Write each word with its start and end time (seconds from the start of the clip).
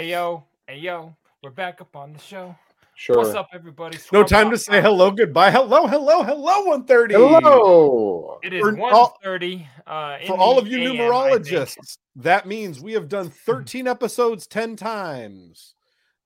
Hey 0.00 0.12
yo, 0.12 0.46
hey 0.66 0.78
yo, 0.78 1.14
we're 1.42 1.50
back 1.50 1.82
up 1.82 1.94
on 1.94 2.14
the 2.14 2.18
show. 2.18 2.56
Sure. 2.94 3.18
What's 3.18 3.34
up, 3.34 3.48
everybody? 3.52 3.98
No 4.10 4.22
time 4.24 4.44
Pop 4.46 4.52
to 4.54 4.58
say 4.58 4.72
Pop. 4.80 4.82
hello, 4.84 5.10
goodbye. 5.10 5.50
Hello, 5.50 5.86
hello, 5.86 6.22
hello, 6.22 6.64
130. 6.64 7.12
Hello. 7.16 8.38
It 8.42 8.54
is 8.54 8.62
For 8.62 8.74
one 8.76 8.94
all- 8.94 9.18
Uh, 9.22 10.16
For 10.26 10.38
all 10.38 10.58
of 10.58 10.68
you 10.68 10.78
AM, 10.80 10.96
numerologists, 10.96 11.98
that 12.16 12.46
means 12.46 12.80
we 12.80 12.94
have 12.94 13.10
done 13.10 13.28
13 13.28 13.86
episodes 13.86 14.46
10 14.46 14.74
times. 14.74 15.74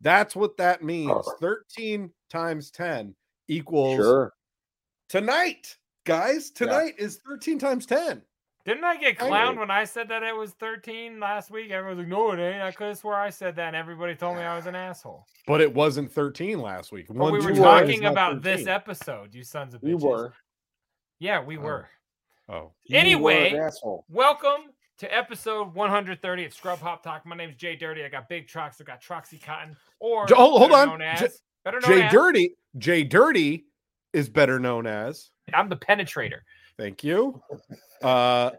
That's 0.01 0.37
what 0.37 0.57
that 0.59 0.85
means. 0.85 1.29
13 1.41 2.13
times 2.31 2.71
10 2.71 3.17
equals 3.49 3.97
Sure. 3.97 4.33
tonight, 5.09 5.79
guys. 6.05 6.53
Tonight 6.53 6.95
is 6.97 7.19
13 7.27 7.59
times 7.59 7.87
10. 7.87 8.23
Didn't 8.65 8.85
I 8.85 8.97
get 8.97 9.19
clowned 9.19 9.55
know. 9.57 9.61
when 9.61 9.71
I 9.71 9.85
said 9.85 10.09
that 10.09 10.23
it 10.23 10.35
was 10.35 10.53
thirteen 10.53 11.21
last 11.21 11.51
week? 11.51 11.71
Everyone 11.71 11.99
was 11.99 12.05
like, 12.05 12.09
"No, 12.11 12.31
it 12.33 12.39
ain't." 12.41 12.63
I 12.63 12.71
could 12.73 12.87
have 12.89 12.99
swore 12.99 13.15
I 13.15 13.29
said 13.29 13.57
that, 13.57 13.69
and 13.69 13.77
everybody 13.77 14.15
told 14.15 14.37
me 14.39 14.43
I 14.43 14.57
was 14.57 14.65
an 14.67 14.75
asshole. 14.75 15.27
But 15.47 15.61
it 15.61 15.75
wasn't 15.75 16.11
13 16.11 16.59
last 16.59 16.91
week. 16.91 17.09
But 17.09 17.17
One, 17.19 17.33
we 17.33 17.41
were 17.41 17.53
two, 17.53 17.61
one 17.61 17.85
is 17.85 17.89
talking 17.91 18.03
not 18.05 18.13
about 18.13 18.43
this 18.43 18.67
episode, 18.67 19.35
you 19.35 19.43
sons 19.45 19.75
of 19.75 19.83
bitches. 19.83 19.89
You 19.91 19.97
were. 19.99 20.33
Yeah, 21.19 21.43
we 21.45 21.59
Oh. 21.59 21.61
were. 21.61 21.89
Oh. 22.49 22.73
You 22.85 22.95
were 22.97 23.01
Anyway, 23.01 23.51
an 23.51 23.57
asshole. 23.61 24.07
Welcome 24.09 24.73
to 24.99 25.15
episode 25.15 25.75
130 25.75 26.47
of 26.47 26.55
Scrub 26.55 26.79
Hop 26.79 27.03
Talk. 27.03 27.27
My 27.27 27.37
name's 27.37 27.57
Jay 27.57 27.77
Dirty. 27.77 28.03
I 28.03 28.09
got 28.09 28.31
Big 28.31 28.49
Trox. 28.49 28.81
I 28.81 28.85
got 28.85 29.03
Troxy 29.03 29.43
Cotton, 29.43 29.77
or 30.01 30.27
J- 30.27 30.35
oh, 30.39 30.59
hold 30.59 30.73
on. 30.73 30.89
known 30.99 31.17
J- 31.19 31.29
better 31.65 31.81
known 31.81 31.91
Jay 31.91 32.03
as- 32.05 32.13
Dirty. 32.13 32.57
Jay 32.79 33.05
Dirty 33.05 33.67
is 34.15 34.31
better 34.31 34.59
known 34.59 34.87
as. 34.87 35.31
I'm 35.53 35.69
the 35.69 35.77
penetrator. 35.77 36.41
Thank 36.79 37.05
you. 37.05 37.41
Uh, 38.03 38.51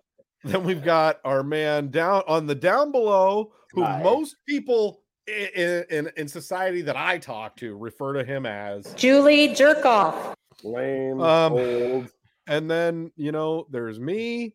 then 0.43 0.63
we've 0.63 0.83
got 0.83 1.19
our 1.25 1.43
man 1.43 1.89
down 1.89 2.23
on 2.27 2.47
the 2.47 2.55
down 2.55 2.91
below, 2.91 3.51
who 3.71 3.83
Hi. 3.83 4.01
most 4.01 4.37
people 4.47 5.01
in, 5.27 5.83
in 5.89 6.11
in 6.17 6.27
society 6.27 6.81
that 6.83 6.95
I 6.95 7.17
talk 7.17 7.55
to 7.57 7.75
refer 7.75 8.13
to 8.13 8.23
him 8.23 8.45
as. 8.45 8.93
Julie 8.93 9.49
Jerkoff. 9.49 10.35
Lame. 10.63 11.19
Um, 11.19 11.53
old. 11.53 12.11
And 12.47 12.69
then 12.69 13.11
you 13.17 13.31
know, 13.31 13.65
there's 13.71 13.99
me, 13.99 14.53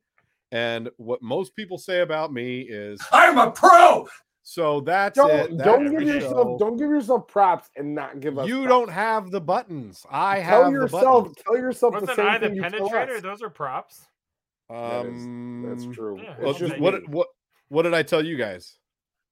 and 0.52 0.88
what 0.96 1.22
most 1.22 1.56
people 1.56 1.76
say 1.76 2.00
about 2.00 2.32
me 2.32 2.60
is 2.60 3.00
I'm 3.12 3.38
a 3.38 3.50
pro. 3.50 4.08
So. 4.52 4.80
That's 4.80 5.16
Don't 5.16 5.30
it. 5.30 5.56
That's 5.58 5.64
don't 5.70 5.84
the 5.84 5.90
give 5.90 6.08
show. 6.08 6.14
yourself 6.14 6.58
don't 6.58 6.76
give 6.76 6.88
yourself 6.90 7.28
props 7.28 7.70
and 7.76 7.94
not 7.94 8.20
give 8.20 8.38
us. 8.38 8.48
You 8.48 8.64
props. 8.64 8.68
don't 8.68 8.88
have 8.90 9.30
the 9.30 9.40
buttons. 9.40 10.04
I 10.10 10.40
tell 10.40 10.64
have 10.64 10.72
yourself 10.72 11.28
the 11.28 11.42
tell 11.42 11.56
yourself 11.56 11.94
the 11.94 12.00
Wasn't 12.00 12.16
same 12.16 12.26
I 12.26 12.38
the 12.38 12.46
thing 12.48 12.56
you 12.56 12.62
penetrator? 12.62 13.16
us. 13.16 13.22
Those 13.22 13.42
are 13.42 13.50
props. 13.50 14.06
That 14.68 15.06
is- 15.06 15.24
Um, 15.24 15.64
That's 15.68 15.96
true. 15.96 16.20
yeah, 16.22 16.34
Well, 16.40 16.54
just 16.54 16.78
what 16.78 17.08
what 17.08 17.28
what 17.68 17.82
did 17.82 17.94
I 17.94 18.02
tell 18.02 18.24
you 18.24 18.36
guys? 18.36 18.76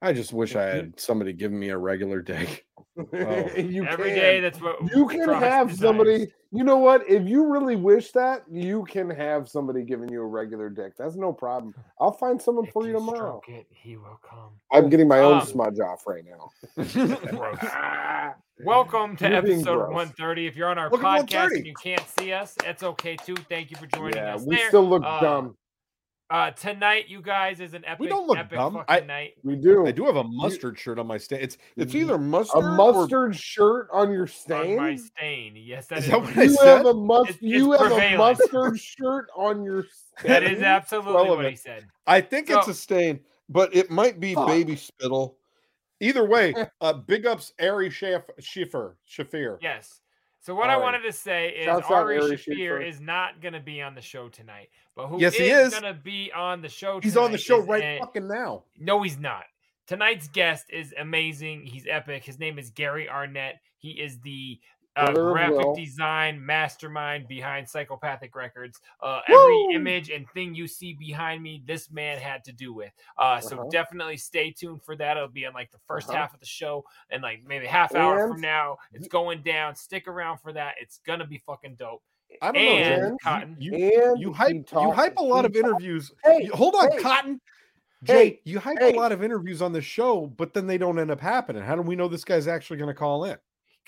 I 0.00 0.12
just 0.12 0.32
wish 0.32 0.54
I 0.54 0.62
had 0.62 1.00
somebody 1.00 1.32
giving 1.32 1.58
me 1.58 1.70
a 1.70 1.78
regular 1.78 2.22
day. 2.22 2.60
you 2.96 3.84
Every 3.84 4.10
can. 4.10 4.18
day, 4.18 4.40
that's 4.40 4.60
what 4.60 4.76
you 4.94 5.08
can 5.08 5.28
have 5.28 5.74
somebody. 5.74 6.28
You 6.52 6.62
know 6.64 6.76
what? 6.78 7.08
If 7.08 7.26
you 7.28 7.46
really 7.46 7.74
wish 7.76 8.12
that, 8.12 8.42
you 8.50 8.84
can 8.88 9.10
have 9.10 9.48
somebody 9.48 9.82
giving 9.82 10.08
you 10.08 10.22
a 10.22 10.26
regular 10.26 10.70
dick. 10.70 10.92
That's 10.96 11.16
no 11.16 11.32
problem. 11.32 11.74
I'll 12.00 12.12
find 12.12 12.40
someone 12.40 12.66
If 12.66 12.72
for 12.72 12.86
you 12.86 12.92
tomorrow. 12.92 13.40
it, 13.48 13.66
he 13.70 13.96
will 13.96 14.20
come. 14.28 14.50
I'm 14.72 14.88
getting 14.88 15.08
my 15.08 15.18
own 15.18 15.40
Um, 15.40 15.46
smudge 15.46 15.80
off 15.80 16.04
right 16.06 16.24
now. 16.24 16.48
Welcome 18.64 19.16
to 19.16 19.28
You're 19.28 19.36
episode 19.36 19.78
130. 19.78 20.46
If 20.46 20.56
you're 20.56 20.68
on 20.68 20.78
our 20.78 20.90
Welcome 20.90 21.06
podcast 21.26 21.50
130. 21.50 21.56
and 21.58 21.66
you 21.66 21.74
can't 21.82 22.08
see 22.18 22.32
us, 22.32 22.54
it's 22.64 22.82
okay 22.84 23.16
too. 23.16 23.34
Thank 23.48 23.70
you 23.72 23.76
for 23.76 23.86
joining 23.88 24.16
yeah, 24.16 24.36
us. 24.36 24.42
we 24.46 24.56
there. 24.56 24.68
still 24.68 24.88
look 24.88 25.02
Uh, 25.04 25.20
dumb. 25.20 25.56
Uh, 26.30 26.50
tonight, 26.50 27.06
you 27.08 27.22
guys, 27.22 27.58
is 27.58 27.72
an 27.72 27.82
epic, 27.86 28.00
We 28.00 28.06
don't 28.08 28.26
look 28.26 28.36
epic 28.36 28.58
dumb. 28.58 28.74
fucking 28.74 29.04
I- 29.04 29.06
night. 29.06 29.34
We 29.44 29.56
do. 29.56 29.86
I 29.86 29.92
do 29.92 30.04
have 30.04 30.16
a 30.16 30.24
mustard 30.24 30.78
shirt 30.78 30.98
on 30.98 31.06
my 31.06 31.16
stain. 31.16 31.40
It's 31.40 31.56
it's 31.76 31.94
either 31.94 32.18
mustard 32.18 32.64
a 32.64 32.66
or- 32.66 32.72
mustard 32.76 33.34
shirt 33.34 33.88
on 33.90 34.12
your 34.12 34.22
On 34.22 34.28
stain. 34.28 34.76
my 34.76 34.96
stain. 34.96 35.56
Yes, 35.56 35.86
that 35.86 35.98
Is 35.98 36.04
is. 36.04 36.10
that 36.10 36.20
what 36.20 36.28
what 36.28 36.38
I 36.38 36.42
You 36.42 36.48
said? 36.50 36.76
have 36.76 36.86
a 36.86 36.92
must. 36.94 37.30
It's- 37.30 37.42
you 37.42 37.72
it's 37.72 37.82
have 37.82 37.92
a 37.92 38.16
mustard 38.18 38.78
shirt 38.78 39.28
on 39.34 39.64
your. 39.64 39.84
Stain? 39.84 39.92
that 40.28 40.42
is 40.42 40.60
absolutely 40.60 41.30
what 41.30 41.48
he 41.48 41.56
said. 41.56 41.86
I 42.06 42.20
think 42.20 42.50
it's 42.50 42.68
a 42.68 42.74
stain, 42.74 43.20
but 43.48 43.74
it 43.74 43.90
might 43.90 44.20
be 44.20 44.34
Fuck. 44.34 44.48
baby 44.48 44.76
spittle. 44.76 45.38
Either 46.00 46.26
way, 46.26 46.54
uh, 46.82 46.92
big 46.92 47.24
ups 47.24 47.54
Ari 47.58 47.88
Schaf- 47.88 48.28
Schiffer. 48.38 48.98
Shaffir. 49.10 49.56
Yes. 49.62 50.00
So 50.48 50.54
what 50.54 50.70
I 50.70 50.78
wanted 50.78 51.02
to 51.02 51.12
say 51.12 51.50
is 51.50 51.66
Shouts 51.66 51.84
out 51.90 51.92
Ari 51.92 52.18
Ari 52.18 52.36
Shaffir 52.38 52.82
is 52.88 53.02
not 53.02 53.42
going 53.42 53.52
to 53.52 53.60
be 53.60 53.82
on 53.82 53.94
the 53.94 54.00
show 54.00 54.30
tonight, 54.30 54.70
but 54.96 55.08
who 55.08 55.20
Yes, 55.20 55.34
he 55.34 55.50
is. 55.50 55.78
going 55.78 55.82
to 55.82 55.92
be 55.92 56.32
on 56.34 56.62
the 56.62 56.70
show? 56.70 57.00
He's 57.02 57.18
on 57.18 57.32
the 57.32 57.36
tonight 57.36 57.40
show 57.42 57.60
is 57.60 57.68
right 57.68 57.84
a- 57.84 57.98
fucking 57.98 58.26
now. 58.26 58.62
No, 58.78 59.02
he's 59.02 59.18
not. 59.18 59.44
Tonight's 59.86 60.26
guest 60.28 60.64
is 60.70 60.94
amazing. 60.98 61.66
He's 61.66 61.86
epic. 61.86 62.24
His 62.24 62.38
name 62.38 62.58
is 62.58 62.70
Gary 62.70 63.10
Arnett. 63.10 63.60
He 63.76 63.90
is 63.90 64.20
the 64.20 64.58
uh, 64.98 65.12
graphic 65.12 65.66
design 65.76 66.44
mastermind 66.44 67.28
behind 67.28 67.68
Psychopathic 67.68 68.34
Records. 68.34 68.80
Uh, 69.02 69.20
every 69.28 69.66
image 69.74 70.10
and 70.10 70.28
thing 70.30 70.54
you 70.54 70.66
see 70.66 70.92
behind 70.94 71.42
me, 71.42 71.62
this 71.66 71.90
man 71.90 72.18
had 72.18 72.44
to 72.44 72.52
do 72.52 72.72
with. 72.72 72.90
Uh, 73.16 73.40
so 73.40 73.56
Uh-huh. 73.60 73.68
definitely 73.70 74.16
stay 74.16 74.50
tuned 74.50 74.82
for 74.82 74.96
that. 74.96 75.16
It'll 75.16 75.28
be 75.28 75.44
in 75.44 75.52
like 75.52 75.70
the 75.70 75.78
1st 75.88 76.08
Uh-huh. 76.10 76.18
half 76.18 76.34
of 76.34 76.40
the 76.40 76.46
show 76.46 76.84
and 77.10 77.22
like 77.22 77.42
maybe 77.46 77.66
half 77.66 77.94
hour 77.94 78.24
And- 78.24 78.32
from 78.34 78.40
now. 78.40 78.78
It's 78.92 79.08
going 79.08 79.42
down. 79.42 79.74
Stick 79.76 80.08
around 80.08 80.38
for 80.38 80.52
that. 80.52 80.74
It's 80.80 80.98
gonna 81.06 81.26
be 81.26 81.38
fucking 81.38 81.76
dope. 81.76 82.02
I 82.42 82.52
don't 82.52 82.56
And 82.56 83.00
know. 83.02 83.08
Jen. 83.08 83.16
Cotton. 83.22 83.56
You, 83.58 83.76
you, 83.76 84.10
And 84.12 84.20
you 84.20 84.28
he 84.32 84.34
hype 84.34 84.70
you 84.72 84.90
hype 84.92 85.16
a 85.16 85.22
lot 85.22 85.44
of 85.44 85.56
interviews. 85.56 86.12
Hey, 86.24 86.42
You- 86.44 86.52
hold 86.52 86.74
on, 86.74 86.90
hey, 86.92 86.98
Cotton. 86.98 87.40
Jay, 88.04 88.14
hey, 88.14 88.40
you 88.44 88.60
hype 88.60 88.78
hey. 88.78 88.92
a 88.92 88.96
lot 88.96 89.10
of 89.10 89.24
interviews 89.24 89.60
on 89.60 89.72
the 89.72 89.80
show, 89.80 90.26
but 90.26 90.54
then 90.54 90.66
they 90.68 90.78
don't 90.78 90.98
end 91.00 91.10
up 91.10 91.20
happening. 91.20 91.62
How 91.62 91.74
do 91.74 91.82
we 91.82 91.96
know 91.96 92.06
this 92.06 92.24
guy's 92.24 92.46
actually 92.46 92.76
going 92.76 92.88
to 92.88 92.94
call 92.94 93.24
in? 93.24 93.36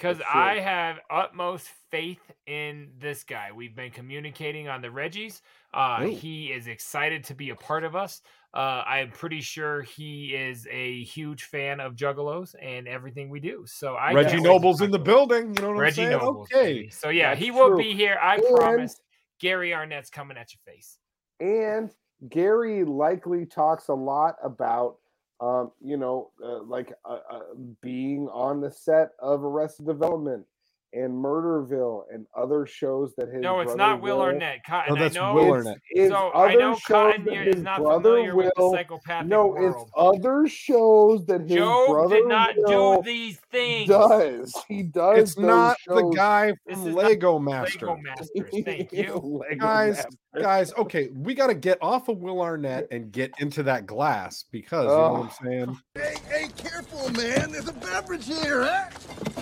Because. 0.01 0.21
I 0.33 0.59
have 0.61 0.99
utmost 1.11 1.69
faith 1.91 2.21
in 2.47 2.89
this 2.99 3.23
guy. 3.25 3.51
We've 3.55 3.75
been 3.77 3.91
communicating 3.91 4.69
on 4.69 4.81
the 4.83 4.89
Reggies. 4.89 5.41
Uh, 5.75 6.03
he 6.07 6.47
is 6.47 6.67
excited 6.67 7.25
to 7.25 7.35
be 7.35 7.51
a 7.51 7.55
part 7.57 7.85
of 7.85 7.95
us. 7.95 8.23
Uh, 8.53 8.83
I'm 8.87 9.11
pretty 9.13 9.41
sure 9.41 9.83
he 9.83 10.35
is 10.35 10.67
a 10.71 11.05
huge 11.05 11.45
fan 11.45 11.79
of 11.79 11.95
Juggalos 11.95 12.55
and 12.61 12.89
everything 12.89 13.29
we 13.31 13.39
do. 13.39 13.65
So 13.67 13.95
I 13.95 14.13
Reggie 14.13 14.31
can't 14.31 14.43
wait 14.43 14.49
to 14.49 14.53
Noble's 14.55 14.81
in 14.81 14.91
the 14.91 14.99
building. 14.99 15.55
You 15.55 15.63
know 15.63 15.69
what 15.69 15.77
Reggie 15.79 16.03
I'm 16.03 16.09
saying? 16.11 16.19
Nobles. 16.21 16.49
okay. 16.53 16.89
So 16.89 17.11
yeah, 17.11 17.31
That's 17.31 17.41
he 17.43 17.51
will 17.53 17.69
true. 17.69 17.79
be 17.79 17.95
here. 17.95 18.19
I 18.21 18.37
And- 18.37 18.45
promise. 18.57 19.01
Gary 19.41 19.73
Arnett's 19.73 20.11
coming 20.11 20.37
at 20.37 20.53
your 20.53 20.61
face. 20.75 20.99
and 21.41 21.91
Gary 22.29 22.85
likely 22.85 23.47
talks 23.47 23.89
a 23.89 23.95
lot 23.95 24.35
about, 24.43 24.97
um, 25.41 25.73
you 25.83 25.97
know, 25.97 26.31
uh, 26.45 26.63
like 26.63 26.93
uh, 27.05 27.19
uh, 27.31 27.41
being 27.83 28.29
on 28.29 28.61
the 28.61 28.71
set 28.71 29.11
of 29.19 29.43
Arrested 29.43 29.87
Development 29.87 30.45
and 30.93 31.13
Murderville 31.13 32.03
and 32.13 32.27
other 32.37 32.67
shows 32.67 33.15
that 33.17 33.29
his 33.29 33.41
No, 33.43 33.61
it's 33.61 33.75
not 33.77 34.01
Will 34.03 34.17
Will- 34.19 34.25
Arnett. 34.27 34.65
Cotton, 34.67 34.95
No, 34.95 35.01
that's 35.01 35.17
I 35.17 35.21
know. 35.21 35.35
Will 35.35 35.53
Arnett. 35.53 35.79
it's 35.91 36.11
So 36.13 36.33
I 36.33 36.55
know 36.55 36.73
shows 36.75 36.81
Cotton 36.85 37.25
that 37.27 37.35
his 37.47 37.57
is 37.57 37.63
not 37.63 37.81
brother 37.81 38.03
familiar 38.11 38.35
with 38.37 38.53
the 38.57 38.71
psychopathic 38.73 39.29
No, 39.29 39.47
world. 39.49 39.77
it's 39.85 39.91
other 39.97 40.49
shows 40.49 41.25
that 41.27 41.43
his 41.43 41.53
Joe 41.53 41.87
brother 41.89 42.17
did 42.17 42.27
not 42.29 42.55
Will 42.57 43.03
do 43.03 43.03
these 43.07 43.39
things. 43.53 43.89
does. 43.89 44.53
He 44.69 44.83
does. 44.83 45.19
It's 45.19 45.35
those 45.37 45.45
not 45.45 45.77
the 45.87 46.11
guy 46.17 46.55
from 46.65 46.73
is 46.89 46.95
Lego 46.95 47.39
Master. 47.39 47.87
Lego 47.87 48.01
Masters. 48.03 48.31
Thank 48.65 48.93
you. 48.93 49.43
Guys, 49.59 49.97
Master. 49.97 50.11
guys, 50.41 50.75
okay, 50.77 51.09
we 51.15 51.35
got 51.35 51.49
to 51.49 51.55
get 51.55 51.79
off 51.81 52.09
of 52.09 52.19
Will 52.19 52.41
Arnett 52.41 52.89
and 52.91 53.13
get 53.13 53.33
into 53.39 53.63
that 53.65 53.87
glass 53.87 54.45
because 54.51 54.85
you 54.85 54.89
know 54.91 55.13
what 55.13 55.23
I'm 55.43 55.47
saying. 55.47 55.79
Hey, 55.95 56.15
hey, 56.29 56.49
careful, 56.57 57.09
man. 57.13 57.53
There's 57.53 57.69
a 57.69 57.73
beverage 57.73 58.27
here, 58.27 58.65
huh? 58.65 59.40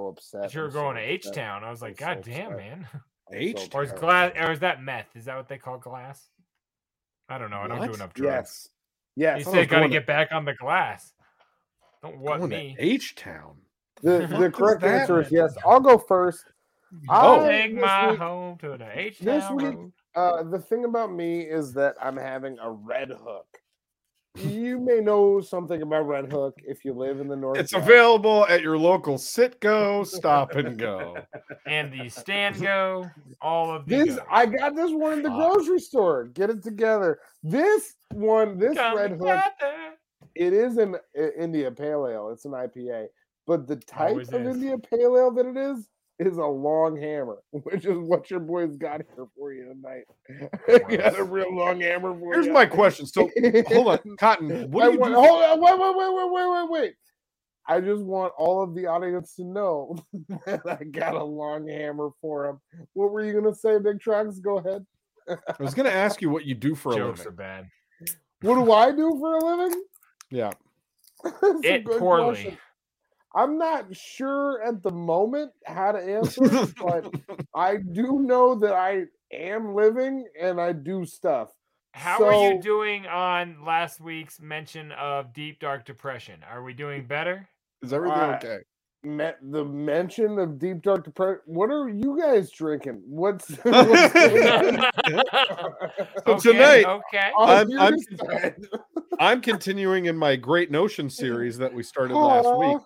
So 0.00 0.06
upset. 0.08 0.44
If 0.46 0.54
you 0.54 0.60
were 0.60 0.66
I'm 0.66 0.72
so 0.72 0.80
going 0.80 0.96
to 0.96 1.02
H 1.02 1.30
Town. 1.32 1.64
I 1.64 1.70
was 1.70 1.82
like, 1.82 2.00
I'm 2.02 2.16
God 2.16 2.24
so 2.24 2.30
damn, 2.30 2.52
upset. 2.52 2.56
man. 2.58 2.86
H 3.32 3.58
so 3.60 3.68
Or 3.78 3.82
is 3.84 3.92
glass? 3.92 4.32
Or 4.36 4.50
is 4.52 4.60
that 4.60 4.82
meth? 4.82 5.06
Is 5.14 5.26
that 5.26 5.36
what 5.36 5.48
they 5.48 5.58
call 5.58 5.78
glass? 5.78 6.28
I 7.28 7.38
don't 7.38 7.50
know. 7.50 7.58
I 7.60 7.68
don't 7.68 7.86
do 7.86 7.94
enough 7.94 8.12
drugs. 8.14 8.68
Yes. 9.14 9.36
He 9.36 9.42
Yes. 9.42 9.44
said, 9.44 9.68
"Got 9.68 9.76
to 9.76 9.80
going 9.82 9.90
to- 9.90 9.98
get 9.98 10.06
back 10.06 10.32
on 10.32 10.44
the 10.44 10.54
glass." 10.54 11.12
Don't 12.02 12.18
what 12.18 12.38
Going 12.38 12.50
me. 12.50 12.76
H 12.78 13.14
Town. 13.14 13.56
The, 14.02 14.26
the 14.26 14.50
correct 14.50 14.80
that, 14.80 15.02
answer 15.02 15.20
is 15.20 15.30
yes. 15.30 15.54
I'll 15.66 15.80
go 15.80 15.98
first. 15.98 16.44
I'll 17.08 17.40
I- 17.40 17.48
take 17.48 17.74
my 17.74 18.10
week- 18.10 18.18
home 18.18 18.56
to 18.58 18.76
the 18.78 18.98
H 18.98 19.18
Town. 19.18 19.26
this 19.26 19.44
Town. 19.44 19.56
week- 19.56 19.92
Uh, 20.16 20.42
the 20.42 20.58
thing 20.58 20.84
about 20.86 21.12
me 21.12 21.42
is 21.42 21.72
that 21.74 21.94
I'm 22.00 22.16
having 22.16 22.58
a 22.58 22.70
red 22.70 23.10
hook. 23.10 23.59
You 24.36 24.78
may 24.78 25.00
know 25.00 25.40
something 25.40 25.82
about 25.82 26.06
Redhook 26.06 26.52
if 26.64 26.84
you 26.84 26.92
live 26.92 27.20
in 27.20 27.26
the 27.26 27.36
north. 27.36 27.58
It's 27.58 27.72
available 27.72 28.46
at 28.48 28.62
your 28.62 28.78
local 28.78 29.18
sit 29.18 29.60
go, 29.60 30.04
stop 30.04 30.54
and 30.54 30.78
go. 30.78 31.16
and 31.66 31.92
the 31.92 32.08
stand 32.08 32.60
go, 32.60 33.10
all 33.40 33.74
of 33.74 33.86
the 33.86 34.04
This. 34.04 34.18
I 34.30 34.46
got 34.46 34.76
this 34.76 34.92
one 34.92 35.14
in 35.14 35.22
the 35.22 35.30
grocery 35.30 35.80
store. 35.80 36.26
Get 36.26 36.48
it 36.48 36.62
together. 36.62 37.18
This 37.42 37.96
one, 38.12 38.56
this 38.56 38.76
Come 38.76 38.98
Redhook, 38.98 39.42
it 40.36 40.52
is 40.52 40.76
an 40.76 40.96
India 41.36 41.70
Pale 41.70 42.06
Ale. 42.06 42.30
It's 42.30 42.44
an 42.44 42.52
IPA, 42.52 43.06
but 43.48 43.66
the 43.66 43.76
type 43.76 44.10
Always 44.10 44.32
of 44.32 44.42
is. 44.42 44.56
India 44.56 44.78
Pale 44.78 45.18
Ale 45.18 45.30
that 45.32 45.46
it 45.46 45.56
is 45.56 45.88
is 46.26 46.36
a 46.38 46.44
long 46.44 47.00
hammer, 47.00 47.38
which 47.50 47.84
is 47.86 47.96
what 47.98 48.30
your 48.30 48.40
boys 48.40 48.76
got 48.76 49.00
here 49.14 49.26
for 49.36 49.52
you 49.52 49.64
tonight. 49.74 50.04
got 50.98 51.18
a 51.18 51.24
real 51.24 51.54
long 51.54 51.80
hammer 51.80 52.18
for 52.18 52.34
Here's 52.34 52.46
you. 52.46 52.52
my 52.52 52.66
question. 52.66 53.06
So 53.06 53.30
hold 53.68 53.88
on, 53.88 53.98
Cotton. 54.18 54.70
What 54.70 54.84
I 54.84 54.86
do 54.88 54.92
you 54.94 54.98
want- 55.00 55.14
do? 55.14 55.20
hold 55.20 55.42
on, 55.42 55.60
wait, 55.60 55.78
wait, 55.78 55.96
wait, 55.96 56.14
wait, 56.14 56.32
wait, 56.32 56.50
wait, 56.50 56.70
wait. 56.82 56.94
I 57.68 57.80
just 57.80 58.02
want 58.02 58.32
all 58.36 58.62
of 58.62 58.74
the 58.74 58.86
audience 58.86 59.34
to 59.36 59.44
know 59.44 59.96
that 60.46 60.62
I 60.66 60.82
got 60.84 61.14
a 61.14 61.22
long 61.22 61.68
hammer 61.68 62.10
for 62.20 62.48
him. 62.48 62.60
What 62.94 63.12
were 63.12 63.24
you 63.24 63.32
gonna 63.32 63.54
say, 63.54 63.78
Big 63.78 64.00
Trox? 64.00 64.40
Go 64.42 64.58
ahead. 64.58 64.84
I 65.28 65.62
was 65.62 65.74
going 65.74 65.86
to 65.88 65.94
ask 65.94 66.20
you 66.22 66.30
what 66.30 66.44
you 66.44 66.56
do 66.56 66.74
for 66.74 66.92
a 66.92 66.96
Jokes 66.96 67.18
living. 67.20 67.32
are 67.32 67.36
bad. 67.36 67.68
What 68.40 68.56
do 68.56 68.72
I 68.72 68.90
do 68.90 69.16
for 69.20 69.36
a 69.36 69.44
living? 69.44 69.82
Yeah. 70.30 70.50
That's 71.22 71.36
a 71.42 71.60
It 71.74 71.84
poorly. 71.84 72.24
question. 72.32 72.58
I'm 73.34 73.58
not 73.58 73.94
sure 73.94 74.62
at 74.62 74.82
the 74.82 74.90
moment 74.90 75.52
how 75.66 75.92
to 75.92 75.98
answer 75.98 76.44
it, 76.44 76.74
but 76.82 77.12
I 77.54 77.76
do 77.76 78.20
know 78.20 78.54
that 78.56 78.72
I 78.74 79.04
am 79.32 79.74
living 79.74 80.26
and 80.40 80.60
I 80.60 80.72
do 80.72 81.04
stuff. 81.04 81.50
How 81.92 82.24
are 82.24 82.52
you 82.54 82.60
doing 82.62 83.06
on 83.06 83.64
last 83.64 84.00
week's 84.00 84.40
mention 84.40 84.92
of 84.92 85.32
deep 85.32 85.58
dark 85.60 85.84
depression? 85.84 86.40
Are 86.48 86.62
we 86.62 86.72
doing 86.72 87.06
better? 87.06 87.48
Is 87.82 87.92
everything 87.92 88.18
Uh, 88.18 88.38
okay? 88.42 88.58
Met 89.02 89.38
the 89.42 89.64
mention 89.64 90.38
of 90.38 90.58
deep 90.58 90.82
dark 90.82 91.04
depression. 91.04 91.40
What 91.46 91.70
are 91.70 91.88
you 91.88 92.18
guys 92.20 92.50
drinking? 92.50 93.02
What's, 93.06 93.48
what's? 93.62 94.12
So 96.26 96.34
Okay, 96.34 96.52
tonight, 96.52 96.84
okay. 96.86 97.30
I'm- 97.38 97.78
I'm- 97.78 97.96
I'm 99.18 99.40
continuing 99.40 100.06
in 100.06 100.16
my 100.16 100.36
Great 100.36 100.70
Notion 100.70 101.10
series 101.10 101.58
that 101.58 101.72
we 101.72 101.82
started 101.82 102.14
last 102.14 102.56
week. 102.58 102.78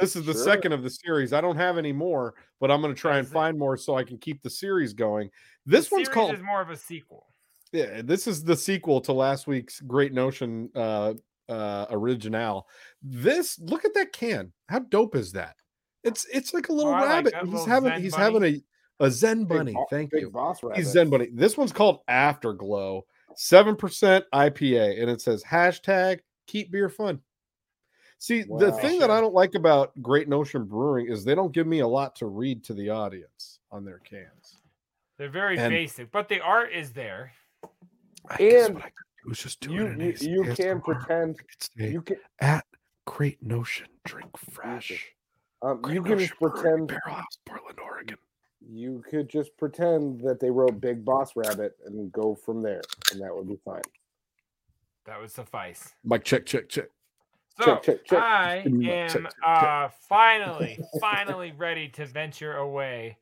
This 0.00 0.16
is 0.16 0.24
the 0.24 0.32
Sure. 0.32 0.42
second 0.44 0.72
of 0.72 0.82
the 0.82 0.90
series. 0.90 1.32
I 1.32 1.40
don't 1.40 1.56
have 1.56 1.76
any 1.78 1.92
more, 1.92 2.34
but 2.58 2.70
I'm 2.70 2.80
going 2.80 2.94
to 2.94 3.00
try 3.00 3.18
and 3.18 3.26
it. 3.26 3.30
find 3.30 3.58
more 3.58 3.76
so 3.76 3.96
I 3.96 4.04
can 4.04 4.18
keep 4.18 4.42
the 4.42 4.50
series 4.50 4.92
going. 4.94 5.30
This 5.66 5.88
The 5.88 5.96
one's 5.96 6.08
called 6.08 6.34
is 6.34 6.40
more 6.42 6.60
of 6.62 6.70
a 6.70 6.76
sequel. 6.76 7.26
yeah, 7.72 8.00
this 8.02 8.26
is 8.26 8.42
the 8.42 8.56
sequel 8.56 9.00
to 9.02 9.12
last 9.12 9.46
week's 9.46 9.80
Great 9.80 10.12
Notion 10.12 10.70
uh 10.74 11.14
uh 11.48 11.86
original. 11.90 12.66
This 13.02 13.58
look 13.58 13.84
at 13.84 13.94
that 13.94 14.12
can. 14.12 14.52
How 14.68 14.78
dope 14.80 15.14
is 15.16 15.32
that? 15.32 15.56
It's 16.02 16.24
it's 16.32 16.54
like 16.54 16.68
a 16.68 16.72
little 16.72 16.92
Oh, 16.92 16.96
I 16.96 17.00
like 17.00 17.08
rabbit. 17.26 17.34
he's 17.42 17.50
little 17.52 17.66
having 17.66 17.90
Zen 17.92 18.00
he's 18.02 18.12
bunny. 18.14 18.24
having 18.24 18.44
a 18.44 19.04
a 19.06 19.10
Zen 19.10 19.44
bunny. 19.44 19.74
Thank 19.90 20.10
big 20.12 20.22
you. 20.22 20.30
boss 20.30 20.62
rabbit. 20.62 20.78
He's 20.78 20.88
Zen 20.88 21.10
bunny. 21.10 21.28
This 21.32 21.56
one's 21.56 21.72
called 21.72 22.00
Afterglow, 22.08 23.02
seven 23.36 23.74
percent 23.76 24.24
IPA, 24.34 25.00
and 25.00 25.10
it 25.10 25.20
says 25.20 25.42
hashtag 25.42 26.20
keep 26.46 26.70
beer 26.70 26.88
fun. 26.88 27.20
See, 28.20 28.42
the 28.42 28.70
thing 28.82 29.00
that 29.00 29.10
I 29.10 29.18
don't 29.18 29.32
like 29.32 29.54
about 29.54 29.92
Great 30.02 30.28
Notion 30.28 30.64
Brewing 30.66 31.06
is 31.08 31.24
they 31.24 31.34
don't 31.34 31.52
give 31.52 31.66
me 31.66 31.78
a 31.80 31.88
lot 31.88 32.14
to 32.16 32.26
read 32.26 32.62
to 32.64 32.74
the 32.74 32.90
audience 32.90 33.60
on 33.72 33.82
their 33.82 33.98
cans. 34.00 34.58
They're 35.16 35.30
very 35.30 35.56
And- 35.58 35.70
basic, 35.72 36.10
but 36.12 36.28
the 36.28 36.38
art 36.40 36.70
is 36.70 36.92
there. 36.92 37.32
I 38.28 38.36
guess 38.36 38.66
And 38.66 38.74
what 38.74 38.84
I 38.84 38.88
could 38.90 39.24
do 39.24 39.30
is 39.30 39.38
just 39.38 39.60
do 39.60 39.72
You 39.72 39.86
it 39.86 39.92
in 39.92 40.00
you, 40.00 40.44
you 40.44 40.54
can 40.54 40.82
pretend 40.82 41.36
say, 41.58 41.90
you 41.90 42.02
can 42.02 42.18
at 42.40 42.66
Great 43.06 43.42
Notion, 43.42 43.86
drink 44.04 44.36
fresh. 44.36 45.14
um, 45.62 45.80
Great 45.80 45.94
you 45.94 46.02
can 46.02 46.18
Notion 46.18 46.36
pretend 46.38 46.88
Barrel 46.88 47.14
House, 47.16 47.38
Portland, 47.46 47.78
Oregon. 47.80 48.18
you 48.60 49.02
could 49.08 49.30
just 49.30 49.56
pretend 49.56 50.20
that 50.20 50.40
they 50.40 50.50
wrote 50.50 50.78
Big 50.78 51.06
Boss 51.06 51.34
Rabbit 51.36 51.78
and 51.86 52.12
go 52.12 52.34
from 52.34 52.60
there, 52.60 52.82
and 53.12 53.20
that 53.22 53.34
would 53.34 53.48
be 53.48 53.56
fine. 53.64 53.80
That 55.06 55.18
would 55.18 55.30
suffice. 55.30 55.94
Mike, 56.04 56.24
check, 56.24 56.44
check, 56.44 56.68
check. 56.68 56.88
So 57.60 57.74
Check, 57.76 57.82
check, 57.82 58.04
check. 58.06 58.22
I 58.22 58.56
am 58.66 59.28
uh 59.44 59.88
finally, 60.08 60.78
finally 61.00 61.52
ready 61.52 61.88
to 61.90 62.06
venture 62.06 62.56
away. 62.56 63.18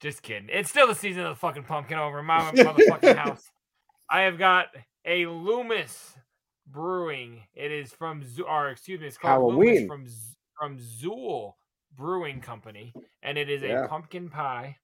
Just 0.00 0.22
kidding. 0.22 0.48
It's 0.52 0.68
still 0.70 0.86
the 0.86 0.94
season 0.94 1.22
of 1.22 1.30
the 1.30 1.38
fucking 1.40 1.64
pumpkin 1.64 1.98
over 1.98 2.18
in 2.20 2.26
my 2.26 2.38
motherfucking 2.52 3.16
house. 3.16 3.50
I 4.10 4.22
have 4.22 4.38
got 4.38 4.66
a 5.04 5.26
Loomis 5.26 6.14
Brewing. 6.66 7.40
It 7.54 7.70
is 7.72 7.92
from 7.92 8.22
or 8.46 8.70
excuse 8.70 9.00
me, 9.00 9.06
it's 9.06 9.16
called 9.18 9.54
Loomis 9.54 9.68
Halloween. 9.68 9.88
from 9.88 10.06
Z- 10.08 10.36
from 10.58 10.78
Zool 10.78 11.54
Brewing 11.96 12.40
Company, 12.40 12.92
and 13.22 13.36
it 13.38 13.48
is 13.50 13.62
a 13.62 13.88
pumpkin 13.88 14.28
pie. 14.28 14.76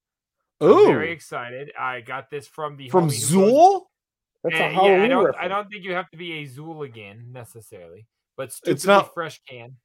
Oh, 0.60 0.86
I'm 0.88 0.92
very 0.94 1.12
excited. 1.12 1.72
I 1.78 2.00
got 2.02 2.30
this 2.30 2.46
from 2.46 2.76
the 2.76 2.88
from 2.90 3.08
Zool? 3.08 3.82
That's 4.44 4.54
a 4.56 4.68
Halloween 4.70 4.98
yeah, 4.98 5.04
I 5.04 5.08
don't. 5.08 5.36
I 5.36 5.48
don't 5.48 5.68
think 5.70 5.84
you 5.84 5.92
have 5.92 6.10
to 6.10 6.16
be 6.16 6.32
a 6.42 6.46
Zooligan 6.46 7.30
necessarily, 7.32 8.06
but 8.36 8.52
It's 8.66 8.86
not- 8.86 9.12
fresh 9.12 9.40
can. 9.48 9.76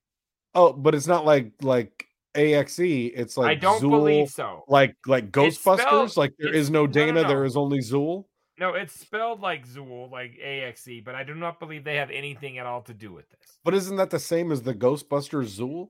Oh, 0.54 0.72
but 0.72 0.96
it's 0.96 1.08
not 1.08 1.26
like 1.26 1.52
like 1.62 2.08
AXE. 2.36 2.80
It's 2.80 3.36
like 3.38 3.50
I 3.50 3.56
don't 3.56 3.82
Zool, 3.82 3.90
believe 3.92 4.30
so. 4.30 4.64
Like 4.68 4.96
like 5.06 5.36
It's 5.38 5.60
spelled- 5.60 5.80
Ghostbusters. 5.82 6.18
like 6.18 6.34
there 6.40 6.50
is 6.50 6.56
it's- 6.56 6.62
is 6.68 6.72
no 6.72 6.82
no, 6.82 6.86
no, 6.86 6.92
Dana, 6.94 7.28
there 7.28 7.40
no. 7.42 7.46
is 7.46 7.58
only 7.58 7.80
Zool. 7.80 8.26
No, 8.58 8.74
it's 8.74 8.98
spelled 8.98 9.42
like 9.42 9.68
Zuul, 9.68 10.10
like 10.10 10.38
AXE, 10.42 11.02
but 11.04 11.14
I 11.14 11.24
do 11.26 11.36
not 11.36 11.60
believe 11.60 11.84
they 11.84 11.98
have 11.98 12.10
anything 12.10 12.58
at 12.58 12.66
all 12.66 12.82
to 12.84 12.94
do 12.94 13.12
with 13.12 13.30
this. 13.30 13.60
But 13.66 13.74
isn't 13.74 13.98
that 13.98 14.10
the 14.12 14.20
same 14.20 14.50
as 14.54 14.62
the 14.62 14.74
Ghostbusters 14.74 15.60
Zuul? 15.60 15.90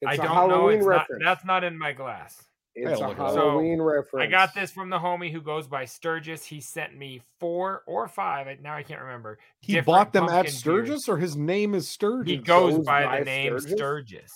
It's 0.00 0.14
a 0.14 0.16
don't 0.16 0.24
know. 0.24 0.32
Halloween 0.32 0.78
It's 0.78 0.86
not, 0.86 0.90
reference. 1.00 1.22
that's 1.26 1.44
not 1.44 1.62
in 1.62 1.78
my 1.78 1.92
glass. 1.92 2.42
It's 2.74 3.00
a 3.00 3.08
look 3.08 3.18
it. 3.18 3.36
Halloween 3.36 3.82
reference. 3.82 4.26
I 4.26 4.30
got 4.30 4.54
this 4.54 4.70
from 4.70 4.90
the 4.90 4.98
homie 4.98 5.32
who 5.32 5.40
goes 5.40 5.66
by 5.66 5.84
Sturgis. 5.84 6.44
He 6.44 6.60
sent 6.60 6.96
me 6.96 7.20
four 7.38 7.82
or 7.86 8.06
five. 8.08 8.46
Now 8.60 8.76
I 8.76 8.82
can't 8.82 9.00
remember. 9.00 9.38
He 9.60 9.80
bought 9.80 10.12
them 10.12 10.24
at 10.24 10.28
pumpkin 10.28 10.44
beers. 10.44 10.58
Sturgis, 10.58 11.08
or 11.08 11.18
his 11.18 11.36
name 11.36 11.74
is 11.74 11.88
Sturgis. 11.88 12.30
He 12.30 12.36
goes 12.38 12.76
goes 12.76 12.86
by, 12.86 13.04
by 13.04 13.18
the 13.20 13.24
name 13.24 13.58
Sturgis? 13.58 13.76
Sturgis? 13.76 14.32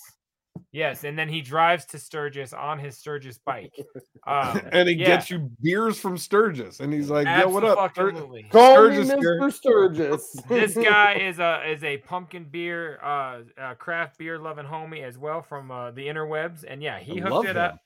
Yes, 0.73 1.05
and 1.05 1.19
then 1.19 1.29
he 1.29 1.41
drives 1.41 1.85
to 1.87 1.99
Sturgis 1.99 2.53
on 2.53 2.79
his 2.79 2.97
Sturgis 2.99 3.39
bike. 3.39 3.73
Um, 4.27 4.59
and 4.73 4.89
he 4.89 4.95
yeah, 4.95 5.05
gets 5.05 5.29
you 5.29 5.51
beers 5.61 6.01
from 6.01 6.17
Sturgis, 6.17 6.81
and 6.81 6.95
he's 6.95 7.11
like, 7.11 7.27
"Yo, 7.27 7.47
what 7.51 7.63
up?" 7.63 7.95
Stur- 7.95 8.51
Call 8.51 8.75
Sturgis 8.75 9.11
me. 9.11 9.17
Mr. 9.17 9.53
Sturgis. 9.53 10.33
this 10.49 10.75
guy 10.75 11.13
is 11.21 11.39
a 11.39 11.71
is 11.71 11.85
a 11.85 11.99
pumpkin 11.99 12.45
beer 12.45 12.99
uh, 13.03 13.41
uh 13.61 13.75
craft 13.75 14.17
beer 14.17 14.39
loving 14.39 14.65
homie 14.65 15.03
as 15.03 15.19
well 15.19 15.43
from 15.43 15.71
uh, 15.71 15.91
the 15.91 16.07
interwebs 16.07 16.65
and 16.67 16.83
yeah 16.83 16.99
he 16.99 17.21
I 17.21 17.29
hooked 17.29 17.49
it 17.49 17.57
him. 17.57 17.59
up 17.59 17.81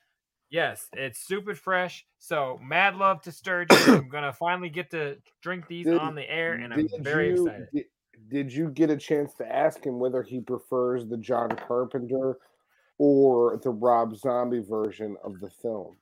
yes 0.49 0.87
it's 0.93 1.19
super 1.19 1.53
fresh 1.53 2.05
so 2.17 2.59
mad 2.63 2.95
love 2.95 3.21
to 3.21 3.31
sturgis 3.31 3.87
i'm 3.87 4.09
gonna 4.11 4.33
finally 4.33 4.69
get 4.69 4.89
to 4.91 5.17
drink 5.41 5.67
these 5.67 5.85
Did- 5.85 5.97
on 5.99 6.15
the 6.15 6.29
air 6.29 6.53
and 6.53 6.73
i'm 6.73 6.87
very 6.99 7.29
you- 7.29 7.45
excited 7.47 7.67
Did, 7.73 7.85
did 8.29 8.53
you 8.53 8.69
get 8.69 8.89
a 8.89 8.97
chance 8.97 9.33
to 9.35 9.45
ask 9.55 9.83
him 9.83 9.99
whether 9.99 10.21
he 10.21 10.39
prefers 10.41 11.07
the 11.07 11.17
John 11.17 11.49
Carpenter 11.49 12.37
or 12.97 13.59
the 13.63 13.69
Rob 13.71 14.15
Zombie 14.17 14.61
version 14.61 15.15
of 15.23 15.39
the 15.39 15.49
film? 15.49 15.95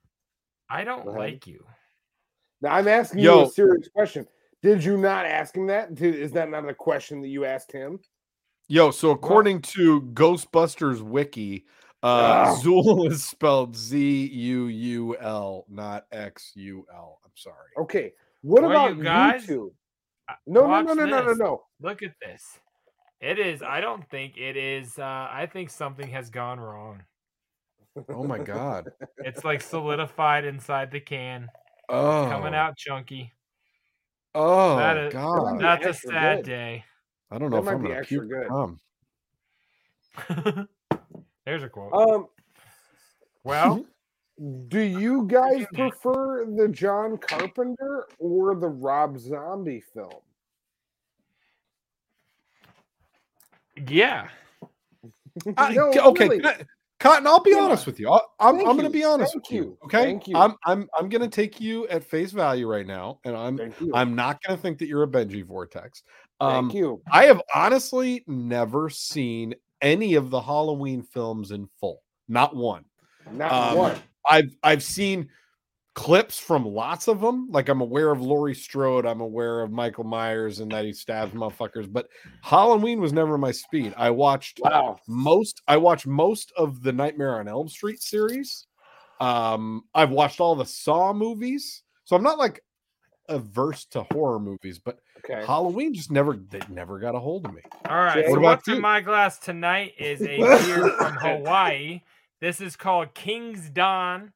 i 0.70 0.84
don't 0.84 1.04
Go 1.06 1.12
ahead. 1.12 1.20
like 1.22 1.48
you 1.48 1.64
Now 2.62 2.74
I'm 2.74 2.88
asking 2.88 3.20
you 3.20 3.42
a 3.44 3.50
serious 3.50 3.88
question. 3.96 4.28
Did 4.64 4.84
you 4.84 4.98
not 4.98 5.26
ask 5.28 5.56
him 5.56 5.68
that? 5.68 5.94
Did, 5.94 6.16
is 6.16 6.32
that 6.32 6.50
not 6.50 6.68
a 6.68 6.74
question 6.74 7.22
that 7.22 7.28
you 7.28 7.46
asked 7.46 7.72
him? 7.72 8.00
Yo, 8.68 8.90
so 8.92 9.12
according 9.12 9.62
to 9.62 10.02
Ghostbusters 10.14 11.00
Wiki, 11.02 11.66
uh, 12.04 12.08
Ah. 12.08 12.60
Zuul 12.62 13.08
is 13.12 13.24
spelled 13.24 13.76
Z 13.76 14.28
U 14.28 14.66
U 14.68 15.18
L, 15.18 15.66
not 15.70 16.06
X 16.12 16.52
U 16.56 16.86
L. 16.94 17.20
I'm 17.26 17.32
sorry. 17.36 17.72
Okay. 17.80 18.14
What 18.42 18.62
Well, 18.64 18.72
about 18.72 18.98
you 18.98 19.04
guys, 19.04 19.46
YouTube? 19.48 19.72
uh, 20.30 20.34
No, 20.46 20.62
no, 20.62 20.68
watch 20.68 20.86
no, 20.86 20.94
no, 20.94 21.06
no, 21.06 21.22
no, 21.22 21.28
this. 21.30 21.38
no. 21.40 21.64
look 21.82 22.04
at 22.04 22.14
this 22.22 22.60
it 23.20 23.40
is 23.40 23.64
i 23.64 23.82
don't 23.82 24.08
think 24.12 24.38
it 24.38 24.56
is 24.56 25.00
uh 25.00 25.28
i 25.32 25.48
think 25.52 25.72
something 25.72 26.08
has 26.08 26.30
gone 26.30 26.60
wrong 26.60 27.02
Oh 28.10 28.24
my 28.24 28.38
god. 28.38 28.92
it's 29.18 29.44
like 29.44 29.60
solidified 29.62 30.46
inside 30.46 30.92
the 30.92 31.00
can 31.00 31.50
Oh, 31.90 32.28
coming 32.30 32.54
out 32.54 32.78
chunky 32.78 33.34
Oh 34.36 34.78
That 34.78 34.98
is- 34.98 35.14
god. 35.14 35.60
that's 35.60 35.86
a 35.88 35.94
sad 35.96 36.38
good. 36.44 36.46
day 36.46 36.86
I 37.32 37.40
don't 37.40 37.50
know 37.50 37.58
that 37.64 37.64
if 37.72 37.76
I'm 37.76 37.82
be 37.82 37.88
gonna 37.88 38.00
extra 38.02 38.20
puke. 38.22 38.30
good. 40.30 40.68
There's 41.48 41.64
a 41.64 41.70
quote. 41.70 41.94
Um, 41.94 42.28
well, 43.46 43.86
do 44.68 44.82
you 44.82 45.26
guys 45.28 45.66
prefer 45.74 46.46
the 46.46 46.68
John 46.68 47.18
Carpenter 47.18 48.06
or 48.20 48.54
the 48.56 48.68
Rob 48.68 49.18
Zombie 49.18 49.82
film? 49.94 50.12
yeah. 53.88 54.28
I- 55.58 55.74
No, 55.74 55.90
okay, 56.10 56.28
really. 56.28 56.46
I- 56.46 56.66
Cotton, 57.00 57.28
I'll 57.28 57.40
be 57.40 57.52
Yeah. 57.52 57.60
honest 57.60 57.86
with 57.86 57.98
you. 58.00 58.10
I- 58.12 58.20
I'm, 58.42 58.56
I'm 58.60 58.66
going 58.76 58.82
to 58.82 58.90
be 58.90 59.06
honest 59.06 59.32
Thank 59.32 59.46
with 59.46 59.54
you. 59.54 59.64
you. 59.64 59.78
Okay, 59.86 60.04
Thank 60.04 60.28
you. 60.28 60.36
I'm 60.36 60.56
I'm 60.66 60.90
I'm 60.98 61.08
going 61.08 61.22
to 61.22 61.30
take 61.30 61.62
you 61.62 61.88
at 61.88 62.04
face 62.04 62.32
value 62.32 62.68
right 62.68 62.88
now, 62.88 63.20
and 63.24 63.38
I'm 63.38 63.58
I'm 63.94 64.16
not 64.16 64.44
going 64.44 64.58
to 64.58 64.62
think 64.62 64.80
that 64.80 64.88
you're 64.88 65.04
a 65.04 65.08
Benji 65.08 65.46
vortex. 65.46 66.04
Thank 66.42 66.54
Um, 66.54 66.70
you. 66.72 67.02
I 67.10 67.26
have 67.26 67.42
honestly 67.56 68.26
never 68.28 68.90
seen 68.90 69.54
any 69.82 70.16
of 70.16 70.30
the 70.30 70.42
Halloween 70.42 71.04
films 71.04 71.52
in 71.52 71.68
full. 71.80 72.02
Not 72.28 72.56
one. 72.56 72.86
Not 73.32 73.52
Um, 73.52 73.78
one. 73.78 74.00
I've 74.30 74.56
I've 74.64 74.84
seen 74.84 75.30
clips 75.94 76.38
from 76.40 76.64
lots 76.66 77.08
of 77.08 77.22
them. 77.22 77.48
Like 77.50 77.70
I'm 77.70 77.82
aware 77.82 78.12
of 78.12 78.22
Laurie 78.22 78.54
Strode. 78.54 79.06
I'm 79.06 79.22
aware 79.22 79.62
of 79.62 79.72
Michael 79.72 80.04
Myers 80.04 80.60
and 80.60 80.72
that 80.72 80.86
he 80.86 80.94
stabs 80.94 81.34
motherfuckers. 81.34 81.92
But 81.92 82.08
Halloween 82.42 83.00
was 83.00 83.14
never 83.14 83.38
my 83.38 83.52
speed. 83.52 83.94
I 83.98 84.12
watched 84.12 84.60
Wow. 84.64 84.98
most. 85.08 85.62
I 85.68 85.78
watched 85.78 86.06
most 86.06 86.52
of 86.56 86.84
the 86.84 86.94
Nightmare 86.94 87.40
on 87.40 87.48
Elm 87.48 87.68
Street 87.68 88.02
series. 88.02 88.68
Um, 89.20 89.84
I've 89.96 90.12
watched 90.12 90.40
all 90.40 90.56
the 90.56 90.66
Saw 90.66 91.14
movies. 91.14 91.84
So 92.04 92.16
I'm 92.16 92.24
not 92.24 92.38
like 92.38 92.62
averse 93.30 93.86
to 93.86 94.04
horror 94.12 94.40
movies, 94.40 94.80
but 94.80 95.00
Okay. 95.30 95.44
Halloween 95.46 95.94
just 95.94 96.10
never 96.12 96.38
they 96.38 96.62
never 96.70 97.00
got 97.00 97.16
a 97.16 97.20
hold 97.20 97.46
of 97.46 97.54
me. 97.54 97.62
All 97.90 97.98
right. 97.98 98.26
Jay? 98.26 98.32
So 98.32 98.40
what's 98.40 98.68
you? 98.68 98.76
in 98.76 98.82
my 98.82 99.02
glass 99.02 99.38
tonight 99.40 99.94
is 99.98 100.22
a 100.22 100.38
beer 100.38 100.90
from 100.92 101.14
Hawaii. 101.16 102.02
This 102.40 102.62
is 102.62 102.76
called 102.76 103.14
King's 103.14 103.70
Don, 103.70 104.32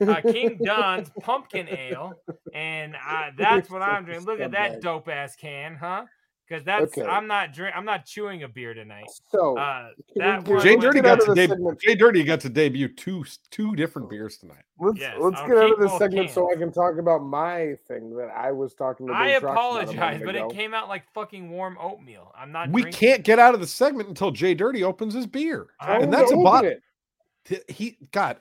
Uh, 0.00 0.20
King 0.20 0.58
Don's 0.62 1.10
pumpkin 1.22 1.68
ale, 1.68 2.12
and 2.54 2.94
uh, 2.94 3.30
that's 3.38 3.70
what 3.70 3.82
I'm 3.82 4.04
drinking. 4.04 4.26
Look 4.26 4.40
at 4.40 4.52
that 4.52 4.80
dope 4.82 5.08
ass 5.08 5.34
can, 5.36 5.74
huh? 5.74 6.04
Because 6.48 6.62
that's 6.64 6.96
Okay. 6.96 7.02
I'm 7.02 7.26
not 7.26 7.52
drink 7.52 7.74
I'm 7.76 7.84
not 7.84 8.04
chewing 8.06 8.44
a 8.44 8.48
beer 8.48 8.72
tonight. 8.72 9.06
So 9.30 9.58
Uh, 9.58 9.88
that 10.14 10.44
get- 10.44 10.48
one 10.54 10.62
Jay 10.62 10.76
Dirty 10.76 11.00
got 11.00 11.18
to 11.20 11.26
the 11.26 11.34
debut. 11.34 11.76
Jay 11.82 11.94
Dirty 11.96 12.22
got 12.22 12.38
to 12.40 12.48
debut 12.48 12.86
two 12.88 13.24
two 13.50 13.74
different 13.74 14.08
beers 14.08 14.36
tonight. 14.38 14.62
let's 14.78 14.98
Yes, 15.00 15.16
let's 15.18 15.40
I'll 15.40 15.48
get 15.48 15.56
out 15.58 15.72
of 15.72 15.78
this 15.80 15.90
both 15.90 15.98
segment 15.98 16.30
so 16.30 16.48
I 16.50 16.54
can 16.54 16.70
talk 16.72 16.98
about 16.98 17.18
my 17.24 17.74
thing 17.88 18.14
that 18.16 18.28
I 18.28 18.52
was 18.52 18.74
talking 18.74 19.08
about. 19.08 19.20
I 19.20 19.26
Big 19.26 19.34
Trox 19.34 19.38
about 19.42 19.48
a 19.50 19.52
apologize, 19.54 20.20
moment 20.20 20.24
but 20.24 20.34
it 20.36 20.48
came 20.56 20.72
out 20.72 20.88
like 20.88 21.02
fucking 21.14 21.50
warm 21.50 21.76
oatmeal. 21.80 22.32
I'm 22.38 22.52
not. 22.52 22.70
We 22.70 22.82
drinking 22.82 22.98
can't 23.08 23.24
get 23.24 23.38
out 23.40 23.54
of 23.54 23.60
the 23.60 23.66
segment 23.66 24.08
until 24.08 24.30
Jay 24.30 24.54
Dirty 24.54 24.84
opens 24.84 25.14
his 25.14 25.26
beer, 25.26 25.66
I- 25.80 25.98
and 25.98 26.12
that's 26.12 26.30
a 26.30 26.34
open 26.34 26.44
bot. 26.44 26.64
it. 26.64 26.82
He 27.68 27.98
God, 28.12 28.36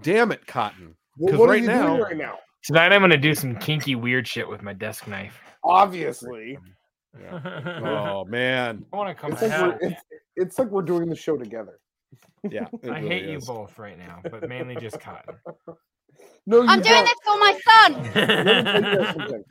damn 0.00 0.30
it, 0.30 0.46
Cotton. 0.46 0.94
Well, 1.18 1.32
'Cause 1.32 1.40
what 1.40 1.48
right 1.48 1.58
are 1.58 1.62
you 1.62 1.66
now- 1.66 1.86
doing 1.88 2.00
right 2.02 2.16
now? 2.16 2.38
Tonight 2.62 2.92
I'm 2.92 3.00
gonna 3.00 3.16
do 3.16 3.34
some 3.34 3.56
kinky 3.56 3.94
weird 3.96 4.28
shit 4.28 4.46
with 4.48 4.62
my 4.62 4.72
desk 4.72 5.08
knife. 5.08 5.40
Obviously, 5.64 6.58
Oh 7.42 8.24
man, 8.24 8.84
I 8.92 8.96
want 8.96 9.08
to 9.08 9.14
come 9.20 9.32
it's 9.32 9.42
like, 9.42 9.60
we're, 9.60 9.78
it's, 9.80 10.02
it's 10.36 10.58
like 10.58 10.68
we're 10.68 10.82
doing 10.82 11.08
the 11.08 11.16
show 11.16 11.36
together. 11.36 11.80
yeah. 12.48 12.66
I 12.84 12.86
really 12.86 13.08
hate 13.08 13.28
you 13.28 13.40
both 13.40 13.78
right 13.78 13.98
now, 13.98 14.20
but 14.22 14.48
mainly 14.48 14.76
just 14.76 15.00
Cotton. 15.00 15.34
No, 16.46 16.62
you 16.62 16.68
I'm 16.68 16.80
doing 16.80 16.94
don't. 16.94 17.04
this 17.04 17.14
for 17.24 17.38
my 17.38 17.58
son. 17.68 17.92
Let 18.14 18.36
me 18.36 18.62
tell 18.62 18.92
you 18.92 18.96
guys 18.98 19.14
something. 19.14 19.44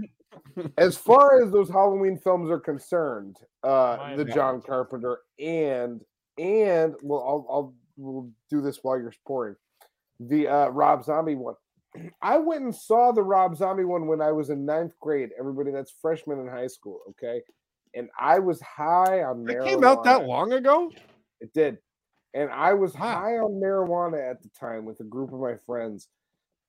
As 0.78 0.98
far 0.98 1.42
as 1.44 1.52
those 1.52 1.70
Halloween 1.70 2.18
films 2.18 2.50
are 2.50 2.60
concerned, 2.60 3.38
uh, 3.64 3.98
My 4.00 4.16
the 4.16 4.26
John 4.26 4.62
Carpenter 4.62 5.20
and 5.40 6.02
and 6.38 6.96
well, 7.04 7.20
I'll 7.20 7.48
I'll 7.50 7.74
we'll 7.98 8.30
do 8.50 8.62
this 8.62 8.80
while 8.82 8.98
you're 8.98 9.14
pouring 9.26 9.56
the 10.20 10.48
uh, 10.48 10.70
Rob 10.70 11.04
Zombie 11.04 11.36
one. 11.36 11.56
I 12.22 12.38
went 12.38 12.64
and 12.64 12.76
saw 12.76 13.12
the 13.12 13.24
Rob 13.24 13.56
Zombie 13.58 13.86
one 13.86 14.08
when 14.08 14.22
I 14.22 14.32
was 14.32 14.50
in 14.50 14.66
ninth 14.66 14.94
grade. 15.00 15.30
Everybody 15.40 15.72
that's 15.72 15.94
freshman 16.02 16.40
in 16.40 16.48
high 16.48 16.68
school, 16.68 17.02
okay, 17.12 17.42
and 17.96 18.10
I 18.20 18.40
was 18.40 18.62
high 18.62 19.24
on 19.24 19.42
It 19.50 19.58
marijuana. 19.58 19.64
came 19.66 19.84
out 19.84 20.04
that 20.04 20.26
long 20.26 20.54
ago. 20.54 20.92
It 21.42 21.54
did. 21.54 21.78
And 22.34 22.52
I 22.52 22.74
was 22.74 22.94
Wow. 22.94 23.00
high 23.00 23.38
on 23.38 23.60
marijuana 23.60 24.30
at 24.30 24.42
the 24.44 24.50
time 24.50 24.86
with 24.86 25.00
a 25.00 25.04
group 25.04 25.34
of 25.34 25.40
my 25.40 25.56
friends. 25.66 26.08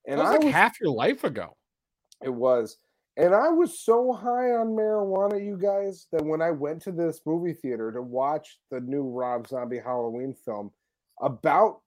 And 0.06 0.18
was 0.18 0.28
I 0.28 0.32
like 0.32 0.44
was 0.44 0.52
half 0.54 0.80
your 0.80 0.90
life 0.92 1.24
ago. 1.24 1.56
it 2.22 2.30
was. 2.30 2.78
And 3.16 3.34
I 3.34 3.48
was 3.50 3.78
so 3.80 4.12
high 4.12 4.52
on 4.52 4.68
marijuana, 4.68 5.44
you 5.44 5.58
guys, 5.58 6.06
that 6.12 6.24
when 6.24 6.40
I 6.40 6.50
went 6.52 6.80
to 6.82 6.92
this 6.92 7.20
movie 7.26 7.52
theater 7.52 7.92
to 7.92 8.00
watch 8.00 8.58
the 8.70 8.80
new 8.80 9.02
Rob 9.10 9.46
Zombie 9.48 9.78
Halloween 9.78 10.32
film, 10.32 10.70
about 11.20 11.80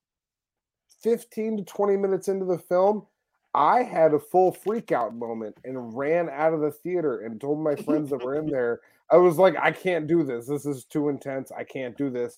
15 1.01 1.57
to 1.57 1.63
20 1.63 1.97
minutes 1.97 2.27
into 2.27 2.45
the 2.45 2.59
film, 2.59 3.07
I 3.53 3.83
had 3.83 4.13
a 4.13 4.19
full 4.19 4.51
freak 4.51 4.91
out 4.91 5.15
moment 5.15 5.57
and 5.63 5.95
ran 5.95 6.29
out 6.29 6.53
of 6.53 6.62
the 6.62 6.72
theater 6.72 7.19
and 7.19 7.39
told 7.39 7.63
my 7.63 7.75
friends 7.75 8.10
that 8.10 8.24
were 8.24 8.36
in 8.36 8.45
there, 8.51 8.81
I 9.12 9.17
was 9.17 9.38
like, 9.38 9.55
I 9.60 9.72
can't 9.72 10.07
do 10.07 10.24
this. 10.24 10.48
This 10.48 10.65
is 10.65 10.86
too 10.86 11.10
intense. 11.10 11.51
I 11.51 11.63
can't 11.63 11.98
do 11.98 12.10
this. 12.10 12.38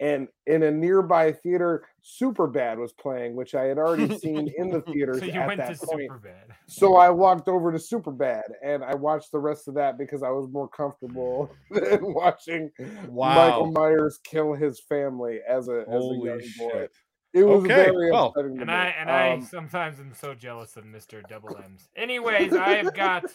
And 0.00 0.28
in 0.46 0.62
a 0.62 0.70
nearby 0.70 1.30
theater, 1.30 1.84
Superbad 2.02 2.78
was 2.78 2.92
playing, 2.94 3.36
which 3.36 3.54
I 3.54 3.64
had 3.64 3.76
already 3.76 4.18
seen 4.18 4.50
in 4.56 4.70
the 4.70 4.80
theater 4.80 5.12
So 5.18 5.26
you 5.26 5.32
at 5.32 5.46
went 5.46 5.58
that 5.58 5.78
to 5.78 5.86
point. 5.86 6.10
Superbad. 6.10 6.54
So 6.68 6.96
I 6.96 7.10
walked 7.10 7.48
over 7.48 7.70
to 7.70 7.76
Superbad 7.78 8.44
and 8.64 8.82
I 8.82 8.94
watched 8.94 9.30
the 9.30 9.38
rest 9.38 9.68
of 9.68 9.74
that 9.74 9.98
because 9.98 10.22
I 10.22 10.30
was 10.30 10.48
more 10.50 10.68
comfortable 10.68 11.50
than 11.70 12.14
watching 12.14 12.70
Michael 13.12 13.72
Myers 13.72 14.18
kill 14.24 14.54
his 14.54 14.80
family 14.80 15.40
as 15.46 15.68
a 15.68 15.80
as 15.82 15.86
a 15.88 15.90
Holy 15.90 16.28
young 16.30 16.40
boy. 16.58 16.70
shit. 16.72 16.92
It 17.32 17.44
was 17.44 17.64
Okay, 17.64 17.68
very 17.84 18.10
well, 18.10 18.28
upsetting 18.28 18.60
And. 18.60 18.70
I 18.70 18.86
and 18.88 19.10
I 19.10 19.32
Um, 19.34 19.42
sometimes 19.42 20.00
am 20.00 20.12
so 20.14 20.34
jealous 20.34 20.76
of 20.76 20.84
Mr. 20.84 21.26
Double 21.28 21.56
M's. 21.56 21.88
Anyways, 21.94 22.52
I 22.54 22.76
have 22.76 22.94
got 22.94 23.24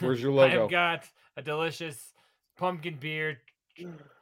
Where's 0.00 0.20
your 0.20 0.32
logo? 0.38 0.64
I've 0.64 0.70
got 0.70 1.04
a 1.36 1.42
delicious 1.42 2.12
pumpkin 2.56 2.96
beer. 2.98 3.38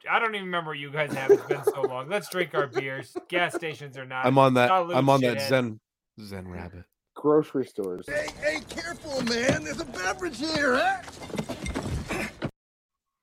I 0.09 0.19
don't 0.19 0.35
even 0.35 0.45
remember 0.45 0.71
what 0.71 0.79
you 0.79 0.91
guys 0.91 1.13
have. 1.13 1.31
It's 1.31 1.45
been 1.45 1.63
so 1.63 1.81
long. 1.81 2.09
Let's 2.09 2.29
drink 2.29 2.53
our 2.53 2.67
beers. 2.67 3.15
Gas 3.29 3.55
stations 3.55 3.97
are 3.97 4.05
not. 4.05 4.25
I'm 4.25 4.37
on 4.37 4.53
that. 4.55 4.69
I'm 4.71 5.09
on 5.09 5.21
that 5.21 5.37
shithead. 5.37 5.49
Zen 5.49 5.79
Zen 6.19 6.47
rabbit. 6.47 6.83
grocery 7.15 7.65
stores. 7.65 8.05
Hey, 8.07 8.27
hey, 8.41 8.59
careful, 8.69 9.21
man. 9.23 9.63
There's 9.63 9.79
a 9.79 9.85
beverage 9.85 10.37
here, 10.37 10.75
huh? 10.75 11.01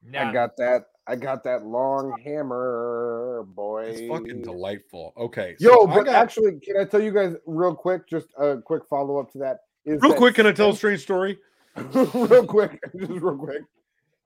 Now, 0.04 0.30
I 0.30 0.32
got 0.32 0.56
that. 0.56 0.86
I 1.06 1.16
got 1.16 1.42
that 1.44 1.64
long 1.66 2.16
hammer, 2.24 3.44
boy. 3.54 3.86
It's 3.86 4.08
fucking 4.08 4.42
delightful. 4.42 5.12
Okay. 5.16 5.56
Yo, 5.58 5.70
so 5.70 5.86
but 5.86 6.04
got- 6.04 6.14
actually, 6.14 6.60
can 6.60 6.76
I 6.78 6.84
tell 6.84 7.02
you 7.02 7.12
guys 7.12 7.34
real 7.46 7.74
quick? 7.74 8.08
Just 8.08 8.28
a 8.38 8.58
quick 8.58 8.82
follow 8.88 9.18
up 9.18 9.32
to 9.32 9.38
that. 9.38 9.60
Is 9.84 10.00
real 10.00 10.12
that 10.12 10.18
quick, 10.18 10.36
can 10.36 10.46
I 10.46 10.52
tell 10.52 10.70
a 10.70 10.76
strange 10.76 11.00
story? 11.00 11.38
real 11.76 12.46
quick, 12.46 12.80
just 12.98 13.10
real 13.10 13.36
quick. 13.36 13.62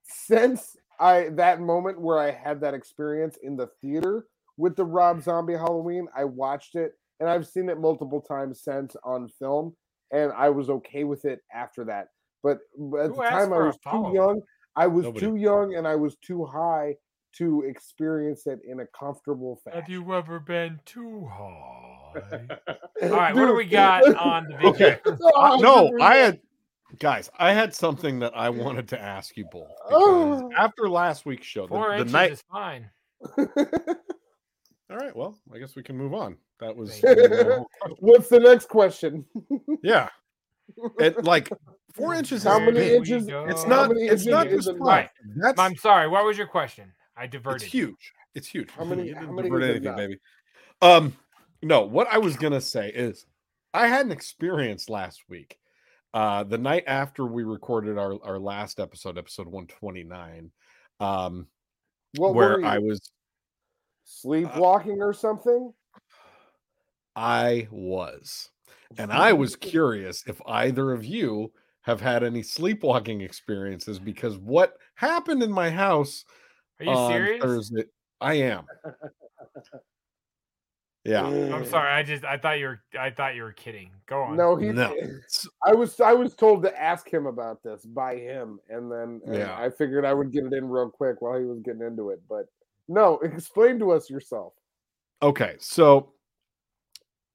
Since 0.03 0.77
I 1.01 1.31
that 1.33 1.61
moment 1.61 2.01
where 2.01 2.19
I 2.19 2.31
had 2.31 2.61
that 2.61 2.75
experience 2.75 3.39
in 3.43 3.57
the 3.57 3.69
theater 3.81 4.27
with 4.59 4.77
the 4.77 4.85
Rob 4.85 5.23
Zombie 5.23 5.55
Halloween, 5.55 6.09
I 6.15 6.25
watched 6.25 6.75
it 6.75 6.93
and 7.21 7.29
I've 7.29 7.47
seen 7.47 7.71
it 7.71 7.81
multiple 7.81 8.21
times 8.21 8.61
since 8.63 8.95
on 9.03 9.29
film, 9.29 9.75
and 10.13 10.33
I 10.33 10.51
was 10.51 10.69
okay 10.69 11.05
with 11.05 11.25
it 11.25 11.41
after 11.53 11.85
that. 11.85 12.09
But 12.43 12.59
at 12.59 12.61
Who 12.77 13.17
the 13.17 13.23
time 13.23 13.53
I 13.53 13.59
was 13.59 13.79
too 13.79 14.11
young. 14.13 14.43
I 14.77 14.87
was 14.87 15.05
Nobody. 15.05 15.27
too 15.27 15.37
young 15.37 15.75
and 15.75 15.87
I 15.89 15.95
was 15.97 16.17
too 16.17 16.45
high 16.45 16.95
to 17.39 17.63
experience 17.63 18.47
it 18.47 18.61
in 18.67 18.81
a 18.81 18.87
comfortable 18.99 19.61
fashion. 19.65 19.81
have 19.81 19.89
you 19.91 20.15
ever 20.15 20.39
been 20.41 20.79
too 20.87 21.27
high? 21.31 22.13
All 23.03 23.11
right, 23.11 23.35
what 23.35 23.47
do 23.47 23.55
we 23.55 23.65
got 23.67 24.05
on 24.17 24.45
the 24.45 24.57
video? 24.57 24.71
Okay. 24.71 24.99
Uh, 25.37 25.57
no, 25.61 25.91
I 26.01 26.17
had 26.17 26.41
guys. 26.99 27.29
I 27.39 27.53
had 27.53 27.75
something 27.75 28.19
that 28.21 28.33
I 28.37 28.49
wanted 28.49 28.89
to 28.89 29.01
ask 29.01 29.37
you 29.37 29.45
both 29.53 29.69
Oh. 29.91 30.51
after 30.57 30.89
last 30.89 31.27
week's 31.27 31.47
show, 31.47 31.67
Four 31.67 31.99
the, 31.99 32.05
the 32.05 32.11
night. 32.13 32.33
is 32.33 32.43
fine. 32.51 32.89
All 34.89 34.97
right. 34.97 35.15
Well, 35.15 35.37
I 35.55 35.59
guess 35.59 35.75
we 35.77 35.83
can 35.83 35.97
move 35.97 36.15
on. 36.15 36.37
That 36.61 36.75
was 36.75 37.01
What's 37.99 38.29
the 38.29 38.41
next 38.41 38.69
question? 38.69 39.25
yeah. 39.83 40.09
It 40.99 41.25
like 41.25 41.49
four 41.95 42.15
inches. 42.15 42.43
How 42.43 42.55
is 42.57 42.61
many 42.61 42.73
big. 42.81 42.93
inches- 43.09 43.29
It's 43.29 43.67
not. 43.67 43.89
many 43.91 44.03
It's 44.07 44.27
not 44.27 44.47
is 44.49 44.65
just 44.67 44.77
a 44.77 44.79
five. 44.79 45.09
nut? 45.25 45.57
That's 45.57 45.61
I'm 45.61 45.77
sorry. 45.77 46.09
What 46.09 46.25
was 46.25 46.37
your 46.39 46.47
question? 46.47 46.93
I 47.17 47.27
diverted. 47.27 47.63
It's 47.63 47.73
huge. 47.73 48.13
It's 48.35 48.47
huge. 48.49 48.71
How 48.71 48.85
many- 48.85 49.09
You 49.09 49.15
how 49.15 49.21
didn't 49.23 49.37
many 49.37 49.49
divert 49.49 49.63
is 49.63 49.71
anything, 49.71 49.85
nut? 49.85 49.97
baby. 49.97 50.19
Um, 50.83 51.17
no. 51.63 51.83
What 51.83 52.09
I 52.11 52.19
was 52.19 52.37
gonna 52.37 52.61
say 52.61 52.89
is, 52.91 53.27
I 53.73 53.87
had 53.89 54.05
an 54.07 54.13
experience 54.13 54.89
last 54.91 55.23
week. 55.29 55.59
Uh, 56.15 56.45
the 56.45 56.59
night 56.59 56.85
after 56.87 57.25
we 57.27 57.45
recorded 57.45 57.99
our 57.99 58.19
our 58.25 58.39
last 58.39 58.79
episode, 58.81 59.19
episode 59.19 59.47
one 59.49 59.67
twenty 59.67 60.03
nine, 60.05 60.51
um, 61.01 61.47
What 62.17 62.35
where 62.35 62.59
were 62.59 62.65
I 62.65 62.79
was 62.79 63.11
sleepwalking 64.05 65.01
or 65.03 65.13
something? 65.13 65.73
I 67.15 67.69
was. 67.71 68.51
And 68.99 69.13
I 69.13 69.33
was 69.33 69.57
curious 69.57 70.25
if 70.27 70.41
either 70.47 70.93
of 70.93 71.05
you 71.05 71.53
have 71.83 72.01
had 72.01 72.23
any 72.25 72.43
sleepwalking 72.43 73.21
experiences 73.21 73.99
because 73.99 74.39
what 74.39 74.77
happened 74.95 75.43
in 75.43 75.53
my 75.53 75.71
house 75.71 76.25
Are 76.81 76.85
you 76.85 76.91
on 76.91 77.13
serious? 77.13 77.43
Thursday. 77.43 77.85
I 78.21 78.35
am. 78.35 78.65
Yeah. 81.05 81.25
I'm 81.25 81.65
sorry. 81.65 81.93
I 81.93 82.03
just 82.03 82.25
I 82.25 82.37
thought 82.37 82.59
you 82.59 82.67
were 82.67 82.83
I 82.99 83.11
thought 83.11 83.37
you 83.37 83.45
were 83.45 83.53
kidding. 83.53 83.91
Go 84.07 84.23
on. 84.23 84.37
No, 84.37 84.57
he. 84.57 84.71
No. 84.71 84.93
I 85.65 85.73
was 85.73 86.01
I 86.01 86.13
was 86.13 86.35
told 86.35 86.65
to 86.65 86.81
ask 86.83 87.09
him 87.09 87.27
about 87.27 87.63
this 87.63 87.85
by 87.87 88.17
him, 88.17 88.59
and 88.69 88.91
then 88.91 89.21
and 89.25 89.35
Yeah. 89.37 89.57
I 89.57 89.71
figured 89.71 90.05
I 90.05 90.13
would 90.15 90.33
get 90.33 90.45
it 90.45 90.53
in 90.53 90.69
real 90.69 90.91
quick 90.91 91.23
while 91.23 91.39
he 91.39 91.45
was 91.45 91.61
getting 91.61 91.83
into 91.83 92.11
it. 92.11 92.21
But 92.29 92.47
no, 92.89 93.19
explain 93.21 93.79
to 93.79 93.93
us 93.93 94.11
yourself. 94.11 94.55
Okay, 95.23 95.55
so 95.61 96.13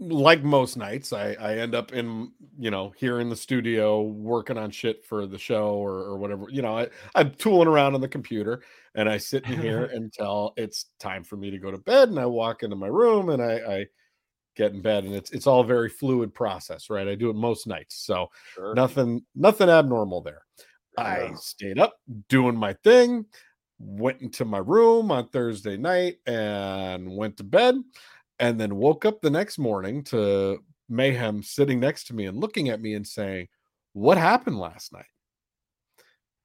like 0.01 0.43
most 0.43 0.77
nights, 0.77 1.13
I 1.13 1.33
I 1.39 1.55
end 1.57 1.75
up 1.75 1.93
in 1.93 2.31
you 2.57 2.71
know 2.71 2.93
here 2.97 3.19
in 3.19 3.29
the 3.29 3.35
studio 3.35 4.01
working 4.01 4.57
on 4.57 4.71
shit 4.71 5.05
for 5.05 5.27
the 5.27 5.37
show 5.37 5.75
or 5.75 5.93
or 5.99 6.17
whatever. 6.17 6.47
You 6.49 6.61
know, 6.63 6.77
I 6.77 6.89
I'm 7.15 7.31
tooling 7.35 7.67
around 7.67 7.95
on 7.95 8.01
the 8.01 8.07
computer 8.07 8.63
and 8.95 9.07
I 9.09 9.17
sit 9.17 9.45
in 9.45 9.59
here 9.59 9.85
until 9.93 10.53
it's 10.57 10.87
time 10.99 11.23
for 11.23 11.37
me 11.37 11.51
to 11.51 11.59
go 11.59 11.71
to 11.71 11.77
bed. 11.77 12.09
And 12.09 12.19
I 12.19 12.25
walk 12.25 12.63
into 12.63 12.75
my 12.75 12.87
room 12.87 13.29
and 13.29 13.41
I 13.43 13.53
I 13.77 13.85
get 14.55 14.73
in 14.73 14.81
bed 14.81 15.05
and 15.05 15.15
it's 15.15 15.31
it's 15.31 15.47
all 15.47 15.63
very 15.63 15.89
fluid 15.89 16.33
process, 16.33 16.89
right? 16.89 17.07
I 17.07 17.15
do 17.15 17.29
it 17.29 17.35
most 17.35 17.67
nights, 17.67 17.95
so 18.05 18.29
Sure. 18.55 18.75
nothing 18.75 19.23
nothing 19.35 19.69
abnormal 19.69 20.21
there. 20.21 20.43
I 20.97 21.33
stayed 21.35 21.79
up 21.79 21.93
doing 22.29 22.55
my 22.55 22.73
thing, 22.73 23.25
went 23.79 24.21
into 24.21 24.45
my 24.45 24.57
room 24.59 25.11
on 25.11 25.29
Thursday 25.29 25.77
night 25.77 26.17
and 26.27 27.15
went 27.15 27.37
to 27.37 27.43
bed, 27.43 27.75
and 28.41 28.59
then 28.59 28.75
woke 28.75 29.05
up 29.05 29.21
the 29.21 29.29
next 29.29 29.59
morning 29.59 30.03
to 30.05 30.57
Mayhem 30.89 31.43
sitting 31.43 31.79
next 31.79 32.07
to 32.07 32.15
me 32.15 32.25
and 32.25 32.37
looking 32.37 32.69
at 32.69 32.81
me 32.81 32.95
and 32.95 33.07
saying, 33.07 33.47
What 33.93 34.17
happened 34.17 34.59
last 34.59 34.91
night? 34.91 35.05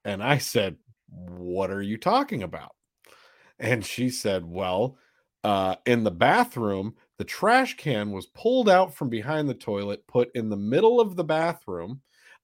And 0.05 0.23
I 0.23 0.39
said, 0.39 0.77
What 1.09 1.71
are 1.71 1.83
you 1.83 1.97
talking 1.97 2.43
about? 2.45 2.73
And 3.59 3.85
she 3.85 4.11
said, 4.11 4.45
Well, 4.45 4.99
uh, 5.43 5.77
in 5.87 6.05
the 6.05 6.11
bathroom, 6.11 6.95
the 7.19 7.25
trash 7.25 7.77
can 7.79 8.13
was 8.13 8.27
pulled 8.27 8.69
out 8.69 8.95
from 8.95 9.09
behind 9.09 9.49
the 9.49 9.55
toilet, 9.55 10.07
put 10.07 10.31
in 10.35 10.51
the 10.51 10.57
middle 10.57 11.01
of 11.01 11.17
the 11.17 11.25
bathroom. 11.25 12.03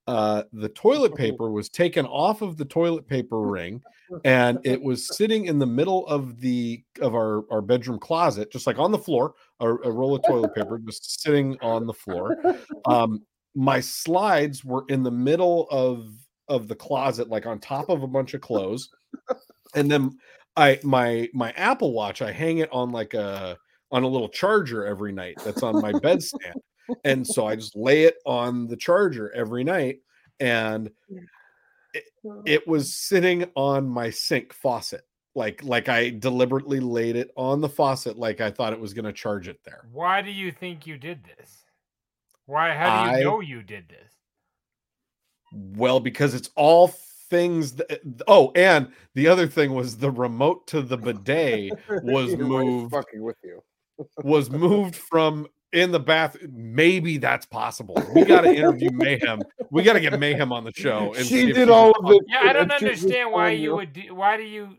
Uh, 0.09 0.43
the 0.53 0.69
toilet 0.71 1.15
paper 1.15 1.51
was 1.51 1.69
taken 1.69 2.05
off 2.07 2.43
of 2.43 2.57
the 2.57 2.65
toilet 2.65 3.07
paper 3.07 3.41
ring, 3.41 3.81
and 4.25 4.59
it 4.65 4.81
was 4.81 5.17
sitting 5.17 5.47
in 5.47 5.59
the 5.59 5.67
middle 5.67 6.07
of 6.09 6.41
the 6.41 6.83
of 7.01 7.15
our 7.15 7.45
our 7.51 7.63
bedroom 7.63 7.99
closet, 7.99 8.51
just 8.51 8.67
like 8.67 8.79
on 8.79 8.91
the 8.91 8.99
floor, 8.99 9.35
a, 9.61 9.69
a 9.69 9.91
roll 9.91 10.15
of 10.15 10.23
toilet 10.27 10.55
paper 10.55 10.79
just 10.79 11.23
sitting 11.23 11.57
on 11.61 11.87
the 11.87 11.95
floor. 11.95 12.37
Um, 12.87 13.23
my 13.55 13.81
slides 13.81 14.65
were 14.65 14.85
in 14.89 15.03
the 15.03 15.11
middle 15.11 15.69
of 15.71 16.09
of 16.49 16.69
the 16.69 16.75
closet, 16.75 17.29
like 17.29 17.47
on 17.47 17.61
top 17.61 17.89
of 17.89 18.03
a 18.03 18.09
bunch 18.09 18.35
of 18.35 18.41
clothes, 18.41 18.89
and 19.75 19.91
then 19.91 20.19
I 20.57 20.81
my 20.83 21.29
my 21.33 21.53
Apple 21.53 21.93
Watch, 21.93 22.23
I 22.23 22.33
hang 22.33 22.59
it 22.59 22.71
on 22.73 22.91
like 22.91 23.15
a 23.15 23.57
on 23.93 24.03
a 24.03 24.09
little 24.09 24.29
charger 24.29 24.85
every 24.87 25.13
night 25.13 25.37
that's 25.45 25.63
on 25.63 25.81
my 25.81 25.93
bedstand. 25.93 26.55
And 27.05 27.27
so 27.27 27.47
I 27.47 27.57
just 27.57 27.77
lay 27.77 28.05
it 28.05 28.17
on 28.27 28.67
the 28.67 28.77
charger 28.77 29.33
every 29.35 29.65
night 29.65 30.01
and 30.41 30.91
it, 31.95 32.05
it 32.45 32.67
was 32.69 32.95
sitting 32.95 33.45
on 33.55 33.89
my 33.89 34.11
sink 34.11 34.53
faucet. 34.53 35.07
Like 35.35 35.63
like 35.65 35.89
I 35.89 36.11
deliberately 36.11 36.81
laid 36.81 37.17
it 37.17 37.31
on 37.37 37.61
the 37.61 37.69
faucet 37.69 38.19
like 38.19 38.41
I 38.41 38.51
thought 38.51 38.73
it 38.75 38.81
was 38.81 38.93
going 38.93 39.07
to 39.07 39.13
charge 39.13 39.49
it 39.49 39.61
there. 39.65 39.87
Why 39.93 40.21
do 40.21 40.31
you 40.31 40.53
think 40.53 40.87
you 40.87 40.99
did 40.99 41.25
this? 41.25 41.65
Why? 42.47 42.75
How 42.75 43.05
do 43.05 43.11
you 43.13 43.17
I- 43.17 43.23
know 43.23 43.41
you 43.41 43.63
did 43.63 43.89
this? 43.89 44.13
Well, 45.55 46.01
because 46.01 46.35
it's 46.35 46.51
all 46.57 46.89
things 47.29 47.73
that 47.77 47.91
eh, 47.91 47.97
oh, 48.27 48.53
and 48.55 48.93
the 49.15 49.27
other 49.29 49.47
thing 49.47 49.73
was 49.75 49.97
the 49.97 50.11
remote 50.11 50.67
to 50.69 50.83
the 50.83 50.97
bidet 50.99 51.73
was 52.03 52.37
moved 52.37 52.93
fucking 52.93 53.23
with 53.23 53.37
you. 53.43 53.63
was 54.23 54.51
moved 54.51 54.97
from 54.97 55.47
in 55.73 55.91
the 55.91 56.01
bath. 56.01 56.37
Maybe 56.51 57.19
that's 57.19 57.47
possible. 57.47 57.97
We 58.15 58.25
got 58.25 58.43
to 58.43 58.55
interview 58.55 58.91
Mayhem. 58.93 59.41
We 59.71 59.83
got 59.83 59.95
to 59.95 60.01
get 60.01 60.19
Mayhem 60.19 60.53
on 60.53 60.65
the 60.65 60.73
show. 60.75 61.15
And 61.15 61.25
see 61.27 61.47
She 61.47 61.53
did 61.53 61.71
all 61.71 61.91
of 61.93 62.11
it. 62.11 62.23
Yeah, 62.29 62.41
I 62.43 62.53
don't 62.53 62.71
and 62.71 62.73
she 62.79 62.85
was 62.89 62.99
understand 63.03 63.33
why 63.33 63.51
you 63.51 63.75
would. 63.77 63.93
Do, 63.93 64.15
why 64.15 64.37
do 64.37 64.43
you? 64.43 64.77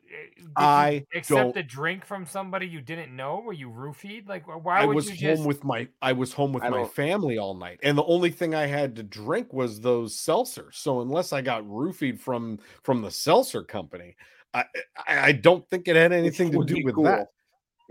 uh, 0.55 0.59
I 0.59 0.89
you 0.91 1.05
accept 1.19 1.29
don't- 1.39 1.57
a 1.57 1.63
drink 1.63 2.05
from 2.05 2.25
somebody 2.25 2.67
you 2.67 2.81
didn't 2.81 3.15
know? 3.15 3.41
Were 3.45 3.53
you 3.53 3.69
roofied? 3.69 4.27
Like, 4.27 4.45
wh- 4.45 4.63
why 4.63 4.81
I 4.81 4.85
would 4.85 4.95
was 4.95 5.05
you 5.09 5.27
home 5.27 5.37
just? 5.37 5.47
with 5.47 5.63
my 5.63 5.87
I 6.01 6.13
was 6.13 6.31
home 6.33 6.53
with 6.53 6.63
I 6.63 6.69
my 6.69 6.77
don't- 6.77 6.93
family 6.93 7.37
all 7.37 7.55
night, 7.55 7.79
and 7.83 7.97
the 7.97 8.03
only 8.05 8.29
thing 8.29 8.53
I 8.53 8.67
had 8.67 8.95
to 8.97 9.03
drink 9.03 9.51
was 9.53 9.81
those 9.81 10.15
seltzers. 10.15 10.75
So 10.75 11.01
unless 11.01 11.33
I 11.33 11.41
got 11.41 11.63
roofied 11.63 12.19
from 12.19 12.59
from 12.83 13.01
the 13.01 13.11
seltzer 13.11 13.63
company, 13.63 14.15
I 14.53 14.65
I, 15.07 15.19
I 15.27 15.31
don't 15.31 15.67
think 15.69 15.87
it 15.87 15.95
had 15.95 16.11
which 16.11 16.19
anything 16.19 16.51
to 16.51 16.63
do 16.63 16.83
with 16.83 16.95
cool. 16.95 17.05
that. 17.05 17.27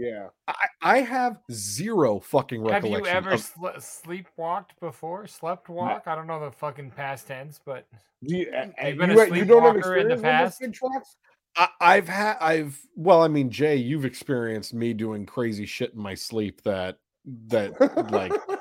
Yeah. 0.03 0.29
I, 0.49 0.55
I 0.83 1.01
have 1.01 1.39
zero 1.53 2.19
fucking 2.19 2.61
recollection. 2.61 2.93
Have 2.93 3.05
you 3.05 3.07
ever 3.07 3.31
of- 3.33 3.41
sle- 3.41 3.77
sleepwalked 3.77 4.71
before? 4.81 5.29
Slept 5.29 5.69
walk? 5.69 6.05
I 6.07 6.17
don't 6.17 6.27
know 6.27 6.45
the 6.45 6.51
fucking 6.51 6.91
past 6.91 7.29
tense, 7.29 7.61
but 7.65 7.87
Do 8.27 8.37
you, 8.37 8.53
uh, 8.53 8.67
You've 8.85 9.01
uh, 9.01 9.07
been 9.07 9.11
you, 9.17 9.21
a 9.21 9.37
you 9.37 9.45
don't 9.45 9.63
have 9.63 9.77
sleepwalker 9.77 10.01
in 10.01 10.09
the 10.09 10.17
past? 10.17 10.61
those 10.61 10.71
big? 10.71 10.81
I, 11.55 11.69
I've 11.81 12.09
had 12.09 12.37
I've 12.41 12.81
well, 12.97 13.23
I 13.23 13.29
mean, 13.29 13.51
Jay, 13.51 13.77
you've 13.77 14.05
experienced 14.05 14.75
me 14.75 14.93
doing 14.93 15.25
crazy 15.25 15.67
shit 15.67 15.93
in 15.93 16.01
my 16.01 16.15
sleep 16.15 16.63
that 16.63 16.99
that 17.49 17.79
like 18.11 18.33
well, 18.49 18.59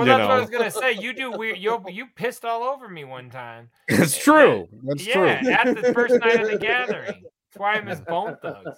you 0.00 0.04
that's 0.04 0.20
what 0.20 0.30
I 0.30 0.38
was 0.38 0.50
gonna 0.50 0.70
say. 0.70 0.92
You 0.92 1.14
do 1.14 1.32
weird. 1.32 1.58
You 1.58 1.82
you 1.88 2.06
pissed 2.14 2.44
all 2.44 2.62
over 2.62 2.88
me 2.88 3.04
one 3.04 3.30
time. 3.30 3.70
it's 3.88 4.16
true. 4.16 4.68
That's 4.84 5.04
yeah, 5.04 5.40
true. 5.40 5.50
at 5.50 5.82
the 5.82 5.94
first 5.94 6.14
night 6.20 6.40
of 6.40 6.50
the 6.50 6.58
gathering. 6.58 7.24
That's 7.58 7.60
why 7.60 7.74
I 7.74 7.80
miss 7.80 8.00
Bone 8.00 8.36
Thugs. 8.42 8.76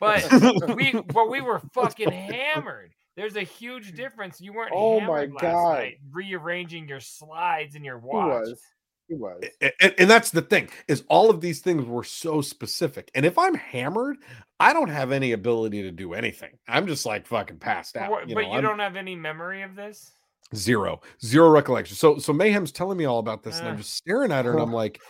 But 0.00 0.74
we 0.76 0.92
but 0.92 1.28
we 1.30 1.40
were 1.40 1.60
fucking 1.74 2.10
hammered. 2.10 2.92
There's 3.16 3.36
a 3.36 3.42
huge 3.42 3.92
difference. 3.94 4.40
You 4.40 4.52
weren't 4.52 4.72
Oh 4.74 5.00
my 5.00 5.26
last 5.26 5.40
God. 5.40 5.74
night, 5.78 5.98
rearranging 6.12 6.88
your 6.88 7.00
slides 7.00 7.74
in 7.76 7.84
your 7.84 8.00
He 8.00 8.06
watch. 8.06 8.40
was. 8.48 8.60
He 9.08 9.14
was. 9.14 9.44
And, 9.60 9.94
and 9.98 10.10
that's 10.10 10.30
the 10.30 10.40
thing 10.42 10.70
is 10.88 11.04
all 11.08 11.28
of 11.30 11.40
these 11.42 11.60
things 11.60 11.84
were 11.84 12.04
so 12.04 12.40
specific 12.40 13.10
and 13.14 13.26
if 13.26 13.36
i'm 13.38 13.54
hammered 13.54 14.16
i 14.60 14.72
don't 14.72 14.88
have 14.88 15.12
any 15.12 15.32
ability 15.32 15.82
to 15.82 15.90
do 15.90 16.14
anything 16.14 16.52
i'm 16.68 16.86
just 16.86 17.04
like 17.04 17.26
fucking 17.26 17.58
passed 17.58 17.98
out 17.98 18.10
What- 18.10 18.26
you 18.30 18.34
but 18.34 18.40
know, 18.44 18.48
you 18.48 18.54
I'm 18.56 18.62
don't 18.62 18.78
have 18.78 18.96
any 18.96 19.14
memory 19.14 19.60
of 19.60 19.76
this. 19.76 20.10
zero 20.54 21.02
zero 21.22 21.50
recollection 21.50 21.94
so 21.96 22.16
so 22.16 22.32
mayhem's 22.32 22.72
telling 22.72 22.96
me 22.96 23.04
all 23.04 23.18
about 23.18 23.42
this 23.42 23.58
and 23.58 23.68
i'm 23.68 23.74
Uh. 23.74 23.78
just 23.78 23.94
staring 23.94 24.32
at 24.32 24.46
her 24.46 24.52
and 24.52 24.60
i'm 24.62 24.72
like 24.72 25.02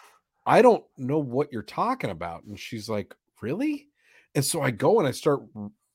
i 0.47 0.63
don't 0.63 0.85
know 0.97 1.19
what 1.19 1.53
you're 1.53 1.63
talking 1.63 2.11
about 2.11 2.45
and 2.45 2.59
she's 2.59 2.89
like 2.89 3.15
really 3.41 3.89
and 4.35 4.45
so 4.45 4.63
i 4.63 4.71
go 4.71 4.99
and 4.99 5.09
i 5.09 5.11
start 5.11 5.43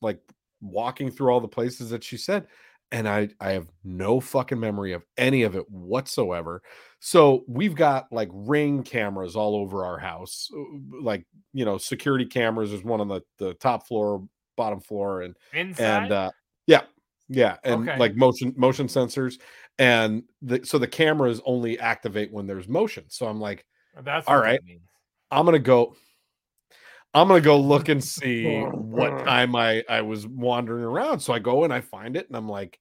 like 0.01 0.19
walking 0.62 1.09
through 1.09 1.31
all 1.31 1.41
the 1.41 1.47
places 1.47 1.89
that 1.89 2.03
she 2.03 2.17
said 2.17 2.47
and 2.91 3.07
i 3.07 3.27
i 3.39 3.51
have 3.51 3.67
no 3.83 4.19
fucking 4.19 4.59
memory 4.59 4.93
of 4.93 5.05
any 5.17 5.43
of 5.43 5.55
it 5.55 5.69
whatsoever 5.69 6.62
so 6.99 7.43
we've 7.47 7.75
got 7.75 8.12
like 8.12 8.29
ring 8.33 8.83
cameras 8.83 9.35
all 9.35 9.55
over 9.55 9.85
our 9.85 9.97
house 9.97 10.49
uh, 10.55 10.62
like 11.01 11.25
you 11.53 11.65
know 11.65 11.77
security 11.77 12.25
cameras 12.25 12.71
there's 12.71 12.83
one 12.83 13.01
on 13.01 13.07
the 13.07 13.21
the 13.38 13.53
top 13.55 13.88
floor 13.88 14.27
bottom 14.57 14.81
floor 14.81 15.21
and 15.21 15.35
Inside. 15.53 16.03
and 16.03 16.12
uh 16.12 16.31
yeah 16.67 16.81
yeah 17.29 17.57
and 17.63 17.88
Okay. 17.88 17.97
like 17.97 18.15
motion 18.15 18.53
motion 18.57 18.88
sensors 18.88 19.39
and 19.77 20.23
the 20.41 20.59
so 20.65 20.77
the 20.77 20.88
cameras 20.88 21.39
only 21.45 21.79
activate 21.79 22.33
when 22.33 22.47
there's 22.47 22.67
motion 22.67 23.05
so 23.07 23.27
i'm 23.27 23.39
like 23.39 23.65
That's 24.03 24.27
all 24.27 24.38
what 24.38 24.45
that 24.45 24.63
means. 24.63 24.81
i'm 25.31 25.45
gonna 25.45 25.59
go 25.59 25.95
i'm 27.13 27.27
gonna 27.27 27.41
go 27.41 27.59
look 27.59 27.89
and 27.89 28.03
see 28.19 28.62
what 28.62 29.12
mm. 29.12 29.25
time 29.25 29.55
i 29.55 29.83
i 29.89 30.01
was 30.01 30.27
wandering 30.27 30.83
around. 30.83 31.19
So 31.19 31.33
i 31.33 31.39
go 31.39 31.63
and 31.63 31.73
i 31.73 31.81
find 31.81 32.15
it 32.15 32.27
and 32.27 32.35
i'm 32.35 32.49
like 32.49 32.79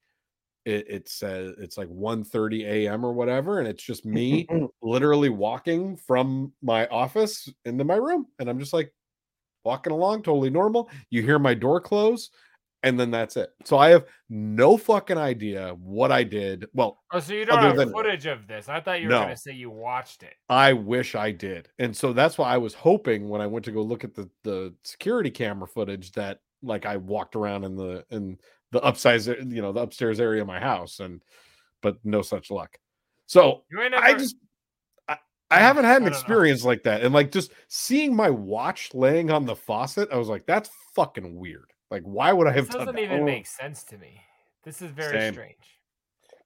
it, 0.64 0.86
it 0.88 1.08
says 1.08 1.54
it's 1.58 1.78
like 1.78 1.88
1 1.88 2.26
a.m 2.34 3.04
or 3.04 3.12
whatever 3.12 3.58
and 3.58 3.68
it's 3.68 3.82
just 3.82 4.04
me 4.04 4.46
literally 4.82 5.30
walking 5.30 5.96
from 5.96 6.52
my 6.62 6.86
office 6.88 7.48
into 7.64 7.84
my 7.84 7.96
room. 7.96 8.26
And 8.38 8.50
i'm 8.50 8.58
just 8.58 8.72
like 8.72 8.92
walking 9.64 9.92
along 9.92 10.22
totally 10.22 10.50
normal. 10.50 10.88
You 11.10 11.22
hear 11.22 11.38
my 11.38 11.54
door 11.54 11.80
close 11.80 12.30
and 12.84 12.98
then 12.98 13.10
that's 13.10 13.36
it 13.36 13.50
so 13.64 13.76
i 13.76 13.88
have 13.88 14.04
no 14.28 14.76
fucking 14.76 15.18
idea 15.18 15.74
what 15.80 16.12
i 16.12 16.22
did 16.22 16.66
well 16.74 16.98
Oh, 17.12 17.18
so 17.20 17.32
you 17.32 17.44
don't 17.44 17.58
have 17.62 17.76
than- 17.76 17.90
footage 17.92 18.26
of 18.26 18.46
this? 18.46 18.68
I 18.68 18.80
thought 18.80 19.00
you 19.00 19.06
were 19.08 19.14
No. 19.14 19.22
gonna 19.22 19.36
say 19.36 19.52
you 19.52 19.70
watched 19.70 20.22
it. 20.22 20.34
i 20.48 20.72
wish 20.72 21.14
i 21.14 21.30
did 21.32 21.68
and 21.78 21.96
so 21.96 22.12
that's 22.12 22.38
why 22.38 22.50
i 22.52 22.56
was 22.56 22.74
hoping 22.74 23.28
when 23.28 23.40
i 23.40 23.46
went 23.46 23.64
to 23.64 23.72
go 23.72 23.82
look 23.82 24.04
at 24.04 24.14
the 24.14 24.28
the 24.44 24.74
security 24.84 25.30
camera 25.30 25.66
footage 25.66 26.12
that 26.12 26.38
like 26.62 26.86
i 26.86 26.96
walked 26.96 27.34
around 27.36 27.64
in 27.64 27.74
the 27.76 28.04
in 28.10 28.38
the 28.70 28.80
upsize 28.82 29.26
you 29.52 29.62
know 29.62 29.72
the 29.72 29.80
upstairs 29.80 30.20
area 30.20 30.40
of 30.42 30.46
my 30.46 30.60
house 30.60 31.00
and 31.00 31.22
but 31.82 31.96
no 32.04 32.22
such 32.22 32.50
luck 32.50 32.76
so 33.26 33.64
ain't 33.82 33.94
I 33.94 34.14
just 34.14 34.36
I, 35.08 35.16
I 35.50 35.58
haven't 35.60 35.84
had 35.86 35.96
an 35.98 36.02
don't 36.02 36.12
know. 36.12 36.18
experience 36.18 36.62
like 36.64 36.82
that. 36.82 37.02
And 37.02 37.14
like 37.14 37.32
just 37.32 37.52
seeing 37.68 38.14
my 38.14 38.28
watch 38.28 38.92
laying 38.92 39.30
on 39.30 39.46
the 39.46 39.56
faucet, 39.56 40.10
I 40.12 40.16
was 40.18 40.28
like, 40.28 40.44
that's 40.44 40.68
fucking 40.94 41.34
weird. 41.36 41.72
Like, 41.90 42.02
why 42.02 42.32
would 42.32 42.46
I 42.46 42.52
have 42.52 42.66
This 42.66 42.74
done 42.76 42.86
doesn't 42.86 42.96
that? 42.96 43.02
even 43.02 43.24
make 43.24 43.46
sense 43.46 43.82
to 43.84 43.98
me. 43.98 44.20
This 44.64 44.82
is 44.82 44.90
very 44.90 45.18
Same. 45.20 45.32
strange. 45.34 45.78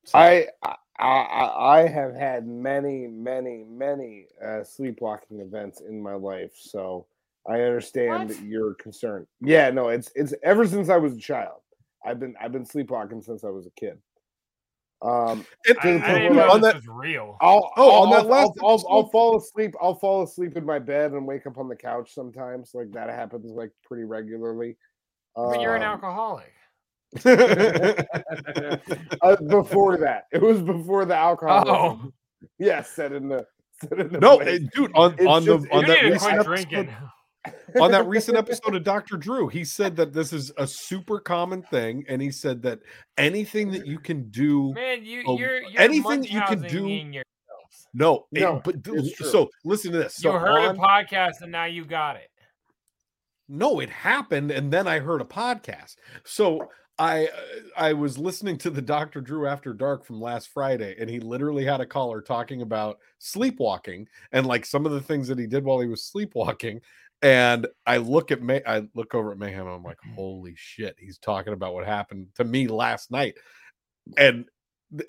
So, 0.05 0.19
I, 0.19 0.47
I 0.65 0.75
I 0.99 1.79
I 1.81 1.89
have 1.89 2.15
had 2.15 2.47
many 2.47 3.07
many 3.07 3.65
many 3.69 4.27
uh, 4.45 4.63
sleepwalking 4.65 5.41
events 5.41 5.81
in 5.81 6.01
my 6.03 6.15
life, 6.15 6.53
so 6.57 7.07
I 7.49 7.61
understand 7.63 8.29
What? 8.29 8.43
your 8.43 8.75
concern. 8.75 9.27
Yeah, 9.41 9.71
no, 9.71 9.89
it's 9.89 10.11
it's 10.15 10.35
ever 10.43 10.67
since 10.67 10.89
I 10.89 10.97
was 10.97 11.15
a 11.15 11.21
child. 11.21 11.61
I've 12.05 12.21
been 12.21 12.35
I've 12.41 12.53
been 12.53 12.65
sleepwalking 12.67 13.23
since 13.23 13.43
I 13.45 13.49
was 13.49 13.67
a 13.67 13.71
kid. 13.71 13.99
Um, 15.03 15.45
and- 15.67 15.79
I, 16.03 16.13
I 16.13 16.15
didn't 16.19 16.37
know 16.37 16.51
on 16.51 16.61
this 16.61 16.73
that 16.75 16.77
was 16.77 16.89
real. 16.89 17.37
I'll 17.41 17.73
Oh, 17.77 17.91
I'll, 17.91 18.03
on 18.03 18.11
that 18.11 18.17
I'll- 18.21 18.27
last 18.27 18.53
I'll, 18.63 18.69
I'll, 18.71 18.87
I'll 18.91 19.09
fall 19.09 19.37
asleep. 19.37 19.75
I'll 19.81 19.95
fall 19.97 20.23
asleep 20.23 20.57
in 20.57 20.65
my 20.65 20.79
bed 20.79 21.13
and 21.13 21.27
wake 21.27 21.47
up 21.47 21.59
on 21.59 21.69
the 21.69 21.77
couch 21.77 22.13
sometimes. 22.15 22.71
Like 22.75 22.91
that 22.93 23.09
happens 23.09 23.51
like 23.53 23.71
pretty 23.85 24.05
regularly. 24.05 24.77
But 25.35 25.61
you're 25.61 25.77
an 25.77 25.83
Um, 25.83 25.89
alcoholic. 25.93 26.53
uh, 29.23 29.37
before 29.49 29.97
that, 29.99 30.25
it 30.33 30.41
was 30.43 30.63
before 30.63 31.05
the 31.05 31.17
alcohol. 31.17 31.65
Oh. 32.05 32.13
Yes, 32.59 32.91
said 32.91 33.13
in 33.13 33.29
the 33.29 33.47
said 33.81 34.01
in 34.01 34.13
the 34.13 34.19
no, 34.19 34.39
place. 34.39 34.61
eh, 34.63 34.67
dude, 34.75 34.91
on 34.97 35.13
It's 35.15 35.25
on 35.27 35.45
just- 35.45 35.63
the 35.65 35.71
on 35.73 35.85
that 35.87 36.03
recent 36.03 36.33
episode, 36.35 36.89
on 37.81 37.91
that 37.93 38.07
recent 38.07 38.37
episode 38.37 38.75
of 38.75 38.83
Dr. 38.83 39.17
Drew, 39.17 39.47
he 39.49 39.65
said 39.65 39.95
that 39.97 40.13
this 40.13 40.33
is 40.33 40.51
a 40.59 40.67
super 40.67 41.21
common 41.21 41.63
thing, 41.63 42.05
and 42.09 42.21
he 42.21 42.33
said 42.33 42.61
that 42.63 42.81
anything 43.17 43.71
that 43.71 43.87
you 43.87 44.01
can 44.01 44.29
do, 44.31 44.73
Man, 44.75 45.05
you 45.05 45.23
you're, 45.37 45.63
you're 45.63 45.81
anything 45.81 46.23
that 46.23 46.31
you 46.33 46.43
can 46.43 46.63
do- 46.63 46.89
in 46.89 47.13
your- 47.13 47.25
no, 47.95 48.27
it- 48.33 48.41
No, 48.41 48.61
but 48.65 48.77
it's 48.87 49.31
so 49.31 49.49
listen 49.65 49.93
to 49.93 49.99
this. 49.99 50.17
So 50.17 50.33
you 50.33 50.39
heard 50.39 50.65
on- 50.69 50.77
a 50.77 50.79
podcast 50.81 51.43
and 51.43 51.53
now 51.53 51.67
you 51.67 51.85
got 51.85 52.17
it. 52.17 52.29
No, 53.53 53.81
it 53.81 53.91
happened, 53.91 54.51
and 54.51 54.73
then 54.73 54.89
I 54.89 54.99
heard 54.99 55.21
a 55.21 55.27
podcast. 55.27 55.97
So 56.25 56.71
I 56.99 57.29
I 57.77 57.93
was 57.93 58.17
listening 58.17 58.57
to 58.59 58.71
the 58.71 58.81
Dr. 58.81 59.21
Drew 59.21 59.47
After 59.47 59.75
Dark 59.75 60.07
from 60.07 60.23
last 60.23 60.49
Friday, 60.49 60.97
and 60.99 61.11
he 61.11 61.21
literally 61.21 61.65
had 61.65 61.83
a 61.83 61.87
caller 61.87 62.23
talking 62.23 62.63
about 62.63 62.99
sleepwalking 63.19 64.09
and 64.33 64.47
like 64.47 64.65
some 64.65 64.87
of 64.87 64.93
the 64.93 65.03
things 65.03 65.29
that 65.29 65.39
he 65.39 65.47
did 65.47 65.65
while 65.65 65.81
he 65.81 65.87
was 65.87 66.03
sleepwalking. 66.03 66.81
And 67.21 67.67
I 67.85 67.99
look 67.99 68.33
at 68.33 68.41
May, 68.41 68.63
I 68.67 68.85
look 68.95 69.15
over 69.15 69.33
at 69.33 69.39
Mayhem, 69.39 69.67
and 69.67 69.77
I'm 69.77 69.83
like, 69.83 69.99
mm-hmm. 69.99 70.15
holy 70.15 70.55
shit, 70.57 70.97
he's 70.99 71.19
talking 71.19 71.53
about 71.53 71.75
what 71.75 71.87
happened 71.87 72.29
to 72.37 72.45
me 72.45 72.69
last 72.69 73.11
night. 73.11 73.37
And 74.17 74.47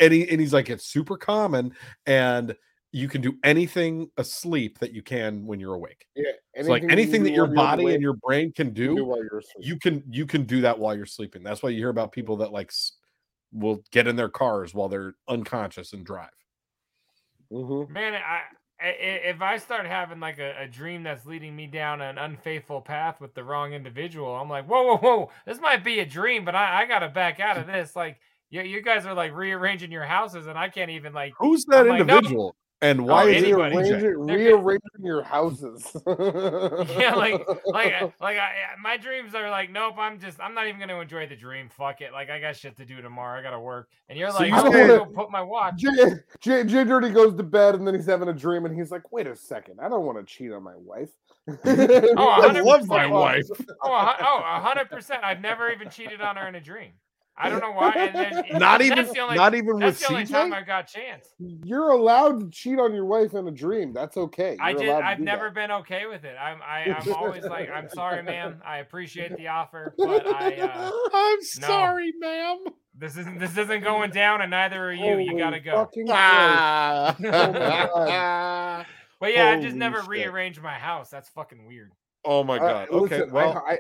and 0.02 0.12
he 0.12 0.30
and 0.30 0.42
he's 0.42 0.54
like, 0.54 0.70
it's 0.70 0.86
super 0.86 1.16
common, 1.16 1.74
and 2.06 2.56
you 2.94 3.10
can 3.10 3.22
do 3.22 3.36
anything 3.44 4.08
asleep 4.18 4.78
that 4.78 4.94
you 4.94 5.02
can 5.02 5.48
when 5.48 5.60
you're 5.60 5.74
awake. 5.74 6.06
Yeah, 6.16 6.26
It's 6.54 6.70
like 6.70 6.84
you 6.84 6.90
anything 6.90 7.24
that 7.24 7.32
your 7.32 7.46
while 7.46 7.48
you're 7.48 7.56
body 7.56 7.84
awake, 7.84 7.94
and 7.96 8.04
your 8.04 8.14
brain 8.14 8.52
can 8.54 8.68
you 8.68 8.74
do, 8.74 8.96
do 8.98 9.06
while 9.06 9.18
you're 9.18 9.40
asleep. 9.40 9.66
you 9.66 9.80
can 9.80 10.04
you 10.10 10.26
can 10.28 10.44
do 10.44 10.62
that 10.62 10.78
while 10.78 10.96
you're 10.96 11.08
sleeping. 11.08 11.42
That's 11.44 11.64
why 11.64 11.70
you 11.70 11.80
hear 11.80 11.90
about 11.90 12.12
people 12.12 12.38
that 12.38 12.54
like 12.54 12.72
will 13.52 13.84
get 13.92 14.08
in 14.08 14.16
their 14.16 14.30
cars 14.30 14.76
while 14.76 14.90
they're 14.90 15.16
unconscious 15.28 15.94
and 15.94 16.06
drive. 16.06 16.30
Mhm. 17.52 17.90
Man, 17.90 18.14
I, 18.14 18.42
I 18.80 18.90
if 18.90 19.42
I 19.42 19.58
start 19.58 19.88
having 19.88 20.20
like 20.20 20.38
a, 20.38 20.54
a 20.62 20.68
dream 20.68 21.02
that's 21.02 21.26
leading 21.26 21.56
me 21.56 21.66
down 21.66 22.00
an 22.00 22.20
unfaithful 22.20 22.80
path 22.80 23.20
with 23.20 23.34
the 23.34 23.44
wrong 23.44 23.74
individual, 23.74 24.36
I'm 24.36 24.50
like, 24.50 24.68
whoa, 24.68 24.84
whoa, 24.84 24.98
whoa, 24.98 25.32
this 25.48 25.60
might 25.60 25.84
be 25.84 26.00
a 26.00 26.06
dream, 26.06 26.46
but 26.46 26.54
I, 26.54 26.84
I 26.84 26.86
gotta 26.86 27.10
back 27.10 27.40
out 27.40 27.58
of 27.58 27.66
this. 27.76 27.96
Like, 27.96 28.20
you, 28.52 28.62
you 28.62 28.84
guys 28.84 29.08
are 29.08 29.16
like 29.16 29.34
rearranging 29.34 29.92
your 29.92 30.06
houses, 30.06 30.46
and 30.46 30.60
I 30.60 30.70
can't 30.70 30.92
even 30.92 31.12
like. 31.12 31.34
Who's 31.40 31.66
that 31.66 31.90
I'm 31.90 32.06
like, 32.06 32.06
no. 32.06 32.54
And 32.84 33.00
oh, 33.00 33.04
why 33.06 33.24
Oh, 33.24 33.28
is 33.28 33.44
anybody. 33.44 33.76
Rearranging, 33.78 34.82
your 35.02 35.24
houses. 35.24 35.96
Yeah, 36.06 37.16
like, 37.16 37.42
like, 37.66 37.94
uh, 38.02 38.10
like, 38.20 38.38
I, 38.38 38.74
uh, 38.74 38.82
my 38.82 38.98
dreams 38.98 39.34
are 39.36 39.50
like, 39.50 39.72
nope, 39.72 39.96
I'm 39.98 40.20
just, 40.20 40.40
I'm 40.42 40.54
not 40.54 40.68
even 40.68 40.82
gonna 40.82 41.00
enjoy 41.00 41.26
the 41.26 41.36
dream. 41.36 41.70
Fuck 41.70 42.02
it, 42.02 42.12
like, 42.12 42.30
I 42.30 42.42
got 42.42 42.58
shit 42.58 42.76
to 42.78 42.86
do 42.86 43.02
tomorrow. 43.02 43.40
I 43.40 43.42
gotta 43.42 43.60
work, 43.60 43.88
and 44.10 44.20
you're 44.20 44.32
So 44.32 44.40
like, 44.40 44.50
you 44.50 44.56
I'm 44.56 44.72
gonna 44.72 44.88
go 44.88 45.06
put 45.06 45.32
my 45.32 45.42
watch. 45.42 45.76
Jay, 45.78 46.16
Jay, 46.42 46.64
Jay 46.66 46.84
Dirty 46.84 47.10
goes 47.10 47.36
to 47.36 47.44
bed 47.44 47.76
and 47.76 47.88
then 47.88 47.96
he's 47.96 48.06
having 48.06 48.28
a 48.28 48.34
dream 48.34 48.66
and 48.66 48.76
he's 48.78 48.92
like, 48.92 49.12
"Wait 49.14 49.28
a 49.28 49.36
second, 49.36 49.80
I 49.82 49.88
don't 49.88 50.06
want 50.06 50.18
to 50.20 50.26
cheat 50.26 50.52
on 50.52 50.64
my 50.64 50.76
wife." 50.76 51.10
Oh, 52.18 52.28
I 52.28 52.52
love 52.60 52.88
my 52.88 53.06
wife. 53.08 53.46
Oh, 53.82 54.16
oh, 54.22 54.44
a 54.46 54.60
hundred 54.60 54.90
percent. 54.90 55.24
I've 55.24 55.42
never 55.42 55.72
even 55.72 55.90
cheated 55.90 56.22
on 56.22 56.36
her 56.36 56.48
in 56.48 56.56
a 56.56 56.62
dream. 56.62 56.92
I 57.36 57.50
don't 57.50 57.62
know 57.62 57.72
why. 57.76 57.92
And 57.96 58.16
then, 58.16 58.60
Not 58.60 58.82
even 58.82 59.06
the 59.08 59.20
only, 59.20 59.36
not 59.36 59.56
even 59.56 59.76
with 59.76 59.80
that's 59.82 60.00
the 60.08 60.14
only 60.14 60.26
time 60.26 60.54
I 60.54 60.62
got 60.62 60.88
chance. 60.88 61.28
You're 61.40 61.90
allowed 61.92 62.40
to 62.42 62.50
cheat 62.52 62.80
on 62.80 62.94
your 62.94 63.06
wife 63.06 63.34
in 63.34 63.48
a 63.48 63.52
dream. 63.52 63.92
That's 63.92 64.18
okay. 64.18 64.56
I 64.62 64.70
You're 64.72 64.80
did. 64.80 64.88
allowed 64.90 65.00
to 65.00 65.06
I've 65.08 65.20
never 65.20 65.46
that. 65.46 65.56
been 65.56 65.72
okay 65.72 66.06
with 66.06 66.24
it. 66.26 66.36
I'm. 66.40 66.60
I, 66.62 66.94
I'm 66.94 67.14
always 67.16 67.44
like, 67.46 67.70
I'm 67.72 67.90
sorry, 67.90 68.22
ma'am. 68.22 68.62
I 68.66 68.78
appreciate 68.78 69.36
the 69.36 69.48
offer, 69.48 69.94
but 69.98 70.28
I. 70.28 70.58
Uh, 70.58 70.92
I'm 71.14 71.38
No. 71.60 71.68
sorry, 71.68 72.14
ma'am. 72.20 72.60
this 72.98 73.18
isn't. 73.18 73.40
This 73.40 73.58
isn't 73.58 73.84
going 73.84 74.12
down, 74.12 74.42
and 74.42 74.52
neither 74.52 74.86
are 74.86 74.94
you. 74.94 75.18
You 75.18 75.36
gotta 75.38 75.60
go. 75.60 75.72
fucking 75.86 76.08
Ah. 76.12 77.16
God. 77.20 78.86
But 79.20 79.34
yeah, 79.34 79.50
I've 79.52 79.62
just 79.62 79.76
never 79.76 80.00
shit. 80.02 80.08
rearranged 80.10 80.62
my 80.62 80.74
house. 80.74 81.10
That's 81.10 81.30
fucking 81.30 81.66
weird. 81.66 81.92
oh 82.26 82.44
my 82.44 82.58
Uh, 82.58 82.60
god. 82.60 82.90
Okay, 82.90 83.16
listen, 83.20 83.32
well, 83.34 83.64
I, 83.68 83.74
I, 83.74 83.78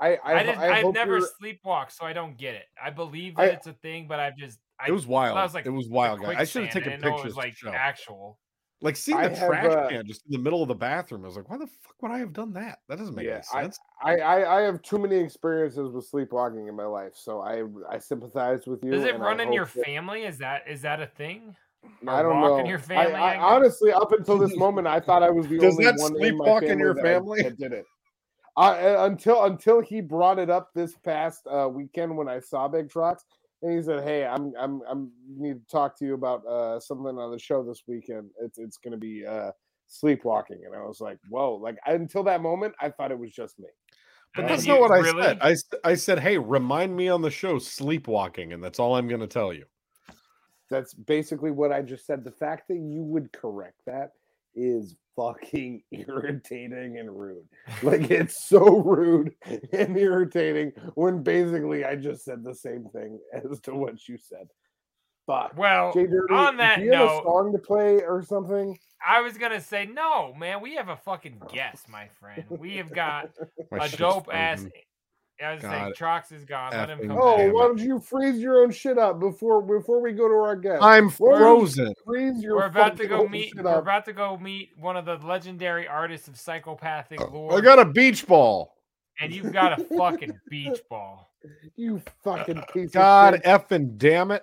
I, 0.00 0.16
I, 0.16 0.34
I, 0.34 0.44
just. 0.44 0.58
I 0.58 0.78
I've 0.80 0.94
never 0.94 1.18
you're- 1.18 1.28
sleepwalked, 1.42 1.92
so 1.92 2.04
I 2.04 2.12
don't 2.12 2.36
get 2.36 2.54
it. 2.54 2.64
I 2.82 2.90
believe 2.90 3.36
that 3.36 3.42
I- 3.42 3.46
it's 3.46 3.66
a 3.66 3.72
thing, 3.74 4.06
but 4.08 4.18
I've 4.20 4.36
just. 4.36 4.58
I, 4.80 4.88
it 4.88 4.92
was 4.92 5.06
wild. 5.06 5.38
I 5.38 5.42
was 5.44 5.54
like, 5.54 5.66
it 5.66 5.70
was 5.70 5.88
wild, 5.88 6.20
guy. 6.20 6.34
I 6.36 6.44
should 6.44 6.64
have 6.64 6.72
taken 6.72 6.88
I 6.88 6.96
didn't 6.96 7.04
know 7.04 7.10
pictures. 7.12 7.24
It 7.32 7.36
was 7.36 7.36
like 7.36 7.56
show. 7.56 7.70
actual. 7.70 8.38
Like 8.80 8.96
seeing 8.96 9.16
the 9.18 9.30
have, 9.30 9.38
trash 9.48 9.72
uh, 9.72 9.88
can 9.88 10.06
just 10.06 10.22
in 10.26 10.32
the 10.32 10.38
middle 10.38 10.60
of 10.60 10.68
the 10.68 10.74
bathroom. 10.74 11.22
I 11.24 11.28
was 11.28 11.36
like, 11.36 11.48
why 11.48 11.56
the 11.56 11.66
fuck 11.66 11.94
would 12.02 12.10
I 12.10 12.18
have 12.18 12.32
done 12.34 12.52
that? 12.54 12.80
That 12.88 12.98
doesn't 12.98 13.14
make 13.14 13.24
Yeah, 13.24 13.34
any 13.54 13.62
sense. 13.62 13.78
I, 14.02 14.16
I, 14.16 14.58
I 14.58 14.62
have 14.62 14.82
too 14.82 14.98
many 14.98 15.16
experiences 15.16 15.90
with 15.90 16.04
sleepwalking 16.06 16.66
in 16.66 16.74
my 16.74 16.84
life, 16.84 17.12
so 17.14 17.40
I, 17.40 17.62
I 17.88 17.98
sympathize 17.98 18.66
with 18.66 18.82
you. 18.84 18.90
Does 18.90 19.04
it 19.04 19.14
and 19.14 19.22
I 19.22 19.26
run 19.26 19.40
in 19.40 19.52
your 19.54 19.64
that- 19.66 19.84
family? 19.86 20.24
Is 20.24 20.36
that 20.38 20.62
is 20.68 20.82
that 20.82 21.00
a 21.00 21.06
thing? 21.06 21.54
I 22.08 22.20
don't 22.20 22.40
know. 22.40 22.58
in 22.58 22.66
your 22.66 22.78
family, 22.78 23.14
I, 23.14 23.30
I 23.30 23.34
guess? 23.34 23.42
honestly, 23.42 23.92
up 23.92 24.12
until 24.12 24.38
this 24.38 24.56
moment, 24.56 24.86
I 24.86 25.00
thought 25.00 25.22
I 25.22 25.30
was 25.30 25.46
the 25.46 25.58
Does 25.58 25.74
only 25.74 25.84
that 25.84 25.94
one 25.98 26.16
in 26.22 26.36
my 26.36 26.44
sleepwalk 26.44 26.62
in 26.62 26.68
family 26.68 26.80
your 26.82 26.94
that 26.94 27.02
family? 27.02 27.42
that 27.42 27.58
did 27.58 27.72
it. 27.72 27.84
I, 28.56 29.06
until 29.06 29.44
until 29.44 29.80
he 29.80 30.00
brought 30.00 30.38
it 30.38 30.48
up 30.48 30.70
this 30.74 30.94
past 31.04 31.46
uh, 31.46 31.68
weekend 31.68 32.16
when 32.16 32.28
I 32.28 32.38
saw 32.38 32.68
Big 32.68 32.88
Trox, 32.88 33.18
and 33.62 33.76
he 33.76 33.82
said, 33.82 34.04
"Hey, 34.04 34.24
I'm 34.24 34.52
I'm 34.58 34.80
I'm 34.88 35.10
need 35.26 35.60
to 35.60 35.66
talk 35.70 35.98
to 35.98 36.04
you 36.04 36.14
about 36.14 36.46
uh, 36.46 36.78
something 36.78 37.18
on 37.18 37.32
the 37.32 37.38
show 37.38 37.64
this 37.64 37.82
weekend. 37.86 38.30
It's 38.40 38.58
it's 38.58 38.76
going 38.76 38.92
to 38.92 38.98
be 38.98 39.26
uh, 39.26 39.50
sleepwalking." 39.88 40.62
And 40.66 40.74
I 40.74 40.82
was 40.82 41.00
like, 41.00 41.18
"Whoa!" 41.28 41.54
Like 41.54 41.78
until 41.86 42.22
that 42.24 42.42
moment, 42.42 42.74
I 42.80 42.90
thought 42.90 43.10
it 43.10 43.18
was 43.18 43.32
just 43.32 43.58
me. 43.58 43.66
But 44.34 44.48
that's 44.48 44.66
not 44.66 44.80
what 44.80 44.90
I 44.90 44.98
really? 44.98 45.22
said. 45.22 45.78
I 45.84 45.94
said, 45.94 46.18
hey, 46.18 46.38
remind 46.38 46.96
me 46.96 47.08
on 47.08 47.22
the 47.22 47.30
show 47.30 47.58
sleepwalking, 47.58 48.52
and 48.52 48.62
that's 48.62 48.80
all 48.80 48.96
I'm 48.96 49.06
going 49.06 49.20
to 49.20 49.28
tell 49.28 49.52
you. 49.52 49.64
That's 50.70 50.92
basically 50.92 51.52
what 51.52 51.70
I 51.70 51.82
just 51.82 52.04
said. 52.04 52.24
The 52.24 52.32
fact 52.32 52.66
that 52.68 52.78
you 52.78 53.02
would 53.02 53.32
correct 53.32 53.80
that 53.86 54.10
is 54.56 54.96
fucking 55.16 55.82
irritating 55.90 56.98
and 56.98 57.10
rude. 57.10 57.48
Like 57.82 58.10
it's 58.10 58.48
so 58.48 58.78
rude 58.78 59.34
and 59.72 59.96
irritating 59.96 60.72
when 60.94 61.22
basically 61.22 61.84
I 61.84 61.96
just 61.96 62.24
said 62.24 62.44
the 62.44 62.54
same 62.54 62.86
thing 62.92 63.18
as 63.32 63.60
to 63.60 63.74
what 63.74 64.08
you 64.08 64.18
said. 64.18 64.48
Fuck. 65.26 65.56
Well, 65.56 65.92
Jay 65.94 66.06
Dirty, 66.06 66.34
on 66.34 66.58
that 66.58 66.78
do 66.78 66.84
you 66.84 66.92
have 66.92 67.10
a 67.10 67.22
song 67.22 67.52
to 67.52 67.58
play 67.58 68.02
or 68.02 68.22
something? 68.22 68.78
I 69.06 69.20
was 69.20 69.38
gonna 69.38 69.60
say 69.60 69.86
no, 69.86 70.34
man. 70.34 70.60
We 70.60 70.76
have 70.76 70.88
a 70.88 70.96
fucking 70.96 71.42
guest, 71.52 71.88
my 71.88 72.08
friend. 72.20 72.44
We 72.48 72.76
have 72.76 72.92
got 72.92 73.30
a 73.72 73.88
dope 73.88 74.28
ass. 74.32 74.66
Frozen. 75.38 75.44
I 75.46 75.54
was 75.54 75.62
saying, 75.62 75.92
Trox 75.98 76.32
is 76.32 76.44
gone. 76.44 76.72
Let 76.72 76.90
him 76.90 76.98
effing 76.98 77.08
come 77.08 77.18
Oh, 77.20 77.50
why 77.50 77.62
don't 77.66 77.78
you 77.78 77.98
freeze 77.98 78.38
your 78.40 78.62
own 78.62 78.70
shit 78.70 78.98
up 78.98 79.20
before 79.20 79.62
before 79.62 80.00
we 80.00 80.12
go 80.12 80.28
to 80.28 80.34
our 80.34 80.56
guest? 80.56 80.82
I'm 80.82 81.10
Why 81.10 81.32
you 81.32 81.36
frozen. 81.38 81.94
Freeze 82.04 82.42
your 82.42 82.56
We're 82.56 82.66
about 82.66 82.96
to 82.98 83.06
go 83.06 83.28
meet. 83.28 83.52
We're 83.56 83.68
up. 83.68 83.82
about 83.82 84.04
to 84.06 84.12
go 84.12 84.38
meet 84.38 84.70
one 84.76 84.96
of 84.96 85.04
the 85.04 85.16
legendary 85.18 85.86
artists 85.88 86.28
of 86.28 86.36
psychopathic 86.38 87.20
lore. 87.32 87.56
I 87.56 87.60
got 87.60 87.78
a 87.78 87.84
beach 87.84 88.26
ball. 88.26 88.76
and 89.20 89.34
you've 89.34 89.52
got 89.52 89.78
a 89.80 89.84
fucking 89.96 90.38
beach 90.50 90.80
ball. 90.88 91.30
You 91.76 92.00
fucking 92.22 92.62
piece 92.72 92.90
God 92.90 93.34
of 93.34 93.40
shit. 93.44 93.46
effing 93.68 93.96
damn 93.98 94.30
it. 94.30 94.42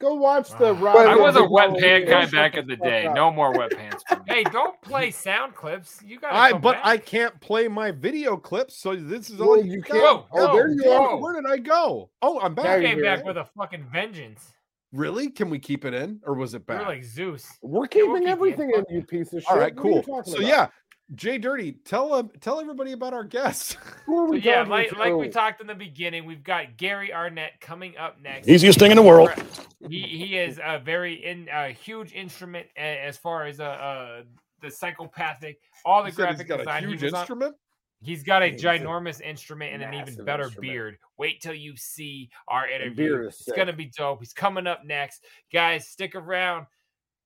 Go 0.00 0.14
watch 0.14 0.50
the. 0.58 0.74
Wow. 0.74 0.94
Roger 0.94 1.08
I 1.08 1.16
was 1.16 1.34
a 1.34 1.40
Goodell 1.40 1.52
wet 1.52 1.70
video. 1.72 1.88
pant 2.06 2.08
guy 2.08 2.26
back 2.26 2.56
in 2.56 2.66
the 2.68 2.76
day. 2.76 3.10
No 3.14 3.32
more 3.32 3.52
wet 3.56 3.72
pants. 3.76 4.04
Hey, 4.28 4.44
don't 4.44 4.80
play 4.82 5.10
sound 5.10 5.54
clips. 5.56 6.00
You 6.04 6.20
got. 6.20 6.32
I 6.32 6.52
but 6.52 6.78
I 6.84 6.98
can't 6.98 7.38
play 7.40 7.66
my 7.66 7.90
video 7.90 8.36
clips, 8.36 8.76
so 8.76 8.94
this 8.94 9.30
is 9.30 9.40
all 9.40 9.50
Well, 9.56 9.64
you, 9.64 9.72
you 9.74 9.82
can't- 9.82 9.98
Whoa, 10.00 10.26
oh, 10.32 10.54
there 10.54 10.68
you 10.68 10.82
whoa. 10.84 11.16
are. 11.16 11.16
Where 11.16 11.34
did 11.40 11.50
I 11.50 11.56
go? 11.56 12.10
Oh, 12.22 12.38
I'm 12.40 12.54
back. 12.54 12.66
you're 12.80 12.88
came 12.90 12.98
here. 12.98 13.04
back 13.16 13.24
with 13.24 13.38
a 13.38 13.44
fucking 13.56 13.86
vengeance. 13.92 14.52
Really? 14.92 15.30
Can 15.30 15.50
we 15.50 15.58
keep 15.58 15.84
it 15.84 15.94
in, 15.94 16.20
or 16.24 16.34
was 16.34 16.54
it 16.54 16.62
You're 16.68 16.78
back? 16.78 16.86
like 16.86 17.02
Zeus. 17.04 17.46
We're 17.62 17.70
Yeah, 17.70 17.78
we'll 17.80 17.86
keeping 17.88 18.16
keep 18.22 18.28
everything 18.28 18.70
in. 18.70 18.84
in, 18.88 18.96
you 18.96 19.02
piece 19.02 19.32
of 19.32 19.40
shit. 19.42 19.50
all 19.50 19.58
right, 19.58 19.74
What 19.74 19.84
are 19.84 19.90
you 19.90 20.02
cool. 20.02 20.22
So 20.24 20.36
about? 20.38 20.46
yeah, 20.46 20.66
Jay 21.14 21.38
Dirty, 21.38 21.72
tell 21.72 22.12
um, 22.12 22.30
tell 22.40 22.60
everybody 22.60 22.92
about 22.92 23.14
our 23.14 23.24
guest. 23.24 23.76
So 24.08 24.32
yeah, 24.32 24.62
like, 24.62 24.96
like 24.96 25.14
we 25.14 25.28
talked 25.28 25.60
in 25.60 25.66
the 25.66 25.74
beginning, 25.74 26.24
we've 26.24 26.42
got 26.42 26.78
Gary 26.78 27.12
Arnett 27.12 27.60
coming 27.60 27.96
up 27.98 28.18
next. 28.22 28.48
Easiest 28.48 28.78
thing 28.78 28.90
in 28.90 28.96
the 28.96 29.02
world. 29.02 29.30
He 29.88 30.00
he 30.02 30.36
is 30.36 30.58
a 30.64 30.78
very 30.80 31.14
in 31.24 31.48
a 31.52 31.68
huge 31.68 32.12
instrument 32.12 32.66
as 32.76 33.16
far 33.16 33.46
as 33.46 33.60
uh, 33.60 33.64
uh 33.64 34.22
the 34.60 34.70
psychopathic, 34.70 35.60
all 35.84 36.02
the 36.02 36.08
You 36.10 36.16
graphic 36.16 36.38
he's 36.38 36.48
got 36.48 36.56
design. 36.58 36.82
a 36.84 36.86
He 36.86 36.92
huge 36.96 37.12
on- 37.12 37.20
instrument. 37.20 37.56
he's 38.00 38.22
got 38.24 38.42
a 38.42 38.46
He's 38.48 38.64
a 38.64 38.66
ginormous 38.66 39.20
instrument 39.20 39.74
and 39.74 39.82
an 39.84 39.94
even 39.94 40.24
better 40.24 40.44
instrument. 40.44 40.72
beard. 40.72 40.98
Wait 41.16 41.40
till 41.40 41.54
you 41.54 41.76
see 41.76 42.28
our 42.48 42.66
interview. 42.68 43.26
It's 43.28 43.44
sick. 43.44 43.54
gonna 43.54 43.72
be 43.72 43.86
dope. 43.96 44.18
He's 44.20 44.32
coming 44.32 44.66
up 44.66 44.84
next, 44.84 45.24
guys. 45.52 45.86
Stick 45.86 46.14
around. 46.16 46.66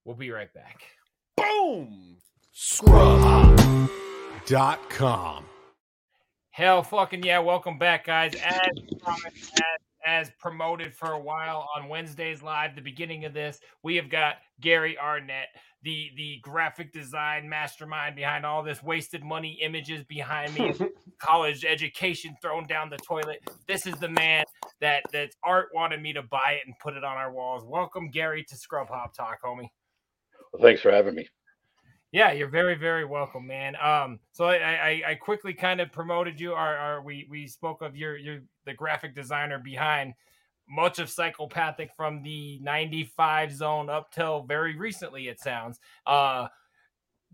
We'll 0.05 0.17
be 0.17 0.31
right 0.31 0.53
back. 0.53 0.83
Boom. 1.37 2.12
Scrub.com. 2.55 3.57
Hell 6.51 6.83
fucking 6.83 7.23
yeah, 7.23 7.39
welcome 7.39 7.79
back, 7.79 8.05
guys. 8.05 8.35
As 8.35 8.61
promised, 9.01 9.55
as 9.55 9.81
as 10.05 10.31
promoted 10.39 10.95
for 10.95 11.13
a 11.13 11.19
while 11.19 11.67
on 11.75 11.89
Wednesdays 11.89 12.43
live, 12.43 12.75
the 12.75 12.83
beginning 12.83 13.25
of 13.25 13.33
this, 13.33 13.59
we 13.83 13.97
have 13.97 14.11
got 14.11 14.37
Gary 14.61 14.99
Arnett, 14.99 15.49
the 15.83 16.11
the 16.17 16.41
graphic 16.43 16.93
design 16.93 17.49
mastermind 17.49 18.17
behind 18.17 18.45
all 18.45 18.63
this 18.63 18.83
wasted 18.83 19.25
money 19.25 19.59
images 19.63 20.05
behind 20.05 20.55
me, 20.55 20.75
college 21.19 21.65
education 21.65 22.37
thrown 22.43 22.67
down 22.67 22.91
the 22.91 22.99
toilet. 22.99 23.41
This 23.67 23.87
is 23.87 23.95
the 23.95 24.11
man 24.11 24.45
that 24.83 25.05
that 25.13 25.31
art 25.43 25.71
wanted 25.75 26.03
me 26.03 26.13
to 26.13 26.23
buy 26.23 26.59
it 26.61 26.67
and 26.67 26.79
put 26.81 26.95
it 26.95 27.05
on 27.05 27.17
our 27.17 27.33
walls. 27.33 27.65
Welcome, 27.65 28.11
Gary, 28.11 28.45
to 28.45 28.57
Scrub 28.57 28.89
Hop 28.89 29.15
Talk, 29.15 29.39
homie. 29.43 29.71
Well, 30.53 30.61
thanks 30.61 30.83
for 30.83 30.91
having 30.91 31.15
me. 31.15 31.27
Yeah, 32.13 32.33
you're 32.33 32.49
very, 32.49 32.75
very 32.75 33.07
welcome, 33.07 33.47
man. 33.47 33.75
Um, 33.77 34.21
so 34.33 34.45
I, 34.45 34.57
I, 34.57 35.03
I 35.09 35.15
quickly 35.15 35.55
kind 35.55 35.81
of 35.81 35.91
promoted 35.91 36.39
you. 36.39 36.53
Our, 36.53 36.77
our, 36.77 37.03
we, 37.03 37.27
we 37.31 37.47
spoke 37.47 37.81
of 37.81 37.97
your, 37.97 38.19
your, 38.19 38.41
the 38.67 38.75
graphic 38.75 39.15
designer 39.15 39.59
behind 39.59 40.13
much 40.69 40.99
of 40.99 41.09
psychopathic 41.09 41.91
from 41.97 42.23
the 42.23 42.59
95 42.61 43.55
zone 43.55 43.89
up 43.89 44.13
till 44.13 44.43
very 44.43 44.77
recently. 44.77 45.29
It 45.29 45.41
sounds. 45.41 45.81
Uh, 46.07 46.49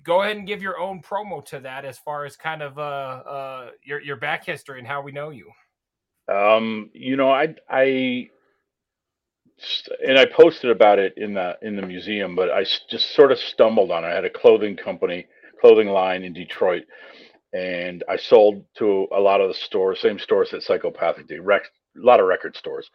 go 0.04 0.22
ahead 0.22 0.36
and 0.36 0.46
give 0.46 0.62
your 0.62 0.78
own 0.78 1.02
promo 1.02 1.44
to 1.46 1.58
that 1.58 1.84
as 1.84 1.98
far 1.98 2.24
as 2.24 2.36
kind 2.36 2.62
of 2.62 2.78
uh, 2.78 2.82
uh, 2.82 3.70
your, 3.82 4.00
your 4.00 4.16
back 4.16 4.46
history 4.46 4.78
and 4.78 4.86
how 4.86 5.02
we 5.02 5.10
know 5.10 5.30
you. 5.30 5.50
Um, 6.32 6.90
you 6.92 7.16
know, 7.16 7.32
I, 7.32 7.56
I 7.68 8.28
and 10.06 10.18
I 10.18 10.26
posted 10.26 10.70
about 10.70 10.98
it 10.98 11.14
in 11.16 11.34
the 11.34 11.58
in 11.62 11.76
the 11.76 11.82
museum, 11.86 12.36
but 12.36 12.50
I 12.50 12.64
just 12.90 13.14
sort 13.14 13.32
of 13.32 13.38
stumbled 13.38 13.90
on 13.90 14.04
it. 14.04 14.08
I 14.08 14.14
had 14.14 14.24
a 14.24 14.30
clothing 14.30 14.76
company, 14.76 15.26
clothing 15.60 15.88
line 15.88 16.24
in 16.24 16.32
Detroit, 16.32 16.84
and 17.52 18.04
I 18.08 18.16
sold 18.16 18.64
to 18.78 19.08
a 19.16 19.20
lot 19.20 19.40
of 19.40 19.48
the 19.48 19.54
stores, 19.54 20.00
same 20.00 20.18
stores 20.18 20.50
that 20.52 20.62
Psychopathic 20.62 21.28
did, 21.28 21.40
rec- 21.42 21.70
a 21.96 22.06
lot 22.06 22.20
of 22.20 22.26
record 22.26 22.56
stores, 22.56 22.90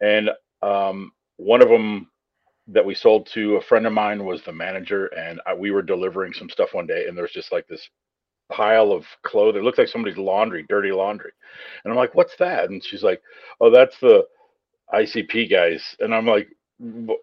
and 0.00 0.30
um, 0.62 1.12
one 1.36 1.62
of 1.62 1.68
them 1.68 2.08
that 2.68 2.84
we 2.86 2.94
sold 2.94 3.26
to 3.34 3.56
a 3.56 3.62
friend 3.62 3.86
of 3.86 3.92
mine 3.92 4.24
was 4.24 4.42
the 4.42 4.52
manager, 4.52 5.06
and 5.08 5.40
I, 5.46 5.54
we 5.54 5.70
were 5.72 5.82
delivering 5.82 6.32
some 6.34 6.50
stuff 6.50 6.74
one 6.74 6.86
day, 6.86 7.06
and 7.08 7.16
there 7.16 7.24
was 7.24 7.32
just 7.32 7.52
like 7.52 7.66
this 7.68 7.88
pile 8.52 8.92
of 8.92 9.06
clothing. 9.24 9.62
It 9.62 9.64
looked 9.64 9.78
like 9.78 9.88
somebody's 9.88 10.18
laundry, 10.18 10.64
dirty 10.68 10.92
laundry, 10.92 11.32
and 11.84 11.92
I'm 11.92 11.98
like, 11.98 12.14
"What's 12.14 12.36
that?" 12.38 12.70
And 12.70 12.84
she's 12.84 13.02
like, 13.04 13.22
"Oh, 13.60 13.70
that's 13.70 13.98
the." 14.00 14.24
ICP 14.92 15.50
guys, 15.50 15.96
and 16.00 16.14
I'm 16.14 16.26
like, 16.26 16.48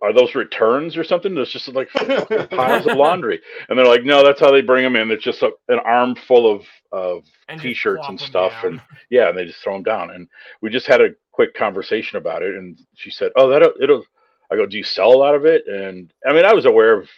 are 0.02 0.14
those 0.14 0.36
returns 0.36 0.98
or 0.98 1.04
something? 1.04 1.34
There's 1.34 1.52
just 1.52 1.68
like 1.70 1.90
piles 1.94 2.86
of 2.88 2.98
laundry, 2.98 3.40
and 3.70 3.78
they're 3.78 3.88
like, 3.88 4.04
no, 4.04 4.24
that's 4.24 4.40
how 4.40 4.52
they 4.52 4.62
bring 4.62 4.84
them 4.84 4.96
in. 4.96 5.12
It's 5.12 5.24
just 5.24 5.42
a, 5.44 5.52
an 5.70 5.80
arm 5.80 6.16
full 6.16 6.52
of 6.52 6.66
of 6.92 7.24
And 7.48 7.60
t-shirts 7.60 8.08
and 8.08 8.20
stuff, 8.20 8.54
and 8.64 8.82
yeah, 9.10 9.30
and 9.30 9.38
they 9.38 9.46
just 9.46 9.62
throw 9.64 9.74
them 9.74 9.84
down. 9.84 10.12
And 10.12 10.28
we 10.62 10.70
just 10.70 10.88
had 10.88 11.02
a 11.02 11.10
quick 11.32 11.54
conversation 11.54 12.18
about 12.18 12.44
it, 12.44 12.56
and 12.56 12.78
she 12.96 13.10
said, 13.10 13.32
oh, 13.36 13.50
that 13.50 13.64
it'll. 13.82 14.04
I 14.52 14.56
go, 14.56 14.68
do 14.68 14.78
you 14.78 14.84
sell 14.84 15.12
a 15.12 15.18
lot 15.18 15.34
of 15.34 15.46
it? 15.46 15.66
And 15.68 16.14
I 16.28 16.34
mean, 16.34 16.46
I 16.46 16.54
was 16.54 16.66
aware 16.66 17.00
of 17.00 17.10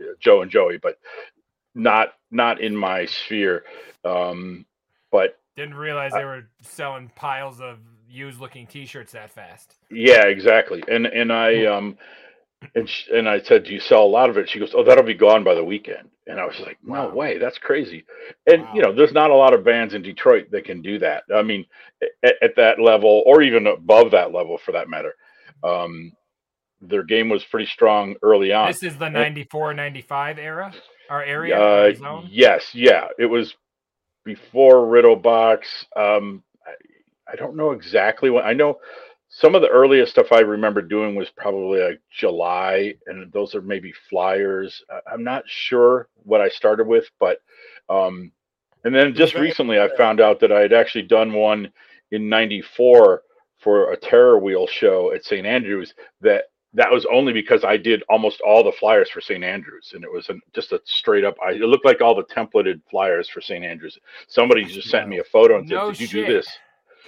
uh, 0.00 0.14
Joe 0.18 0.40
and 0.40 0.50
Joey, 0.50 0.78
but 0.78 0.98
not 1.74 2.14
not 2.30 2.60
in 2.60 2.74
my 2.74 3.04
sphere. 3.04 3.64
Um, 4.04 4.64
but 5.10 5.38
Didn't 5.56 5.74
realize 5.74 6.12
they 6.12 6.24
were 6.24 6.48
selling 6.62 7.10
piles 7.14 7.60
of 7.60 7.78
used 8.14 8.40
looking 8.40 8.66
T-shirts 8.66 9.12
that 9.12 9.30
fast. 9.30 9.74
Yeah, 9.90 10.26
exactly. 10.26 10.82
And 10.88 11.06
and 11.06 11.32
I 11.32 11.66
um 11.66 11.98
and 12.74 12.88
sh 12.88 13.08
and 13.12 13.28
I 13.28 13.40
said, 13.40 13.64
"Do 13.64 13.72
you 13.72 13.80
sell 13.80 14.02
a 14.04 14.06
lot 14.06 14.30
of 14.30 14.36
it?" 14.38 14.48
She 14.48 14.58
goes, 14.58 14.72
"Oh, 14.74 14.84
that'll 14.84 15.04
be 15.04 15.14
gone 15.14 15.44
by 15.44 15.54
the 15.54 15.64
weekend." 15.64 16.08
And 16.26 16.40
I 16.40 16.46
was 16.46 16.58
like, 16.60 16.78
"No 16.82 17.08
way, 17.10 17.38
that's 17.38 17.58
crazy." 17.58 18.04
And 18.46 18.66
you 18.74 18.80
know, 18.82 18.94
there's 18.94 19.12
not 19.12 19.30
a 19.30 19.34
lot 19.34 19.52
of 19.54 19.64
bands 19.64 19.92
in 19.94 20.02
Detroit 20.02 20.50
that 20.52 20.64
can 20.64 20.80
do 20.80 20.98
that. 21.00 21.24
I 21.34 21.42
mean, 21.42 21.66
at, 22.24 22.34
at 22.42 22.56
that 22.56 22.80
level, 22.80 23.22
or 23.26 23.42
even 23.42 23.66
above 23.66 24.12
that 24.12 24.32
level, 24.32 24.58
for 24.64 24.72
that 24.72 24.88
matter. 24.88 25.14
Um, 25.62 26.12
their 26.80 27.02
game 27.02 27.28
was 27.28 27.44
pretty 27.44 27.66
strong 27.66 28.16
early 28.22 28.52
on. 28.52 28.68
This 28.68 28.82
is 28.82 28.96
the 28.98 29.06
And- 29.06 29.14
94, 29.14 29.74
95 29.74 30.38
era, 30.38 30.72
our 31.08 31.22
area, 31.22 31.58
uh, 31.58 32.22
yes, 32.30 32.74
yeah, 32.74 33.08
it 33.18 33.26
was 33.26 33.54
before 34.24 34.86
Riddle 34.86 35.16
Box. 35.16 35.86
Um, 35.96 36.42
I, 37.30 37.36
don't 37.36 37.56
know 37.56 37.72
exactly 37.72 38.30
when. 38.30 38.44
I 38.44 38.52
know 38.52 38.78
some 39.28 39.54
of 39.54 39.62
the 39.62 39.68
earliest 39.68 40.12
stuff 40.12 40.32
I 40.32 40.40
remember 40.40 40.82
doing 40.82 41.14
was 41.14 41.30
probably 41.30 41.80
like 41.80 42.00
July, 42.10 42.94
and 43.06 43.32
those 43.32 43.54
are 43.54 43.62
maybe 43.62 43.92
flyers. 44.08 44.82
I'm 45.10 45.24
not 45.24 45.44
sure 45.46 46.08
what 46.22 46.40
I 46.40 46.48
started 46.48 46.86
with, 46.86 47.10
but 47.18 47.38
um, 47.88 48.32
and 48.84 48.94
then 48.94 49.14
just 49.14 49.34
recently 49.34 49.80
I 49.80 49.88
found 49.96 50.20
out 50.20 50.40
that 50.40 50.52
I 50.52 50.60
had 50.60 50.72
actually 50.72 51.02
done 51.02 51.32
one 51.32 51.72
in 52.10 52.28
'94 52.28 53.22
for 53.58 53.92
a 53.92 53.96
Terror 53.96 54.38
Wheel 54.38 54.66
show 54.66 55.12
at 55.12 55.24
St. 55.24 55.46
Andrews. 55.46 55.94
That 56.20 56.44
that 56.74 56.90
was 56.90 57.06
only 57.06 57.32
because 57.32 57.64
I 57.64 57.76
did 57.76 58.02
almost 58.08 58.40
all 58.40 58.62
the 58.62 58.72
flyers 58.72 59.08
for 59.08 59.20
St. 59.20 59.42
Andrews, 59.42 59.92
and 59.94 60.04
it 60.04 60.12
was 60.12 60.28
an, 60.28 60.40
just 60.52 60.72
a 60.72 60.80
straight 60.84 61.24
up. 61.24 61.36
I, 61.42 61.52
it 61.52 61.60
looked 61.60 61.84
like 61.84 62.00
all 62.00 62.14
the 62.14 62.24
templated 62.24 62.80
flyers 62.90 63.28
for 63.28 63.40
St. 63.40 63.64
Andrews. 63.64 63.98
Somebody 64.26 64.64
just 64.64 64.90
sent 64.90 65.08
me 65.08 65.18
a 65.20 65.24
photo 65.24 65.58
and 65.58 65.68
said, 65.68 65.76
No 65.76 65.90
"Did 65.90 66.00
you 66.00 66.06
shit. 66.08 66.26
do 66.26 66.32
this?" 66.34 66.46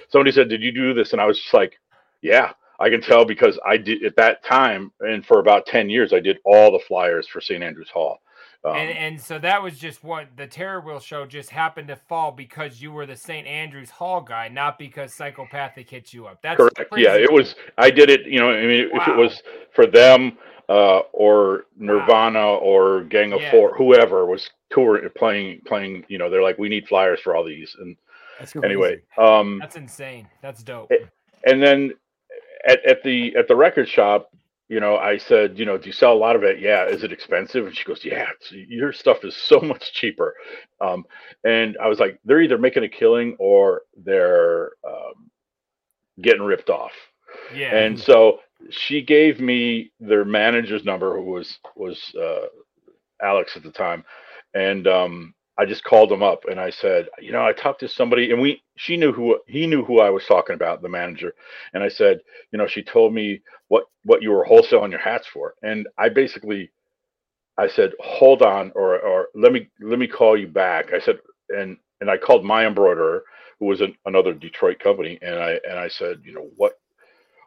Somebody 0.08 0.32
said, 0.32 0.48
"Did 0.48 0.62
you 0.62 0.72
do 0.72 0.94
this?" 0.94 1.12
And 1.12 1.20
I 1.20 1.26
was 1.26 1.38
just 1.38 1.54
like, 1.54 1.78
"Yeah." 2.22 2.52
I 2.78 2.90
can 2.90 3.00
tell 3.00 3.24
because 3.24 3.58
I 3.64 3.78
did 3.78 4.04
at 4.04 4.16
that 4.16 4.44
time, 4.44 4.92
and 5.00 5.24
for 5.24 5.38
about 5.40 5.64
ten 5.64 5.88
years, 5.88 6.12
I 6.12 6.20
did 6.20 6.38
all 6.44 6.70
the 6.70 6.78
flyers 6.86 7.26
for 7.26 7.40
St. 7.40 7.62
Andrews 7.62 7.88
Hall. 7.88 8.20
Um, 8.66 8.76
and 8.76 8.90
and 8.90 9.20
so 9.20 9.38
that 9.38 9.62
was 9.62 9.78
just 9.78 10.02
what 10.02 10.28
the 10.36 10.46
Terror 10.46 10.80
Wheel 10.80 10.98
show 10.98 11.24
just 11.24 11.50
happened 11.50 11.88
to 11.88 11.96
fall 11.96 12.32
because 12.32 12.82
you 12.82 12.90
were 12.90 13.06
the 13.06 13.16
St. 13.16 13.46
Andrews 13.46 13.90
Hall 13.90 14.20
guy, 14.20 14.48
not 14.48 14.78
because 14.78 15.14
Psychopathic 15.14 15.88
hit 15.88 16.12
you 16.12 16.26
up. 16.26 16.42
That's 16.42 16.56
Correct. 16.56 16.92
Yeah, 16.96 17.14
it 17.14 17.32
was. 17.32 17.54
I 17.78 17.90
did 17.90 18.10
it. 18.10 18.26
You 18.26 18.40
know, 18.40 18.50
I 18.50 18.66
mean, 18.66 18.90
if 18.92 19.08
it 19.08 19.16
was 19.16 19.42
for 19.72 19.86
them 19.86 20.36
uh, 20.68 21.00
or 21.12 21.66
Nirvana 21.78 22.54
or 22.54 23.04
Gang 23.04 23.32
of 23.32 23.40
Yeah. 23.40 23.52
Four, 23.52 23.76
whoever 23.76 24.26
was 24.26 24.50
touring, 24.70 25.08
playing, 25.16 25.60
playing. 25.66 26.04
You 26.08 26.18
know, 26.18 26.28
they're 26.28 26.42
like, 26.42 26.58
we 26.58 26.68
need 26.68 26.88
flyers 26.88 27.20
for 27.20 27.36
all 27.36 27.44
these. 27.44 27.76
And 27.78 27.96
anyway, 28.62 29.02
um, 29.18 29.58
That's 29.60 29.76
insane. 29.76 30.28
That's 30.42 30.62
dope. 30.62 30.90
and 31.44 31.62
then 31.62 31.92
at, 32.66 32.84
at 32.86 33.02
the 33.02 33.34
at 33.36 33.48
the 33.48 33.56
record 33.56 33.88
shop, 33.88 34.30
you 34.68 34.80
know, 34.80 34.96
I 34.96 35.18
said, 35.18 35.58
you 35.58 35.64
know, 35.64 35.78
do 35.78 35.86
you 35.86 35.92
sell 35.92 36.12
a 36.12 36.18
lot 36.18 36.34
of 36.34 36.42
it? 36.42 36.58
Yeah. 36.58 36.86
Is 36.86 37.04
it 37.04 37.12
expensive? 37.12 37.66
And 37.66 37.76
she 37.76 37.84
goes, 37.84 38.04
yeah. 38.04 38.26
It's, 38.40 38.50
your 38.52 38.92
stuff 38.92 39.18
is 39.24 39.36
so 39.36 39.60
much 39.62 39.92
cheaper. 39.92 40.34
Um, 40.80 41.04
and 41.44 41.76
I 41.82 41.88
was 41.88 42.00
like, 42.00 42.18
they're 42.24 42.42
either 42.42 42.58
making 42.58 42.84
a 42.84 42.88
killing 42.88 43.36
or 43.38 43.82
they're 43.96 44.72
um, 44.86 45.30
getting 46.20 46.42
ripped 46.42 46.70
off. 46.70 46.92
Yeah. 47.54 47.76
And 47.76 47.98
so 47.98 48.40
she 48.70 49.02
gave 49.02 49.40
me 49.40 49.92
their 50.00 50.24
manager's 50.24 50.84
number, 50.84 51.16
who 51.16 51.24
was 51.24 51.58
was 51.76 52.00
uh, 52.20 52.46
Alex 53.22 53.56
at 53.56 53.62
the 53.62 53.70
time, 53.70 54.04
and 54.54 54.86
um, 54.86 55.34
I 55.58 55.66
just 55.66 55.84
called 55.84 56.12
him 56.12 56.22
up 56.22 56.44
and 56.50 56.60
I 56.60 56.70
said, 56.70 57.08
you 57.20 57.32
know, 57.32 57.44
I 57.46 57.52
talked 57.52 57.80
to 57.80 57.88
somebody, 57.88 58.30
and 58.32 58.40
we 58.40 58.62
she 58.76 58.96
knew 58.96 59.12
who 59.12 59.40
he 59.46 59.66
knew 59.66 59.84
who 59.84 60.00
I 60.00 60.10
was 60.10 60.26
talking 60.26 60.54
about, 60.54 60.82
the 60.82 60.88
manager, 60.88 61.34
and 61.74 61.82
I 61.82 61.88
said, 61.88 62.20
you 62.52 62.58
know, 62.58 62.66
she 62.66 62.82
told 62.82 63.14
me 63.14 63.42
what 63.68 63.84
what 64.04 64.22
you 64.22 64.32
were 64.32 64.44
wholesaling 64.46 64.90
your 64.90 65.00
hats 65.00 65.26
for, 65.28 65.54
and 65.62 65.88
I 65.98 66.08
basically. 66.10 66.70
I 67.58 67.68
said, 67.68 67.92
"Hold 68.00 68.42
on, 68.42 68.72
or 68.74 68.98
or 69.00 69.28
let 69.34 69.52
me 69.52 69.68
let 69.80 69.98
me 69.98 70.06
call 70.08 70.36
you 70.36 70.48
back." 70.48 70.92
I 70.92 70.98
said, 71.00 71.18
and 71.50 71.76
and 72.00 72.10
I 72.10 72.16
called 72.18 72.44
my 72.44 72.66
embroiderer, 72.66 73.22
who 73.60 73.66
was 73.66 73.80
an, 73.80 73.94
another 74.06 74.32
Detroit 74.34 74.78
company, 74.80 75.18
and 75.22 75.36
I 75.36 75.60
and 75.68 75.78
I 75.78 75.88
said, 75.88 76.20
you 76.24 76.32
know, 76.34 76.48
what 76.56 76.74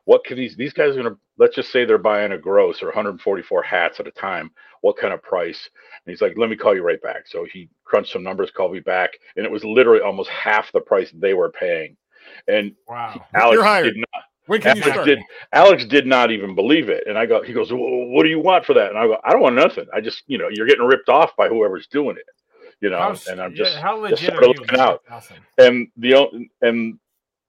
what 0.09 0.25
can 0.25 0.37
these 0.37 0.57
these 0.57 0.73
guys 0.73 0.95
are 0.97 1.03
gonna 1.03 1.17
let's 1.37 1.55
just 1.55 1.71
say 1.71 1.85
they're 1.85 1.99
buying 1.99 2.33
a 2.33 2.39
gross 2.39 2.83
or 2.83 2.87
144 2.87 3.63
hats 3.63 4.01
at 4.01 4.07
a 4.07 4.11
time 4.13 4.51
what 4.81 4.97
kind 4.97 5.13
of 5.13 5.23
price 5.23 5.69
and 6.05 6.11
he's 6.13 6.21
like 6.21 6.33
let 6.37 6.49
me 6.49 6.57
call 6.57 6.75
you 6.75 6.83
right 6.83 7.03
back 7.03 7.27
so 7.27 7.45
he 7.53 7.69
crunched 7.85 8.13
some 8.13 8.23
numbers 8.23 8.51
called 8.51 8.73
me 8.73 8.81
back 8.81 9.11
and 9.37 9.45
it 9.45 9.51
was 9.53 9.65
literally 9.65 10.01
almost 10.01 10.29
half 10.31 10.71
the 10.73 10.81
price 10.81 11.11
they 11.15 11.35
were 11.35 11.51
paying 11.51 11.97
and 12.49 12.73
wow 12.87 13.25
alex 13.35 13.53
You're 13.53 13.63
hired. 13.65 13.83
did 13.83 13.97
not 13.97 14.23
When 14.47 14.61
can 14.61 14.75
you 14.75 14.83
start? 14.83 15.03
did 15.03 15.25
alex 15.53 15.85
did 15.85 16.07
not 16.07 16.31
even 16.31 16.55
believe 16.55 16.89
it 16.89 17.05
and 17.07 17.17
i 17.17 17.25
go 17.25 17.43
he 17.43 17.53
goes 17.53 17.71
well, 17.71 17.81
what 18.09 18.23
do 18.23 18.29
you 18.29 18.39
want 18.41 18.65
for 18.65 18.75
that 18.75 18.91
and 18.91 18.99
i 18.99 19.07
go 19.07 19.17
i 19.25 19.31
don't 19.31 19.41
want 19.43 19.55
nothing 19.55 19.85
i 19.93 20.01
just 20.01 20.23
you 20.27 20.37
know 20.39 20.49
you're 20.49 20.67
getting 20.67 20.85
ripped 20.85 21.09
off 21.09 21.31
by 21.37 21.49
whoever's 21.49 21.87
doing 21.87 22.17
it 22.17 22.25
you 22.81 22.89
know 22.91 22.99
How 22.99 23.13
and 23.27 23.41
i'm 23.41 23.55
yeah, 23.55 23.55
just 23.55 23.81
how 23.81 23.97
just 24.09 24.21
legit 24.21 24.23
started 24.23 24.45
are 24.45 24.47
you? 24.47 24.59
looking 24.59 24.79
out 24.79 25.01
Awesome. 25.09 25.37
and 25.59 25.89
the 25.97 26.15
o- 26.15 26.39
and 26.63 26.99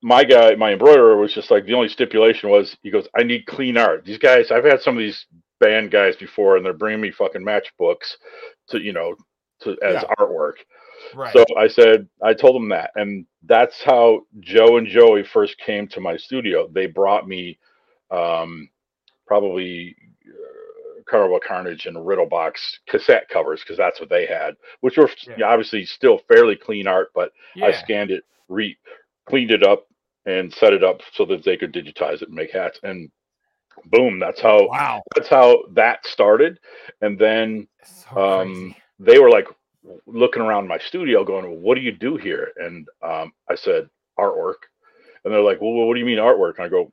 my 0.02 0.24
guy, 0.24 0.54
my 0.54 0.72
embroiderer, 0.72 1.16
was 1.16 1.34
just 1.34 1.50
like 1.50 1.66
the 1.66 1.74
only 1.74 1.88
stipulation 1.88 2.50
was 2.50 2.76
he 2.82 2.90
goes, 2.90 3.06
I 3.18 3.22
need 3.22 3.46
clean 3.46 3.76
art. 3.76 4.04
These 4.04 4.18
guys, 4.18 4.50
I've 4.50 4.64
had 4.64 4.80
some 4.80 4.96
of 4.96 5.00
these 5.00 5.26
band 5.60 5.90
guys 5.90 6.16
before, 6.16 6.56
and 6.56 6.64
they're 6.64 6.72
bringing 6.72 7.00
me 7.00 7.10
fucking 7.10 7.42
matchbooks 7.44 8.16
to 8.68 8.80
you 8.80 8.92
know 8.92 9.14
to 9.62 9.72
as 9.82 10.02
Yeah. 10.02 10.14
artwork. 10.18 10.54
Right. 11.14 11.32
So 11.32 11.44
I 11.56 11.66
said, 11.68 12.08
I 12.22 12.34
told 12.34 12.56
them 12.56 12.68
that, 12.70 12.90
and 12.94 13.26
that's 13.44 13.82
how 13.82 14.22
Joe 14.40 14.76
and 14.76 14.86
Joey 14.86 15.22
first 15.24 15.58
came 15.58 15.88
to 15.88 16.00
my 16.00 16.16
studio. 16.16 16.68
They 16.68 16.86
brought 16.86 17.26
me 17.26 17.58
um, 18.10 18.68
probably 19.26 19.96
uh, 20.26 21.02
Carnival 21.08 21.40
Carnage 21.46 21.86
and 21.86 22.06
Riddle 22.06 22.26
Box 22.26 22.80
cassette 22.88 23.28
covers 23.28 23.60
because 23.60 23.76
that's 23.76 23.98
what 24.00 24.08
they 24.10 24.26
had, 24.26 24.56
which 24.80 24.96
were 24.96 25.10
Yeah. 25.26 25.34
yeah, 25.38 25.46
obviously 25.46 25.84
still 25.86 26.20
fairly 26.28 26.56
clean 26.56 26.86
art, 26.86 27.10
but 27.14 27.32
I 27.62 27.72
scanned 27.72 28.10
it, 28.10 28.24
re 28.48 28.76
cleaned 29.26 29.50
it 29.52 29.62
up, 29.62 29.86
and 30.26 30.52
set 30.52 30.72
it 30.72 30.84
up 30.84 31.00
so 31.12 31.24
that 31.26 31.44
they 31.44 31.56
could 31.56 31.72
digitize 31.72 32.22
it 32.22 32.28
and 32.28 32.34
make 32.34 32.52
hats. 32.52 32.78
And 32.82 33.10
boom, 33.86 34.18
that's 34.18 34.40
how 34.40 34.68
Wow. 34.68 35.02
that's 35.14 35.28
how 35.28 35.64
that 35.72 36.06
started. 36.06 36.58
And 37.00 37.18
then 37.18 37.68
So 37.84 38.20
um, 38.20 38.74
they 38.98 39.18
were 39.18 39.30
like 39.30 39.48
looking 40.06 40.42
around 40.42 40.68
my 40.68 40.78
studio, 40.78 41.24
going, 41.24 41.62
"What 41.62 41.74
do 41.74 41.80
you 41.80 41.92
do 41.92 42.16
here?" 42.16 42.52
And 42.56 42.86
um, 43.02 43.32
I 43.48 43.54
said, 43.54 43.88
"Artwork." 44.18 44.66
And 45.24 45.32
they're 45.32 45.40
like, 45.40 45.60
"Well, 45.60 45.72
what 45.72 45.94
do 45.94 46.00
you 46.00 46.06
mean 46.06 46.18
artwork?" 46.18 46.56
And 46.56 46.66
I 46.66 46.68
go, 46.68 46.92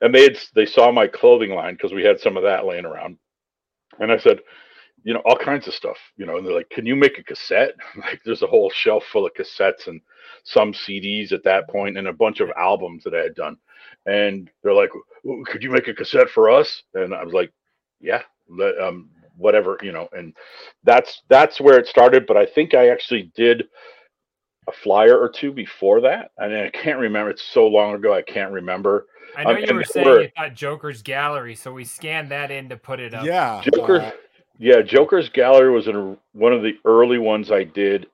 and 0.00 0.14
they 0.14 0.22
had, 0.24 0.38
they 0.54 0.66
saw 0.66 0.90
my 0.90 1.06
clothing 1.06 1.50
line 1.50 1.74
because 1.74 1.92
we 1.92 2.04
had 2.04 2.20
some 2.20 2.36
of 2.36 2.42
that 2.42 2.66
laying 2.66 2.84
around, 2.84 3.18
and 3.98 4.12
I 4.12 4.18
said, 4.18 4.40
"You 5.06 5.14
know, 5.14 5.22
all 5.24 5.36
kinds 5.36 5.66
of 5.66 5.74
stuff." 5.74 5.96
You 6.16 6.26
know, 6.26 6.36
and 6.36 6.46
they're 6.46 6.54
like, 6.54 6.70
"Can 6.70 6.84
you 6.86 6.96
make 6.96 7.18
a 7.18 7.22
cassette?" 7.22 7.74
Like, 7.96 8.20
there's 8.24 8.42
a 8.42 8.46
whole 8.46 8.70
shelf 8.70 9.04
full 9.12 9.26
of 9.26 9.32
cassettes 9.34 9.86
and 9.86 10.00
some 10.44 10.72
CDs 10.72 11.32
at 11.32 11.44
that 11.44 11.68
point, 11.68 11.96
and 11.96 12.08
a 12.08 12.12
bunch 12.12 12.40
of 12.40 12.50
albums 12.56 13.04
that 13.04 13.14
I 13.14 13.22
had 13.22 13.34
done. 13.34 13.56
And 14.06 14.50
they're 14.62 14.74
like, 14.74 14.90
"Could 15.46 15.62
you 15.62 15.70
make 15.70 15.88
a 15.88 15.94
cassette 15.94 16.28
for 16.30 16.50
us?" 16.50 16.82
And 16.94 17.14
I 17.14 17.24
was 17.24 17.32
like, 17.32 17.52
"Yeah." 18.00 18.22
let- 18.48 18.78
um, 18.78 19.10
whatever 19.36 19.76
you 19.82 19.92
know 19.92 20.08
and 20.12 20.34
that's 20.84 21.22
that's 21.28 21.60
where 21.60 21.78
it 21.78 21.86
started 21.86 22.26
but 22.26 22.36
i 22.36 22.46
think 22.46 22.72
i 22.74 22.88
actually 22.88 23.30
did 23.34 23.64
a 24.68 24.72
flyer 24.72 25.18
or 25.18 25.28
two 25.28 25.52
before 25.52 26.00
that 26.00 26.30
and 26.38 26.56
i 26.56 26.70
can't 26.70 26.98
remember 26.98 27.30
it's 27.30 27.42
so 27.42 27.66
long 27.66 27.94
ago 27.94 28.14
i 28.14 28.22
can't 28.22 28.52
remember 28.52 29.06
I 29.36 29.44
know 29.44 29.50
um, 29.50 29.58
you 29.58 29.74
were 29.74 29.84
saying 29.84 30.06
were- 30.06 30.22
you 30.22 30.30
thought 30.34 30.54
Joker's 30.54 31.02
gallery, 31.02 31.56
so 31.56 31.70
we 31.70 31.84
scanned 31.84 32.30
that 32.30 32.50
in 32.50 32.70
to 32.70 32.76
put 32.78 33.00
it 33.00 33.12
up. 33.12 33.26
Yeah. 33.26 33.60
joker 33.60 34.00
uh, 34.00 34.10
yeah 34.58 34.82
joker's 34.82 35.28
gallery 35.30 35.70
was 35.72 35.88
in 35.88 36.16
one 36.32 36.52
of 36.52 36.62
the 36.62 36.74
early 36.84 37.18
ones 37.18 37.50
i 37.52 37.64
did 37.64 38.06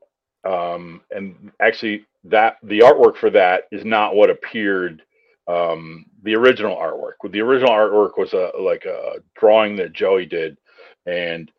um 0.45 1.01
and 1.11 1.53
actually 1.61 2.05
that 2.25 2.57
the 2.65 2.81
artwork 2.81 3.17
for 3.17 3.31
that 3.31 3.65
is 3.73 3.85
not 3.85 4.15
what 4.17 4.31
appeared 4.31 5.03
um 5.49 6.07
the 6.23 6.35
original 6.35 6.77
artwork 6.77 7.15
the 7.33 7.41
original 7.41 7.73
artwork 7.73 8.19
was 8.19 8.33
a 8.35 8.53
like 8.61 8.85
a 8.87 9.17
drawing 9.39 9.77
that 9.77 9.93
joey 9.93 10.27
did 10.27 10.57
and 11.07 11.51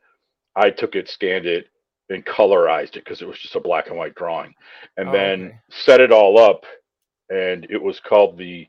i 0.55 0.69
took 0.69 0.95
it 0.95 1.09
scanned 1.09 1.45
it 1.47 1.67
and 2.09 2.25
colorized 2.25 2.95
it 2.97 3.05
because 3.05 3.21
it 3.21 3.27
was 3.27 3.39
just 3.39 3.55
a 3.55 3.59
black 3.61 3.87
and 3.89 3.97
white 3.97 4.15
drawing 4.15 4.53
and 4.97 5.07
Oh, 5.07 5.13
then 5.13 5.41
okay. 5.43 5.59
set 5.69 6.01
it 6.01 6.11
all 6.11 6.39
up 6.39 6.65
and 7.29 7.67
it 7.69 7.81
was 7.81 7.99
called 7.99 8.37
the 8.37 8.67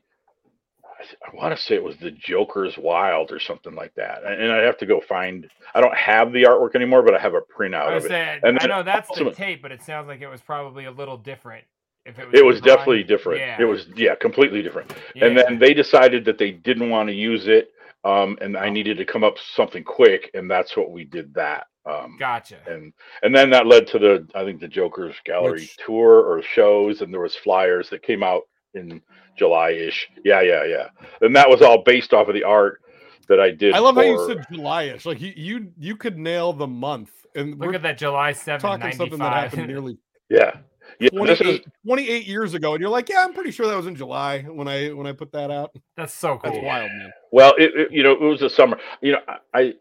I, 0.99 1.35
want 1.35 1.55
to 1.57 1.61
say 1.61 1.75
it 1.75 1.83
was 1.83 1.97
the 1.97 2.11
Joker's 2.11 2.77
Wild 2.77 3.31
or 3.31 3.39
something 3.39 3.75
like 3.75 3.93
that. 3.95 4.23
And, 4.23 4.41
and 4.41 4.51
I 4.51 4.61
have 4.61 4.77
to 4.79 4.85
go 4.85 5.01
find. 5.01 5.49
I 5.73 5.81
don't 5.81 5.95
have 5.95 6.31
the 6.31 6.43
artwork 6.43 6.75
anymore, 6.75 7.03
but 7.03 7.13
I 7.13 7.19
have 7.19 7.33
a 7.33 7.41
printout 7.41 7.85
I 7.85 7.87
of 7.89 7.93
was 7.95 8.05
it. 8.05 8.09
saying, 8.09 8.39
And 8.43 8.59
I 8.61 8.65
know 8.67 8.83
that's 8.83 9.09
the 9.17 9.31
tape, 9.31 9.61
but 9.61 9.71
it 9.71 9.81
sounds 9.81 10.07
like 10.07 10.21
it 10.21 10.27
was 10.27 10.41
probably 10.41 10.85
a 10.85 10.91
little 10.91 11.17
different. 11.17 11.65
If 12.05 12.19
it 12.19 12.25
was, 12.27 12.39
It 12.39 12.45
was 12.45 12.61
drawing. 12.61 12.77
definitely 12.77 13.03
different. 13.03 13.39
Yeah. 13.39 13.61
It 13.61 13.65
was 13.65 13.87
yeah, 13.95 14.15
completely 14.15 14.61
different. 14.61 14.93
Yeah. 15.15 15.25
And 15.25 15.37
then 15.37 15.59
they 15.59 15.73
decided 15.73 16.23
that 16.25 16.37
they 16.37 16.51
didn't 16.51 16.89
want 16.89 17.09
to 17.09 17.15
use 17.15 17.47
it, 17.47 17.71
um, 18.03 18.37
and 18.41 18.55
I 18.55 18.69
needed 18.69 18.97
to 18.97 19.05
come 19.05 19.23
up 19.23 19.33
with 19.33 19.41
something 19.55 19.83
quick, 19.83 20.29
and 20.33 20.49
that's 20.49 20.77
what 20.77 20.91
we 20.91 21.03
did. 21.05 21.33
That. 21.33 21.67
Um, 21.87 22.15
Gotcha. 22.19 22.57
and 22.67 22.93
and 23.21 23.35
then 23.35 23.51
that 23.51 23.67
led 23.67 23.85
to 23.87 23.99
the 23.99 24.27
I 24.33 24.43
think 24.43 24.59
the 24.59 24.67
Joker's 24.67 25.15
Gallery 25.23 25.61
Which- 25.61 25.77
tour 25.77 26.21
or 26.21 26.41
shows, 26.41 27.01
and 27.01 27.13
there 27.13 27.21
was 27.21 27.35
flyers 27.35 27.89
that 27.91 28.01
came 28.01 28.23
out 28.23 28.43
in 28.75 29.01
July 29.37 29.71
ish. 29.71 30.07
Yeah, 30.23 30.41
yeah, 30.41 30.63
yeah. 30.65 30.87
And 31.21 31.35
that 31.35 31.49
was 31.49 31.61
all 31.61 31.83
based 31.83 32.13
off 32.13 32.27
of 32.27 32.33
the 32.33 32.43
art 32.43 32.81
that 33.27 33.39
I 33.39 33.51
did. 33.51 33.73
I 33.73 33.79
love 33.79 33.95
how 33.95 34.01
you 34.01 34.25
said 34.27 34.45
July-ish. 34.51 35.05
Like 35.05 35.21
you, 35.21 35.33
you, 35.35 35.71
you 35.77 35.95
could 35.95 36.17
nail 36.17 36.53
the 36.53 36.67
month, 36.67 37.11
and 37.35 37.59
Look 37.59 37.75
at 37.75 37.81
that 37.83 37.97
July 37.97 38.33
7th, 38.33 38.59
talking 38.59 38.91
something 38.93 39.19
that 39.19 39.33
happened 39.33 39.67
nearly 39.67 39.97
Yeah, 40.29 40.57
yeah. 40.99 41.09
This 41.11 41.39
28, 41.39 41.47
is 41.47 41.59
28 41.85 42.27
years 42.27 42.53
ago, 42.53 42.73
and 42.73 42.81
you're 42.81 42.89
like, 42.89 43.09
yeah, 43.09 43.23
I'm 43.23 43.33
pretty 43.33 43.51
sure 43.51 43.67
that 43.67 43.75
was 43.75 43.87
in 43.87 43.95
July 43.95 44.41
when 44.41 44.67
I 44.67 44.89
when 44.89 45.05
I 45.05 45.11
put 45.11 45.31
that 45.33 45.51
out. 45.51 45.75
That's 45.97 46.13
so 46.13 46.37
cool. 46.37 46.51
That's 46.51 46.63
wild, 46.63 46.91
man. 46.91 47.11
well, 47.31 47.53
it, 47.57 47.75
it 47.75 47.91
you 47.91 48.03
know 48.03 48.13
it 48.13 48.21
was 48.21 48.41
a 48.41 48.49
summer. 48.49 48.79
You 49.01 49.13
know, 49.13 49.19
I 49.53 49.73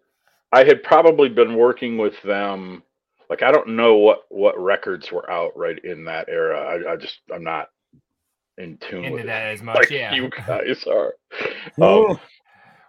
I 0.52 0.64
had 0.64 0.83
probably 0.83 1.28
been 1.28 1.57
working 1.57 1.96
with 1.98 2.20
them. 2.22 2.83
Like 3.30 3.42
I 3.42 3.50
don't 3.50 3.70
know 3.70 3.96
what 3.96 4.24
what 4.28 4.59
records 4.59 5.11
were 5.11 5.28
out 5.30 5.57
right 5.57 5.78
in 5.83 6.04
that 6.04 6.28
era. 6.28 6.61
I, 6.61 6.92
I 6.92 6.96
just 6.96 7.20
I'm 7.33 7.44
not 7.44 7.68
in 8.58 8.78
tune 8.78 9.04
Into 9.04 9.16
with 9.16 9.26
that 9.26 9.46
as 9.46 9.62
much, 9.68 9.76
like 9.76 9.90
yeah. 9.90 10.14
you 10.14 10.30
guys 10.30 10.84
are. 10.86 11.14
Oh, 11.80 12.10
Um, 12.10 12.20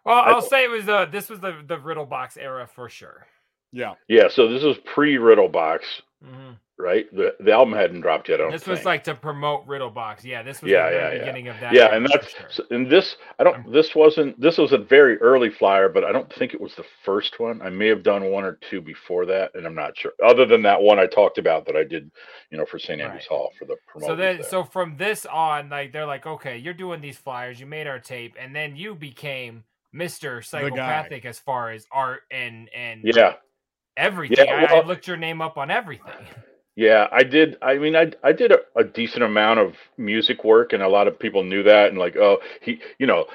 Well, 0.06 0.16
I- 0.16 0.32
I'll 0.32 0.42
say 0.42 0.64
it 0.64 0.70
was 0.70 0.86
the 0.86 1.06
this 1.06 1.30
was 1.30 1.40
the 1.40 1.64
the 1.66 1.80
Riddle 1.80 2.06
Box 2.06 2.38
era 2.38 2.68
for 2.68 2.90
sure. 2.90 3.26
yeah. 3.72 3.96
yeah, 4.08 4.28
so 4.30 4.48
this 4.48 4.64
was 4.64 4.78
pre 4.86 5.18
Riddle 5.18 5.50
Box, 5.50 5.84
hmm 6.24 6.52
right? 6.78 7.06
The 7.16 7.36
the 7.40 7.52
album 7.52 7.74
hadn't 7.74 8.02
dropped 8.02 8.28
yet. 8.30 8.40
I 8.40 8.44
don't 8.44 8.52
This 8.52 8.66
was 8.68 8.80
think. 8.80 8.86
like 8.86 9.04
to 9.06 9.16
promote 9.16 9.66
Riddle 9.66 9.90
Box. 9.90 10.26
Yeah, 10.26 10.44
this 10.44 10.62
was 10.62 10.72
Yeah, 10.72 10.90
the 10.90 10.96
yeah, 10.96 11.02
very 11.02 11.14
yeah. 11.14 11.20
beginning 11.22 11.48
of 11.48 11.60
that. 11.62 11.74
yeah, 11.74 11.96
and 11.96 12.06
that's 12.06 12.34
sure. 12.54 12.66
and 12.72 12.90
this 12.90 13.16
I 13.40 13.44
don't 13.44 13.56
um, 13.66 13.72
this 13.72 13.96
wasn't 13.96 14.40
this 14.40 14.58
was 14.58 14.74
a 14.74 14.78
very 14.78 15.18
early 15.20 15.50
flyer, 15.50 15.88
but 15.90 16.04
I 16.04 16.12
don't 16.12 16.32
think 16.34 16.54
it 16.54 16.60
was 16.62 16.76
the 16.76 16.86
first 17.04 17.40
one. 17.40 17.62
I 17.62 17.70
may 17.70 17.88
have 17.88 18.04
done 18.04 18.26
one 18.26 18.44
or 18.44 18.60
two 18.70 18.82
before 18.82 19.26
that, 19.28 19.52
and 19.56 19.66
I'm 19.66 19.76
not 19.76 19.98
sure. 19.98 20.12
Other 20.24 20.46
than 20.46 20.62
that 20.64 20.82
one 20.82 21.00
I 21.00 21.06
talked 21.06 21.38
about 21.38 21.66
that 21.68 21.76
I 21.78 21.84
did, 21.84 22.12
you 22.52 22.58
know, 22.58 22.66
for 22.66 22.78
St. 22.80 23.00
Andrews 23.00 23.28
Right. 23.30 23.38
Hall 23.38 23.52
for 23.58 23.66
the 23.66 23.78
promotion. 23.88 24.10
So 24.10 24.16
then, 24.16 24.44
so 24.44 24.64
from 24.64 24.98
this 24.98 25.26
on, 25.26 25.70
like 25.70 25.94
they're 25.94 26.06
like, 26.06 26.26
okay, 26.26 26.58
you're 26.58 26.74
doing 26.74 27.00
these 27.02 27.18
flyers, 27.18 27.60
you 27.60 27.66
made 27.66 27.88
our 27.88 28.00
tape, 28.00 28.36
and 28.40 28.56
then 28.56 28.76
you 28.76 28.96
became 28.96 29.64
Mister 29.94 30.42
Psychopathic 30.42 31.24
as 31.26 31.40
far 31.40 31.72
as 31.72 31.86
art 31.92 32.24
and 32.32 32.70
and 32.76 33.02
yeah, 33.04 33.36
everything. 33.96 34.46
Yeah, 34.46 34.68
I, 34.72 34.80
I 34.80 34.86
looked 34.86 35.08
your 35.08 35.18
name 35.18 35.42
up 35.42 35.58
on 35.58 35.72
everything. 35.72 36.12
yeah, 36.76 37.08
I 37.12 37.24
did. 37.24 37.58
I 37.62 37.78
mean, 37.78 37.96
I 37.96 38.12
I 38.24 38.34
did 38.34 38.52
a, 38.52 38.60
a 38.76 38.84
decent 38.84 39.24
amount 39.24 39.60
of 39.60 39.76
music 39.98 40.44
work, 40.44 40.74
and 40.74 40.84
a 40.84 40.90
lot 40.90 41.08
of 41.08 41.18
people 41.20 41.44
knew 41.44 41.64
that, 41.64 41.90
and 41.90 41.98
like, 41.98 42.18
oh, 42.18 42.40
he, 42.62 42.82
you 43.00 43.08
know, 43.08 43.26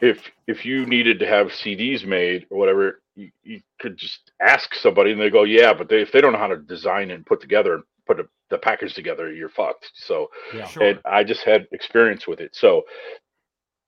if 0.00 0.18
if 0.46 0.64
you 0.64 0.86
needed 0.86 1.18
to 1.20 1.26
have 1.26 1.48
CDs 1.48 2.04
made 2.04 2.46
or 2.50 2.58
whatever, 2.58 3.00
you, 3.14 3.30
you 3.44 3.60
could 3.80 3.96
just 3.96 4.32
ask 4.40 4.74
somebody, 4.74 5.12
and 5.12 5.20
they 5.20 5.30
go, 5.30 5.44
yeah, 5.44 5.72
but 5.72 5.88
they, 5.88 6.02
if 6.02 6.12
they 6.12 6.20
don't 6.20 6.32
know 6.32 6.38
how 6.38 6.48
to 6.48 6.56
design 6.56 7.10
and 7.10 7.26
put 7.26 7.40
together 7.40 7.74
and 7.74 7.84
put 8.06 8.20
a, 8.20 8.28
the 8.50 8.58
package 8.58 8.94
together, 8.94 9.32
you're 9.32 9.48
fucked. 9.48 9.90
So, 9.94 10.30
Yeah. 10.54 10.66
Sure. 10.66 10.82
and 10.82 11.00
I 11.04 11.24
just 11.24 11.44
had 11.44 11.68
experience 11.72 12.26
with 12.26 12.40
it. 12.40 12.56
So, 12.56 12.82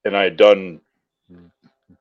and 0.04 0.16
I 0.16 0.24
had 0.24 0.36
done 0.36 0.80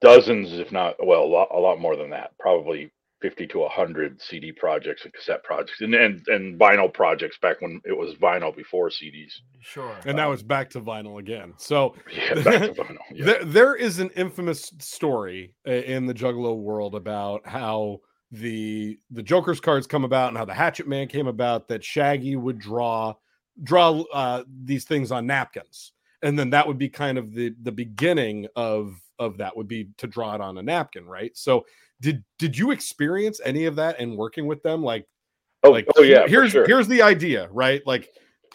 dozens, 0.02 0.54
if 0.54 0.72
not 0.72 0.96
well, 1.06 1.24
a 1.24 1.26
lot, 1.26 1.50
a 1.52 1.60
lot 1.60 1.80
more 1.80 1.96
than 1.96 2.12
that, 2.12 2.38
probably 2.40 2.92
50 3.22 3.48
to 3.48 3.60
100 3.60 4.22
CD 4.22 4.52
projects 4.52 5.04
and 5.04 5.14
cassette 5.14 5.44
projects 5.44 5.82
and, 5.82 5.94
and, 5.94 6.26
and 6.28 6.60
vinyl 6.60 6.94
projects 6.94 7.38
back 7.42 7.62
when 7.62 7.82
it 7.86 7.98
was 7.98 8.16
vinyl 8.16 8.56
before 8.56 8.90
CDs. 8.90 9.34
Sure. 9.60 9.96
And 10.06 10.16
now 10.16 10.32
it's 10.32 10.42
back 10.42 10.70
to 10.72 10.82
vinyl 10.82 11.20
again. 11.20 11.54
So 11.58 11.96
Yeah, 12.16 12.36
back 12.36 12.62
to 12.62 12.74
vinyl. 12.74 12.98
Yeah. 13.12 13.26
there, 13.26 13.46
there 13.46 13.76
is 13.76 14.00
an 14.00 14.10
infamous 14.16 14.72
story 14.80 15.54
in 15.66 16.06
the 16.06 16.14
Juggalo 16.14 16.58
world 16.58 16.96
about 16.96 17.46
how 17.48 18.00
the 18.32 19.00
the 19.10 19.24
Joker's 19.24 19.60
cards 19.60 19.88
come 19.88 20.04
about 20.04 20.30
and 20.30 20.38
how 20.38 20.46
the 20.46 20.54
Hatchet 20.54 20.88
Man 20.88 21.08
came 21.08 21.28
about. 21.28 21.68
That 21.68 21.84
Shaggy 21.84 22.36
would 22.36 22.60
draw 22.60 23.16
draw 23.64 24.04
uh, 24.14 24.44
these 24.64 24.86
things 24.86 25.12
on 25.12 25.26
napkins, 25.26 25.94
and 26.22 26.38
then 26.38 26.52
that 26.52 26.68
would 26.68 26.78
be 26.78 26.90
kind 26.90 27.18
of 27.18 27.34
the 27.34 27.56
the 27.64 27.72
beginning 27.72 28.48
of 28.56 28.96
of 29.18 29.38
that 29.38 29.56
would 29.58 29.68
be 29.68 29.90
to 29.98 30.08
draw 30.08 30.36
it 30.36 30.42
on 30.42 30.58
a 30.58 30.64
napkin, 30.64 31.06
right? 31.06 31.36
So 31.36 31.66
did 32.02 32.24
did 32.38 32.58
you 32.58 32.72
experience 32.72 33.42
any 33.44 33.66
of 33.66 33.76
that 33.76 34.00
in 34.00 34.16
working 34.16 34.48
with 34.48 34.64
them? 34.64 34.84
Like 34.84 35.06
Oh, 35.64 35.72
like 35.72 35.88
oh 35.98 36.02
yeah, 36.02 36.26
here's 36.28 36.52
sure. 36.52 36.66
here's 36.66 36.88
the 36.88 37.02
idea, 37.02 37.50
right? 37.52 37.86
Like 37.86 38.10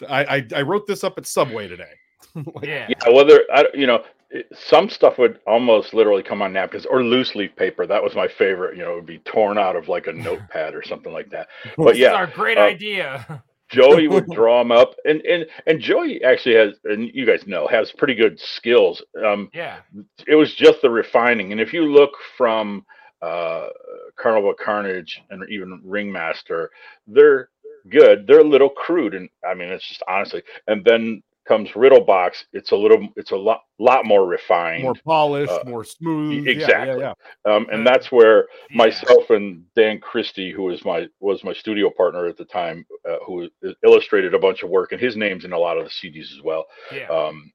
I, 0.09 0.37
I 0.37 0.47
I 0.55 0.61
wrote 0.63 0.87
this 0.87 1.03
up 1.03 1.17
at 1.17 1.25
Subway 1.25 1.67
today. 1.67 1.83
Like, 2.35 2.65
yeah. 2.65 2.87
Yeah, 2.89 3.13
whether 3.13 3.43
I, 3.53 3.63
you 3.73 3.87
know, 3.87 4.03
some 4.51 4.89
stuff 4.89 5.17
would 5.17 5.39
almost 5.47 5.93
literally 5.93 6.23
come 6.23 6.41
on 6.41 6.51
napkins 6.51 6.85
or 6.85 7.01
loose 7.01 7.33
leaf 7.33 7.55
paper. 7.55 7.87
That 7.87 8.03
was 8.03 8.13
my 8.13 8.27
favorite. 8.27 8.75
You 8.75 8.83
know, 8.83 8.91
it 8.91 8.95
would 8.95 9.05
be 9.05 9.19
torn 9.19 9.57
out 9.57 9.77
of 9.77 9.87
like 9.87 10.07
a 10.07 10.11
notepad 10.11 10.75
or 10.75 10.83
something 10.83 11.13
like 11.13 11.29
that. 11.29 11.47
But 11.77 11.85
This 11.85 11.93
is 11.93 11.99
yeah, 11.99 12.13
our 12.13 12.27
great 12.27 12.57
uh, 12.57 12.61
idea. 12.61 13.43
Joey 13.69 14.09
would 14.09 14.27
draw 14.31 14.59
them 14.59 14.71
up, 14.73 14.95
and 15.05 15.21
and 15.21 15.45
and 15.65 15.79
Joey 15.79 16.21
actually 16.23 16.55
has, 16.55 16.73
and 16.83 17.09
you 17.13 17.25
guys 17.25 17.47
know, 17.47 17.67
has 17.67 17.91
pretty 17.91 18.15
good 18.15 18.37
skills. 18.37 19.01
Um, 19.25 19.49
yeah. 19.53 19.77
it 20.27 20.35
was 20.35 20.53
just 20.53 20.81
the 20.81 20.89
refining, 20.89 21.53
and 21.53 21.61
if 21.61 21.71
you 21.71 21.85
look 21.85 22.11
from 22.37 22.85
uh, 23.21 23.67
Carnival 24.17 24.53
Carnage 24.53 25.21
and 25.29 25.43
even 25.49 25.81
Ringmaster, 25.83 26.69
they're 27.07 27.49
good. 27.89 28.27
They're 28.27 28.39
a 28.39 28.43
little 28.43 28.69
crude, 28.69 29.13
and 29.13 29.29
I 29.47 29.53
mean, 29.53 29.69
it's 29.69 29.87
just 29.87 30.03
honestly. 30.07 30.43
And 30.67 30.83
then 30.83 31.21
comes 31.47 31.75
Riddle 31.75 32.03
Box. 32.03 32.45
It's 32.53 32.71
a 32.71 32.75
little, 32.75 33.07
it's 33.15 33.31
a 33.31 33.35
lot, 33.35 33.61
lot 33.79 34.05
more 34.05 34.25
refined. 34.25 34.83
more 34.83 34.95
polished, 35.05 35.51
uh, 35.51 35.63
more 35.65 35.83
smooth. 35.83 36.47
Exactly. 36.47 36.99
Yeah, 36.99 37.13
yeah. 37.45 37.53
um, 37.53 37.67
and 37.71 37.85
that's 37.85 38.11
where 38.11 38.47
myself 38.71 39.29
and 39.29 39.63
Dan 39.75 39.99
Christie, 39.99 40.51
who 40.51 40.63
was 40.63 40.83
my 40.83 41.07
was 41.19 41.43
my 41.43 41.53
studio 41.53 41.91
partner 41.95 42.25
at 42.25 42.37
the 42.37 42.45
time, 42.45 42.85
uh, 43.07 43.17
who 43.25 43.47
illustrated 43.83 44.33
a 44.33 44.39
bunch 44.39 44.63
of 44.63 44.69
work, 44.69 44.91
and 44.91 45.01
his 45.01 45.15
name's 45.15 45.45
in 45.45 45.53
a 45.53 45.59
lot 45.59 45.77
of 45.77 45.85
the 45.85 45.89
CDs 45.89 46.31
as 46.35 46.41
well. 46.43 46.65
Yeah. 46.91 47.07
Um, 47.07 47.51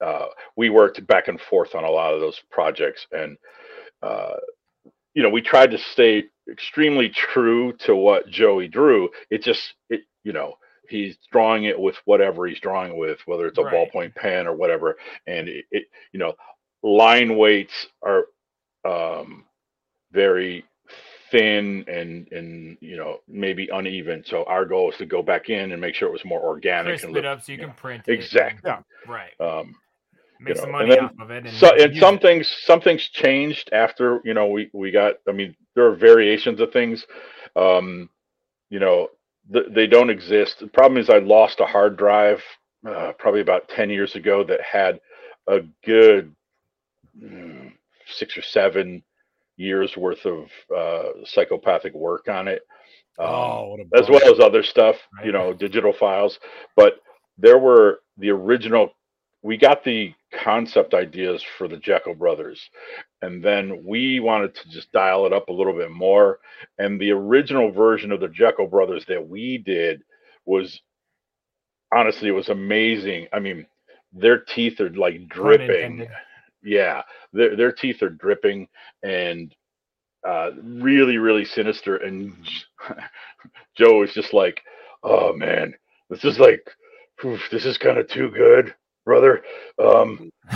uh, 0.00 0.26
we 0.56 0.68
worked 0.68 1.04
back 1.06 1.28
and 1.28 1.40
forth 1.40 1.74
on 1.74 1.84
a 1.84 1.90
lot 1.90 2.14
of 2.14 2.20
those 2.20 2.40
projects, 2.50 3.06
and 3.12 3.36
uh, 4.02 4.34
you 5.16 5.22
know, 5.22 5.30
we 5.30 5.40
tried 5.40 5.70
to 5.70 5.78
stay 5.78 6.24
extremely 6.48 7.08
true 7.08 7.72
to 7.78 7.96
what 7.96 8.28
Joey 8.28 8.68
drew. 8.68 9.08
It 9.30 9.42
just, 9.42 9.72
it 9.88 10.02
you 10.24 10.34
know, 10.34 10.58
he's 10.90 11.16
drawing 11.32 11.64
it 11.64 11.80
with 11.80 11.96
whatever 12.04 12.46
he's 12.46 12.60
drawing 12.60 12.92
it 12.92 12.98
with, 12.98 13.18
whether 13.24 13.46
it's 13.46 13.58
a 13.58 13.62
Right. 13.62 13.90
ballpoint 13.92 14.14
pen 14.14 14.46
or 14.46 14.54
whatever. 14.54 14.98
And 15.26 15.48
it, 15.48 15.64
it 15.70 15.84
you 16.12 16.20
know, 16.20 16.34
line 16.82 17.38
weights 17.38 17.86
are 18.02 18.26
um, 18.84 19.46
very 20.12 20.64
thin 21.30 21.84
and 21.88 22.30
and 22.30 22.76
you 22.80 22.96
know 22.98 23.18
maybe 23.26 23.68
uneven. 23.72 24.22
So 24.26 24.44
our 24.44 24.66
goal 24.66 24.90
is 24.92 24.98
to 24.98 25.06
go 25.06 25.22
back 25.22 25.48
in 25.48 25.72
and 25.72 25.80
make 25.80 25.94
sure 25.94 26.08
it 26.08 26.12
was 26.12 26.24
more 26.26 26.40
organic 26.42 26.90
Crisp 26.92 27.06
and 27.06 27.16
it 27.16 27.24
up 27.24 27.42
so 27.42 27.52
you 27.52 27.58
can 27.58 27.72
print 27.72 28.04
it. 28.06 28.12
exactly. 28.12 28.70
Right. 29.08 29.32
Um, 29.40 29.74
Make 30.40 30.56
some 30.56 30.72
know, 30.72 30.72
money 30.72 30.90
then 30.90 30.98
off 30.98 31.12
of 31.20 31.30
it. 31.30 31.46
And 31.46 31.54
so 31.54 31.74
and 31.76 31.96
some 31.96 32.16
it. 32.16 32.22
things 32.22 32.48
some 32.64 32.80
things 32.80 33.08
changed 33.08 33.70
after 33.72 34.20
you 34.24 34.34
know 34.34 34.48
we 34.48 34.70
we 34.72 34.90
got 34.90 35.14
i 35.28 35.32
mean 35.32 35.56
there 35.74 35.86
are 35.86 35.96
variations 35.96 36.60
of 36.60 36.72
things 36.72 37.06
um 37.56 38.08
you 38.70 38.80
know 38.80 39.08
th- 39.52 39.66
they 39.70 39.86
don't 39.86 40.10
exist 40.10 40.60
the 40.60 40.66
problem 40.68 41.00
is 41.00 41.10
i 41.10 41.18
lost 41.18 41.60
a 41.60 41.66
hard 41.66 41.96
drive 41.96 42.42
uh, 42.88 43.12
probably 43.18 43.40
about 43.40 43.68
10 43.68 43.90
years 43.90 44.14
ago 44.14 44.44
that 44.44 44.60
had 44.62 45.00
a 45.48 45.60
good 45.84 46.34
mm, 47.20 47.72
six 48.06 48.36
or 48.36 48.42
seven 48.42 49.02
years 49.56 49.96
worth 49.96 50.24
of 50.26 50.46
uh 50.76 51.24
psychopathic 51.24 51.94
work 51.94 52.28
on 52.28 52.48
it 52.48 52.62
um, 53.18 53.26
Oh, 53.28 53.76
as 53.96 54.08
well 54.10 54.32
as 54.32 54.40
other 54.40 54.62
stuff, 54.62 54.96
you 55.24 55.32
know, 55.32 55.52
digital 55.52 55.92
files. 55.92 56.38
But 56.76 57.00
there 57.38 57.58
were 57.58 58.00
the 58.18 58.30
original. 58.30 58.90
We 59.46 59.56
got 59.56 59.84
the 59.84 60.12
concept 60.42 60.92
ideas 60.92 61.40
for 61.56 61.68
the 61.68 61.76
Jeckel 61.76 62.18
Brothers, 62.18 62.68
and 63.22 63.44
then 63.44 63.84
we 63.84 64.18
wanted 64.18 64.56
to 64.56 64.68
just 64.70 64.90
dial 64.90 65.24
it 65.24 65.32
up 65.32 65.48
a 65.48 65.52
little 65.52 65.72
bit 65.72 65.92
more. 65.92 66.40
And 66.78 67.00
the 67.00 67.12
original 67.12 67.70
version 67.70 68.10
of 68.10 68.18
the 68.18 68.26
Jeckel 68.26 68.68
Brothers 68.68 69.04
that 69.06 69.28
we 69.28 69.58
did 69.58 70.02
was 70.46 70.80
honestly, 71.94 72.26
it 72.26 72.32
was 72.32 72.48
amazing. 72.48 73.28
I 73.32 73.38
mean, 73.38 73.68
their 74.12 74.40
teeth 74.40 74.80
are 74.80 74.90
like 74.90 75.28
dripping. 75.28 76.08
Yeah, 76.64 77.02
their 77.32 77.54
their 77.54 77.70
teeth 77.70 78.02
are 78.02 78.10
dripping 78.10 78.66
and 79.04 79.54
uh, 80.26 80.50
really, 80.60 81.18
really 81.18 81.44
sinister. 81.44 81.98
And 81.98 82.34
Joe 83.78 84.00
was 84.00 84.12
just 84.12 84.32
like, 84.32 84.60
"Oh 85.04 85.32
man, 85.34 85.72
this 86.10 86.24
is 86.24 86.40
like, 86.40 86.68
oof, 87.24 87.48
this 87.52 87.64
is 87.64 87.78
kind 87.78 87.98
of 87.98 88.08
too 88.08 88.30
good, 88.30 88.74
brother." 89.06 89.42
Um, 89.82 90.30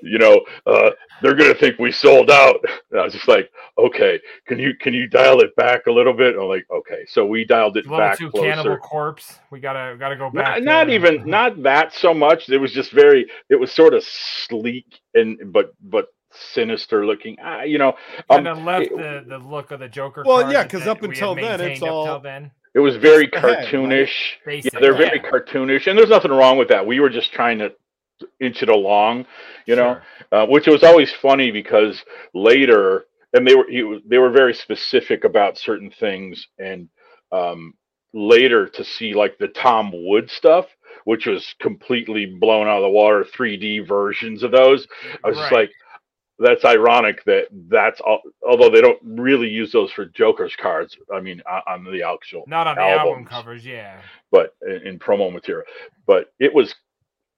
you 0.00 0.18
know, 0.18 0.40
uh, 0.66 0.90
they're 1.22 1.34
gonna 1.34 1.54
think 1.54 1.78
we 1.78 1.92
sold 1.92 2.30
out. 2.30 2.56
And 2.90 3.00
I 3.00 3.04
was 3.04 3.12
just 3.12 3.28
like, 3.28 3.50
"Okay, 3.78 4.20
can 4.46 4.58
you 4.58 4.74
can 4.80 4.94
you 4.94 5.06
dial 5.08 5.40
it 5.40 5.54
back 5.56 5.86
a 5.86 5.92
little 5.92 6.12
bit?" 6.14 6.36
I'm 6.36 6.48
like, 6.48 6.64
"Okay." 6.70 7.04
So 7.08 7.26
we 7.26 7.44
dialed 7.44 7.76
it 7.76 7.88
back 7.90 8.18
two 8.18 8.30
closer. 8.30 8.48
Cannibal 8.50 8.76
Corpse. 8.78 9.38
We 9.50 9.60
gotta 9.60 9.96
gotta 9.98 10.16
go 10.16 10.30
back. 10.30 10.62
Not, 10.62 10.62
not 10.62 10.90
even 10.90 11.26
not 11.26 11.62
that 11.64 11.92
so 11.92 12.14
much. 12.14 12.48
It 12.48 12.58
was 12.58 12.72
just 12.72 12.92
very. 12.92 13.26
It 13.50 13.56
was 13.56 13.72
sort 13.72 13.94
of 13.94 14.02
sleek 14.04 15.00
and 15.14 15.52
but 15.52 15.74
but 15.82 16.06
sinister 16.32 17.06
looking. 17.06 17.38
Uh, 17.40 17.62
you 17.62 17.78
know, 17.78 17.94
um, 18.30 18.44
kind 18.44 18.48
of 18.48 18.58
left 18.58 18.86
it, 18.86 18.96
the, 18.96 19.24
the 19.28 19.38
look 19.38 19.70
of 19.70 19.80
the 19.80 19.88
Joker. 19.88 20.22
Well, 20.26 20.50
yeah, 20.50 20.66
'cause 20.66 20.86
up 20.86 21.02
until 21.02 21.34
then, 21.34 21.44
it's 21.44 21.58
maintained 21.60 21.82
up 21.84 21.90
all- 21.90 22.04
till 22.06 22.20
then. 22.20 22.50
It 22.74 22.80
was 22.80 22.96
very 22.96 23.26
Just 23.26 23.42
the 23.42 23.54
head, 23.54 23.72
right? 23.72 23.72
cartoonish. 23.72 24.10
Yeah, 24.46 24.80
they're 24.80 24.96
very 24.96 25.20
yeah. 25.22 25.30
cartoonish, 25.30 25.86
and 25.86 25.98
there's 25.98 26.08
nothing 26.10 26.30
wrong 26.32 26.58
with 26.58 26.68
that. 26.68 26.86
We 26.86 27.00
were 27.00 27.10
just 27.10 27.32
trying 27.32 27.58
to 27.60 27.72
inch 28.40 28.62
it 28.62 28.68
along, 28.68 29.26
you 29.66 29.76
know, 29.76 29.94
Sure. 29.94 30.02
uh, 30.32 30.46
which 30.46 30.66
was 30.66 30.82
always 30.84 31.12
funny 31.12 31.50
because 31.50 32.02
later, 32.34 33.06
and 33.32 33.46
they 33.46 33.54
were 33.54 33.66
he, 33.68 34.00
they 34.06 34.18
were 34.18 34.30
very 34.30 34.54
specific 34.54 35.24
about 35.24 35.58
certain 35.58 35.90
things, 35.90 36.46
and 36.58 36.88
um, 37.32 37.74
later 38.12 38.68
to 38.68 38.84
see 38.84 39.14
like 39.14 39.38
the 39.38 39.48
Tom 39.48 39.90
Wood 39.92 40.30
stuff, 40.30 40.66
which 41.04 41.26
was 41.26 41.54
completely 41.60 42.26
blown 42.26 42.66
out 42.68 42.78
of 42.78 42.82
the 42.82 42.88
water, 42.88 43.24
3D 43.24 43.86
versions 43.86 44.42
of 44.42 44.52
those. 44.52 44.86
I 45.24 45.28
was 45.28 45.36
just 45.36 45.52
like, 45.52 45.70
that's 46.38 46.64
ironic 46.64 47.24
that 47.24 47.46
that's 47.68 48.00
all, 48.00 48.20
although 48.46 48.70
they 48.70 48.80
don't 48.80 48.98
really 49.04 49.48
use 49.48 49.70
those 49.72 49.92
for 49.92 50.06
Joker's 50.06 50.56
cards. 50.56 50.96
I 51.14 51.20
mean, 51.20 51.42
on, 51.48 51.62
on 51.66 51.84
the 51.84 52.02
actual 52.02 52.44
Not 52.46 52.66
on 52.66 52.76
the 52.76 52.82
album 52.82 53.24
covers, 53.24 53.64
yeah. 53.64 54.00
but 54.30 54.54
in, 54.66 54.86
in 54.86 54.98
promo 54.98 55.32
material. 55.32 55.64
But 56.06 56.32
it 56.40 56.52
was 56.52 56.74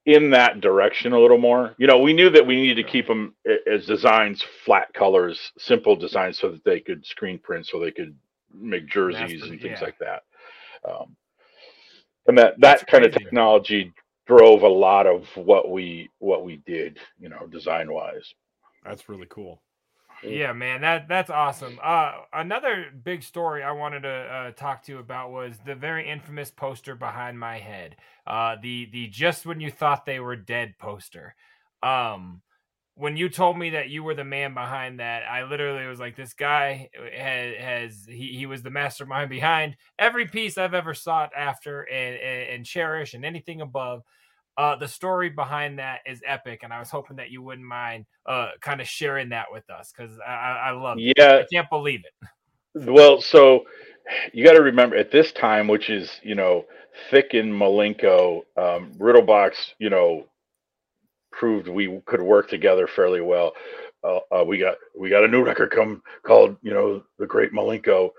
in 0.07 0.31
that 0.31 0.61
direction 0.61 1.13
a 1.13 1.19
little 1.19 1.39
more. 1.39 1.75
You 1.79 1.87
know, 1.87 1.99
we 1.99 2.13
knew 2.13 2.31
that 2.31 2.47
we 2.47 2.57
needed 2.57 2.83
to 2.83 2.91
keep 2.91 3.07
them 3.07 3.35
as 3.71 3.87
designs, 3.87 4.43
flat 4.65 4.95
colors, 4.95 5.53
simple 5.59 5.97
designs, 5.97 6.39
so 6.39 6.51
that 6.51 6.65
they 6.65 6.81
could 6.81 7.05
screen 7.05 7.39
print, 7.39 7.67
so 7.67 7.79
they 7.79 7.91
could 7.91 8.17
make 8.55 8.87
jerseys 8.87 9.41
Mass- 9.41 9.51
and 9.51 9.61
things 9.61 9.79
yeah. 9.81 9.85
like 9.85 9.99
that. 9.99 10.23
Um, 10.89 11.17
and 12.29 12.39
that 12.39 12.59
that 12.61 12.87
kind 12.87 13.05
of 13.05 13.13
technology 13.13 13.93
drove 14.27 14.63
a 14.63 14.69
lot 14.69 15.07
of 15.07 15.25
what 15.37 15.71
we 15.71 16.09
what 16.19 16.45
we 16.45 16.57
did. 16.67 16.99
You 17.21 17.29
know, 17.29 17.47
design 17.47 17.93
wise. 17.93 18.33
That's 18.87 19.09
really 19.09 19.27
cool. 19.29 19.63
Yeah, 20.23 20.53
man, 20.55 20.81
that 20.81 21.09
that's 21.09 21.31
awesome. 21.31 21.79
Uh, 21.83 22.13
another 22.33 22.87
big 23.05 23.23
story 23.23 23.63
I 23.63 23.73
wanted 23.73 24.01
to 24.01 24.09
uh, 24.09 24.51
talk 24.53 24.83
to 24.85 24.93
you 24.93 24.99
about 24.99 25.31
was 25.31 25.59
the 25.65 25.75
very 25.75 26.09
infamous 26.09 26.51
poster 26.51 26.95
behind 26.95 27.39
my 27.39 27.59
head. 27.59 27.97
Uh, 28.27 28.57
the 28.63 28.89
the 28.93 29.09
just 29.09 29.45
when 29.45 29.61
you 29.61 29.71
thought 29.71 30.07
they 30.07 30.21
were 30.21 30.37
dead 30.37 30.75
poster. 30.79 31.35
Um, 31.83 32.41
when 32.95 33.15
you 33.19 33.29
told 33.29 33.59
me 33.59 33.71
that 33.71 33.91
you 33.91 34.03
were 34.03 34.15
the 34.15 34.25
man 34.25 34.55
behind 34.55 35.01
that, 35.01 35.25
I 35.29 35.45
literally 35.45 35.87
was 35.87 36.01
like, 36.01 36.17
this 36.17 36.33
guy 36.33 36.89
has, 37.15 37.55
has 37.59 38.07
he, 38.09 38.35
he 38.39 38.47
was 38.47 38.63
the 38.63 38.71
mastermind 38.71 39.29
behind 39.29 39.77
every 39.99 40.27
piece 40.27 40.57
I've 40.57 40.73
ever 40.73 40.95
sought 40.95 41.31
after 41.37 41.83
and, 41.83 42.17
and, 42.17 42.51
and 42.55 42.67
cherish 42.67 43.13
and 43.13 43.23
anything 43.23 43.61
above. 43.61 44.03
Uh, 44.59 44.75
the 44.77 44.89
story 44.89 45.29
behind 45.29 45.79
that 45.79 46.01
is 46.07 46.23
epic, 46.27 46.61
and 46.63 46.73
I 46.73 46.79
was 46.79 46.91
hoping 46.91 47.17
that 47.17 47.31
you 47.31 47.43
wouldn't 47.43 47.67
mind 47.67 48.07
uh, 48.25 48.51
kind 48.63 48.81
of 48.81 48.89
sharing 48.89 49.29
that 49.29 49.47
with 49.53 49.69
us 49.69 49.93
because 49.95 50.19
I, 50.27 50.69
I, 50.69 50.71
love 50.71 50.97
it. 50.99 51.15
Yeah, 51.19 51.43
I 51.43 51.47
can't 51.53 51.69
believe 51.69 52.01
it. 52.05 52.91
Well, 52.91 53.21
so 53.21 53.65
you 54.33 54.45
got 54.45 54.55
to 54.55 54.63
remember 54.63 54.97
at 54.97 55.11
this 55.11 55.33
time, 55.33 55.69
which 55.69 55.91
is 55.91 56.21
you 56.23 56.35
know 56.35 56.65
thick 57.11 57.35
in 57.35 57.53
Milenko, 57.53 58.43
um, 58.57 58.93
Riddlebox, 58.99 59.53
you 59.79 59.91
know, 59.91 60.27
proved 61.33 61.69
we 61.69 62.01
could 62.07 62.23
work 62.23 62.49
together 62.49 62.87
fairly 62.87 63.21
well. 63.21 63.53
Uh, 64.03 64.21
uh, 64.33 64.45
we 64.45 64.59
got 64.59 64.77
we 64.99 65.11
got 65.11 65.25
a 65.25 65.29
new 65.29 65.45
record 65.45 65.71
come 65.71 66.03
called 66.23 66.57
you 66.63 66.73
know 66.73 67.03
the 67.19 67.27
Great 67.27 67.53
Milenko, 67.53 68.11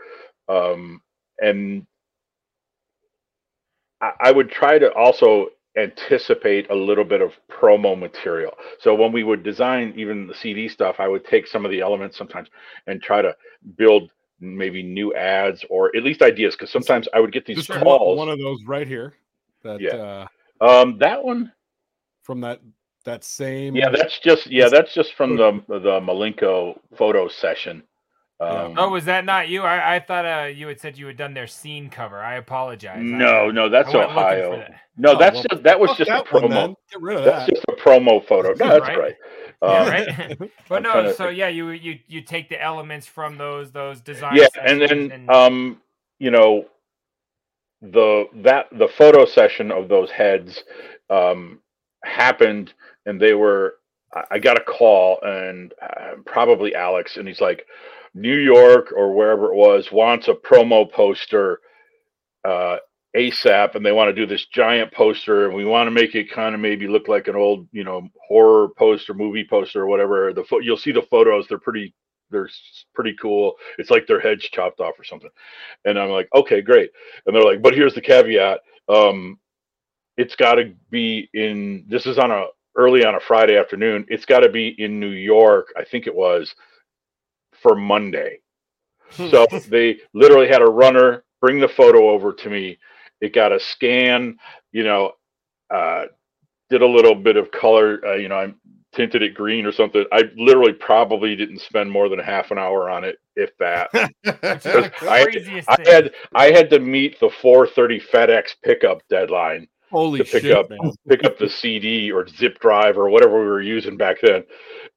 um, 0.50 1.02
and 1.40 1.86
I, 4.02 4.12
I 4.20 4.32
would 4.32 4.52
try 4.52 4.78
to 4.78 4.92
also 4.94 5.48
anticipate 5.78 6.70
a 6.70 6.76
little 6.76 7.04
bit 7.04 7.22
of 7.22 7.32
promo 7.50 7.98
material. 7.98 8.54
So 8.80 8.96
when 8.96 9.12
we 9.12 9.24
would 9.24 9.44
design 9.44 9.94
even 9.96 10.28
the 10.28 10.34
CD 10.36 10.68
stuff, 10.68 10.96
I 11.00 11.08
would 11.08 11.26
take 11.26 11.48
some 11.48 11.66
of 11.66 11.72
the 11.72 11.82
elements 11.82 12.18
sometimes 12.18 12.50
and 12.88 13.02
try 13.02 13.22
to 13.22 13.36
build 13.76 14.12
maybe 14.40 14.84
new 14.84 15.14
ads 15.16 15.64
or 15.70 15.96
at 15.96 16.04
least 16.04 16.22
ideas 16.22 16.56
because 16.56 16.72
sometimes 16.72 17.08
I 17.14 17.20
would 17.20 17.32
get 17.32 17.46
these 17.46 17.66
Just 17.66 17.80
calls. 17.80 18.18
one 18.18 18.30
of 18.30 18.38
those 18.40 18.60
right 18.66 18.88
here. 18.88 19.14
That 19.64 19.80
Yeah. 19.82 20.28
uh, 20.62 20.66
um, 20.82 20.98
that 21.00 21.24
one, 21.24 21.52
from 22.24 22.42
that 22.42 22.62
that 23.06 23.24
same. 23.24 23.76
yeah, 23.76 23.90
that's 23.90 24.20
just 24.20 24.48
yeah, 24.48 24.70
that's 24.70 24.94
just 24.94 25.14
from 25.14 25.38
the 25.38 25.64
the 25.68 26.00
Milenko 26.02 26.78
photo 26.98 27.28
session. 27.28 27.84
Um, 28.40 28.76
Oh, 28.78 28.90
was 28.90 29.06
that 29.06 29.26
not 29.26 29.48
you? 29.50 29.64
I, 29.64 29.96
I 29.96 30.00
thought 30.00 30.26
uh, 30.26 30.46
you 30.46 30.68
had 30.68 30.80
said 30.80 30.98
you 30.98 31.08
had 31.08 31.18
done 31.18 31.34
their 31.34 31.48
scene 31.48 31.90
cover. 31.90 32.20
I 32.20 32.36
apologize. 32.36 33.00
I- 33.00 33.02
No, 33.02 33.50
no, 33.50 33.68
that's 33.70 33.90
I 33.94 33.98
went 33.98 34.10
looking 34.10 34.14
for 34.16 34.20
Ohio. 34.20 34.58
that. 34.58 34.76
No, 34.98 35.12
Oh, 35.14 35.18
that's 35.18 35.36
well, 35.36 35.44
just 35.52 35.64
that 35.64 35.80
was 35.80 35.90
just 35.98 36.10
a 36.10 36.14
that 36.14 36.32
one, 36.32 36.44
promo. 36.44 36.50
then. 36.50 36.76
Get 36.92 37.02
rid 37.02 37.18
of 37.18 37.26
That's 37.26 37.46
that. 37.48 37.56
just 37.56 37.66
a 37.68 37.72
promo 37.74 38.26
photo. 38.28 38.50
No, 38.60 38.70
that's 38.80 38.88
Right. 38.88 38.98
right. 39.00 39.16
Yeah, 39.62 39.82
Um, 39.82 39.88
right. 39.90 40.38
but 40.70 40.76
I'm 40.78 40.84
no, 40.84 40.92
trying 40.92 41.06
to 41.06 41.14
so 41.16 41.30
yeah, 41.30 41.48
you 41.48 41.70
you 41.72 42.00
you 42.08 42.22
take 42.22 42.48
the 42.50 42.62
elements 42.62 43.08
from 43.08 43.38
those 43.38 43.72
those 43.72 44.02
design. 44.02 44.36
yeah 44.36 44.48
and 44.64 44.82
sessions 44.82 45.10
then 45.10 45.30
um 45.30 45.82
you 46.20 46.30
know 46.30 46.66
the 47.82 48.26
that 48.36 48.68
the 48.72 48.88
photo 48.88 49.26
session 49.26 49.72
of 49.72 49.88
those 49.88 50.10
heads 50.12 50.64
um 51.10 51.60
happened 52.04 52.74
and 53.06 53.20
they 53.20 53.34
were 53.34 53.76
I- 54.16 54.26
i 54.32 54.40
got 54.40 54.58
a 54.58 54.64
call 54.64 55.20
and 55.22 55.74
uh, 55.82 56.16
probably 56.26 56.74
alex 56.76 57.18
and 57.18 57.28
he's 57.28 57.42
like 57.42 57.66
new 58.18 58.38
york 58.38 58.94
or 58.96 59.14
wherever 59.14 59.46
it 59.46 59.56
was 59.56 59.92
wants 59.92 60.28
a 60.28 60.34
promo 60.34 60.92
poster 60.92 61.60
uh 62.46 62.78
asap 63.16 63.76
and 63.76 63.86
they 63.86 63.92
want 63.92 64.10
to 64.10 64.14
do 64.14 64.26
this 64.26 64.46
giant 64.48 64.92
poster 64.92 65.46
and 65.46 65.56
we 65.56 65.66
want 65.66 65.88
to 65.88 65.92
make 65.92 66.14
it 66.16 66.32
kind 66.32 66.54
of 66.54 66.62
maybe 66.62 66.88
look 66.88 67.08
like 67.08 67.28
an 67.28 67.36
old 67.36 67.68
you 67.72 67.84
know 67.84 68.08
horror 68.28 68.70
poster 68.78 69.14
movie 69.14 69.46
poster 69.50 69.82
or 69.82 69.88
whatever. 69.88 70.34
The 70.34 70.44
fo- 70.44 70.60
you'll 70.60 70.78
see 70.78 70.92
the 70.92 71.02
photos 71.04 71.48
they're 71.48 71.58
pretty 71.58 71.94
they're 72.30 72.50
pretty 72.94 73.16
cool. 73.22 73.54
It's 73.78 73.90
like 73.90 74.06
their 74.06 74.20
heads 74.20 74.44
chopped 74.44 74.82
off 74.82 75.00
or 75.00 75.04
something. 75.04 75.30
And 75.86 75.98
i'm 75.98 76.10
like 76.10 76.30
okay 76.36 76.62
great. 76.62 76.92
And 77.26 77.36
they're 77.36 77.44
like 77.44 77.62
but 77.62 77.74
here's 77.74 77.96
the 77.96 78.02
caveat 78.02 78.60
um 78.90 79.40
it's 80.18 80.36
got 80.36 80.56
to 80.56 80.74
be 80.90 81.30
in 81.34 81.86
this 81.88 82.06
is 82.06 82.18
on 82.18 82.32
a 82.32 82.46
early 82.76 83.04
on 83.04 83.16
a 83.16 83.20
friday 83.20 83.58
afternoon 83.58 84.06
it's 84.08 84.26
got 84.26 84.42
to 84.42 84.50
be 84.50 84.68
in 84.78 85.00
new 85.00 85.10
york 85.10 85.74
i 85.76 85.84
think 85.84 86.06
it 86.08 86.16
was 86.16 86.54
for 87.62 87.76
monday 87.76 88.40
so 89.12 89.48
they 89.70 89.98
literally 90.14 90.48
had 90.48 90.62
a 90.62 90.66
runner 90.66 91.24
bring 91.42 91.60
the 91.60 91.68
photo 91.68 92.10
over 92.10 92.34
to 92.34 92.50
me. 92.50 92.78
It 93.22 93.34
got 93.34 93.52
a 93.52 93.60
scan, 93.60 94.38
you 94.72 94.84
know, 94.84 95.14
uh, 95.70 96.06
did 96.70 96.82
a 96.82 96.88
little 96.88 97.16
bit 97.16 97.38
of 97.38 97.52
color, 97.52 98.00
uh, 98.06 98.16
you 98.16 98.28
know, 98.28 98.36
I 98.36 98.54
tinted 98.94 99.22
it 99.22 99.34
green 99.34 99.66
or 99.66 99.72
something. 99.72 100.04
I 100.12 100.24
literally 100.36 100.74
probably 100.74 101.36
didn't 101.36 101.62
spend 101.62 101.92
more 101.92 102.10
than 102.10 102.20
half 102.20 102.52
an 102.52 102.58
hour 102.58 102.90
on 102.90 103.04
it, 103.04 103.18
if 103.36 103.56
that. 103.60 103.90
Which 103.94 104.04
is 104.26 104.34
'Cause 104.42 104.64
the 104.64 105.10
I, 105.10 105.24
craziest 105.26 105.70
I 105.70 105.78
had 105.86 106.14
I 106.34 106.52
had 106.52 106.70
to 106.72 106.80
meet 106.80 107.20
the 107.20 107.30
4:30 107.30 108.02
FedEx 108.12 108.56
pickup 108.64 109.02
deadline 109.10 109.68
Holy 109.90 110.20
to 110.20 110.26
pick 110.26 110.42
shit, 110.44 110.52
up 110.52 110.70
man. 110.70 110.92
pick 111.08 111.24
up 111.24 111.38
the 111.38 111.50
CD 111.50 112.12
or 112.12 112.28
zip 112.28 112.60
drive 112.60 112.98
or 112.98 113.10
whatever 113.10 113.40
we 113.40 113.46
were 113.48 113.62
using 113.62 113.96
back 113.98 114.18
then. 114.22 114.44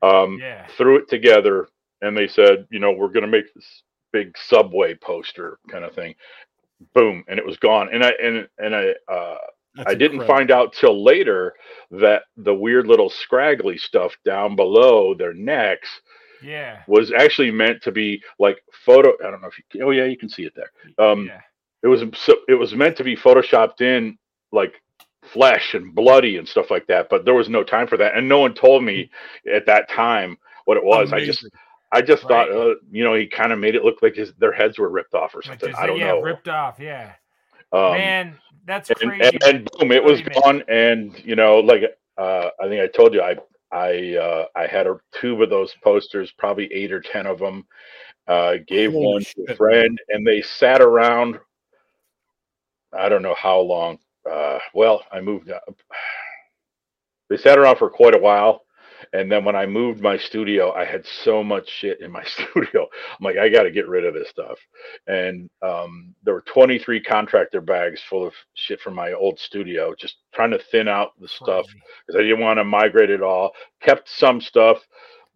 Um, 0.03 0.39
Yeah. 0.41 0.67
Threw 0.77 0.97
it 0.97 1.09
together, 1.09 1.69
and 2.03 2.17
they 2.17 2.29
said, 2.29 2.67
you 2.71 2.79
know, 2.79 2.93
we're 2.93 3.09
going 3.09 3.25
to 3.25 3.29
make 3.31 3.53
this 3.55 3.83
big 4.13 4.37
subway 4.39 4.95
poster 4.95 5.59
kind 5.71 5.85
of 5.85 5.95
thing. 5.95 6.15
Boom, 6.95 7.25
and 7.29 7.39
it 7.39 7.45
was 7.47 7.57
gone. 7.59 7.89
And 7.93 8.03
I 8.05 8.13
and 8.23 8.49
and 8.59 8.75
I 8.75 8.95
uh, 9.13 9.37
That's 9.77 9.91
I 9.91 9.95
didn't 9.95 10.21
incredible. 10.21 10.27
find 10.27 10.51
out 10.51 10.73
till 10.73 11.03
later 11.05 11.55
that 11.91 12.23
the 12.37 12.55
weird 12.55 12.87
little 12.87 13.11
scraggly 13.11 13.77
stuff 13.79 14.15
down 14.25 14.57
below 14.57 15.15
their 15.15 15.35
necks 15.35 15.89
Yeah. 16.43 16.83
was 16.89 17.13
actually 17.13 17.51
meant 17.51 17.83
to 17.83 17.93
be 17.93 18.23
like 18.39 18.63
photo. 18.87 19.13
I 19.25 19.31
don't 19.31 19.43
know 19.43 19.49
if 19.49 19.59
you. 19.59 19.65
can- 19.71 19.83
Oh 19.83 19.91
yeah, 19.91 20.05
you 20.07 20.17
can 20.17 20.31
see 20.31 20.45
it 20.45 20.55
there. 20.57 20.71
Um, 20.99 21.27
yeah. 21.27 21.41
it 21.83 21.89
was 21.89 22.03
so 22.17 22.35
it 22.49 22.55
was 22.55 22.75
meant 22.75 22.97
to 22.97 23.05
be 23.05 23.15
photoshopped 23.17 23.83
in 23.83 24.17
like 24.51 24.73
flesh 25.23 25.75
and 25.75 25.95
bloody 25.95 26.39
and 26.39 26.49
stuff 26.49 26.71
like 26.71 26.87
that 26.87 27.09
but 27.11 27.27
there 27.27 27.35
was 27.35 27.49
no 27.51 27.63
time 27.63 27.87
for 27.87 27.99
that 27.99 28.17
and 28.17 28.27
no 28.27 28.39
one 28.41 28.55
told 28.55 28.83
me 28.83 29.11
at 29.55 29.67
that 29.67 29.87
time 29.91 30.37
what 30.65 30.79
it 30.79 30.83
was 30.83 31.13
i 31.13 31.23
just 31.23 31.43
Amazing. 31.43 31.51
I 31.93 32.01
just 32.01 32.23
thought 32.23 32.51
uh, 32.51 32.75
you 32.91 33.05
know 33.05 33.15
he 33.15 33.27
kind 33.27 33.53
of 33.53 33.59
made 33.59 33.75
it 33.75 33.85
look 33.85 34.03
like 34.03 34.15
his 34.15 34.33
their 34.35 34.53
heads 34.53 34.79
were 34.79 34.89
ripped 34.91 35.15
off 35.15 35.35
or 35.35 35.43
something. 35.43 35.71
is, 35.71 35.77
i 35.79 35.87
don't 35.87 35.99
yeah, 35.99 36.09
know. 36.09 36.21
ripped 36.21 36.49
off. 36.49 36.79
Yeah. 36.79 37.13
um, 37.73 37.93
Man, 37.93 38.39
that's 38.67 38.91
and, 38.91 38.99
crazy. 38.99 39.39
and, 39.43 39.43
and 39.43 39.71
boom 39.79 39.93
it 39.93 40.03
was 40.03 40.23
What 40.23 40.33
do 40.33 40.41
gone 40.41 40.63
and 40.69 41.19
you 41.25 41.37
know 41.37 41.59
like 41.61 41.83
uh 42.19 42.51
i 42.61 42.69
think 42.69 42.81
i 42.83 42.87
told 42.87 43.15
you 43.15 43.23
i 43.23 43.37
i 43.73 44.17
uh 44.17 44.47
i 44.57 44.67
had 44.67 44.87
a 44.87 44.99
tube 45.13 45.41
of 45.43 45.51
those 45.51 45.75
posters 45.83 46.33
probably 46.39 46.73
eight 46.73 46.93
or 46.93 47.01
ten 47.01 47.27
of 47.27 47.39
them. 47.39 47.67
Uh 48.27 48.57
gave 48.67 48.93
Holy 48.93 49.07
one 49.07 49.23
to 49.23 49.47
a 49.49 49.57
friend 49.57 49.99
and 50.11 50.27
they 50.27 50.43
sat 50.43 50.81
around 50.81 51.39
i 52.93 53.09
don't 53.09 53.23
know 53.23 53.35
how 53.37 53.59
long 53.61 53.99
uh 54.31 54.59
well 54.75 55.03
i 55.11 55.21
moved 55.21 55.51
up. 55.51 55.75
They 57.29 57.37
sat 57.37 57.59
around 57.59 57.77
for 57.77 57.89
quite 57.89 58.15
a 58.15 58.19
while 58.19 58.63
and 59.15 59.31
then 59.33 59.45
when 59.45 59.57
i 59.57 59.67
moved 59.67 60.01
my 60.01 60.19
studio 60.19 60.73
i 60.75 60.85
had 60.85 61.05
so 61.07 61.45
much 61.45 61.69
shit 61.69 62.01
in 62.01 62.11
my 62.13 62.25
studio. 62.27 62.83
I'm 62.85 63.25
like 63.25 63.39
i 63.39 63.49
got 63.49 63.65
to 63.65 63.71
get 63.73 63.89
rid 63.89 64.05
of 64.07 64.15
this 64.15 64.29
stuff. 64.31 64.59
And 65.09 65.51
um, 65.63 66.15
there 66.25 66.35
were 66.35 66.43
23 66.43 67.03
contractor 67.03 67.61
bags 67.63 68.01
full 68.09 68.27
of 68.27 68.35
shit 68.55 68.81
from 68.81 68.95
my 68.95 69.13
old 69.13 69.39
studio 69.41 69.95
just 69.99 70.17
trying 70.35 70.51
to 70.53 70.61
thin 70.73 70.89
out 70.89 71.13
the 71.21 71.29
stuff 71.29 71.67
because 72.07 72.19
i 72.19 72.23
didn't 72.23 72.41
want 72.41 72.59
to 72.59 72.65
migrate 72.65 73.11
it 73.11 73.23
all. 73.23 73.53
Kept 73.83 74.09
some 74.09 74.41
stuff 74.41 74.79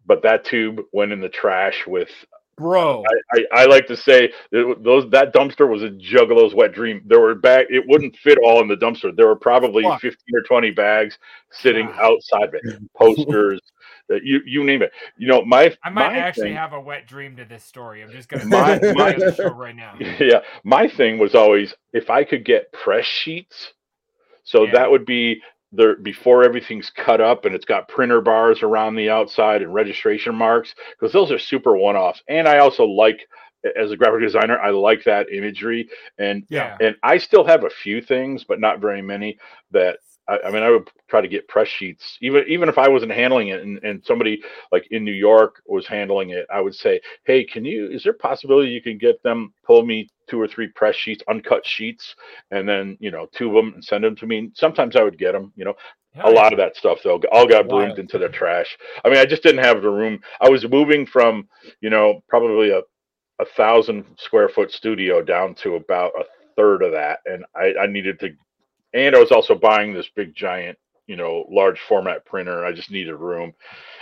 but 0.05 0.23
that 0.23 0.45
tube 0.45 0.81
went 0.93 1.11
in 1.11 1.21
the 1.21 1.29
trash 1.29 1.83
with 1.87 2.09
bro. 2.57 3.03
I, 3.33 3.39
I, 3.39 3.61
I 3.61 3.65
like 3.65 3.87
to 3.87 3.97
say 3.97 4.31
that 4.51 4.75
those 4.83 5.09
that 5.11 5.33
dumpster 5.33 5.69
was 5.69 5.83
a 5.83 5.89
juggalo's 5.89 6.53
wet 6.53 6.73
dream. 6.73 7.01
There 7.05 7.19
were 7.19 7.35
bag 7.35 7.67
it 7.69 7.83
wouldn't 7.87 8.15
fit 8.17 8.37
all 8.43 8.61
in 8.61 8.67
the 8.67 8.75
dumpster. 8.75 9.15
There 9.15 9.27
were 9.27 9.35
probably 9.35 9.83
Fuck. 9.83 10.01
15 10.01 10.19
or 10.35 10.41
20 10.43 10.71
bags 10.71 11.17
sitting 11.51 11.87
God. 11.87 11.99
outside 11.99 12.43
of 12.43 12.53
it. 12.55 12.81
Posters, 12.95 13.59
uh, 14.11 14.15
you 14.23 14.41
you 14.45 14.63
name 14.63 14.81
it. 14.81 14.91
You 15.17 15.27
know, 15.27 15.43
my 15.45 15.75
I 15.83 15.89
might 15.89 16.13
my 16.13 16.17
actually 16.17 16.49
thing- 16.49 16.55
have 16.55 16.73
a 16.73 16.79
wet 16.79 17.07
dream 17.07 17.35
to 17.37 17.45
this 17.45 17.63
story. 17.63 18.01
I'm 18.03 18.11
just 18.11 18.29
gonna 18.29 18.45
My- 18.45 18.79
my- 18.93 19.09
it 19.09 19.13
on 19.15 19.19
the 19.19 19.35
show 19.35 19.49
right 19.53 19.75
now. 19.75 19.95
yeah, 20.19 20.39
my 20.63 20.87
thing 20.87 21.17
was 21.19 21.35
always 21.35 21.73
if 21.93 22.09
I 22.09 22.23
could 22.23 22.45
get 22.45 22.71
press 22.71 23.05
sheets, 23.05 23.73
so 24.43 24.63
Yeah. 24.65 24.71
that 24.73 24.91
would 24.91 25.05
be 25.05 25.41
there 25.71 25.97
before 25.97 26.43
everything's 26.43 26.89
cut 26.89 27.21
up 27.21 27.45
and 27.45 27.53
it's 27.55 27.65
got 27.65 27.87
printer 27.87 28.21
bars 28.21 28.63
around 28.63 28.95
the 28.95 29.09
outside 29.09 29.61
and 29.61 29.73
registration 29.73 30.35
marks 30.35 30.73
because 30.99 31.11
those 31.11 31.31
are 31.31 31.39
super 31.39 31.75
one-offs. 31.75 32.21
And 32.29 32.47
I 32.47 32.59
also 32.59 32.85
like 32.85 33.27
as 33.75 33.91
a 33.91 33.97
graphic 33.97 34.21
designer, 34.21 34.59
I 34.59 34.69
like 34.69 35.03
that 35.05 35.31
imagery 35.31 35.89
and 36.19 36.43
Yeah. 36.49 36.77
and 36.79 36.95
I 37.03 37.17
still 37.17 37.43
have 37.43 37.63
a 37.63 37.69
few 37.69 38.01
things, 38.01 38.43
but 38.43 38.59
not 38.59 38.79
very 38.79 39.01
many 39.01 39.39
that 39.71 39.99
I, 40.27 40.39
I 40.45 40.51
mean, 40.51 40.63
I 40.63 40.69
would 40.71 40.89
try 41.07 41.21
to 41.21 41.27
get 41.27 41.47
press 41.47 41.67
sheets, 41.67 42.17
even 42.21 42.45
even 42.47 42.69
if 42.69 42.77
I 42.77 42.87
wasn't 42.87 43.11
handling 43.11 43.49
it, 43.49 43.61
and, 43.61 43.83
and 43.83 44.03
somebody 44.05 44.41
like 44.71 44.87
in 44.91 45.03
New 45.03 45.11
York 45.13 45.61
was 45.65 45.87
handling 45.87 46.31
it. 46.31 46.45
I 46.53 46.61
would 46.61 46.75
say, 46.75 47.01
"Hey, 47.25 47.43
can 47.43 47.65
you? 47.65 47.89
Is 47.89 48.03
there 48.03 48.13
a 48.13 48.17
possibility 48.17 48.69
you 48.69 48.81
can 48.81 48.97
get 48.97 49.21
them 49.23 49.53
pull 49.65 49.85
me 49.85 50.09
two 50.27 50.41
or 50.41 50.47
three 50.47 50.67
press 50.69 50.95
sheets, 50.95 51.23
uncut 51.27 51.65
sheets, 51.65 52.15
and 52.51 52.67
then 52.67 52.97
you 52.99 53.11
know 53.11 53.27
two 53.35 53.49
of 53.49 53.53
them 53.55 53.73
and 53.75 53.83
send 53.83 54.03
them 54.03 54.15
to 54.17 54.25
me?" 54.25 54.51
Sometimes 54.55 54.95
I 54.95 55.03
would 55.03 55.17
get 55.17 55.33
them. 55.33 55.51
You 55.55 55.65
know, 55.65 55.75
Hell 56.13 56.31
a 56.31 56.33
lot 56.33 56.53
of 56.53 56.57
that 56.57 56.75
stuff 56.75 56.99
though 57.03 57.21
all 57.31 57.47
got 57.47 57.67
broomed 57.67 57.99
into 57.99 58.17
the 58.17 58.29
trash. 58.29 58.77
I 59.03 59.09
mean, 59.09 59.17
I 59.17 59.25
just 59.25 59.43
didn't 59.43 59.63
have 59.63 59.81
the 59.81 59.89
room. 59.89 60.19
I 60.41 60.49
was 60.49 60.67
moving 60.67 61.05
from 61.05 61.47
you 61.81 61.89
know 61.89 62.23
probably 62.29 62.71
a 62.71 62.81
a 63.39 63.45
thousand 63.57 64.05
square 64.17 64.47
foot 64.47 64.71
studio 64.71 65.21
down 65.21 65.53
to 65.55 65.75
about 65.75 66.13
a 66.17 66.23
third 66.55 66.83
of 66.83 66.93
that, 66.93 67.19
and 67.25 67.45
I, 67.55 67.73
I 67.81 67.87
needed 67.87 68.19
to 68.21 68.29
and 68.95 69.15
I 69.15 69.19
was 69.19 69.31
also 69.31 69.53
buying 69.53 69.93
this 69.93 70.09
big 70.15 70.33
giant, 70.33 70.77
you 71.05 71.15
know, 71.17 71.45
large 71.51 71.79
format 71.81 72.25
printer. 72.25 72.65
I 72.65 72.71
just 72.71 72.89
needed 72.89 73.13
room, 73.15 73.53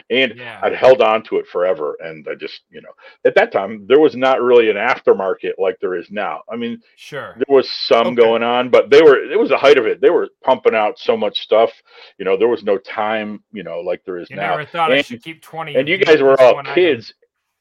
and 0.09 0.35
Yeah. 0.37 0.59
I'd 0.63 0.73
held 0.75 1.01
on 1.01 1.23
to 1.23 1.37
it 1.39 1.47
forever. 1.47 1.97
And 1.99 2.25
I 2.29 2.35
just, 2.35 2.61
you 2.69 2.81
know, 2.81 2.91
at 3.25 3.35
that 3.35 3.51
time 3.51 3.85
there 3.87 3.99
was 3.99 4.15
not 4.15 4.41
really 4.41 4.69
an 4.69 4.77
aftermarket 4.77 5.53
like 5.57 5.77
there 5.81 5.95
is 5.95 6.09
now. 6.11 6.43
I 6.49 6.55
mean, 6.55 6.81
Sure. 6.95 7.33
there 7.35 7.53
was 7.53 7.69
some 7.69 8.07
Okay. 8.07 8.15
going 8.15 8.43
on, 8.43 8.69
but 8.69 8.89
they 8.89 9.01
were 9.01 9.17
it 9.21 9.37
was 9.37 9.49
the 9.49 9.57
height 9.57 9.77
of 9.77 9.85
it. 9.87 9.99
They 9.99 10.09
were 10.11 10.29
pumping 10.43 10.75
out 10.75 10.97
so 10.99 11.17
much 11.17 11.39
stuff. 11.41 11.71
You 12.17 12.25
know, 12.25 12.37
there 12.37 12.47
was 12.47 12.63
no 12.63 12.77
time, 12.77 13.43
you 13.51 13.63
know, 13.63 13.79
like 13.81 14.03
there 14.05 14.17
is 14.17 14.29
You 14.29 14.35
now. 14.37 14.51
never 14.51 14.65
thought 14.65 14.91
I 14.91 14.97
And- 14.97 15.05
should 15.05 15.23
keep 15.23 15.41
20. 15.41 15.75
and 15.75 15.89
you 15.89 15.97
guys 15.97 16.21
were 16.21 16.39
all 16.39 16.59
item. 16.59 16.73
kids. 16.73 17.13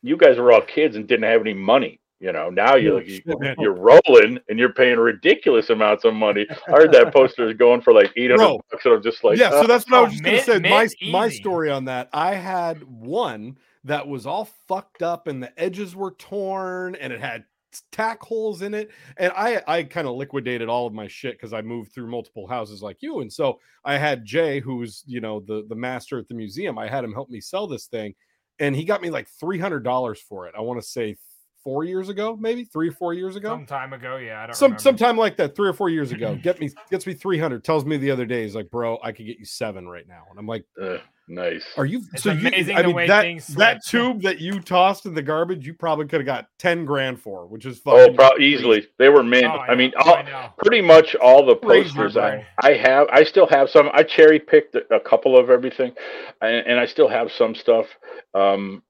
You 0.03 0.17
guys 0.17 0.37
were 0.39 0.53
all 0.53 0.61
kids 0.63 0.97
and 0.97 1.07
didn't 1.09 1.25
have 1.31 1.41
any 1.41 1.55
money. 1.55 2.01
You 2.23 2.33
know, 2.33 2.51
now 2.51 2.77
you're 2.77 3.03
you 3.03 3.21
you're 3.59 3.75
rolling 3.75 4.39
and 4.49 4.57
you're 4.57 4.73
paying 4.73 4.97
ridiculous 4.97 5.71
amounts 5.71 6.05
of 6.05 6.15
money. 6.15 6.47
I 6.69 6.71
heard 6.71 6.93
that 6.93 7.13
poster 7.13 7.49
is 7.49 7.57
going 7.57 7.81
for 7.81 7.93
like 7.93 8.13
eight 8.17 8.31
hundred 8.31 8.61
bucks, 8.71 8.85
and 8.85 8.95
I'm 8.95 9.03
just 9.03 9.25
like, 9.25 9.39
yeah, 9.39 9.51
so 9.51 9.63
uh, 9.63 9.67
that's 9.67 9.91
what 9.91 9.97
I 9.97 10.01
oh, 10.01 10.05
was 10.05 10.13
just 10.13 10.23
gonna 10.23 10.41
say. 10.41 10.59
My 10.61 10.83
mint 10.85 10.95
my 11.11 11.27
easy. 11.27 11.37
story 11.39 11.69
on 11.69 11.87
that. 11.87 12.09
I 12.13 12.37
had 12.37 12.85
one 12.85 13.59
that 13.83 14.07
was 14.07 14.25
all 14.25 14.45
fucked 14.69 15.03
up 15.03 15.27
and 15.27 15.43
the 15.43 15.61
edges 15.61 15.97
were 15.97 16.13
torn 16.13 16.95
and 16.95 17.13
it 17.13 17.21
had 17.21 17.45
tack 17.91 18.23
holes 18.23 18.63
in 18.63 18.73
it. 18.73 18.93
And 19.17 19.33
I 19.35 19.61
I 19.67 19.83
kind 19.83 20.07
of 20.07 20.15
liquidated 20.15 20.69
all 20.69 20.87
of 20.87 20.93
my 20.93 21.09
shit 21.09 21.35
because 21.35 21.53
I 21.53 21.61
moved 21.61 21.93
through 21.93 22.09
multiple 22.09 22.47
houses 22.47 22.83
like 22.83 22.99
you. 23.01 23.21
And 23.21 23.33
so 23.33 23.59
I 23.85 23.97
had 23.99 24.25
Jay, 24.25 24.61
who's 24.61 25.03
you 25.09 25.21
know 25.21 25.41
the 25.41 25.67
the 25.69 25.75
master 25.75 26.21
at 26.21 26.29
the 26.29 26.35
museum. 26.35 26.79
I 26.79 26.87
had 26.87 27.03
him 27.03 27.13
help 27.13 27.31
me 27.31 27.41
sell 27.41 27.67
this 27.67 27.87
thing, 27.87 28.15
and 28.61 28.77
he 28.77 28.85
got 28.85 29.03
me 29.03 29.11
like 29.11 29.29
three 29.29 29.59
hundred 29.59 29.83
dollars 29.83 30.21
for 30.21 30.47
it. 30.47 30.55
I 30.57 30.61
want 30.61 30.81
to 30.81 30.87
say 30.87 31.17
four 31.65 31.85
years 31.85 32.09
ago, 32.09 32.37
maybe 32.41 32.65
three 32.65 32.89
or 32.89 32.93
four 32.93 33.15
years 33.15 33.37
ago 33.37 33.51
Some 33.51 33.67
time 33.67 33.93
ago, 33.93 34.17
yeah. 34.17 34.43
I 34.43 34.47
don't 34.47 34.55
some 34.57 34.67
remember. 34.73 34.83
sometime 34.83 35.17
like 35.17 35.37
that 35.37 35.55
three 35.57 35.69
or 35.69 35.73
four 35.73 35.89
years 35.91 36.13
ago 36.13 36.35
get 36.43 36.61
me 36.61 36.71
gets 36.91 37.07
me 37.07 37.15
300 37.15 37.63
tells 37.65 37.85
me 37.85 37.97
the 37.97 38.11
other 38.11 38.27
day 38.27 38.43
he's 38.43 38.55
like 38.55 38.71
bro 38.71 38.99
i 39.03 39.13
could 39.13 39.27
get 39.27 39.39
you 39.39 39.45
seven 39.45 39.87
right 39.89 40.07
now 40.09 40.23
and 40.31 40.39
i'm 40.39 40.47
like 40.47 40.65
uh, 40.83 40.97
nice. 41.29 41.65
are 41.77 41.85
you 41.87 42.03
It's 42.13 42.23
so 42.23 42.33
you, 42.33 42.49
amazing 42.49 42.77
i 42.77 42.83
the 42.83 42.89
mean 42.89 42.97
way 42.97 43.07
that 43.07 43.23
things 43.23 43.47
that 43.49 43.83
switch. 43.85 43.91
tube 43.91 44.23
that 44.23 44.41
you 44.41 44.61
tossed 44.61 45.07
in 45.07 45.15
the 45.15 45.23
garbage 45.23 45.67
you 45.67 45.75
probably 45.75 46.07
could 46.07 46.21
have 46.21 46.27
got 46.27 46.47
10 46.59 46.85
grand 46.85 47.21
for 47.21 47.47
which 47.47 47.65
is 47.67 47.81
Oh, 47.87 47.99
fucking 47.99 48.17
pro- 48.17 48.39
easily 48.39 48.87
they 48.99 49.09
were 49.09 49.23
mint. 49.23 49.47
Oh, 49.47 49.59
I 49.59 49.75
mean, 49.75 49.93
all, 49.99 50.15
I 50.17 50.51
pretty 50.59 50.81
much 50.83 51.15
all 51.17 51.45
the 51.47 51.57
posters. 51.57 52.17
I, 52.17 52.47
I 52.63 52.73
have 52.75 53.07
i 53.13 53.23
still 53.25 53.47
have 53.49 53.71
some 53.71 53.89
i 53.93 54.03
cherry 54.03 54.39
picked 54.39 54.75
a 54.75 54.83
a 54.95 55.01
couple 55.01 55.37
of 55.39 55.49
everything 55.51 55.93
and, 56.41 56.67
and 56.67 56.81
i 56.81 56.87
still 56.87 57.09
have 57.09 57.31
some 57.33 57.55
stuff 57.55 57.87
um 58.35 58.83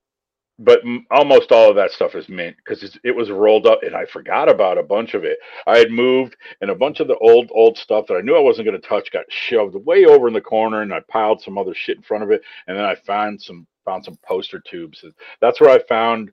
but 0.65 0.81
m- 0.85 1.07
almost 1.11 1.53
all 1.53 1.71
of 1.71 1.77
that 1.77 1.93
stuff 1.93 2.15
is 2.17 2.29
mint 2.29 2.57
because 2.59 2.99
it 3.05 3.17
was 3.17 3.31
rolled 3.31 3.67
up 3.67 3.83
and 3.85 3.97
i 3.97 4.07
forgot 4.07 4.51
about 4.51 4.79
a 4.79 4.85
bunch 4.85 5.15
of 5.15 5.25
it 5.25 5.39
i 5.67 5.79
had 5.79 5.93
moved 5.93 6.37
and 6.63 6.71
a 6.71 6.77
bunch 6.77 7.01
of 7.01 7.09
the 7.09 7.19
old 7.19 7.51
old 7.55 7.79
stuff 7.79 8.07
that 8.09 8.17
i 8.17 8.23
knew 8.23 8.37
i 8.37 8.41
wasn't 8.41 8.67
going 8.67 8.81
to 8.81 8.89
touch 8.89 9.13
got 9.13 9.27
shoved 9.31 9.77
way 9.87 10.07
over 10.07 10.29
in 10.29 10.35
the 10.35 10.43
corner 10.43 10.83
and 10.83 10.95
i 10.95 11.01
piled 11.11 11.43
some 11.43 11.59
other 11.59 11.75
shit 11.75 11.99
in 11.99 12.05
front 12.05 12.25
of 12.25 12.31
it 12.33 12.43
and 12.69 12.77
then 12.79 12.87
i 12.87 12.97
found 13.07 13.43
some 13.43 13.67
found 13.85 14.05
some 14.05 14.19
poster 14.27 14.61
tubes 14.71 15.05
that's 15.43 15.61
where 15.61 15.71
i 15.71 15.81
found 15.89 16.33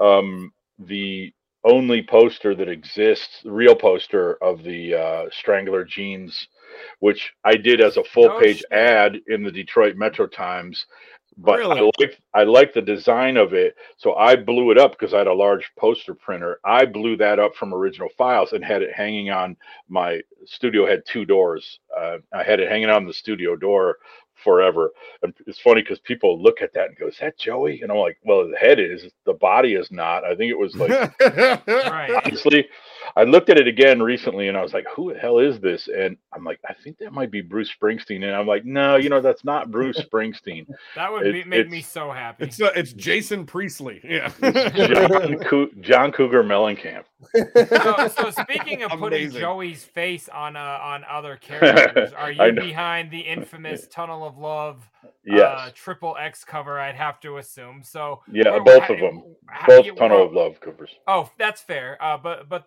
um 0.00 0.52
the 0.78 1.32
only 1.64 2.02
poster 2.02 2.54
that 2.54 2.68
exists, 2.68 3.40
the 3.42 3.50
real 3.50 3.74
poster 3.74 4.34
of 4.42 4.62
the 4.62 4.94
uh, 4.94 5.24
Strangler 5.32 5.84
jeans, 5.84 6.46
which 7.00 7.32
I 7.44 7.56
did 7.56 7.80
as 7.80 7.96
a 7.96 8.04
full 8.04 8.30
page 8.30 8.62
ad 8.70 9.18
in 9.26 9.42
the 9.42 9.50
Detroit 9.50 9.96
Metro 9.96 10.26
Times. 10.26 10.86
But 11.38 11.58
Really? 11.58 11.80
I 11.80 11.90
like 12.00 12.22
I 12.34 12.42
like 12.44 12.72
the 12.72 12.80
design 12.82 13.36
of 13.36 13.52
it, 13.52 13.76
so 13.96 14.14
I 14.14 14.36
blew 14.36 14.70
it 14.70 14.78
up 14.78 14.92
because 14.92 15.12
I 15.12 15.18
had 15.18 15.26
a 15.26 15.34
large 15.34 15.70
poster 15.78 16.14
printer. 16.14 16.60
I 16.64 16.86
blew 16.86 17.16
that 17.18 17.38
up 17.38 17.54
from 17.54 17.74
original 17.74 18.08
files 18.16 18.52
and 18.52 18.64
had 18.64 18.82
it 18.82 18.94
hanging 18.94 19.30
on 19.30 19.56
my 19.88 20.22
studio. 20.46 20.86
Had 20.86 21.04
two 21.06 21.26
doors. 21.26 21.78
Uh, 21.96 22.18
I 22.32 22.42
had 22.42 22.60
it 22.60 22.70
hanging 22.70 22.88
on 22.88 23.06
the 23.06 23.12
studio 23.12 23.54
door 23.54 23.98
forever. 24.42 24.90
And 25.22 25.34
it's 25.46 25.60
funny 25.60 25.82
because 25.82 25.98
people 26.00 26.40
look 26.42 26.62
at 26.62 26.72
that 26.74 26.88
and 26.88 26.96
go, 26.96 27.08
"Is 27.08 27.18
that 27.20 27.38
Joey?" 27.38 27.82
And 27.82 27.90
I'm 27.90 27.98
like, 27.98 28.18
"Well, 28.24 28.48
the 28.48 28.56
head 28.56 28.78
is. 28.78 29.06
The 29.24 29.34
body 29.34 29.74
is 29.74 29.90
not." 29.90 30.24
I 30.24 30.34
think 30.36 30.50
it 30.50 30.58
was 30.58 30.74
like 30.76 30.90
Right. 31.66 32.10
honestly, 32.24 32.68
I 33.16 33.22
looked 33.24 33.48
at 33.48 33.56
it 33.58 33.66
again 33.66 34.02
recently, 34.02 34.48
and 34.48 34.58
I 34.58 34.62
was 34.62 34.74
like, 34.74 34.84
"Who 34.94 35.12
the 35.14 35.18
hell 35.18 35.38
is 35.38 35.58
this?" 35.58 35.88
And 35.88 36.16
I'm 36.34 36.44
like, 36.44 36.60
"I 36.68 36.74
think 36.74 36.98
that 36.98 37.12
might 37.14 37.30
be 37.30 37.40
Bruce 37.40 37.70
Springsteen." 37.74 38.22
And 38.24 38.34
I'm 38.36 38.46
like, 38.46 38.64
"No, 38.66 38.96
you 38.96 39.08
know, 39.08 39.22
that's 39.22 39.42
not 39.44 39.70
Bruce 39.70 39.98
Springsteen. 39.98 40.66
That 40.94 41.10
would 41.10 41.26
It- 41.26 41.32
be, 41.32 41.44
make 41.44 41.70
me 41.70 41.80
so 41.80 42.10
happy. 42.10 42.44
It's 42.44 42.60
uh, 42.60 42.72
it's 42.76 42.92
Jason 42.92 43.46
Priestley. 43.46 44.00
Yeah. 44.04 44.30
John, 44.42 45.38
Coo- 45.38 45.70
John 45.80 46.12
Cougar 46.12 46.44
Mellencamp." 46.44 47.04
so, 47.34 48.08
so 48.08 48.30
speaking 48.42 48.82
of 48.82 48.90
putting 48.92 49.22
Amazing. 49.24 49.40
Joey's 49.40 49.82
face 49.84 50.28
on 50.28 50.56
uh, 50.56 50.60
on 50.82 51.02
other 51.08 51.36
characters, 51.36 52.12
are 52.16 52.30
you 52.30 52.52
behind 52.52 53.10
the 53.10 53.20
infamous 53.20 53.86
Tunnel 53.88 54.26
of 54.26 54.36
Love 54.36 54.88
uh, 55.04 55.08
Yes. 55.24 55.72
triple 55.74 56.16
X 56.20 56.44
cover? 56.44 56.78
I'd 56.78 56.94
have 56.96 57.18
to 57.20 57.38
assume. 57.38 57.82
So 57.82 58.20
Yeah, 58.30 58.58
both 58.58 58.82
how- 58.82 58.94
of 58.94 59.00
them. 59.00 59.22
how- 59.48 59.66
Both 59.68 59.86
you- 59.86 59.94
Tunnel 59.94 60.18
well, 60.18 60.26
of 60.26 60.32
Love 60.34 60.60
covers. 60.60 60.90
Oh, 61.08 61.30
that's 61.38 61.62
fair. 61.62 61.96
Uh, 62.02 62.18
but 62.18 62.48
but 62.48 62.66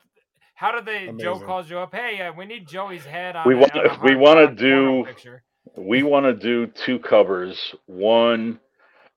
how 0.59 0.71
did 0.73 0.85
they? 0.85 1.05
Joe 1.17 1.31
Amazing. 1.31 1.47
calls 1.47 1.69
you 1.69 1.79
up. 1.79 1.93
Hey, 1.95 2.21
uh, 2.21 2.33
we 2.33 2.45
need 2.45 2.67
Joey's 2.67 3.05
head 3.05 3.35
on. 3.37 3.47
We 3.47 3.55
want 3.55 3.73
on 3.75 3.85
a 3.85 3.99
we 4.03 4.15
want 4.15 4.39
to 4.39 4.55
do 4.55 5.05
picture. 5.05 5.43
we 5.77 6.03
want 6.03 6.25
to 6.25 6.33
do 6.33 6.67
two 6.67 6.99
covers. 6.99 7.73
One, 7.85 8.59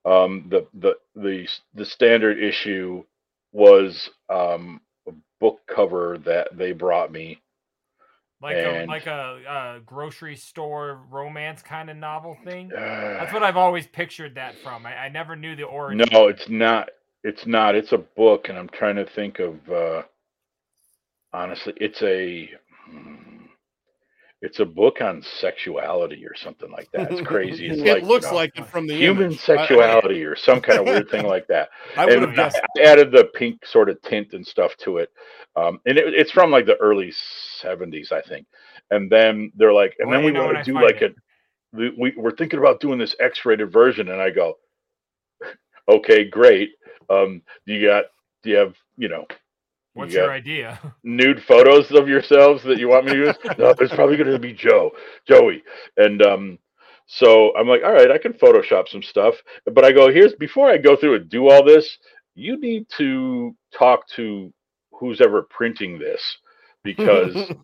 um, 0.05 0.47
the 0.51 0.67
the 0.75 0.95
the 1.17 1.49
the 1.75 1.85
standard 1.85 2.39
issue 2.43 3.03
was 3.53 4.09
um, 4.31 4.81
a 5.09 5.13
book 5.41 5.61
cover 5.67 6.19
that 6.25 6.57
they 6.57 6.73
brought 6.73 7.11
me. 7.11 7.41
like 8.41 8.57
a 8.57 8.87
like 8.89 9.07
a, 9.07 9.41
uh 9.49 9.79
grocery 9.81 10.37
store 10.37 11.01
romance 11.11 11.61
kind 11.63 11.91
of 11.91 11.97
novel 11.97 12.37
thing. 12.45 12.69
That's 12.73 13.31
Uh, 13.31 13.35
what 13.35 13.43
I've 13.43 13.57
always 13.57 13.87
pictured 13.89 14.37
that 14.37 14.55
from. 14.63 14.87
I, 14.87 14.97
I 14.97 15.09
never 15.09 15.35
knew 15.37 15.57
the 15.57 15.65
origin. 15.65 16.07
no, 16.13 16.29
it's 16.29 16.49
not. 16.49 16.91
It's 17.25 17.47
not. 17.47 17.75
It's 17.75 17.93
a 17.93 17.99
book, 17.99 18.49
and 18.49 18.57
I'm 18.59 18.69
trying 18.69 18.97
to 18.97 19.07
think 19.07 19.41
of. 19.41 19.55
Uh, 19.69 20.03
honestly, 21.33 21.75
it's 21.77 22.03
a. 22.03 22.51
hmm, 22.87 23.47
It's 24.43 24.59
a 24.61 24.65
book 24.65 25.01
on 25.01 25.23
sexuality 25.23 26.27
or 26.27 26.35
something 26.37 26.71
like 26.71 26.91
that. 26.93 27.11
It's 27.13 27.21
crazy. 27.21 27.69
It's 27.69 27.83
it 27.85 27.87
like, 27.87 28.03
you 28.03 28.09
looks 28.09 28.31
know, 28.31 28.35
like 28.35 28.59
it 28.59 28.69
from 28.69 28.87
the 28.89 28.95
human 28.95 29.33
image. 29.33 29.39
I- 29.49 29.63
I- 29.63 29.67
sexuality 29.69 30.25
or 30.25 30.37
some 30.37 30.61
kind 30.61 30.81
of 30.81 30.87
weird 30.87 31.09
thing 31.11 31.27
like 31.27 31.47
that. 31.49 31.69
I 31.97 32.07
would 32.07 32.23
have 32.23 32.35
guessed. 32.35 32.61
I 32.79 32.83
added 32.83 33.13
the 33.13 33.25
pink 33.35 33.65
sort 33.67 33.89
of 33.89 34.01
tint 34.03 34.33
and 34.33 34.47
stuff 34.47 34.77
to 34.79 34.99
it. 34.99 35.11
Um, 35.57 35.81
and 35.87 35.99
it, 35.99 36.15
it's 36.15 36.31
from 36.33 36.51
like 36.51 36.67
the 36.67 36.77
early 36.79 37.13
70s, 37.63 38.11
I 38.13 38.23
think. 38.23 38.47
And 38.91 39.11
then 39.11 39.53
they're 39.57 39.73
like, 39.73 39.95
and 40.01 40.11
Well, 40.11 40.21
then 40.21 40.25
we 40.25 40.33
want 40.39 40.57
to 40.59 40.65
do 40.65 40.75
like 40.75 41.03
it. 41.03 41.15
a, 41.75 41.77
we, 41.77 41.91
we, 41.99 42.15
we're 42.17 42.37
thinking 42.37 42.59
about 42.59 42.81
doing 42.81 42.99
this 42.99 43.15
X 43.21 43.45
rated 43.45 43.73
version. 43.73 44.09
And 44.09 44.21
I 44.21 44.31
go, 44.31 44.59
okay, 45.89 46.25
great. 46.25 46.71
Um, 47.11 47.43
do 47.67 47.75
you 47.75 47.87
got, 47.87 48.07
do 48.43 48.51
you 48.51 48.57
have, 48.57 48.75
you 48.97 49.09
know, 49.09 49.27
What's 49.95 50.15
you 50.15 50.21
your 50.21 50.33
idea? 50.33 50.81
nude 51.03 51.43
photos 51.43 51.91
of 51.93 52.09
yourselves 52.09 52.63
that 52.65 52.79
you 52.79 52.89
want 52.89 53.07
me 53.07 53.13
to 53.13 53.19
use? 53.19 53.37
no, 53.59 53.75
it's 53.79 53.95
probably 53.95 54.17
going 54.17 54.31
to 54.31 54.39
be 54.39 54.53
Joe, 54.53 54.91
Joey. 55.27 55.63
And 55.97 56.23
um, 56.23 56.59
so 57.07 57.55
I'm 57.57 57.69
like, 57.69 57.83
all 57.85 57.93
right, 57.93 58.11
I 58.11 58.19
can 58.19 58.33
Photoshop 58.33 58.89
some 58.89 59.03
stuff. 59.03 59.35
But 59.73 59.85
I 59.85 59.93
go, 59.93 60.11
here's 60.11 60.35
before 60.35 60.71
I 60.71 60.79
go 60.79 60.97
through 60.97 61.17
and 61.17 61.29
do 61.29 61.51
all 61.51 61.65
this, 61.65 61.99
you 62.35 62.59
need 62.59 62.87
to 62.97 63.55
talk 63.77 64.09
to 64.17 64.53
who's 64.93 65.21
ever 65.21 65.43
printing 65.43 65.99
this 65.99 66.23
because 66.85 67.35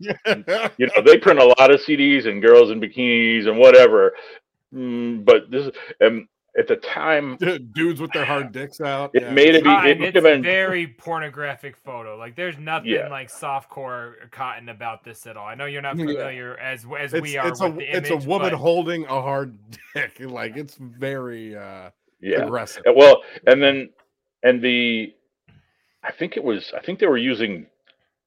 you 0.77 0.87
know 0.87 1.01
they 1.05 1.17
print 1.17 1.39
a 1.39 1.45
lot 1.59 1.71
of 1.71 1.79
CDs 1.81 2.27
and 2.27 2.41
girls 2.41 2.71
in 2.71 2.79
bikinis 2.79 3.47
and 3.47 3.57
whatever. 3.57 4.13
Mm, 4.73 5.25
but 5.25 5.49
this 5.49 5.69
and 5.99 6.27
at 6.57 6.67
the 6.67 6.75
time 6.77 7.37
dudes 7.73 8.01
with 8.01 8.11
their 8.11 8.25
hard 8.25 8.51
dicks 8.51 8.81
out. 8.81 9.11
it 9.13 9.23
yeah. 9.23 9.31
made 9.31 9.55
it 9.55 9.63
be 9.63 9.69
Cotton, 9.69 9.91
it 9.91 10.01
it's 10.01 10.15
have 10.15 10.23
been 10.23 10.41
very 10.41 10.87
pornographic 10.87 11.77
photo. 11.77 12.17
Like 12.17 12.35
there's 12.35 12.57
nothing 12.57 12.91
Yeah. 12.91 13.07
like 13.09 13.29
softcore 13.31 14.29
cotton 14.31 14.69
about 14.69 15.03
this 15.03 15.27
at 15.27 15.37
all. 15.37 15.47
I 15.47 15.55
know 15.55 15.65
you're 15.65 15.81
not 15.81 15.97
Yeah. 15.97 16.05
familiar 16.05 16.57
as 16.57 16.85
as 16.99 17.13
It's, 17.13 17.21
we 17.21 17.37
are 17.37 17.47
it's 17.47 17.61
a 17.61 17.67
with 17.69 17.77
the 17.77 17.95
it's 17.97 18.09
a 18.09 18.17
woman 18.17 18.49
but 18.51 18.57
holding 18.57 19.05
a 19.05 19.21
hard 19.21 19.57
dick. 19.93 20.17
Like 20.19 20.57
it's 20.57 20.75
very 20.75 21.55
uh 21.55 21.91
yeah 22.21 22.43
aggressive. 22.43 22.83
Well, 22.95 23.21
and 23.47 23.61
then 23.61 23.89
and 24.43 24.61
the 24.61 25.13
I 26.03 26.11
think 26.11 26.35
it 26.37 26.43
was 26.43 26.71
I 26.75 26.79
think 26.81 26.99
they 26.99 27.07
were 27.07 27.17
using 27.17 27.67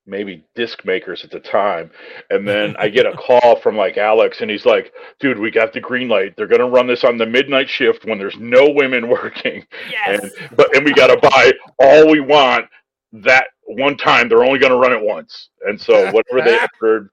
maybe 0.07 0.45
disc 0.55 0.85
makers 0.85 1.25
at 1.25 1.31
the 1.31 1.41
time. 1.41 1.91
And 2.31 2.47
then 2.47 2.75
I 2.79 2.89
get 2.89 3.07
a 3.07 3.13
call 3.13 3.57
from 3.61 3.77
like 3.77 3.97
Alex 3.97 4.41
and 4.41 4.51
he's 4.51 4.67
like, 4.67 4.93
dude, 5.21 5.39
we 5.39 5.51
got 5.51 5.73
the 5.73 5.81
green 5.81 6.09
light. 6.09 6.35
They're 6.37 6.47
gonna 6.47 6.69
run 6.69 6.87
this 6.87 7.05
on 7.05 7.19
the 7.19 7.27
midnight 7.27 7.69
shift 7.69 8.05
when 8.05 8.19
there's 8.19 8.37
no 8.39 8.71
women 8.71 9.09
working. 9.23 9.65
yes, 9.91 10.23
And 10.23 10.57
but 10.57 10.75
and 10.77 10.85
we 10.85 10.93
gotta 10.93 11.19
buy 11.19 11.53
all 11.79 12.11
we 12.11 12.21
want 12.21 12.67
that 13.13 13.47
one 13.65 13.97
time. 13.97 14.29
They're 14.29 14.45
only 14.45 14.59
gonna 14.59 14.77
run 14.77 14.93
it 14.93 15.03
once. 15.03 15.51
And 15.67 15.81
so 15.81 15.95
whatever 16.13 16.43
they 16.45 16.59
offered 16.59 17.11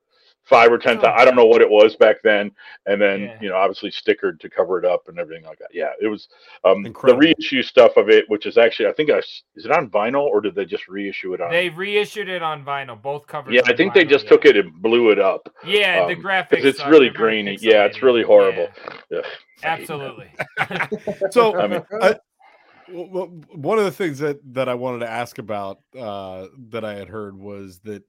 five 0.50 0.72
or 0.72 0.78
ten 0.80 0.98
So- 0.98 1.04
thousand 1.04 1.20
I 1.20 1.26
don't 1.26 1.36
know 1.36 1.46
what 1.46 1.62
it 1.62 1.70
was 1.70 1.96
back 1.96 2.18
then. 2.24 2.52
And 2.88 3.00
then, 3.02 3.22
Yeah. 3.22 3.38
you 3.42 3.50
know, 3.50 3.56
obviously 3.56 3.92
stickered 3.92 4.40
to 4.40 4.50
cover 4.50 4.80
it 4.80 4.86
up 4.86 5.08
and 5.08 5.20
everything 5.20 5.46
like 5.46 5.60
that. 5.60 5.70
Yeah, 5.74 5.92
it 6.02 6.08
was 6.08 6.28
um 6.64 6.84
the 6.84 7.16
reissue 7.16 7.62
stuff 7.62 7.96
of 7.98 8.10
it, 8.10 8.26
which 8.30 8.46
is 8.46 8.58
actually 8.58 8.88
I 8.88 8.94
think 8.94 9.12
I, 9.12 9.20
is 9.20 9.44
it 9.66 9.72
on 9.72 9.90
vinyl 9.90 10.24
or 10.24 10.42
did 10.42 10.56
they 10.56 10.66
just 10.66 10.88
reissue 10.88 11.34
it 11.34 11.42
on 11.42 11.52
they 11.52 11.70
reissued 11.70 12.28
it 12.30 12.42
on 12.42 12.66
vinyl. 12.66 13.00
Both 13.02 13.28
covers. 13.28 13.54
Yeah, 13.54 13.62
I 13.68 13.72
on 13.72 13.78
think 13.78 13.94
they 13.94 14.04
just 14.06 14.26
yeah. 14.26 14.30
took 14.32 14.46
it 14.46 14.58
and 14.58 14.74
blew 14.82 15.12
it 15.12 15.20
up. 15.20 15.54
Yeah, 15.64 16.08
the 16.08 16.16
um, 16.16 16.22
graphics. 16.24 16.50
'cause 16.50 16.66
it's 16.66 16.86
really 16.88 17.10
they're 17.10 17.18
grainy. 17.18 17.58
Yeah, 17.62 17.86
it's 17.86 18.02
really 18.02 18.24
horrible. 18.24 18.68
Yeah, 19.12 19.20
Ugh, 19.20 19.26
I 19.64 19.76
hate 19.76 19.82
it. 19.82 19.82
absolutely. 19.82 20.32
So 21.32 21.58
I 21.60 21.68
mean- 21.68 21.86
I- 22.02 22.20
w- 22.88 23.08
w- 23.08 23.42
one 23.54 23.78
of 23.78 23.86
the 23.86 23.92
things 23.92 24.18
that 24.20 24.40
that 24.54 24.68
I 24.68 24.74
wanted 24.74 25.00
to 25.00 25.10
ask 25.10 25.38
about 25.38 25.80
uh 25.98 26.48
that 26.70 26.84
I 26.84 26.96
had 26.96 27.08
heard 27.10 27.38
was 27.38 27.80
that 27.82 28.02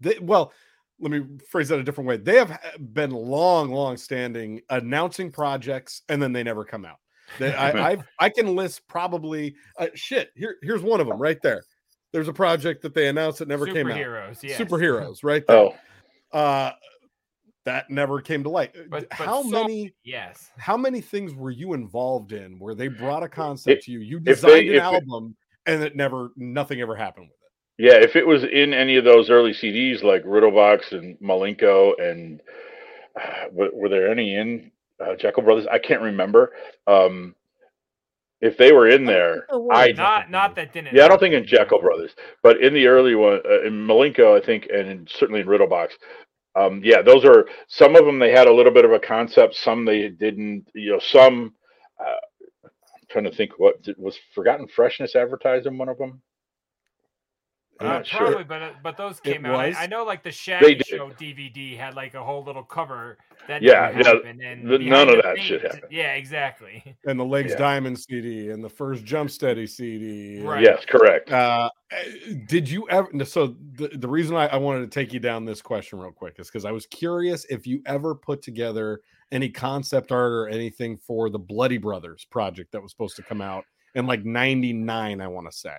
they 0.00 0.18
well 0.20 0.52
let 1.00 1.10
me 1.10 1.24
phrase 1.48 1.68
that 1.68 1.78
a 1.78 1.82
different 1.82 2.08
way. 2.08 2.16
They 2.16 2.36
have 2.36 2.58
been 2.92 3.10
long, 3.10 3.70
long 3.70 3.96
standing 3.96 4.60
announcing 4.70 5.30
projects 5.32 6.02
and 6.08 6.22
then 6.22 6.32
they 6.32 6.42
never 6.42 6.64
come 6.64 6.84
out. 6.84 6.98
They, 7.38 7.54
I, 7.54 7.70
I 7.92 7.96
I 8.18 8.28
can 8.28 8.54
list 8.54 8.86
probably 8.88 9.54
uh, 9.78 9.86
shit. 9.94 10.30
Here 10.36 10.56
here's 10.62 10.82
one 10.82 11.00
of 11.00 11.06
them 11.06 11.18
right 11.18 11.38
there. 11.42 11.62
There's 12.12 12.28
a 12.28 12.32
project 12.32 12.82
that 12.82 12.92
they 12.92 13.08
announced 13.08 13.38
that 13.38 13.48
never 13.48 13.66
came 13.66 13.88
out. 13.88 13.96
Superheroes. 13.96 14.42
Yes. 14.42 14.60
Superheroes, 14.60 15.18
right 15.22 15.46
there. 15.46 15.56
Oh, 15.56 15.74
Uh, 16.32 16.72
that 17.64 17.88
never 17.90 18.20
came 18.20 18.42
to 18.42 18.48
light. 18.48 18.74
But- 18.88 19.08
but 19.08 19.12
how 19.12 19.42
so- 19.42 19.48
many? 19.48 19.92
Yes. 20.02 20.50
How 20.58 20.76
many 20.76 21.00
things 21.00 21.34
were 21.34 21.50
you 21.50 21.74
involved 21.74 22.32
in 22.32 22.58
where 22.58 22.74
they 22.74 22.88
brought 22.88 23.22
a 23.22 23.28
concept 23.28 23.78
If- 23.78 23.84
to 23.84 23.92
you? 23.92 24.00
You 24.00 24.16
if 24.18 24.24
they- 24.24 24.32
designed 24.34 24.68
an 24.70 24.74
if 24.74 24.74
it- 24.74 24.82
album 24.82 25.36
and 25.66 25.82
it 25.84 25.94
never, 25.94 26.30
nothing 26.36 26.80
ever 26.80 26.96
happened 26.96 27.28
with 27.28 27.34
it. 27.34 27.39
Yeah, 27.80 27.94
if 27.94 28.14
it 28.14 28.26
was 28.26 28.44
in 28.44 28.74
any 28.74 28.96
of 28.96 29.04
those 29.04 29.30
early 29.30 29.52
CDs 29.52 30.02
like 30.02 30.22
Riddlebox 30.24 30.92
and 30.92 31.18
Milenko 31.18 31.94
and 31.98 32.42
uh, 33.18 33.44
were, 33.52 33.70
were 33.72 33.88
there 33.88 34.10
any 34.10 34.34
in 34.36 34.70
uh, 35.00 35.14
Jeckel 35.18 35.42
Brothers? 35.42 35.66
I 35.72 35.78
can't 35.78 36.02
remember. 36.02 36.52
Um, 36.86 37.34
if 38.42 38.58
they 38.58 38.72
were 38.72 38.86
in 38.86 39.06
there, 39.06 39.46
there 39.48 39.58
were 39.58 39.72
I 39.72 39.92
Not 39.92 40.30
not 40.30 40.56
that 40.56 40.74
didn't. 40.74 40.94
yeah, 40.94 41.06
I 41.06 41.08
don't 41.08 41.18
think 41.20 41.34
in 41.34 41.44
Jeckel 41.44 41.80
Brothers, 41.80 42.14
but 42.42 42.60
in 42.60 42.74
the 42.74 42.86
early 42.86 43.14
one, 43.14 43.40
uh, 43.48 43.62
in 43.62 43.86
Milenko, 43.86 44.38
I 44.38 44.44
think, 44.44 44.68
and 44.70 44.86
in, 44.86 45.06
certainly 45.08 45.40
in 45.40 45.46
Riddlebox. 45.46 45.92
Um, 46.56 46.82
yeah, 46.84 47.00
those 47.00 47.24
are 47.24 47.46
some 47.68 47.96
of 47.96 48.04
them. 48.04 48.18
They 48.18 48.30
had 48.30 48.46
a 48.46 48.52
little 48.52 48.72
bit 48.74 48.84
of 48.84 48.92
a 48.92 48.98
concept. 48.98 49.54
Some 49.54 49.86
they 49.86 50.08
didn't. 50.10 50.66
You 50.74 50.92
know, 50.92 51.00
some. 51.00 51.54
Uh, 51.98 52.20
I'm 52.64 53.06
trying 53.08 53.24
to 53.24 53.34
think 53.34 53.58
what 53.58 53.82
did, 53.82 53.96
was 53.98 54.18
Forgotten 54.34 54.68
Freshness 54.68 55.16
advertised 55.16 55.66
in 55.66 55.78
one 55.78 55.88
of 55.88 55.96
them. 55.96 56.20
I'm 57.80 57.86
Uh, 57.86 57.92
not 57.94 58.06
sure. 58.06 58.18
probably, 58.26 58.44
but 58.44 58.62
uh, 58.62 58.70
but 58.82 58.96
those 58.96 59.18
It 59.24 59.32
came 59.34 59.46
out. 59.46 59.54
I, 59.54 59.68
was. 59.68 59.76
I 59.78 59.86
know, 59.86 60.04
like 60.04 60.22
the 60.22 60.30
Shaggy 60.30 60.80
Show 60.86 61.10
DVD 61.10 61.76
had 61.78 61.94
like 61.94 62.14
a 62.14 62.22
whole 62.22 62.44
little 62.44 62.62
cover 62.62 63.16
that 63.48 63.62
Yeah, 63.62 63.90
yeah, 63.98 64.12
and 64.26 64.68
the- 64.68 64.78
none 64.78 65.08
of 65.08 65.22
that 65.22 65.38
shit 65.40 65.62
paint- 65.62 65.72
happened. 65.74 65.92
Yeah, 65.92 66.12
exactly. 66.14 66.96
And 67.06 67.18
the 67.18 67.24
Legs 67.24 67.52
Yeah. 67.52 67.56
Diamond 67.58 67.98
CD 67.98 68.50
and 68.50 68.62
the 68.62 68.68
first 68.68 69.04
Jump 69.04 69.30
Steady 69.30 69.66
CD. 69.66 70.42
Right. 70.42 70.62
Yes, 70.62 70.84
correct. 70.86 71.30
Uh, 71.32 71.70
did 72.46 72.68
you 72.68 72.86
ever? 72.90 73.08
So 73.24 73.56
the, 73.74 73.88
the 73.88 74.08
reason 74.08 74.36
I, 74.36 74.46
I 74.48 74.56
wanted 74.56 74.80
to 74.80 74.88
take 75.00 75.12
you 75.14 75.20
down 75.20 75.44
this 75.46 75.62
question 75.62 75.98
real 75.98 76.12
quick 76.12 76.34
is 76.38 76.48
because 76.48 76.64
I 76.66 76.72
was 76.72 76.86
curious 76.86 77.46
if 77.48 77.66
you 77.66 77.80
ever 77.86 78.14
put 78.14 78.42
together 78.42 79.00
any 79.32 79.48
concept 79.48 80.12
art 80.12 80.32
or 80.32 80.48
anything 80.48 80.98
for 80.98 81.30
the 81.30 81.38
Bloody 81.38 81.78
Brothers 81.78 82.26
project 82.30 82.72
that 82.72 82.82
was 82.82 82.90
supposed 82.92 83.16
to 83.16 83.22
come 83.22 83.40
out 83.40 83.64
in 83.94 84.06
like 84.06 84.24
99, 84.24 85.20
I 85.20 85.26
want 85.28 85.50
to 85.50 85.56
say. 85.56 85.74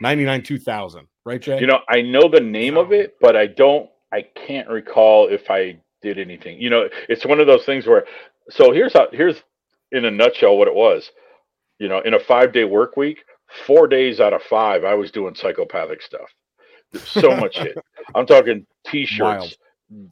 99, 0.00 0.42
2000, 0.42 1.06
right, 1.24 1.40
Jay? 1.40 1.60
You 1.60 1.66
know, 1.66 1.80
I 1.88 2.02
know 2.02 2.28
the 2.28 2.40
name 2.40 2.76
of 2.76 2.92
it, 2.92 3.16
but 3.20 3.36
I 3.36 3.46
don't. 3.46 3.88
I 4.12 4.22
can't 4.22 4.68
recall 4.68 5.28
if 5.28 5.50
I 5.50 5.78
did 6.02 6.18
anything. 6.18 6.60
You 6.60 6.70
know, 6.70 6.88
it's 7.08 7.24
one 7.24 7.40
of 7.40 7.46
those 7.46 7.64
things 7.64 7.86
where. 7.86 8.04
So 8.50 8.72
here's 8.72 8.92
how. 8.92 9.08
Here's 9.12 9.42
in 9.92 10.04
a 10.04 10.10
nutshell 10.10 10.56
what 10.56 10.68
it 10.68 10.74
was. 10.74 11.10
You 11.78 11.88
know, 11.88 12.00
in 12.00 12.14
a 12.14 12.20
five 12.20 12.52
day 12.52 12.64
work 12.64 12.96
week, 12.96 13.24
four 13.66 13.86
days 13.86 14.20
out 14.20 14.32
of 14.32 14.42
five, 14.42 14.84
I 14.84 14.94
was 14.94 15.10
doing 15.10 15.34
psychopathic 15.34 16.02
stuff. 16.02 16.28
So 16.94 17.36
much 17.36 17.54
shit. 17.56 17.76
I'm 18.14 18.26
talking 18.26 18.66
T-shirts, 18.86 19.56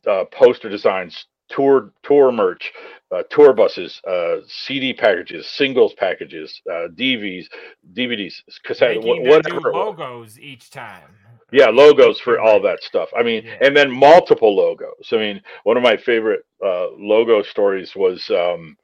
uh, 0.06 0.24
poster 0.32 0.68
designs, 0.68 1.26
tour 1.50 1.92
tour 2.02 2.32
merch, 2.32 2.72
uh, 3.14 3.22
tour 3.30 3.52
buses, 3.52 4.00
uh, 4.06 4.36
CD 4.46 4.92
packages, 4.92 5.46
singles 5.46 5.94
packages, 5.94 6.60
uh, 6.70 6.88
DVDs, 6.94 7.46
DVDs, 7.92 8.34
cassette, 8.64 8.98
new 8.98 9.28
whatever. 9.28 9.72
logos 9.72 10.38
each 10.38 10.70
time. 10.70 11.10
Yeah, 11.52 11.66
logos 11.66 12.20
for 12.20 12.38
all 12.38 12.62
that 12.62 12.82
stuff. 12.82 13.08
I 13.16 13.24
mean, 13.24 13.44
and 13.60 13.76
then 13.76 13.90
multiple 13.90 14.54
logos. 14.54 15.08
I 15.12 15.16
mean, 15.16 15.42
one 15.64 15.76
of 15.76 15.82
my 15.82 15.96
favorite 15.96 16.44
uh, 16.64 16.90
logo 16.96 17.42
stories 17.42 17.92
was, 17.96 18.30
um, 18.30 18.76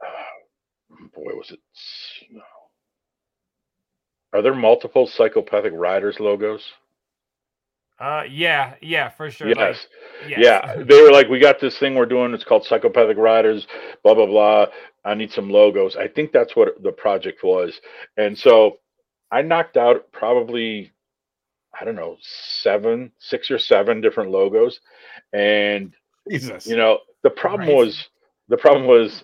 boy, 1.14 1.34
was 1.34 1.50
it? 1.50 1.60
Are 4.32 4.40
there 4.40 4.54
multiple 4.54 5.06
psychopathic 5.06 5.72
riders 5.74 6.18
logos? 6.18 6.62
Uh, 8.02 8.24
yeah, 8.28 8.74
yeah, 8.80 9.10
for 9.10 9.30
sure. 9.30 9.46
Yes. 9.46 9.58
Like, 9.58 10.30
yes. 10.30 10.38
Yeah. 10.42 10.82
They 10.88 11.00
were 11.00 11.12
like, 11.12 11.28
we 11.28 11.38
got 11.38 11.60
this 11.60 11.78
thing 11.78 11.94
we're 11.94 12.04
doing. 12.06 12.34
It's 12.34 12.42
called 12.42 12.64
Psychopathic 12.66 13.16
Rydas, 13.16 13.64
blah, 14.02 14.14
blah, 14.14 14.26
blah. 14.26 14.66
I 15.04 15.14
need 15.14 15.30
some 15.30 15.48
logos. 15.48 15.94
I 15.96 16.08
think 16.08 16.32
that's 16.32 16.56
what 16.56 16.82
the 16.82 16.90
project 16.90 17.44
was. 17.44 17.80
And 18.16 18.36
so 18.36 18.78
I 19.30 19.42
knocked 19.42 19.76
out 19.76 20.10
probably, 20.10 20.90
I 21.78 21.84
don't 21.84 21.94
know, 21.94 22.16
seven, 22.20 23.12
six 23.20 23.52
or 23.52 23.58
seven 23.60 24.00
different 24.00 24.30
logos. 24.32 24.80
And, 25.32 25.92
Jesus. 26.28 26.66
you 26.66 26.76
know, 26.76 26.98
the 27.22 27.30
problem 27.30 27.68
Right. 27.68 27.76
was, 27.76 28.08
the 28.48 28.56
problem 28.56 28.86
was, 28.88 29.22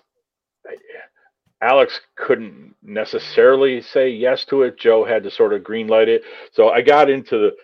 Alex 1.60 2.00
couldn't 2.14 2.76
necessarily 2.82 3.82
say 3.82 4.08
yes 4.08 4.44
to 4.44 4.62
it. 4.62 4.78
Joe 4.78 5.04
had 5.04 5.24
to 5.24 5.30
sort 5.32 5.52
of 5.52 5.64
green 5.64 5.88
light 5.88 6.08
it. 6.08 6.22
So 6.52 6.68
I 6.68 6.82
got 6.82 7.10
into 7.10 7.36
the, 7.38 7.56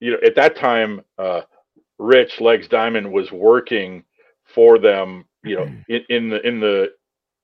you 0.00 0.12
know, 0.12 0.18
at 0.24 0.36
that 0.36 0.56
time, 0.56 1.02
uh, 1.18 1.42
Rich 1.98 2.40
Legs 2.40 2.68
Diamond 2.68 3.12
was 3.12 3.32
working 3.32 4.04
for 4.44 4.78
them, 4.78 5.26
you 5.44 5.56
know, 5.56 5.68
in, 5.88 6.02
in 6.10 6.30
the 6.30 6.46
in 6.46 6.60
the 6.60 6.92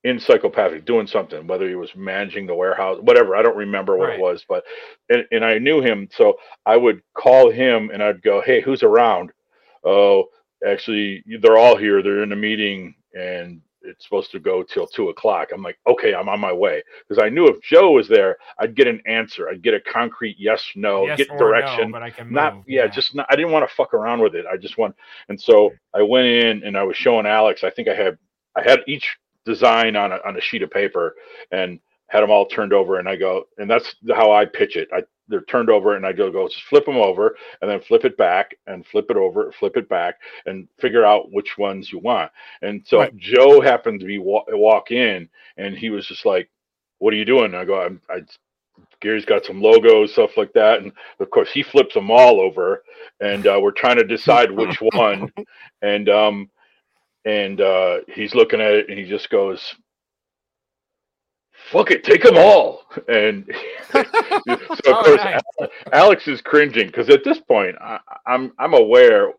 in 0.03 0.19
psychopathic 0.19 0.85
doing 0.85 1.07
something, 1.07 1.47
whether 1.47 1.67
he 1.69 1.75
was 1.75 1.95
managing 1.95 2.47
the 2.47 2.55
warehouse, 2.55 2.99
whatever. 3.01 3.35
I 3.35 3.43
don't 3.43 3.57
remember 3.57 3.97
what 3.97 4.09
Right. 4.09 4.19
it 4.19 4.21
was, 4.21 4.45
but 4.49 4.63
and, 5.09 5.25
and 5.31 5.45
I 5.45 5.59
knew 5.59 5.81
him, 5.81 6.09
so 6.11 6.35
I 6.65 6.77
would 6.77 7.01
call 7.15 7.51
him 7.51 7.91
and 7.91 8.03
I'd 8.03 8.23
go, 8.23 8.41
"Hey, 8.41 8.61
who's 8.61 8.83
around?" 8.83 9.31
Oh, 9.85 10.25
actually, 10.65 11.23
they're 11.41 11.57
all 11.57 11.77
here. 11.77 12.03
They're 12.03 12.23
in 12.23 12.33
a 12.33 12.37
meeting, 12.37 12.95
and 13.13 13.61
it's 13.83 14.03
supposed 14.03 14.31
to 14.31 14.39
go 14.39 14.63
till 14.63 14.87
two 14.87 15.09
o'clock. 15.09 15.49
I'm 15.53 15.61
like, 15.61 15.77
okay, 15.87 16.13
I'm 16.13 16.29
on 16.29 16.39
my 16.39 16.53
way 16.53 16.83
because 17.07 17.21
I 17.23 17.29
knew 17.29 17.47
if 17.47 17.61
Joe 17.61 17.91
was 17.91 18.07
there, 18.07 18.37
I'd 18.59 18.75
get 18.75 18.87
an 18.87 19.01
answer. 19.05 19.49
I'd 19.49 19.61
get 19.61 19.73
a 19.73 19.79
concrete 19.79 20.37
yes, 20.39 20.63
no, 20.75 21.05
Yes 21.05 21.17
get 21.17 21.29
or 21.29 21.33
no, 21.33 21.39
direction. 21.39 21.91
but 21.91 22.01
I 22.01 22.09
can 22.09 22.31
not, 22.31 22.55
move, 22.55 22.65
yeah, 22.67 22.83
yeah. 22.83 22.87
just 22.87 23.15
not. 23.15 23.27
I 23.29 23.35
didn't 23.35 23.51
want 23.51 23.67
to 23.67 23.75
fuck 23.75 23.93
around 23.93 24.21
with 24.21 24.35
it. 24.35 24.45
I 24.51 24.57
just 24.57 24.77
want, 24.77 24.95
and 25.29 25.39
so 25.39 25.71
I 25.93 26.01
went 26.01 26.27
in 26.27 26.63
and 26.63 26.77
I 26.77 26.83
was 26.83 26.97
showing 26.97 27.25
Alex. 27.25 27.63
I 27.63 27.69
think 27.69 27.87
I 27.87 27.93
had, 27.93 28.17
I 28.55 28.61
had 28.61 28.79
each 28.87 29.17
design 29.45 29.95
on 29.95 30.11
a 30.11 30.19
on 30.25 30.37
a 30.37 30.41
sheet 30.41 30.63
of 30.63 30.71
paper 30.71 31.15
and 31.51 31.79
had 32.07 32.21
them 32.21 32.31
all 32.31 32.45
turned 32.45 32.73
over. 32.73 32.99
And 32.99 33.09
I 33.09 33.15
go, 33.15 33.45
and 33.57 33.69
that's 33.69 33.95
how 34.15 34.31
I 34.31 34.45
pitch 34.45 34.75
it. 34.77 34.87
I 34.93 35.03
they're 35.27 35.43
turned 35.43 35.69
over 35.69 35.95
and 35.95 36.05
I 36.05 36.13
go 36.13 36.31
go 36.31 36.47
just 36.47 36.63
flip 36.63 36.85
them 36.85 36.97
over 36.97 37.35
and 37.61 37.69
then 37.71 37.81
flip 37.81 38.05
it 38.05 38.17
back 38.17 38.55
and 38.67 38.85
flip 38.85 39.07
it 39.09 39.17
over, 39.17 39.51
flip 39.53 39.77
it 39.77 39.89
back 39.89 40.15
and 40.45 40.67
figure 40.79 41.05
out 41.05 41.31
which 41.31 41.57
ones 41.57 41.91
you 41.91 41.99
want. 41.99 42.31
And 42.61 42.85
so 42.85 42.99
Right. 42.99 43.17
Joe 43.17 43.61
happened 43.61 43.99
to 44.01 44.05
be 44.05 44.19
wa- 44.19 44.45
walk 44.49 44.91
in 44.91 45.29
and 45.57 45.77
he 45.77 45.89
was 45.89 46.07
just 46.07 46.25
like, 46.25 46.49
"What 46.99 47.13
are 47.13 47.17
you 47.17 47.25
doing?" 47.25 47.45
And 47.45 47.57
I 47.57 47.65
go, 47.65 47.81
"I'm 47.81 48.01
I." 48.09 48.21
Gary's 49.01 49.25
got 49.25 49.45
some 49.45 49.61
logos, 49.61 50.13
stuff 50.13 50.37
like 50.37 50.53
that, 50.53 50.81
and 50.81 50.91
of 51.19 51.29
course 51.29 51.51
he 51.51 51.61
flips 51.63 51.93
them 51.93 52.09
all 52.11 52.39
over, 52.41 52.83
and 53.21 53.45
uh, 53.47 53.59
we're 53.61 53.71
trying 53.71 53.97
to 53.97 54.03
decide 54.05 54.51
which 54.57 54.81
one, 54.81 55.31
and 55.81 56.09
um, 56.09 56.49
and 57.25 57.61
uh, 57.61 57.99
he's 58.07 58.35
looking 58.35 58.61
at 58.61 58.73
it 58.73 58.89
and 58.89 58.97
he 58.99 59.05
just 59.05 59.29
goes, 59.29 59.75
"Fuck 61.71 61.91
it, 61.91 62.03
take 62.03 62.23
them 62.23 62.37
all," 62.37 62.81
and 63.07 63.45
so 63.91 63.99
of 64.01 64.07
Oh, 64.85 65.03
course 65.03 65.17
nice. 65.23 65.69
Alex 65.91 66.27
is 66.27 66.41
cringing 66.41 66.87
because 66.87 67.09
at 67.09 67.23
this 67.23 67.39
point 67.39 67.75
I, 67.81 67.99
I'm 68.27 68.51
I'm 68.59 68.73
aware 68.73 69.33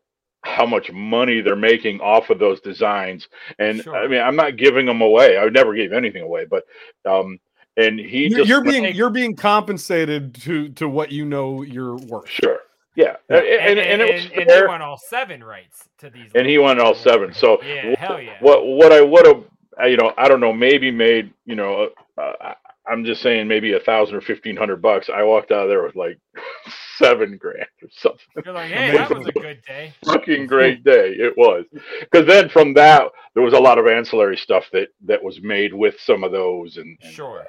how 0.44 0.66
much 0.66 0.90
money 0.92 1.40
they're 1.40 1.56
making 1.56 2.00
off 2.00 2.28
of 2.30 2.38
those 2.38 2.60
designs, 2.60 3.28
and 3.58 3.86
I 3.88 4.06
mean 4.06 4.20
I'm 4.20 4.36
not 4.36 4.56
giving 4.56 4.86
them 4.86 5.00
away. 5.00 5.36
I 5.36 5.44
would 5.44 5.54
never 5.54 5.74
gave 5.74 5.92
anything 5.92 6.22
away, 6.22 6.44
but 6.44 6.64
um, 7.06 7.38
and 7.76 7.98
he 7.98 8.28
You're, 8.28 8.38
just 8.38 8.48
you're 8.48 8.62
being 8.64 8.84
like- 8.84 8.94
you're 8.94 9.10
being 9.10 9.34
compensated 9.36 10.34
to 10.42 10.68
to 10.70 10.88
what 10.88 11.10
you 11.12 11.24
know 11.24 11.62
you're 11.62 11.96
worth. 11.96 12.28
sure, 12.28 12.58
yeah, 12.94 13.16
Yeah. 13.30 13.38
And, 13.38 13.78
and, 13.78 13.78
and 13.78 14.02
it 14.02 14.14
was 14.14 14.24
and, 14.26 14.42
and 14.42 14.50
he 14.50 14.66
won 14.66 14.82
all 14.82 14.98
seven 14.98 15.42
rights 15.42 15.88
to 15.98 16.10
these. 16.10 16.30
and 16.34 16.46
he 16.46 16.58
won 16.58 16.78
all 16.80 16.94
seven. 16.94 17.32
So 17.32 17.60
Yeah, 17.62 17.94
hell 17.98 18.20
yeah. 18.20 18.36
what 18.40 18.64
what 18.66 18.92
I 18.92 19.00
would 19.00 19.26
have, 19.26 19.44
you 19.90 19.96
know, 19.96 20.12
I 20.18 20.28
don't 20.28 20.40
know, 20.40 20.52
maybe 20.52 20.90
made, 20.90 21.32
you 21.46 21.56
know, 21.56 21.88
uh, 22.18 22.32
I- 22.40 22.54
I'm 22.86 23.02
just 23.06 23.22
saying 23.22 23.48
maybe 23.48 23.72
a 23.72 23.80
thousand 23.80 24.16
or 24.16 24.20
fifteen 24.20 24.56
hundred 24.56 24.82
bucks. 24.82 25.08
I 25.08 25.22
walked 25.22 25.50
out 25.52 25.62
of 25.62 25.68
there 25.70 25.82
with 25.82 25.96
like 25.96 26.18
seven 26.98 27.38
grand 27.38 27.66
or 27.82 27.88
something. 27.90 28.20
You're 28.44 28.52
like, 28.54 28.70
hey, 28.70 28.92
that 28.96 29.08
was 29.10 29.26
a 29.26 29.32
good 29.32 29.62
day. 29.66 29.94
Fucking 30.04 30.46
great 30.46 30.84
day 30.84 31.14
it 31.18 31.34
was, 31.36 31.64
because 32.00 32.26
then 32.26 32.48
from 32.50 32.74
that 32.74 33.04
there 33.34 33.42
was 33.42 33.54
a 33.54 33.58
lot 33.58 33.78
of 33.78 33.86
ancillary 33.86 34.36
stuff 34.36 34.64
that 34.72 34.88
that 35.06 35.22
was 35.22 35.40
made 35.42 35.72
with 35.72 35.98
some 35.98 36.24
of 36.24 36.32
those, 36.32 36.76
and, 36.76 36.96
and 37.02 37.12
Sure. 37.14 37.44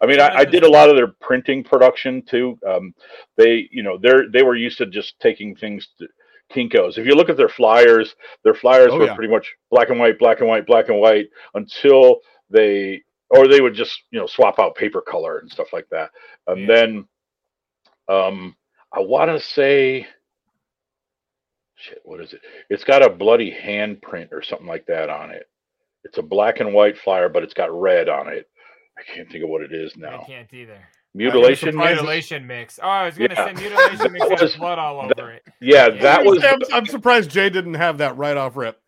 I 0.00 0.06
mean, 0.06 0.20
I, 0.20 0.28
I 0.36 0.44
did 0.44 0.62
a 0.62 0.68
lot 0.70 0.88
of 0.90 0.94
their 0.96 1.14
printing 1.20 1.64
production 1.64 2.22
too. 2.22 2.58
Um, 2.68 2.94
they, 3.36 3.68
you 3.72 3.82
know, 3.82 3.98
they're 4.00 4.30
they 4.30 4.42
were 4.44 4.54
used 4.56 4.78
to 4.78 4.86
just 4.86 5.18
taking 5.20 5.56
things 5.56 5.88
to 5.98 6.06
Kinkos. 6.54 6.96
If 6.96 7.06
you 7.06 7.14
look 7.16 7.28
at 7.28 7.36
their 7.36 7.48
flyers, 7.48 8.14
their 8.44 8.54
flyers 8.54 8.90
Oh, 8.92 8.98
were 8.98 9.06
yeah. 9.06 9.14
pretty 9.16 9.32
much 9.32 9.52
black 9.70 9.88
and 9.90 9.98
white, 9.98 10.18
black 10.18 10.38
and 10.40 10.48
white, 10.48 10.64
black 10.66 10.90
and 10.90 11.00
white 11.00 11.26
until 11.54 12.20
they, 12.50 13.02
or 13.30 13.48
they 13.48 13.60
would 13.60 13.74
just, 13.74 14.02
you 14.10 14.18
know, 14.20 14.26
swap 14.26 14.58
out 14.58 14.74
paper 14.76 15.00
color 15.00 15.38
and 15.38 15.50
stuff 15.50 15.72
like 15.72 15.88
that. 15.90 16.10
And 16.46 16.60
Yeah. 16.60 16.66
then, 16.66 17.08
um, 18.08 18.56
I 18.92 19.00
want 19.00 19.30
to 19.30 19.40
say, 19.40 20.06
shit, 21.76 22.00
what 22.04 22.20
is 22.20 22.32
it? 22.32 22.40
It's 22.70 22.84
got 22.84 23.02
a 23.04 23.10
bloody 23.10 23.50
handprint 23.52 24.32
or 24.32 24.42
something 24.42 24.66
like 24.66 24.86
that 24.86 25.10
on 25.10 25.30
it. 25.30 25.48
It's 26.04 26.18
a 26.18 26.22
black 26.22 26.60
and 26.60 26.72
white 26.72 26.96
flyer, 26.98 27.28
but 27.28 27.42
it's 27.42 27.54
got 27.54 27.70
red 27.72 28.08
on 28.08 28.28
it. 28.28 28.48
I 28.98 29.02
can't 29.02 29.30
think 29.30 29.44
of 29.44 29.50
what 29.50 29.62
it 29.62 29.72
is 29.72 29.96
now. 29.96 30.20
I 30.22 30.24
can't 30.24 30.52
either. 30.54 30.78
Mutilation. 31.14 31.72
surprised- 31.72 31.90
mix? 31.90 32.00
Mutilation 32.02 32.46
mix. 32.46 32.78
Oh, 32.82 32.88
I 32.88 33.06
was 33.06 33.18
gonna 33.18 33.34
Yeah. 33.34 33.46
say 33.46 33.52
mutilation 33.54 34.12
mix 34.12 34.28
That 34.28 34.30
has 34.38 34.42
was- 34.42 34.56
blood 34.56 34.78
all 34.78 35.08
that- 35.08 35.18
over 35.18 35.32
it. 35.32 35.42
Yeah, 35.60 35.88
that 35.90 36.24
was 36.24 36.44
I'm, 36.44 36.58
I'm 36.72 36.86
surprised 36.86 37.30
Jay 37.30 37.50
didn't 37.50 37.74
have 37.74 37.98
that 37.98 38.16
right 38.16 38.36
off 38.36 38.56
rip. 38.56 38.80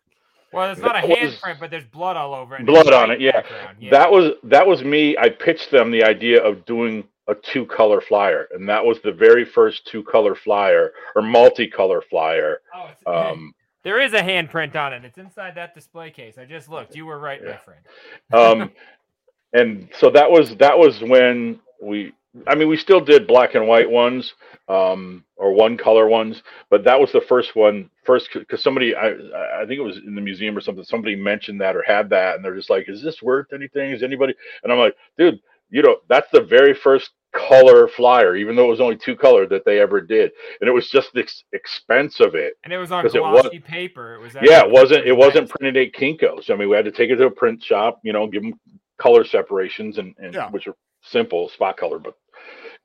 Well, 0.51 0.71
it's 0.71 0.81
not 0.81 0.95
a 0.95 1.07
handprint, 1.07 1.59
but 1.59 1.69
there's 1.69 1.85
blood 1.85 2.17
all 2.17 2.33
over 2.33 2.55
it. 2.55 2.65
blood 2.65 2.91
on 2.91 3.11
it. 3.11 3.21
Yeah. 3.21 3.43
yeah. 3.79 3.91
that 3.91 4.11
was 4.11 4.33
that 4.43 4.65
was 4.65 4.83
me. 4.83 5.17
I 5.17 5.29
pitched 5.29 5.71
them 5.71 5.91
the 5.91 6.03
idea 6.03 6.43
of 6.43 6.65
doing 6.65 7.03
a 7.27 7.35
two 7.35 7.65
color 7.65 8.01
flyer, 8.01 8.47
and 8.53 8.67
that 8.67 8.83
was 8.83 8.99
the 9.03 9.11
very 9.11 9.45
first 9.45 9.85
two 9.85 10.03
color 10.03 10.35
flyer 10.35 10.93
or 11.15 11.21
multicolor 11.21 12.01
flyer. 12.09 12.61
Oh, 12.75 12.89
it's, 12.91 13.01
Um, 13.05 13.53
there 13.83 14.01
is 14.01 14.13
a 14.13 14.21
handprint 14.21 14.75
on 14.75 14.93
it. 14.93 15.05
It's 15.05 15.17
inside 15.17 15.55
that 15.55 15.75
display 15.75 16.09
case. 16.09 16.37
I 16.37 16.45
just 16.45 16.69
looked. 16.69 16.95
You 16.95 17.05
were 17.05 17.19
right, 17.19 17.41
my 17.43 17.57
friend. 17.57 18.61
um, 18.61 18.71
and 19.53 19.89
so 19.99 20.09
that 20.09 20.29
was 20.29 20.55
that 20.57 20.77
was 20.77 21.01
when 21.01 21.59
we. 21.81 22.13
I 22.47 22.55
mean, 22.55 22.67
we 22.67 22.77
still 22.77 22.99
did 23.01 23.27
black 23.27 23.55
and 23.55 23.67
white 23.67 23.89
ones, 23.89 24.33
um, 24.67 25.23
or 25.35 25.53
one 25.53 25.77
color 25.77 26.07
ones, 26.07 26.41
but 26.69 26.83
that 26.83 26.99
was 26.99 27.11
the 27.11 27.21
first 27.21 27.55
one. 27.55 27.89
First, 28.05 28.29
because 28.33 28.61
somebody, 28.61 28.95
I, 28.95 29.09
I 29.09 29.65
think 29.67 29.79
it 29.79 29.83
was 29.83 29.97
in 29.97 30.15
the 30.15 30.21
museum 30.21 30.57
or 30.57 30.61
something. 30.61 30.83
Somebody 30.83 31.15
mentioned 31.15 31.61
that 31.61 31.75
or 31.75 31.83
had 31.83 32.09
that, 32.11 32.35
and 32.35 32.45
they're 32.45 32.55
just 32.55 32.69
like, 32.69 32.87
"Is 32.89 33.01
this 33.03 33.21
worth 33.21 33.53
anything? 33.53 33.91
Is 33.91 34.03
anybody?" 34.03 34.33
And 34.63 34.71
I'm 34.71 34.79
like, 34.79 34.95
"Dude, 35.17 35.39
you 35.69 35.81
know, 35.81 35.97
that's 36.07 36.29
the 36.31 36.41
very 36.41 36.73
first 36.73 37.11
color 37.31 37.87
flyer, 37.87 38.35
even 38.35 38.55
though 38.55 38.65
it 38.65 38.69
was 38.71 38.81
only 38.81 38.97
two 38.97 39.15
color 39.15 39.45
that 39.47 39.63
they 39.65 39.79
ever 39.79 40.01
did, 40.01 40.31
and 40.61 40.67
it 40.67 40.73
was 40.73 40.89
just 40.89 41.13
the 41.13 41.19
ex- 41.21 41.43
expense 41.53 42.19
of 42.19 42.33
it. 42.33 42.53
And 42.63 42.73
it 42.73 42.77
was 42.79 42.91
on 42.91 43.03
'Cause 43.03 43.13
it 43.15 43.21
was- 43.21 43.41
glossy 43.43 43.59
paper. 43.59 44.15
It 44.15 44.19
was. 44.21 44.33
Yeah, 44.41 44.61
it 44.65 44.71
wasn't. 44.71 45.05
It 45.07 45.15
wasn't 45.15 45.49
printed 45.49 45.77
at 45.77 45.93
Kinkos. 45.93 46.49
I 46.49 46.55
mean, 46.55 46.69
we 46.69 46.75
had 46.75 46.85
to 46.85 46.91
take 46.91 47.11
it 47.11 47.17
to 47.17 47.25
a 47.27 47.31
print 47.31 47.63
shop, 47.63 47.99
you 48.03 48.13
know, 48.13 48.25
give 48.27 48.41
them 48.43 48.53
color 48.97 49.23
separations 49.23 49.97
and, 49.99 50.15
and 50.17 50.33
Yeah. 50.33 50.49
which 50.49 50.67
are 50.67 50.75
simple 51.01 51.47
spot 51.49 51.77
color, 51.77 51.97
but 51.99 52.15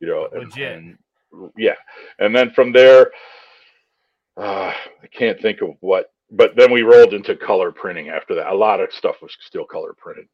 you 0.05 0.11
know, 0.11 0.28
and, 0.32 0.50
Legit. 0.50 0.76
and 0.76 0.98
yeah, 1.57 1.74
and 2.18 2.34
then 2.34 2.50
from 2.52 2.72
there, 2.72 3.11
uh, 4.36 4.72
I 5.02 5.07
can't 5.12 5.40
think 5.40 5.62
of 5.62 5.70
what. 5.80 6.11
But 6.30 6.57
then 6.57 6.72
we 6.72 6.82
rolled 6.82 7.14
into 7.14 7.36
color 7.36 7.70
printing 7.70 8.09
after 8.09 8.34
that. 8.34 8.48
A 8.48 8.55
lot 8.55 8.80
of 8.80 8.92
stuff 8.92 9.16
was 9.22 9.36
still 9.40 9.64
color 9.64 9.94
printed. 9.96 10.26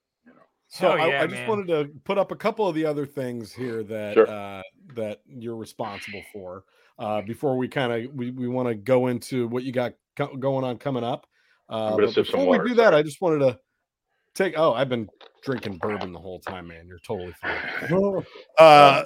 So 0.68 0.88
Hell 0.88 1.00
I, 1.00 1.08
yeah, 1.08 1.22
I 1.22 1.26
just 1.26 1.48
wanted 1.48 1.66
to 1.66 1.90
put 2.04 2.16
up 2.16 2.30
a 2.30 2.36
couple 2.36 2.68
of 2.68 2.76
the 2.76 2.86
other 2.86 3.04
things 3.04 3.52
here 3.52 3.82
that 3.82 4.14
Sure. 4.14 4.30
uh, 4.30 4.62
that 4.94 5.20
you're 5.26 5.56
responsible 5.56 6.22
for 6.32 6.64
uh, 6.96 7.22
before 7.22 7.58
we 7.58 7.66
kind 7.66 7.92
of 7.92 8.14
we, 8.14 8.30
we 8.30 8.46
want 8.46 8.68
to 8.68 8.76
go 8.76 9.08
into 9.08 9.48
what 9.48 9.64
you 9.64 9.72
got 9.72 9.94
co- 10.16 10.36
going 10.36 10.64
on 10.64 10.78
coming 10.78 11.02
up. 11.02 11.26
Uh, 11.68 11.90
gonna 11.90 12.06
but 12.06 12.14
sip 12.14 12.26
some 12.26 12.40
before 12.40 12.52
we 12.52 12.58
water, 12.58 12.68
do 12.68 12.74
that, 12.76 12.94
I 12.94 13.02
just 13.02 13.20
wanted 13.20 13.40
to 13.40 13.58
take. 14.34 14.54
Oh, 14.56 14.72
I've 14.72 14.88
been 14.88 15.08
drinking 15.42 15.78
bourbon 15.78 16.12
the 16.12 16.20
whole 16.20 16.38
time, 16.38 16.68
man. 16.68 16.86
You're 16.86 17.00
totally 17.00 17.34
fine. 17.42 17.58
Uh, 18.58 19.02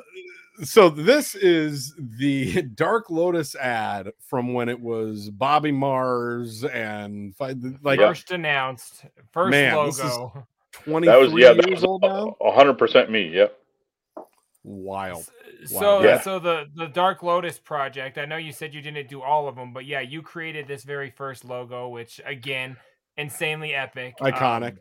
so 0.62 0.88
this 0.88 1.34
is 1.34 1.94
the 1.98 2.62
Dark 2.74 3.10
Lotus 3.10 3.54
ad 3.56 4.10
from 4.20 4.52
when 4.54 4.68
it 4.68 4.78
was 4.80 5.30
Bobby 5.30 5.72
Mars 5.72 6.64
and 6.64 7.34
like 7.82 7.98
First 7.98 8.30
announced. 8.30 9.04
First 9.32 9.50
Man, 9.50 9.86
this 9.86 9.98
is- 9.98 10.04
logo. 10.04 10.46
23 10.84 11.06
That 11.06 11.20
was 11.20 11.32
yeah, 11.40 11.52
that 11.52 11.68
years 11.68 11.82
was 11.82 11.84
old 11.84 12.02
now. 12.02 12.36
a 12.40 12.50
hundred 12.52 12.76
percent 12.78 13.08
me. 13.08 13.28
Yep. 13.28 13.56
Wild. 14.64 15.28
So, 15.66 16.02
Yeah. 16.02 16.20
so 16.20 16.38
the 16.40 16.66
the 16.74 16.86
Dark 16.86 17.22
Lotus 17.22 17.58
project. 17.58 18.18
I 18.18 18.24
know 18.24 18.38
you 18.38 18.50
said 18.50 18.74
you 18.74 18.80
didn't 18.82 19.08
do 19.08 19.22
all 19.22 19.46
of 19.46 19.54
them, 19.56 19.72
but 19.72 19.84
yeah, 19.84 20.00
you 20.00 20.20
created 20.20 20.66
this 20.66 20.82
very 20.82 21.10
first 21.10 21.44
logo, 21.44 21.88
which 21.88 22.20
again, 22.24 22.76
insanely 23.16 23.72
epic, 23.74 24.14
Iconic. 24.20 24.70
Um, 24.72 24.78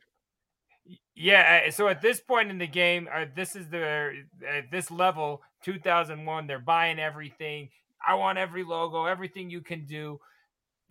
yeah. 1.15 1.69
So 1.69 1.87
at 1.89 2.01
this 2.01 2.19
point 2.21 2.49
in 2.49 2.57
the 2.57 2.67
game, 2.67 3.07
uh, 3.13 3.25
this 3.35 3.55
is 3.55 3.69
the 3.69 4.13
at 4.49 4.71
this 4.71 4.89
level, 4.89 5.41
2001. 5.63 6.47
They're 6.47 6.59
buying 6.59 6.99
everything. 6.99 7.69
I 8.05 8.15
want 8.15 8.37
every 8.37 8.63
logo, 8.63 9.05
everything 9.05 9.49
you 9.49 9.61
can 9.61 9.85
do. 9.85 10.19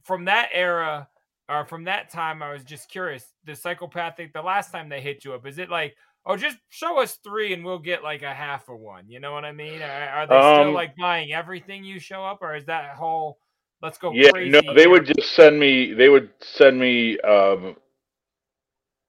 From 0.05 0.25
that 0.27 0.49
era, 0.53 1.09
or 1.49 1.65
from 1.67 1.85
that 1.85 2.11
time, 2.11 2.43
I 2.43 2.53
was 2.53 2.65
just 2.65 2.89
curious. 2.91 3.25
The 3.45 3.55
psychopathic. 3.55 4.33
The 4.33 4.43
last 4.43 4.73
time 4.73 4.89
they 4.89 5.01
hit 5.01 5.25
you 5.25 5.35
up, 5.35 5.47
is 5.47 5.59
it 5.59 5.71
like? 5.71 5.97
Oh, 6.25 6.37
just 6.37 6.59
show 6.69 7.01
us 7.03 7.17
three 7.25 7.53
and 7.53 7.65
we'll 7.65 7.81
get 7.81 8.05
like 8.05 8.23
a 8.23 8.33
half 8.33 8.69
of 8.69 8.79
one. 8.79 9.09
You 9.09 9.21
know 9.21 9.33
what 9.33 9.45
I 9.45 9.53
mean? 9.53 9.83
Are, 9.83 10.09
are 10.09 10.27
they 10.27 10.41
still 10.43 10.71
Um, 10.71 10.73
like 10.73 10.97
buying 10.97 11.33
everything 11.33 11.85
you 11.85 11.99
show 11.99 12.25
up, 12.25 12.39
or 12.43 12.55
is 12.57 12.67
that 12.67 12.95
whole 12.97 13.39
let's 13.83 13.99
go 13.99 14.13
yeah, 14.13 14.31
crazy? 14.31 14.51
no, 14.51 14.61
they 14.75 14.85
here? 14.85 14.91
would 14.91 15.07
just 15.07 15.35
send 15.35 15.59
me. 15.59 15.95
They 15.95 16.09
would 16.09 16.31
send 16.41 16.79
me 16.79 17.19
um, 17.21 17.77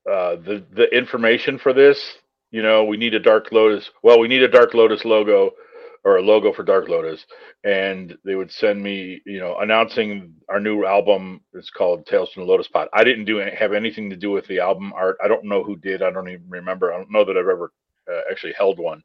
uh, 0.09 0.35
the 0.37 0.63
the 0.73 0.85
information 0.95 1.59
for 1.59 1.73
this. 1.73 2.15
You 2.53 2.61
know, 2.61 2.83
we 2.83 2.97
need 2.97 3.15
a 3.15 3.19
Dark 3.19 3.51
Lotus. 3.51 3.89
Well, 4.03 4.19
we 4.19 4.27
need 4.27 4.43
a 4.43 4.47
Dark 4.47 4.75
Lotus 4.75 5.05
logo 5.05 5.53
or 6.03 6.17
a 6.17 6.21
logo 6.21 6.53
for 6.53 6.61
Dark 6.61 6.87
Lotus, 6.87 7.25
and 7.63 8.15
they 8.23 8.35
would 8.35 8.51
send 8.51 8.83
me, 8.83 9.23
you 9.25 9.39
know, 9.39 9.57
announcing 9.57 10.35
our 10.49 10.59
new 10.59 10.85
album. 10.85 11.41
It's 11.53 11.71
called 11.71 12.05
Tales 12.05 12.31
from 12.31 12.43
the 12.43 12.49
Lotus 12.51 12.67
Pod. 12.67 12.89
I 12.93 13.03
didn't 13.03 13.25
do 13.25 13.39
any, 13.39 13.55
have 13.55 13.73
anything 13.73 14.07
to 14.11 14.15
do 14.15 14.29
with 14.29 14.45
the 14.45 14.59
album 14.59 14.93
art. 14.93 15.17
I 15.23 15.27
don't 15.27 15.45
know 15.45 15.63
who 15.63 15.77
did. 15.77 16.03
I 16.03 16.11
don't 16.11 16.29
even 16.29 16.47
remember. 16.47 16.93
I 16.93 16.97
don't 16.97 17.09
know 17.09 17.25
that 17.25 17.35
I've 17.35 17.47
ever 17.47 17.71
uh, 18.07 18.21
actually 18.29 18.53
held 18.53 18.77
one. 18.77 19.01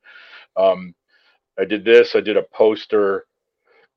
Um, 0.55 0.95
I 1.59 1.65
did 1.65 1.87
this. 1.87 2.15
I 2.15 2.21
did 2.21 2.37
a 2.37 2.43
poster. 2.43 3.25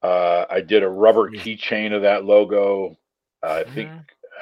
Uh, 0.01 0.45
I 0.49 0.61
did 0.61 0.83
a 0.83 0.89
rubber 0.89 1.29
keychain 1.29 1.93
of 1.93 2.03
that 2.03 2.23
logo. 2.23 2.95
Uh, 3.43 3.63
I 3.67 3.69
think. 3.69 3.89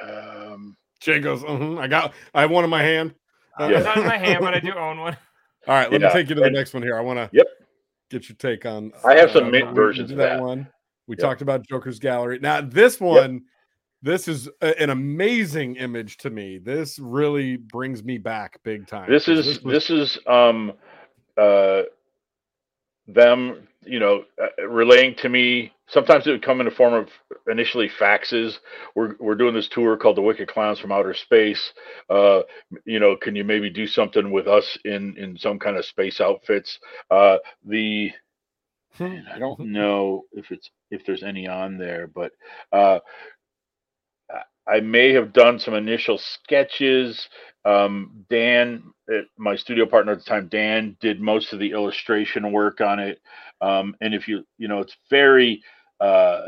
Mm-hmm. 0.03 0.53
Um, 0.53 0.77
Jay 0.99 1.19
goes, 1.19 1.41
"Mhm, 1.41 1.79
I 1.79 1.87
got, 1.87 2.13
I 2.31 2.41
have 2.41 2.51
one 2.51 2.63
in 2.63 2.69
my 2.69 2.83
hand. 2.83 3.15
Uh, 3.59 3.69
It's 3.73 3.85
not 3.85 3.97
in 3.97 4.05
my 4.07 4.17
hand, 4.17 4.39
but 4.41 4.53
I 4.53 4.59
do 4.59 4.73
own 4.77 4.99
one. 4.99 5.17
All 5.67 5.75
right, 5.75 5.91
let 5.91 6.01
Yeah, 6.01 6.07
me 6.07 6.13
take 6.13 6.29
you 6.29 6.35
to 6.35 6.41
the 6.41 6.47
and- 6.47 6.55
next 6.55 6.73
one 6.73 6.83
here. 6.83 6.97
I 6.97 7.01
want 7.01 7.17
to 7.17 7.29
Yep. 7.37 7.47
get 8.09 8.29
your 8.29 8.35
take 8.37 8.65
on. 8.65 8.91
I 9.05 9.15
have 9.15 9.31
some 9.31 9.45
uh, 9.45 9.49
mint 9.49 9.65
we- 9.67 9.71
we 9.71 9.75
versions 9.75 10.11
of 10.11 10.17
that. 10.17 10.41
one. 10.41 10.67
We 11.07 11.15
Yep. 11.15 11.19
talked 11.19 11.41
about 11.41 11.67
Joker's 11.67 11.99
Gallery. 11.99 12.39
Now 12.39 12.61
this 12.61 12.99
one, 12.99 13.43
this 14.01 14.27
is 14.27 14.47
a- 14.61 14.81
an 14.81 14.89
amazing 14.91 15.75
image 15.75 16.17
to 16.17 16.29
me. 16.29 16.57
This 16.57 16.99
really 16.99 17.57
brings 17.57 18.03
me 18.03 18.17
back 18.17 18.59
big 18.63 18.87
time. 18.87 19.09
This 19.09 19.27
is 19.27 19.45
was- 19.47 19.73
this 19.73 19.89
is 19.89 20.17
um 20.27 20.73
uh 21.37 21.83
them 23.07 23.67
you 23.85 23.99
know 23.99 24.23
uh, 24.41 24.67
relaying 24.67 25.15
to 25.15 25.29
me 25.29 25.73
sometimes 25.89 26.27
it 26.27 26.31
would 26.31 26.43
come 26.43 26.61
in 26.61 26.65
the 26.65 26.71
form 26.71 26.93
of 26.93 27.09
initially 27.49 27.89
faxes 27.89 28.59
we're, 28.95 29.15
we're 29.19 29.35
doing 29.35 29.53
this 29.55 29.69
tour 29.69 29.97
called 29.97 30.17
the 30.17 30.21
wicked 30.21 30.47
clowns 30.47 30.79
from 30.79 30.91
outer 30.91 31.13
space 31.13 31.73
uh 32.09 32.41
you 32.85 32.99
know 32.99 33.15
can 33.17 33.35
you 33.35 33.43
maybe 33.43 33.69
do 33.69 33.87
something 33.87 34.31
with 34.31 34.47
us 34.47 34.77
in 34.85 35.15
in 35.17 35.37
some 35.37 35.59
kind 35.59 35.77
of 35.77 35.85
space 35.85 36.21
outfits 36.21 36.79
uh 37.11 37.37
the 37.65 38.11
man, 38.99 39.25
i 39.33 39.39
don't 39.39 39.59
know 39.63 40.23
if 40.33 40.51
it's 40.51 40.71
if 40.91 41.05
there's 41.05 41.23
any 41.23 41.47
on 41.47 41.77
there 41.77 42.07
but 42.07 42.31
uh 42.73 42.99
I- 44.67 44.81
may 44.81 45.13
have 45.13 45.33
done 45.33 45.59
some 45.59 45.73
initial 45.73 46.17
sketches. 46.17 47.27
Um, 47.65 48.25
Dan, 48.29 48.93
uh, 49.11 49.21
my 49.37 49.55
studio 49.55 49.85
partner 49.85 50.13
at 50.13 50.19
the 50.19 50.23
time, 50.25 50.47
Dan 50.47 50.97
did 51.01 51.19
most 51.21 51.53
of 51.53 51.59
the 51.59 51.71
illustration 51.71 52.51
work 52.51 52.81
on 52.81 52.99
it. 52.99 53.19
Um, 53.61 53.95
and 54.01 54.13
if 54.13 54.27
you, 54.27 54.45
you 54.57 54.67
know, 54.67 54.79
it's 54.79 54.95
very 55.09 55.63
uh, 55.99 56.41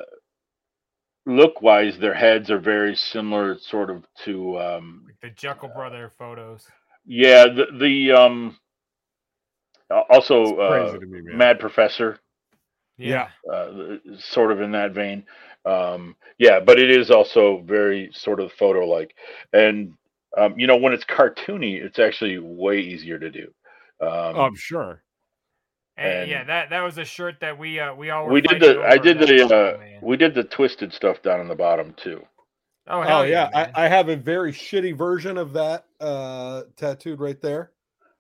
look 1.26 1.62
wise, 1.62 1.98
their 1.98 2.14
heads 2.14 2.50
are 2.50 2.60
very 2.60 2.96
similar, 2.96 3.58
sort 3.60 3.90
of 3.90 4.06
to, 4.26 4.60
um, 4.60 5.06
The 5.22 5.30
Jeckel 5.30 5.74
Brother 5.76 6.10
photos. 6.18 6.66
yeah, 7.06 7.46
the 7.46 7.68
the 7.78 8.12
um, 8.12 8.58
also 10.10 10.56
uh, 10.58 10.98
me. 11.00 11.22
Mad 11.22 11.60
Professor 11.60 12.20
Yeah. 12.98 13.30
uh, 13.52 13.98
sort 14.20 14.52
of 14.52 14.62
in 14.62 14.72
that 14.72 14.92
vein. 14.94 15.26
Um, 15.66 16.16
yeah, 16.38 16.60
but 16.60 16.80
it 16.80 16.90
is 16.90 17.12
also 17.12 17.62
very 17.66 18.10
sort 18.14 18.40
of 18.40 18.52
photo 18.54 18.86
like, 18.86 19.16
and 19.54 19.94
um, 20.38 20.58
you 20.58 20.66
know 20.68 20.78
when 20.78 20.94
it's 20.94 21.06
cartoony, 21.06 21.82
it's 21.84 22.00
actually 22.00 22.40
way 22.40 22.80
easier 22.80 23.20
to 23.20 23.30
do. 23.30 23.54
Um, 24.00 24.36
Oh, 24.36 24.42
I'm 24.42 24.56
sure. 24.56 25.04
And, 26.02 26.30
yeah, 26.30 26.44
that 26.46 26.70
that 26.72 26.82
was 26.82 26.98
a 26.98 27.06
shirt 27.06 27.40
that 27.42 27.58
we 27.58 27.80
uh 27.80 27.94
we 27.94 28.10
all 28.10 28.26
were 28.26 28.34
we 28.34 28.42
did 28.42 28.62
fighting 28.62 28.80
the 28.82 28.88
I 28.88 28.98
did 28.98 29.20
that 29.20 29.28
the 29.28 29.38
logo, 29.44 29.74
uh, 29.74 29.78
we 30.02 30.18
did 30.18 30.34
the 30.36 30.44
twisted 30.44 30.94
stuff 30.94 31.22
down 31.22 31.40
on 31.40 31.48
the 31.48 31.56
bottom 31.56 31.94
too. 32.02 32.24
Oh 32.88 33.02
hell 33.02 33.20
Oh 33.22 33.24
yeah, 33.24 33.50
man. 33.54 33.72
I, 33.76 33.86
I 33.86 33.88
have 33.88 34.10
a 34.10 34.16
very 34.16 34.52
shitty 34.52 34.98
version 34.98 35.38
of 35.38 35.54
that 35.54 35.86
uh 36.00 36.64
tattooed 36.76 37.20
right 37.20 37.40
there. 37.42 37.72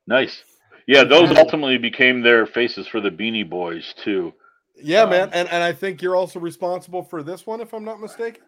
Nice. 0.07 0.43
Yeah, 0.87 1.03
those 1.03 1.31
ultimately 1.37 1.77
became 1.77 2.21
their 2.21 2.45
faces 2.45 2.87
for 2.87 2.99
the 3.01 3.09
Beanie 3.11 3.47
Boys 3.49 3.93
too. 4.03 4.33
Yeah, 4.75 5.05
man, 5.05 5.23
Um, 5.27 5.29
and 5.33 5.49
and 5.49 5.63
I 5.63 5.73
think 5.73 6.01
you're 6.01 6.15
also 6.15 6.39
responsible 6.39 7.03
for 7.03 7.21
this 7.23 7.45
one, 7.45 7.61
if 7.61 7.73
I'm 7.73 7.85
not 7.85 7.99
mistaken. 8.01 8.41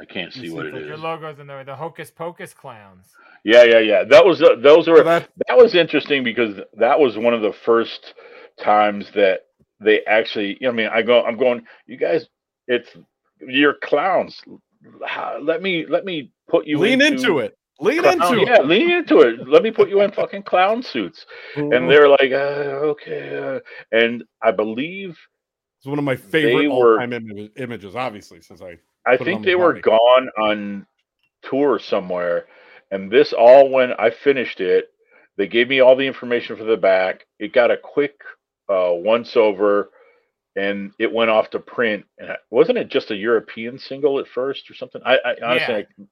I 0.00 0.04
can't 0.04 0.32
see 0.32 0.48
see 0.48 0.50
what 0.50 0.66
it 0.66 0.68
if 0.70 0.74
I 0.74 0.78
is. 0.78 0.86
Your 0.86 0.96
logos 0.96 1.38
in 1.40 1.46
there, 1.46 1.64
the 1.64 1.74
Hokus 1.74 2.12
Pokus 2.12 2.54
clowns. 2.54 3.06
Yeah, 3.44 3.64
yeah, 3.64 3.80
yeah. 3.80 4.04
That 4.04 4.24
was 4.24 4.40
uh, 4.42 4.54
those 4.60 4.88
were 4.88 4.98
So 4.98 5.02
that- 5.04 5.28
that 5.48 5.56
was 5.56 5.74
interesting 5.74 6.24
because 6.24 6.56
that 6.74 6.98
was 6.98 7.18
one 7.18 7.34
of 7.34 7.42
the 7.42 7.52
first 7.64 8.14
times 8.58 9.10
that 9.14 9.40
they 9.80 10.04
actually. 10.04 10.54
You 10.60 10.68
know, 10.68 10.70
I 10.70 10.72
mean, 10.72 10.88
I 10.92 11.02
go, 11.02 11.22
I'm 11.24 11.36
going. 11.36 11.64
You 11.86 11.96
guys, 11.96 12.26
it's 12.66 12.88
you're 13.40 13.74
clowns. 13.82 14.40
How- 15.06 15.38
Let 15.40 15.62
me 15.62 15.86
let 15.86 16.04
me 16.04 16.32
put 16.48 16.66
you 16.66 16.78
Lean 16.78 17.00
into 17.00 17.38
it. 17.40 17.56
Lean 17.80 18.02
Clown- 18.02 18.14
into 18.14 18.44
yeah, 18.44 18.56
it. 18.60 18.66
lean 18.66 18.90
into 18.90 19.20
it. 19.20 19.46
Let 19.48 19.62
me 19.62 19.70
put 19.70 19.88
you 19.88 20.00
in 20.02 20.10
fucking 20.10 20.42
clown 20.42 20.82
suits. 20.82 21.26
Mhm. 21.54 21.76
And 21.76 21.88
they're 21.90 22.08
like, 22.08 22.32
uh, 22.32 22.90
okay. 22.92 23.36
Uh, 23.36 23.60
and 23.92 24.24
I 24.42 24.50
believe 24.50 25.16
It's 25.78 25.86
one 25.86 25.98
of 25.98 26.04
my 26.04 26.16
favorite 26.16 26.66
all-time 26.66 27.12
im- 27.12 27.50
images, 27.56 27.94
obviously, 27.94 28.40
since 28.40 28.60
I 28.60 28.78
I 29.06 29.16
think 29.16 29.44
they 29.44 29.52
the 29.52 29.58
were 29.58 29.74
gone 29.80 30.28
on 30.38 30.86
tour 31.42 31.78
somewhere. 31.78 32.46
And 32.90 33.10
this 33.10 33.32
all 33.32 33.68
when 33.70 33.92
I 33.92 34.10
finished 34.10 34.60
it, 34.60 34.90
they 35.36 35.46
gave 35.46 35.68
me 35.68 35.78
all 35.78 35.94
the 35.94 36.06
information 36.06 36.56
for 36.56 36.64
the 36.64 36.76
back. 36.76 37.26
It 37.38 37.52
got 37.52 37.70
a 37.70 37.76
quick 37.76 38.20
uh, 38.68 38.90
once 38.92 39.36
over 39.36 39.90
and 40.56 40.92
it 40.98 41.12
went 41.12 41.30
off 41.30 41.50
to 41.50 41.58
print. 41.60 42.04
And 42.18 42.36
wasn't 42.50 42.78
it 42.78 42.88
just 42.88 43.10
a 43.10 43.16
European 43.16 43.78
single 43.78 44.18
at 44.18 44.26
first 44.28 44.70
or 44.70 44.74
something? 44.74 45.00
I, 45.04 45.18
I 45.24 45.34
honestly, 45.44 45.86
Yeah. 45.98 46.04
I, 46.04 46.06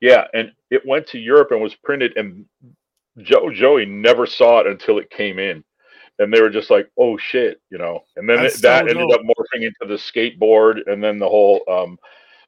yeah. 0.00 0.24
And 0.34 0.52
it 0.70 0.86
went 0.86 1.06
to 1.08 1.18
Europe 1.18 1.48
and 1.52 1.60
was 1.60 1.74
printed. 1.74 2.16
And 2.16 2.46
Joe 3.18 3.50
Joey 3.52 3.86
never 3.86 4.26
saw 4.26 4.60
it 4.60 4.66
until 4.66 4.98
it 4.98 5.10
came 5.10 5.38
in. 5.38 5.64
And 6.18 6.32
they 6.32 6.42
were 6.42 6.50
just 6.50 6.68
like, 6.70 6.90
"Oh 6.98 7.16
shit," 7.16 7.62
you 7.70 7.78
know. 7.78 8.00
And 8.16 8.28
then 8.28 8.40
it, 8.44 8.52
that 8.60 8.84
so 8.84 8.90
ended 8.90 8.96
dope. 9.08 9.12
up 9.12 9.20
morphing 9.22 9.62
into 9.62 9.86
the 9.86 9.94
skateboard, 9.94 10.80
and 10.86 11.02
then 11.02 11.18
the 11.18 11.26
whole 11.28 11.62
um, 11.66 11.98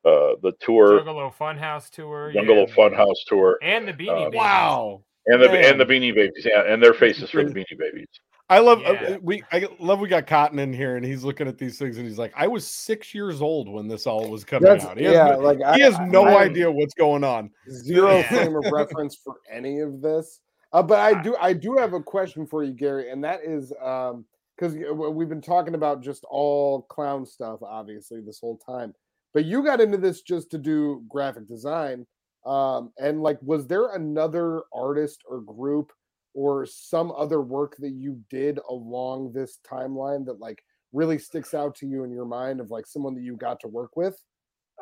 uh, 0.05 0.37
the 0.43 0.53
tour, 0.61 1.01
Juggalo 1.01 1.33
Funhouse 1.35 1.89
tour. 1.89 2.33
Bungalow 2.35 2.67
yeah. 2.69 2.75
Funhouse 2.75 3.17
tour, 3.27 3.59
And 3.63 3.89
the 3.89 3.95
Beanie 3.95 4.11
Uh, 4.11 4.25
Babies. 4.27 4.39
Wow. 4.39 5.03
and 5.27 5.43
the 5.43 5.49
Man. 5.49 5.65
and 5.65 5.81
the 5.81 5.87
Beanie 5.87 6.15
Babies, 6.15 6.45
yeah, 6.45 6.65
and 6.71 6.83
their 6.83 6.93
faces 6.93 7.31
for 7.31 7.43
the 7.45 7.51
Beanie 7.55 7.79
Babies. 7.79 8.09
I 8.53 8.59
love 8.59 8.83
uh, 8.85 9.19
we 9.23 9.43
I 9.51 9.67
love 9.79 10.01
we 10.01 10.09
got 10.09 10.27
Cotton 10.27 10.59
in 10.59 10.73
here 10.75 10.97
and 10.97 11.05
he's 11.07 11.25
looking 11.25 11.49
at 11.49 11.57
these 11.57 11.79
things 11.79 11.97
and 11.97 12.07
he's 12.07 12.19
like, 12.19 12.33
I 12.37 12.47
was 12.47 12.67
six 12.67 13.15
years 13.15 13.41
old 13.41 13.69
when 13.69 13.89
this 13.89 14.07
all 14.07 14.29
was 14.29 14.45
coming 14.45 14.69
That's- 14.69 14.87
out. 14.87 14.99
He 14.99 15.05
has, 15.05 15.15
yeah, 15.15 15.29
no, 15.31 15.39
like, 15.39 15.59
he 15.59 15.65
I- 15.65 15.79
has 15.79 15.99
no 16.11 16.25
I- 16.25 16.43
idea 16.43 16.71
what's 16.71 16.95
going 16.95 17.25
on. 17.25 17.51
zero 17.71 18.19
Yeah. 18.19 18.29
frame 18.29 18.55
of 18.57 18.65
reference 18.71 19.17
for 19.17 19.37
any 19.51 19.81
of 19.81 20.03
this. 20.03 20.41
Uh, 20.75 20.83
but 20.83 20.99
I 20.99 21.23
do 21.23 21.35
I 21.41 21.53
do 21.55 21.77
have 21.79 21.95
a 21.95 22.03
question 22.03 22.47
for 22.47 22.63
you, 22.63 22.73
Gary, 22.73 23.11
and 23.11 23.25
that 23.25 23.41
is 23.43 23.73
um 23.81 24.27
because 24.57 24.75
we've 24.75 25.29
been 25.31 25.41
talking 25.41 25.75
about 25.75 26.03
just 26.03 26.25
all 26.31 26.83
clown 26.83 27.25
stuff, 27.25 27.63
obviously, 27.63 28.21
this 28.21 28.39
whole 28.39 28.59
time. 28.59 28.95
But 29.33 29.47
you 29.47 29.65
got 29.65 29.81
into 29.81 29.97
this 29.97 30.21
just 30.21 30.51
to 30.51 30.59
do 30.59 31.03
graphic 31.09 31.49
design. 31.49 32.07
Um, 32.45 32.93
and 32.99 33.23
like, 33.23 33.39
was 33.41 33.67
there 33.67 33.95
another 33.95 34.65
artist 34.75 35.23
or 35.27 35.41
group 35.41 35.91
or 36.35 36.67
some 36.67 37.13
other 37.17 37.41
work 37.41 37.77
that 37.79 37.91
you 37.93 38.21
did 38.31 38.59
along 38.69 39.33
this 39.33 39.59
timeline 39.71 40.25
that 40.27 40.41
like 40.41 40.63
really 40.93 41.19
sticks 41.19 41.55
out 41.55 41.75
to 41.77 41.87
you 41.87 42.05
in 42.05 42.11
your 42.11 42.25
mind 42.27 42.61
of 42.61 42.71
like 42.71 42.87
someone 42.87 43.15
that 43.15 43.23
you 43.23 43.37
got 43.37 43.61
to 43.61 43.69
work 43.69 43.97
with? 43.97 44.19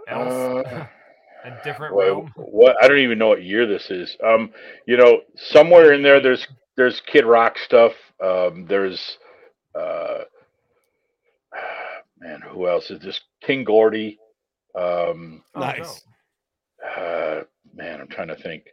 Else. 0.09 0.33
Uh, 0.33 0.87
a 1.45 1.65
different 1.65 1.95
What, 1.95 2.07
realm. 2.07 2.33
what 2.37 2.77
I 2.83 2.89
don't 2.89 2.99
even 2.99 3.19
know 3.19 3.29
what 3.29 3.43
year 3.43 3.67
this 3.67 3.91
is. 3.91 4.17
Um, 4.25 4.51
you 4.87 4.97
know, 4.97 5.21
somewhere 5.37 5.93
in 5.93 6.03
there, 6.03 6.21
there's 6.21 6.47
there's 6.77 7.01
Kid 7.01 7.25
Rock 7.25 7.59
stuff. 7.59 7.93
Um, 8.23 8.67
there's 8.67 9.19
uh, 9.75 10.21
man, 12.19 12.41
who 12.43 12.69
else 12.69 12.91
is 12.91 13.01
this? 13.01 13.21
King 13.43 13.65
Gordy. 13.65 14.19
Um, 14.75 15.43
Oh, 15.55 15.61
nice. 15.61 16.05
uh, 16.97 17.43
man, 17.75 18.01
I'm 18.01 18.09
trying 18.09 18.29
to 18.29 18.37
think. 18.37 18.65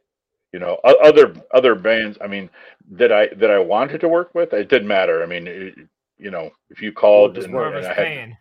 You 0.53 0.59
know, 0.59 0.77
other 0.83 1.35
other 1.53 1.75
bands. 1.75 2.17
I 2.21 2.27
mean, 2.27 2.49
that 2.91 3.11
I 3.11 3.27
that 3.35 3.51
I 3.51 3.59
wanted 3.59 3.99
to 4.01 4.07
work 4.07 4.33
with, 4.33 4.53
it 4.53 4.69
didn't 4.69 4.87
matter. 4.87 5.21
I 5.21 5.25
mean, 5.25 5.47
it, 5.47 5.75
you 6.17 6.31
know, 6.31 6.51
if 6.69 6.81
you 6.81 6.91
called 6.91 7.37
and, 7.37 7.53
whoever's 7.53 7.85
and 7.85 7.93
I 7.93 7.95
had, 7.95 8.05
paying. 8.05 8.37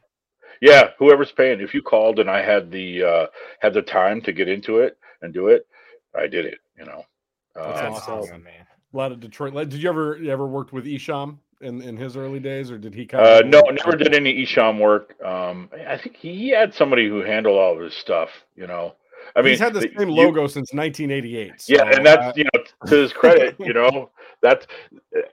yeah, 0.60 0.90
whoever's 0.98 1.32
paying. 1.32 1.60
If 1.60 1.74
you 1.74 1.82
called 1.82 2.20
and 2.20 2.30
I 2.30 2.42
had 2.42 2.70
the 2.70 3.02
uh, 3.02 3.26
had 3.60 3.74
the 3.74 3.82
time 3.82 4.20
to 4.22 4.32
get 4.32 4.48
into 4.48 4.78
it 4.78 4.96
and 5.22 5.34
do 5.34 5.48
it, 5.48 5.66
I 6.14 6.26
did 6.26 6.46
it. 6.46 6.58
You 6.78 6.84
know, 6.84 7.04
That's 7.54 7.66
Um, 7.66 7.74
That's 7.74 7.96
awesome. 7.96 8.14
awesome, 8.14 8.42
man. 8.44 8.66
A 8.92 8.96
lot 8.96 9.12
of 9.12 9.20
Detroit. 9.20 9.54
Did 9.54 9.82
you 9.82 9.88
ever 9.88 10.16
you 10.16 10.30
ever 10.30 10.46
worked 10.46 10.72
with 10.72 10.84
Esham 10.86 11.38
in, 11.60 11.82
in 11.82 11.96
his 11.96 12.16
early 12.16 12.40
days, 12.40 12.70
or 12.70 12.78
did 12.78 12.94
he 12.94 13.06
kind 13.06 13.26
Uh, 13.26 13.40
no, 13.46 13.60
never 13.60 13.96
did 13.96 14.14
any 14.14 14.44
Esham 14.44 14.78
work. 14.78 15.14
Um, 15.24 15.70
I 15.86 15.96
think 15.96 16.16
he 16.16 16.50
had 16.50 16.74
somebody 16.74 17.08
who 17.08 17.22
handled 17.22 17.58
all 17.58 17.74
of 17.74 17.80
his 17.80 17.94
stuff. 17.94 18.30
You 18.56 18.66
know, 18.66 18.94
I 19.34 19.42
mean, 19.42 19.50
he's 19.50 19.60
had 19.60 19.74
the 19.74 19.80
same 19.80 20.08
you- 20.08 20.14
logo 20.14 20.46
since 20.46 20.72
1988. 20.72 21.64
Yeah, 21.68 21.82
and 21.84 22.04
that's 22.06 22.22
uh, 22.26 22.32
you 22.36 22.44
know 22.44 22.62
to 22.86 22.96
his 22.96 23.12
credit, 23.12 23.56
you 23.58 23.72
know 23.72 24.10
that's 24.42 24.66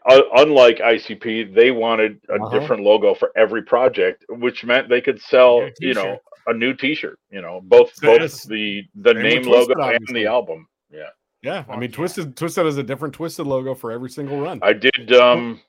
uh, 0.09 0.21
unlike 0.35 0.77
ICP. 0.79 1.53
They 1.53 1.71
wanted 1.71 2.19
a 2.29 2.33
Uh-huh. 2.35 2.57
different 2.59 2.83
logo 2.83 3.13
for 3.13 3.31
every 3.35 3.61
project, 3.63 4.25
which 4.29 4.63
meant 4.63 4.89
they 4.89 5.01
could 5.01 5.21
sell 5.21 5.69
you 5.79 5.93
know 5.93 6.17
a 6.47 6.53
new 6.53 6.73
T-shirt. 6.73 7.19
You 7.29 7.41
know, 7.41 7.61
both 7.63 7.93
So 7.95 8.17
both 8.17 8.43
the 8.43 8.83
the 8.95 9.13
name 9.13 9.43
logo 9.43 9.73
and 9.81 10.07
the 10.15 10.25
album. 10.25 10.67
Yeah, 10.91 11.09
yeah. 11.41 11.63
I 11.69 11.75
mean, 11.77 11.89
yeah. 11.89 11.95
Twisted 11.95 12.35
Twisted 12.37 12.65
has 12.65 12.77
a 12.77 12.83
different 12.83 13.13
Twisted 13.13 13.45
logo 13.45 13.75
for 13.75 13.91
every 13.91 14.09
single 14.09 14.39
run. 14.39 14.59
I 14.61 14.73
did 14.73 15.11
um 15.13 15.59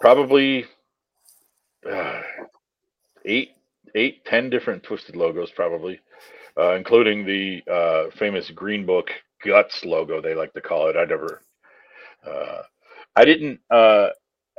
probably 0.00 0.66
uh, 1.90 2.22
eight 3.24 3.52
eight 3.94 4.24
ten 4.24 4.50
different 4.50 4.82
twisted 4.82 5.16
logos 5.16 5.50
probably 5.50 6.00
uh, 6.58 6.74
including 6.74 7.24
the 7.26 7.62
uh, 7.70 8.10
famous 8.16 8.50
green 8.50 8.84
book 8.86 9.10
guts 9.44 9.84
logo 9.84 10.20
they 10.20 10.34
like 10.34 10.52
to 10.54 10.60
call 10.60 10.88
it 10.88 10.96
i 10.96 11.04
never 11.04 11.42
uh, 12.26 12.62
i 13.16 13.24
didn't 13.24 13.60
uh, 13.70 14.08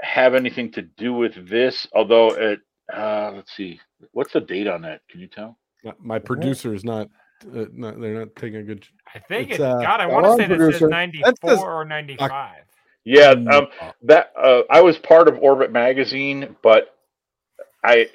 have 0.01 0.35
anything 0.35 0.71
to 0.71 0.81
do 0.81 1.13
with 1.13 1.33
this 1.49 1.87
although 1.93 2.29
it 2.33 2.59
uh, 2.93 3.31
let's 3.35 3.55
see 3.55 3.79
what's 4.11 4.33
the 4.33 4.41
date 4.41 4.67
on 4.67 4.81
that 4.81 5.01
can 5.09 5.19
you 5.19 5.27
tell 5.27 5.57
My 5.99 6.19
producer 6.19 6.73
is 6.73 6.83
not, 6.83 7.07
uh, 7.55 7.65
not. 7.73 7.99
They're 8.01 8.19
not 8.19 8.35
taking 8.35 8.57
a 8.57 8.63
good. 8.63 8.85
I 9.13 9.19
think 9.19 9.51
It's, 9.51 9.59
it. 9.59 9.63
uh, 9.63 9.77
God, 9.81 9.99
I 10.01 10.07
want 10.07 10.25
to 10.25 10.31
say 10.35 10.47
this 10.47 10.57
producer. 10.57 10.71
says 10.79 10.81
That 10.81 10.89
94 10.91 11.49
says- 11.49 11.59
or 11.61 11.85
95. 11.85 12.55
yeah 13.03 13.33
Mm, 13.35 13.51
um, 13.53 13.67
that 14.03 14.31
uh, 14.35 14.61
i 14.69 14.81
was 14.81 14.97
part 14.97 15.27
of 15.27 15.37
orbit 15.39 15.71
magazine 15.71 16.55
but 16.63 16.95
i 17.83 18.07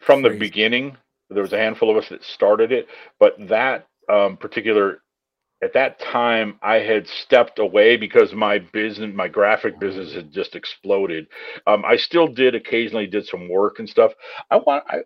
from 0.00 0.22
the 0.22 0.28
Crazy. 0.30 0.40
beginning 0.40 0.96
there 1.30 1.42
was 1.42 1.52
a 1.54 1.58
handful 1.58 1.90
of 1.90 1.96
us 1.96 2.10
that 2.10 2.24
started 2.24 2.72
it 2.72 2.88
but 3.20 3.34
that 3.48 3.88
um, 4.12 4.36
particular 4.38 5.00
at 5.62 5.74
that 5.74 5.98
time 6.00 6.58
i 6.62 6.76
had 6.76 7.08
stepped 7.08 7.58
away 7.58 7.96
because 7.96 8.34
my 8.34 8.58
business 8.58 9.12
my 9.14 9.28
graphic 9.28 9.80
business 9.80 10.14
had 10.14 10.32
just 10.32 10.56
exploded 10.56 11.26
um, 11.66 11.84
i 11.86 11.96
still 11.96 12.28
did 12.28 12.54
occasionally 12.54 13.06
did 13.08 13.26
some 13.26 13.48
work 13.48 13.78
and 13.80 13.88
stuff 13.90 14.12
i 14.50 14.56
want 14.56 14.84
i 14.88 14.98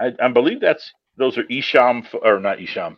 i, 0.00 0.12
I 0.22 0.28
believe 0.28 0.60
that's 0.60 0.92
those 1.18 1.38
are 1.38 1.44
Esham 1.44 2.06
or 2.22 2.40
not 2.40 2.58
Esham. 2.58 2.96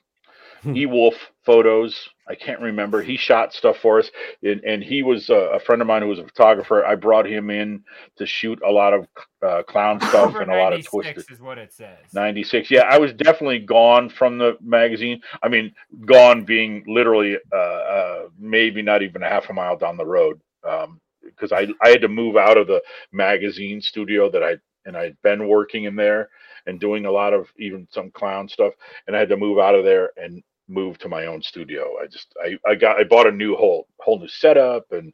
e-wolf 0.75 1.15
photos. 1.45 2.09
I 2.29 2.35
can't 2.35 2.61
remember. 2.61 3.03
He 3.03 3.17
shot 3.17 3.53
stuff 3.53 3.79
for 3.79 3.99
us. 3.99 4.11
And, 4.43 4.63
and 4.65 4.85
he 4.85 5.03
was 5.03 5.31
a, 5.31 5.35
a 5.35 5.61
friend 5.61 5.83
of 5.83 5.89
mine 5.89 6.03
who 6.03 6.09
was 6.09 6.19
a 6.19 6.25
photographer. 6.25 6.85
I 6.85 6.95
brought 6.95 7.27
him 7.27 7.51
in 7.51 7.83
to 8.17 8.27
shoot 8.27 8.61
a 8.67 8.71
lot 8.71 8.93
of 8.93 9.07
uh, 9.43 9.63
clown 9.65 10.01
stuff 10.01 10.37
and 10.37 10.51
a 10.51 10.57
lot 10.57 10.73
of 10.73 10.81
96 10.81 10.91
twisted 10.91 11.31
is 11.31 11.41
what 11.41 11.59
it 11.59 11.73
says. 11.73 11.97
96 12.13 12.71
yeah 12.71 12.83
i 12.83 12.99
was 12.99 13.13
definitely 13.15 13.59
gone 13.59 14.09
from 14.11 14.37
the 14.37 14.57
magazine. 14.61 15.21
I 15.43 15.49
mean 15.49 15.73
gone 16.05 16.45
being 16.45 16.85
literally 16.87 17.39
uh, 17.53 17.57
uh 17.57 18.29
maybe 18.39 18.83
not 18.83 19.03
even 19.03 19.23
a 19.23 19.29
half 19.29 19.49
a 19.49 19.53
mile 19.55 19.79
down 19.79 19.97
the 19.97 20.05
road 20.05 20.41
um 20.69 21.01
because 21.25 21.53
i 21.53 21.67
i 21.83 21.89
had 21.89 22.03
to 22.03 22.09
move 22.09 22.37
out 22.37 22.59
of 22.59 22.67
the 22.67 22.83
magazine 23.13 23.81
studio 23.81 24.31
that 24.31 24.43
i 24.43 24.57
and 24.85 24.95
i'd 24.97 25.17
been 25.23 25.49
working 25.49 25.85
in 25.85 25.97
there 25.97 26.29
and 26.67 26.81
doing 26.81 27.07
a 27.07 27.11
lot 27.11 27.33
of 27.33 27.49
even 27.59 27.87
some 27.91 28.11
clown 28.11 28.49
stuff. 28.49 28.75
And 29.07 29.17
i 29.17 29.19
had 29.19 29.29
to 29.31 29.37
move 29.37 29.59
out 29.59 29.75
of 29.75 29.85
there 29.85 30.11
and 30.17 30.43
move 30.71 30.97
to 30.99 31.09
my 31.09 31.27
own 31.27 31.43
studio 31.43 31.95
i 32.01 32.07
just 32.07 32.33
i 32.45 32.57
i 32.65 32.75
got 32.77 32.97
i 32.99 33.03
bought 33.05 33.27
a 33.27 33.33
new 33.33 33.57
whole 33.57 33.89
whole 33.99 34.19
new 34.21 34.29
setup 34.29 34.85
and 34.93 35.13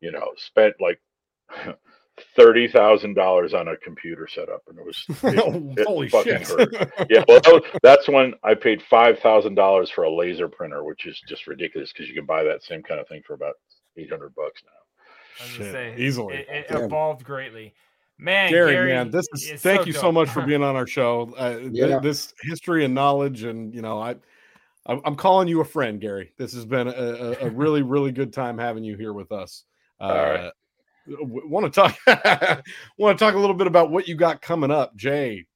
you 0.00 0.12
know 0.12 0.28
spent 0.36 0.74
like 0.80 1.00
thirty 2.36 2.66
thousand 2.68 3.14
dollars 3.14 3.54
on 3.54 3.68
a 3.68 3.76
computer 3.78 4.26
setup 4.26 4.60
and 4.68 4.78
it 4.78 4.84
was 4.84 5.04
it- 5.22 5.78
it 5.78 5.86
Holy 5.86 6.08
fucking 6.08 6.38
shit! 6.38 6.48
hurt 6.48 6.74
yeah, 7.10 7.24
well, 7.28 7.40
that 7.40 7.52
was, 7.52 7.62
that's 7.82 8.08
when 8.08 8.34
I 8.42 8.54
paid 8.54 8.82
five 8.82 9.18
thousand 9.20 9.54
dollars 9.54 9.88
for 9.90 10.04
a 10.04 10.12
laser 10.12 10.48
printer, 10.48 10.84
which 10.84 11.06
is 11.06 11.20
just 11.28 11.46
ridiculous 11.46 11.92
because 11.92 12.08
you 12.08 12.14
can 12.14 12.26
buy 12.26 12.42
that 12.42 12.62
same 12.64 12.82
kind 12.82 13.00
of 13.00 13.06
thing 13.08 13.22
for 13.26 13.34
about 13.34 13.54
eight 13.96 14.10
hundred 14.10 14.34
bucks 14.34 14.62
now. 14.64 15.46
Shit, 15.46 15.72
say, 15.72 15.94
easily. 15.96 16.38
It, 16.38 16.48
it 16.50 16.66
evolved 16.70 17.24
greatly. 17.24 17.72
Man, 18.18 18.50
Gary, 18.50 18.72
Gary, 18.72 18.92
man, 18.92 19.10
this 19.12 19.28
is 19.32 19.48
is 19.50 19.62
thank 19.62 19.82
so 19.82 19.86
you 19.86 19.92
so 19.92 20.10
much 20.10 20.28
for 20.28 20.42
being 20.42 20.64
on 20.64 20.74
our 20.74 20.88
show. 20.88 21.32
Uh, 21.36 21.58
th- 21.58 21.70
Yeah. 21.72 22.00
this 22.00 22.34
history 22.42 22.84
and 22.84 22.92
knowledge, 22.92 23.44
and 23.44 23.72
you 23.72 23.80
know, 23.80 24.00
I, 24.02 24.16
I'm 24.88 25.00
I'm 25.04 25.16
calling 25.16 25.48
you 25.48 25.60
a 25.60 25.64
friend, 25.64 26.00
Gary. 26.00 26.32
This 26.38 26.52
has 26.54 26.64
been 26.64 26.88
a, 26.88 26.92
a, 26.92 27.46
a 27.46 27.50
really, 27.50 27.82
really 27.82 28.12
good 28.12 28.32
time 28.32 28.58
having 28.58 28.84
you 28.84 28.96
here 28.96 29.12
with 29.12 29.30
us. 29.32 29.64
Uh, 30.00 30.04
All 30.04 30.24
right. 30.24 30.52
Want 31.06 31.72
to 31.72 31.80
talk? 31.80 32.62
Want 32.98 33.18
to 33.18 33.24
talk 33.24 33.34
a 33.34 33.38
little 33.38 33.56
bit 33.56 33.66
about 33.66 33.90
what 33.90 34.08
you 34.08 34.14
got 34.14 34.42
coming 34.42 34.70
up, 34.70 34.94
Jay? 34.96 35.46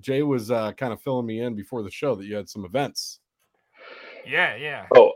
Jay 0.00 0.22
was 0.22 0.50
uh, 0.50 0.72
kind 0.72 0.92
of 0.92 1.00
filling 1.02 1.26
me 1.26 1.40
in 1.40 1.54
before 1.54 1.82
the 1.82 1.90
show 1.90 2.14
that 2.14 2.24
you 2.24 2.36
had 2.36 2.48
some 2.48 2.64
events. 2.64 3.20
Yeah, 4.26 4.56
yeah. 4.56 4.86
Oh, 4.94 5.12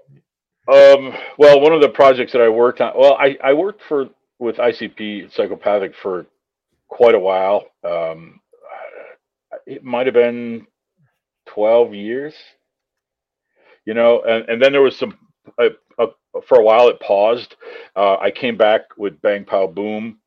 um, 0.69 1.15
well, 1.39 1.61
one 1.61 1.73
of 1.73 1.81
the 1.81 1.89
projects 1.89 2.33
that 2.33 2.41
I 2.41 2.49
worked 2.49 2.81
on, 2.81 2.93
well, 2.97 3.15
I 3.15 3.37
I 3.43 3.53
worked 3.53 3.83
for 3.89 4.09
with 4.39 4.57
ICP 4.57 5.33
Psychopathic 5.33 5.95
for 5.95 6.27
quite 6.89 7.15
a 7.15 7.19
while. 7.19 7.65
Um, 7.85 8.41
it 9.67 9.83
might 9.85 10.07
have 10.07 10.15
been 10.15 10.67
twelve 11.47 11.95
years, 11.95 12.35
you 13.85 13.95
know, 13.95 14.23
and 14.23 14.49
and 14.49 14.63
then 14.63 14.73
there 14.73 14.83
was 14.83 14.97
some. 14.97 15.19
Uh, 15.59 15.71
uh, 15.99 16.07
for 16.47 16.59
a 16.59 16.63
while, 16.63 16.89
it 16.89 17.01
paused. 17.01 17.57
Uh, 17.97 18.17
I 18.17 18.31
came 18.31 18.57
back 18.57 18.83
with 18.97 19.21
Bang 19.21 19.45
Pow 19.45 19.67
Boom. 19.67 20.19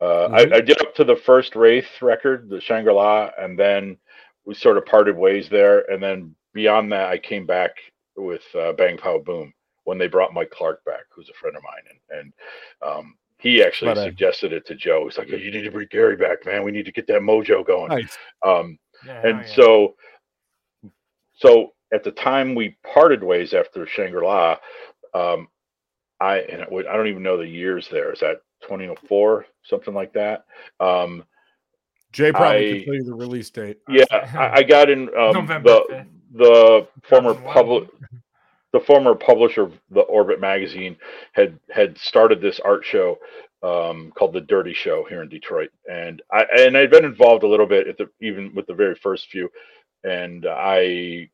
Uh, 0.00 0.28
Mhm. 0.28 0.52
I, 0.52 0.56
I 0.56 0.60
did 0.60 0.80
up 0.82 0.94
to 0.96 1.04
the 1.04 1.16
first 1.16 1.56
Wraith 1.56 2.02
record, 2.02 2.48
the 2.48 2.60
Shangri 2.60 2.92
La, 2.92 3.30
and 3.38 3.58
then 3.58 3.96
we 4.44 4.54
sort 4.54 4.76
of 4.76 4.84
parted 4.84 5.16
ways 5.16 5.48
there. 5.48 5.90
And 5.90 6.02
then 6.02 6.34
beyond 6.52 6.92
that, 6.92 7.08
I 7.08 7.18
came 7.18 7.46
back 7.46 7.70
with 8.16 8.42
uh, 8.54 8.72
Bang 8.72 8.96
Pow 8.98 9.18
Boom 9.18 9.54
when 9.84 9.96
they 9.96 10.08
brought 10.08 10.34
Mike 10.34 10.50
Clark 10.50 10.84
back, 10.84 11.04
who's 11.10 11.30
a 11.30 11.34
friend 11.34 11.56
of 11.56 11.62
mine, 11.62 11.84
and 11.88 12.18
and 12.18 12.32
um, 12.82 13.16
he 13.38 13.62
actually 13.62 13.94
But, 13.94 13.98
uh, 13.98 14.04
suggested 14.04 14.52
it 14.52 14.66
to 14.66 14.74
Joe. 14.74 15.04
He's 15.04 15.16
like, 15.16 15.28
"You 15.28 15.50
need 15.50 15.62
to 15.62 15.70
bring 15.70 15.88
Gary 15.90 16.16
back, 16.16 16.44
man. 16.44 16.64
We 16.64 16.72
need 16.72 16.84
to 16.86 16.92
get 16.92 17.06
that 17.06 17.22
mojo 17.22 17.66
going." 17.66 17.88
Nice. 17.88 18.18
Um, 18.44 18.78
yeah 19.06 19.20
and 19.24 19.38
yeah. 19.40 19.54
so 19.54 19.94
so 21.34 21.72
at 21.92 22.04
the 22.04 22.10
time 22.10 22.54
we 22.54 22.76
parted 22.92 23.22
ways 23.22 23.54
after 23.54 23.86
shangri-la 23.86 24.56
um 25.14 25.48
i 26.20 26.38
and 26.38 26.62
it 26.62 26.68
i 26.86 26.96
don't 26.96 27.08
even 27.08 27.22
know 27.22 27.36
the 27.36 27.46
years 27.46 27.88
there. 27.90 28.12
Is 28.12 28.20
that 28.20 28.40
2004 28.62 29.46
something 29.62 29.94
like 29.94 30.12
that? 30.14 30.44
Um 30.80 31.24
Jay 32.12 32.32
probably 32.32 32.68
I- 32.70 32.72
could 32.78 32.84
tell 32.86 32.94
you 32.94 33.04
the 33.04 33.14
release 33.14 33.50
date. 33.50 33.78
yeah 33.88 34.04
i, 34.10 34.50
I 34.58 34.62
got 34.62 34.90
in 34.90 35.08
um, 35.16 35.46
the 35.46 35.52
5th. 35.54 36.06
the 36.34 36.88
former 37.04 37.34
public 37.34 37.88
the 38.72 38.80
former 38.80 39.14
publisher 39.14 39.62
of 39.62 39.72
the 39.90 40.00
orbit 40.00 40.40
magazine 40.40 40.96
had 41.32 41.58
had 41.70 41.96
started 41.98 42.40
this 42.40 42.60
art 42.60 42.84
show 42.84 43.18
um, 43.62 44.12
called 44.14 44.34
the 44.34 44.40
Dirty 44.40 44.72
Show 44.72 45.04
here 45.08 45.22
in 45.22 45.28
Detroit, 45.28 45.70
and 45.90 46.22
I 46.32 46.44
and 46.58 46.76
I'd 46.76 46.90
been 46.90 47.04
involved 47.04 47.42
a 47.42 47.48
little 47.48 47.66
bit 47.66 47.88
at 47.88 47.98
the 47.98 48.08
even 48.20 48.54
with 48.54 48.66
the 48.66 48.74
very 48.74 48.94
first 48.94 49.28
few, 49.30 49.50
and 50.04 50.46
I 50.48 51.28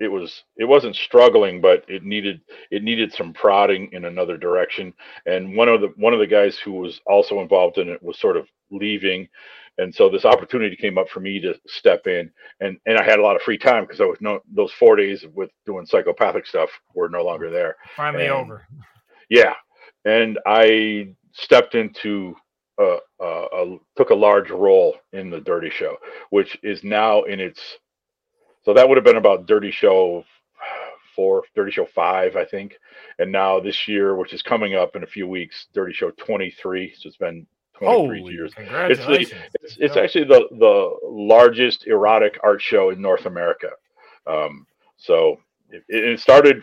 it 0.00 0.08
was 0.08 0.44
it 0.56 0.64
wasn't 0.64 0.96
struggling, 0.96 1.60
but 1.60 1.84
it 1.86 2.02
needed 2.02 2.40
it 2.70 2.82
needed 2.82 3.12
some 3.12 3.32
prodding 3.32 3.90
in 3.92 4.06
another 4.06 4.36
direction. 4.36 4.92
And 5.26 5.54
one 5.54 5.68
of 5.68 5.82
the 5.82 5.92
one 5.96 6.14
of 6.14 6.18
the 6.18 6.26
guys 6.26 6.58
who 6.58 6.72
was 6.72 7.00
also 7.06 7.40
involved 7.40 7.78
in 7.78 7.88
it 7.88 8.02
was 8.02 8.18
sort 8.18 8.36
of 8.38 8.48
leaving, 8.70 9.28
and 9.78 9.94
so 9.94 10.08
this 10.08 10.24
opportunity 10.24 10.74
came 10.74 10.96
up 10.96 11.08
for 11.08 11.20
me 11.20 11.38
to 11.40 11.54
step 11.66 12.06
in, 12.06 12.30
and 12.60 12.78
and 12.86 12.98
I 12.98 13.04
had 13.04 13.18
a 13.18 13.22
lot 13.22 13.36
of 13.36 13.42
free 13.42 13.58
time 13.58 13.84
because 13.84 14.00
I 14.00 14.06
was 14.06 14.18
no 14.20 14.40
those 14.52 14.72
four 14.72 14.96
days 14.96 15.24
with 15.34 15.50
doing 15.66 15.84
psychopathic 15.86 16.46
stuff 16.46 16.70
were 16.94 17.10
no 17.10 17.22
longer 17.22 17.50
there. 17.50 17.76
finally 17.94 18.24
and- 18.24 18.34
over. 18.34 18.66
Yeah, 19.28 19.54
and 20.04 20.38
I 20.46 21.14
stepped 21.32 21.74
into 21.76 22.34
uh, 22.80 22.96
uh, 23.22 23.46
a, 23.52 23.76
took 23.96 24.10
a 24.10 24.14
large 24.14 24.50
role 24.50 24.96
in 25.12 25.30
the 25.30 25.40
Dirty 25.40 25.70
Show, 25.70 25.96
which 26.30 26.58
is 26.62 26.82
now 26.82 27.22
in 27.24 27.38
its. 27.38 27.60
So 28.62 28.74
that 28.74 28.88
would 28.88 28.96
have 28.96 29.04
been 29.04 29.16
about 29.16 29.46
Dirty 29.46 29.70
Show 29.70 30.24
four, 31.16 31.42
Dirty 31.54 31.70
Show 31.72 31.86
five, 31.86 32.36
I 32.36 32.44
think, 32.44 32.78
and 33.18 33.32
now 33.32 33.58
this 33.60 33.88
year, 33.88 34.16
which 34.16 34.32
is 34.32 34.42
coming 34.42 34.74
up 34.74 34.96
in 34.96 35.02
a 35.02 35.06
few 35.06 35.26
weeks, 35.26 35.66
Dirty 35.74 35.92
Show 35.92 36.10
twenty 36.12 36.50
three. 36.50 36.92
So 36.96 37.08
it's 37.08 37.16
been 37.16 37.46
twenty 37.76 37.92
three 38.08 38.22
years. 38.34 38.52
It's, 39.62 39.76
it's 39.78 39.96
actually 39.96 40.24
the 40.24 40.46
the 40.58 40.96
largest 41.04 41.86
erotic 41.86 42.38
art 42.42 42.60
show 42.62 42.90
in 42.90 43.00
North 43.00 43.26
America. 43.26 43.70
Um, 44.26 44.66
so 44.98 45.40
it, 45.70 45.82
it 45.88 46.20
started 46.20 46.62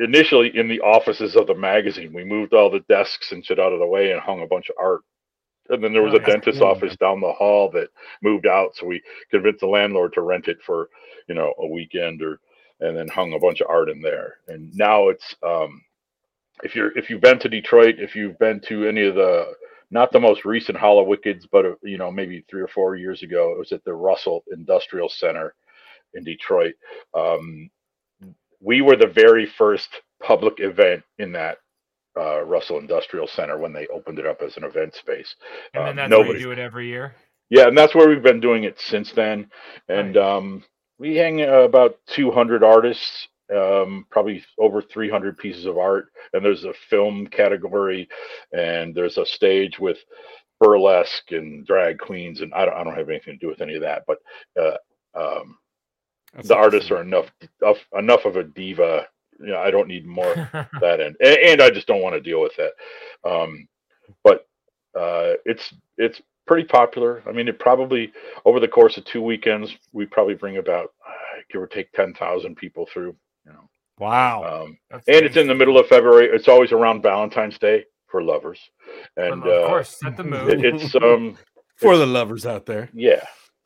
initially 0.00 0.54
in 0.56 0.68
the 0.68 0.80
offices 0.80 1.36
of 1.36 1.46
the 1.46 1.54
magazine. 1.54 2.12
We 2.12 2.24
moved 2.24 2.52
all 2.52 2.70
the 2.70 2.84
desks 2.88 3.32
and 3.32 3.44
shit 3.44 3.58
out 3.58 3.72
of 3.72 3.78
the 3.78 3.86
way 3.86 4.12
and 4.12 4.20
hung 4.20 4.42
a 4.42 4.46
bunch 4.46 4.68
of 4.68 4.76
art. 4.78 5.00
And 5.70 5.82
then 5.84 5.92
there 5.92 6.02
was 6.02 6.14
Oh, 6.14 6.16
a 6.16 6.20
that's 6.20 6.32
dentist's 6.32 6.62
office 6.62 6.96
down 6.96 7.20
the 7.20 7.32
hall 7.32 7.70
that 7.72 7.88
moved 8.22 8.46
out, 8.46 8.76
so 8.76 8.86
we 8.86 9.02
convinced 9.30 9.60
the 9.60 9.66
landlord 9.68 10.12
to 10.14 10.22
rent 10.22 10.48
it 10.48 10.58
for, 10.64 10.90
you 11.28 11.34
know, 11.34 11.54
a 11.58 11.66
weekend 11.68 12.22
or 12.22 12.40
and 12.80 12.96
then 12.96 13.08
hung 13.08 13.34
a 13.34 13.38
bunch 13.40 13.60
of 13.62 13.68
art 13.70 13.90
in 13.90 14.00
there. 14.02 14.36
And 14.48 14.74
now 14.76 15.08
it's 15.08 15.34
um 15.42 15.82
if 16.64 16.74
you're 16.76 16.96
if 16.98 17.10
you've 17.10 17.20
been 17.22 17.38
to 17.40 17.48
Detroit, 17.48 17.96
if 17.98 18.16
you've 18.16 18.38
been 18.38 18.60
to 18.68 18.86
any 18.88 19.04
of 19.06 19.14
the 19.16 19.52
not 19.90 20.12
the 20.12 20.20
most 20.20 20.44
recent 20.44 20.78
Hallowickeds, 20.78 21.46
but 21.52 21.66
uh, 21.66 21.74
you 21.82 21.98
know 21.98 22.10
maybe 22.10 22.44
three 22.50 22.62
or 22.62 22.68
four 22.68 22.96
years 22.96 23.22
ago, 23.22 23.52
it 23.52 23.58
was 23.58 23.72
at 23.72 23.84
the 23.84 23.94
Russell 23.94 24.44
Industrial 24.52 25.08
Center 25.08 25.54
in 26.14 26.24
Detroit. 26.24 26.74
Um, 27.14 27.70
we 28.60 28.82
were 28.82 28.96
the 28.96 29.06
very 29.06 29.46
first 29.46 29.88
public 30.22 30.60
event 30.60 31.02
in 31.18 31.32
that 31.32 31.58
uh, 32.16 32.42
Russell 32.42 32.78
Industrial 32.78 33.26
Center 33.26 33.58
when 33.58 33.72
they 33.72 33.86
opened 33.88 34.18
it 34.18 34.26
up 34.26 34.42
as 34.42 34.56
an 34.56 34.64
event 34.64 34.94
space. 34.94 35.34
And 35.74 35.82
then 35.84 35.88
Um, 35.90 35.96
that's 35.96 36.10
where 36.10 36.18
nobody- 36.20 36.38
you 36.40 36.46
do 36.46 36.52
it 36.52 36.58
every 36.58 36.86
year. 36.86 37.14
yeah, 37.50 37.68
and 37.68 37.76
that's 37.76 37.94
where 37.94 38.08
we've 38.08 38.22
been 38.22 38.40
doing 38.40 38.64
it 38.64 38.78
since 38.80 39.12
then. 39.12 39.50
And 39.88 40.16
um, 40.16 40.64
we 40.98 41.16
hang 41.16 41.42
uh, 41.42 41.60
about 41.62 41.98
200 42.08 42.64
artists, 42.64 43.28
um, 43.54 44.06
probably 44.10 44.44
over 44.58 44.80
300 44.82 45.38
pieces 45.38 45.66
of 45.66 45.78
art. 45.78 46.08
And 46.32 46.44
there's 46.44 46.64
a 46.64 46.72
film 46.90 47.26
category, 47.26 48.08
and 48.52 48.94
there's 48.94 49.18
a 49.18 49.26
stage 49.26 49.78
with 49.78 49.98
burlesque 50.58 51.32
and 51.32 51.66
drag 51.66 51.98
queens. 51.98 52.40
And 52.40 52.52
I 52.54 52.64
don't, 52.64 52.74
I 52.74 52.82
don't 52.82 52.96
have 52.96 53.10
anything 53.10 53.34
to 53.34 53.38
do 53.38 53.48
with 53.48 53.60
any 53.60 53.74
of 53.74 53.82
that, 53.82 54.04
but 54.06 54.18
uh, 54.58 54.76
um, 55.14 55.58
the 56.44 56.56
artists 56.56 56.90
are 56.90 57.02
enough 57.02 57.30
enough 57.96 58.24
of 58.24 58.36
a 58.36 58.44
diva. 58.44 59.06
You 59.40 59.48
know, 59.52 59.58
I 59.58 59.70
don't 59.70 59.88
need 59.88 60.06
more 60.06 60.34
that 60.80 61.00
end, 61.00 61.16
and, 61.20 61.36
and 61.38 61.62
I 61.62 61.70
just 61.70 61.86
don't 61.86 62.02
want 62.02 62.14
to 62.14 62.20
deal 62.20 62.40
with 62.40 62.52
that. 62.56 62.72
Um, 63.28 63.68
but 64.24 64.46
uh, 64.98 65.34
it's 65.44 65.74
it's 65.98 66.20
pretty 66.46 66.66
popular. 66.66 67.22
I 67.28 67.32
mean, 67.32 67.48
it 67.48 67.58
probably 67.58 68.12
over 68.44 68.60
the 68.60 68.68
course 68.68 68.96
of 68.96 69.04
two 69.04 69.22
weekends, 69.22 69.74
we 69.92 70.06
probably 70.06 70.34
bring 70.34 70.56
about 70.58 70.92
uh, 71.06 71.40
give 71.50 71.60
or 71.60 71.66
take 71.66 71.92
ten 71.92 72.14
thousand 72.14 72.56
people 72.56 72.86
through. 72.92 73.14
You 73.44 73.52
know, 73.52 73.68
Wow. 73.98 74.62
um, 74.64 74.78
That's 74.90 75.06
and 75.08 75.24
it's 75.26 75.36
in 75.36 75.46
the 75.48 75.54
middle 75.54 75.78
of 75.78 75.86
February. 75.86 76.26
It's 76.26 76.48
always 76.48 76.72
around 76.72 77.02
Valentine's 77.02 77.58
Day 77.58 77.84
for 78.08 78.22
lovers, 78.22 78.60
and 79.16 79.42
of 79.42 79.64
uh, 79.64 79.66
course, 79.68 79.96
set 80.00 80.16
the 80.16 80.24
mood. 80.32 80.64
it, 80.64 80.74
it's 80.74 80.94
um 81.02 81.36
For 81.76 81.96
the 81.98 82.06
lovers 82.06 82.46
out 82.46 82.64
there. 82.66 82.88
yeah, 82.94 83.24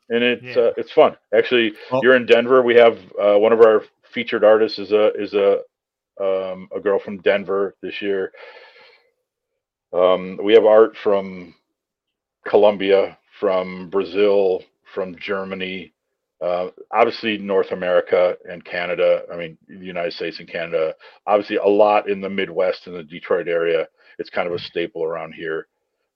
and 0.09 0.23
it's 0.23 0.43
Yeah. 0.43 0.63
uh, 0.63 0.73
it's 0.77 0.91
fun. 0.91 1.15
Actually, 1.33 1.73
Well- 1.91 2.01
you're 2.03 2.15
in 2.15 2.25
Denver. 2.25 2.61
We 2.61 2.75
have 2.75 2.97
uh, 3.21 3.37
one 3.37 3.53
of 3.53 3.61
our 3.61 3.83
featured 4.13 4.43
artist 4.43 4.79
is 4.79 4.91
a 4.91 5.13
is 5.13 5.33
a 5.33 5.59
um, 6.19 6.69
a 6.75 6.79
girl 6.79 6.99
from 6.99 7.21
Denver 7.21 7.75
this 7.81 8.01
year. 8.01 8.31
Um, 9.93 10.39
we 10.43 10.53
have 10.53 10.65
art 10.65 10.95
from 11.03 11.55
Colombia, 12.47 13.17
from 13.39 13.89
Brazil, 13.89 14.63
from 14.93 15.15
Germany, 15.17 15.93
uh, 16.41 16.69
obviously 16.91 17.37
North 17.37 17.71
America 17.71 18.35
and 18.49 18.65
Canada. 18.65 19.23
I 19.31 19.37
mean, 19.37 19.57
the 19.67 19.85
United 19.85 20.13
States 20.13 20.39
and 20.39 20.47
Canada. 20.49 20.95
Obviously, 21.27 21.57
a 21.57 21.65
lot 21.65 22.09
in 22.09 22.19
the 22.19 22.29
Midwest 22.29 22.87
and 22.87 22.95
the 22.95 23.03
Detroit 23.03 23.47
area. 23.47 23.87
It's 24.17 24.29
kind 24.29 24.47
of 24.47 24.53
a 24.53 24.59
staple 24.59 25.03
around 25.03 25.33
here. 25.33 25.67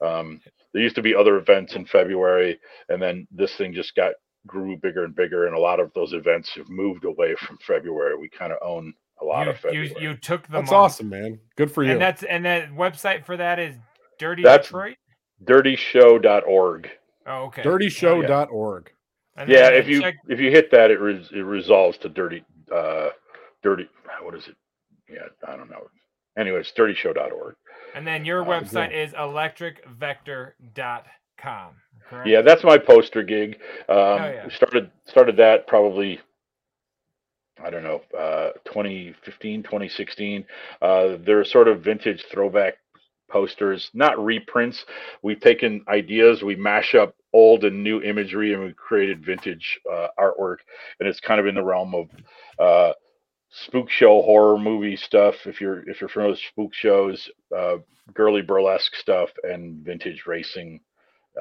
Um, 0.01 0.41
there 0.73 0.81
used 0.81 0.95
to 0.95 1.03
be 1.03 1.15
other 1.15 1.37
events 1.37 1.75
in 1.75 1.85
February, 1.85 2.59
and 2.89 3.01
then 3.01 3.27
this 3.31 3.55
thing 3.55 3.73
just 3.73 3.95
got 3.95 4.13
grew 4.47 4.77
bigger 4.77 5.03
and 5.03 5.15
bigger, 5.15 5.47
and 5.47 5.55
a 5.55 5.59
lot 5.59 5.79
of 5.79 5.91
those 5.93 6.13
events 6.13 6.49
have 6.55 6.69
moved 6.69 7.05
away 7.05 7.35
from 7.35 7.57
February. 7.57 8.15
We 8.17 8.29
kind 8.29 8.51
of 8.53 8.59
own 8.61 8.93
a 9.21 9.25
lot 9.25 9.45
you, 9.45 9.51
of 9.51 9.59
February. 9.59 9.95
you 9.99 10.09
you 10.09 10.17
took 10.17 10.43
the 10.47 10.51
That's 10.53 10.71
month. 10.71 10.83
awesome, 10.83 11.09
man. 11.09 11.39
Good 11.55 11.71
for 11.71 11.83
you. 11.83 11.91
And 11.91 12.01
that's 12.01 12.23
and 12.23 12.45
that 12.45 12.69
website 12.71 13.25
for 13.25 13.37
that 13.37 13.59
is 13.59 13.75
Dirty 14.19 14.43
That's- 14.43 14.67
Detroit. 14.67 14.95
DirtyShow.org. 15.43 16.89
Oh, 17.27 17.43
okay. 17.45 17.63
Dirtyshow.org. 17.63 18.91
And 19.37 19.49
Yeah, 19.49 19.67
if 19.69 19.87
you 19.87 19.99
check- 20.01 20.15
if 20.29 20.39
you 20.39 20.49
hit 20.51 20.71
that, 20.71 20.91
it 20.91 20.99
res, 20.99 21.29
it 21.33 21.39
resolves 21.41 21.97
to 21.99 22.09
dirty 22.09 22.43
uh 22.73 23.09
dirty. 23.63 23.89
What 24.21 24.35
is 24.35 24.47
it? 24.47 24.55
Yeah, 25.09 25.27
I 25.47 25.55
don't 25.57 25.69
know. 25.69 25.87
Anyways, 26.37 26.71
DirtyShow.org. 26.77 27.55
and 27.93 28.05
then 28.07 28.25
your 28.25 28.41
uh, 28.43 28.45
website 28.45 28.91
is 28.93 29.13
electricvector.com. 29.13 31.03
Correct? 32.09 32.27
Yeah, 32.27 32.41
that's 32.41 32.63
my 32.63 32.77
poster 32.77 33.23
gig. 33.23 33.55
Um, 33.89 33.97
Oh, 33.97 34.15
yeah. 34.17 34.49
Started 34.49 34.91
started 35.05 35.37
that 35.37 35.67
probably. 35.67 36.19
I 37.63 37.69
don't 37.69 37.83
know, 37.83 38.01
uh, 38.17 38.51
2015, 38.65 39.63
2016. 39.63 40.45
Uh, 40.81 41.15
they're 41.25 41.45
sort 41.45 41.69
of 41.69 41.81
vintage 41.81 42.25
throwback 42.29 42.75
posters, 43.29 43.89
not 43.93 44.23
reprints. 44.23 44.85
We've 45.23 45.39
taken 45.39 45.83
ideas, 45.87 46.43
we 46.43 46.57
mash 46.57 46.95
up 46.95 47.15
old 47.33 47.63
and 47.63 47.81
new 47.81 48.01
imagery, 48.01 48.53
and 48.53 48.61
we 48.61 48.73
created 48.73 49.25
vintage 49.25 49.79
uh, 49.91 50.07
artwork. 50.19 50.57
And 50.99 51.07
it's 51.07 51.21
kind 51.21 51.39
of 51.39 51.47
in 51.47 51.55
the 51.55 51.63
realm 51.63 51.95
of 51.95 52.09
uh, 52.59 52.93
spook 53.49 53.89
show 53.89 54.21
horror 54.21 54.57
movie 54.57 54.97
stuff. 54.97 55.35
If 55.45 55.61
you're 55.61 55.87
if 55.89 56.01
you're 56.01 56.09
familiar 56.09 56.31
with 56.31 56.39
spook 56.39 56.73
shows, 56.73 57.29
uh, 57.55 57.77
girly 58.13 58.41
burlesque 58.41 58.95
stuff, 58.95 59.29
and 59.43 59.77
vintage 59.83 60.23
racing. 60.27 60.81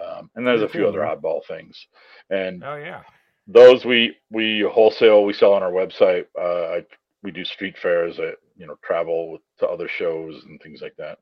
Um, 0.03 0.31
and 0.35 0.47
there's 0.47 0.63
a 0.63 0.69
few 0.69 0.87
other 0.89 1.01
oddball 1.01 1.45
things. 1.47 1.87
And 2.31 2.63
Oh 2.65 2.77
yeah. 2.77 3.03
those 3.47 3.85
we 3.85 4.17
we 4.31 4.61
wholesale 4.61 5.25
we 5.25 5.33
sell 5.33 5.53
on 5.53 5.63
our 5.63 5.71
website 5.73 6.27
uh 6.39 6.77
I, 6.79 6.85
we 7.23 7.31
do 7.31 7.45
street 7.45 7.77
fairs 7.79 8.19
I, 8.19 8.33
you 8.57 8.67
know 8.67 8.77
travel 8.85 9.33
with, 9.33 9.43
to 9.59 9.69
other 9.69 9.89
shows 9.89 10.43
and 10.45 10.61
things 10.63 10.81
like 10.81 10.95
that 10.97 11.19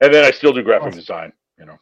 and 0.00 0.12
then 0.12 0.24
i 0.24 0.30
still 0.32 0.52
do 0.52 0.62
graphic 0.62 0.88
Awesome. 0.88 0.98
design 1.00 1.32
you 1.58 1.66
know 1.66 1.78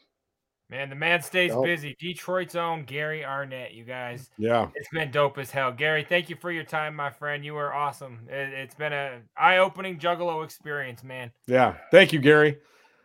Man, 0.70 0.88
the 0.88 0.96
man 0.96 1.20
stays 1.20 1.50
Nope. 1.52 1.66
busy. 1.66 1.94
Detroit's 2.00 2.56
own 2.56 2.84
Gary 2.84 3.22
Arnett, 3.26 3.74
you 3.74 3.84
guys. 3.84 4.30
Yeah. 4.38 4.68
It's 4.74 4.88
been 4.88 5.10
dope 5.10 5.36
as 5.36 5.50
hell. 5.50 5.70
Gary, 5.70 6.02
thank 6.02 6.30
you 6.30 6.36
for 6.36 6.50
your 6.50 6.64
time, 6.64 6.96
my 6.96 7.10
friend. 7.10 7.44
You 7.44 7.52
were 7.52 7.74
awesome. 7.74 8.20
It, 8.26 8.54
it's 8.54 8.74
been 8.74 8.94
a 8.94 9.20
eye-opening 9.36 9.98
Juggalo 9.98 10.42
experience, 10.42 11.04
man. 11.04 11.30
Yeah. 11.46 11.74
Thank 11.90 12.14
you, 12.14 12.20
Gary. 12.20 12.56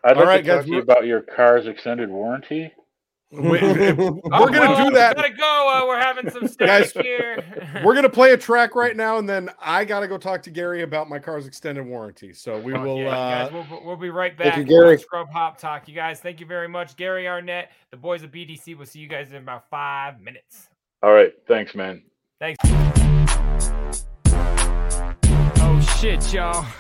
i'd 0.06 0.14
All 0.16 0.20
like 0.24 0.28
right, 0.30 0.46
to 0.46 0.56
talk 0.56 0.64
to 0.66 0.72
you 0.72 0.80
about 0.80 1.06
your 1.08 1.20
car's 1.20 1.68
extended 1.68 2.10
warranty 2.10 2.72
We, 2.72 2.87
we're 3.32 3.58
Oh, 3.60 4.22
gonna 4.48 4.60
well, 4.60 4.78
do 4.78 4.84
we 4.86 4.94
that. 4.96 5.18
Gotta 5.18 5.34
go. 5.34 5.74
Uh, 5.84 5.86
we're 5.86 6.00
having 6.00 6.30
some 6.30 6.48
Guys, 6.58 6.94
here. 6.94 7.44
We're 7.84 7.94
gonna 7.94 8.08
play 8.10 8.32
a 8.32 8.38
track 8.38 8.74
right 8.74 8.96
now, 8.96 9.18
and 9.18 9.28
then 9.28 9.50
I 9.62 9.84
gotta 9.84 10.08
go 10.08 10.18
talk 10.18 10.42
to 10.44 10.50
Gary 10.50 10.84
about 10.84 11.10
my 11.10 11.20
car's 11.20 11.46
extended 11.46 11.86
warranty. 11.86 12.32
So 12.32 12.58
we 12.58 12.72
Fuck 12.72 12.84
will. 12.84 12.98
yeah, 13.00 13.44
you 13.44 13.50
guys, 13.50 13.54
uh, 13.54 13.66
we'll, 13.70 13.86
we'll 13.86 13.96
be 13.98 14.10
right 14.10 14.32
Thank 14.38 14.52
back. 14.52 14.58
you, 14.58 14.64
Gary. 14.64 14.98
Scrub 14.98 15.28
Hop 15.34 15.58
Talk. 15.58 15.90
You 15.90 15.94
guys, 15.96 16.22
thank 16.22 16.40
you 16.40 16.46
very 16.46 16.70
much. 16.70 16.96
Gary 16.96 17.28
Arnett, 17.28 17.72
the 17.92 17.98
boys 17.98 18.24
of 18.24 18.32
BDC. 18.32 18.78
We'll 18.78 18.86
see 18.86 19.00
you 19.00 19.10
guys 19.10 19.30
in 19.32 19.36
about 19.38 19.70
five 19.70 20.22
minutes. 20.22 20.70
all 21.04 21.12
right 21.14 21.34
thanks 21.48 21.76
man 21.76 22.04
Thanks. 22.40 22.58
Oh 25.60 25.82
shit, 26.00 26.32
y'all. 26.34 26.66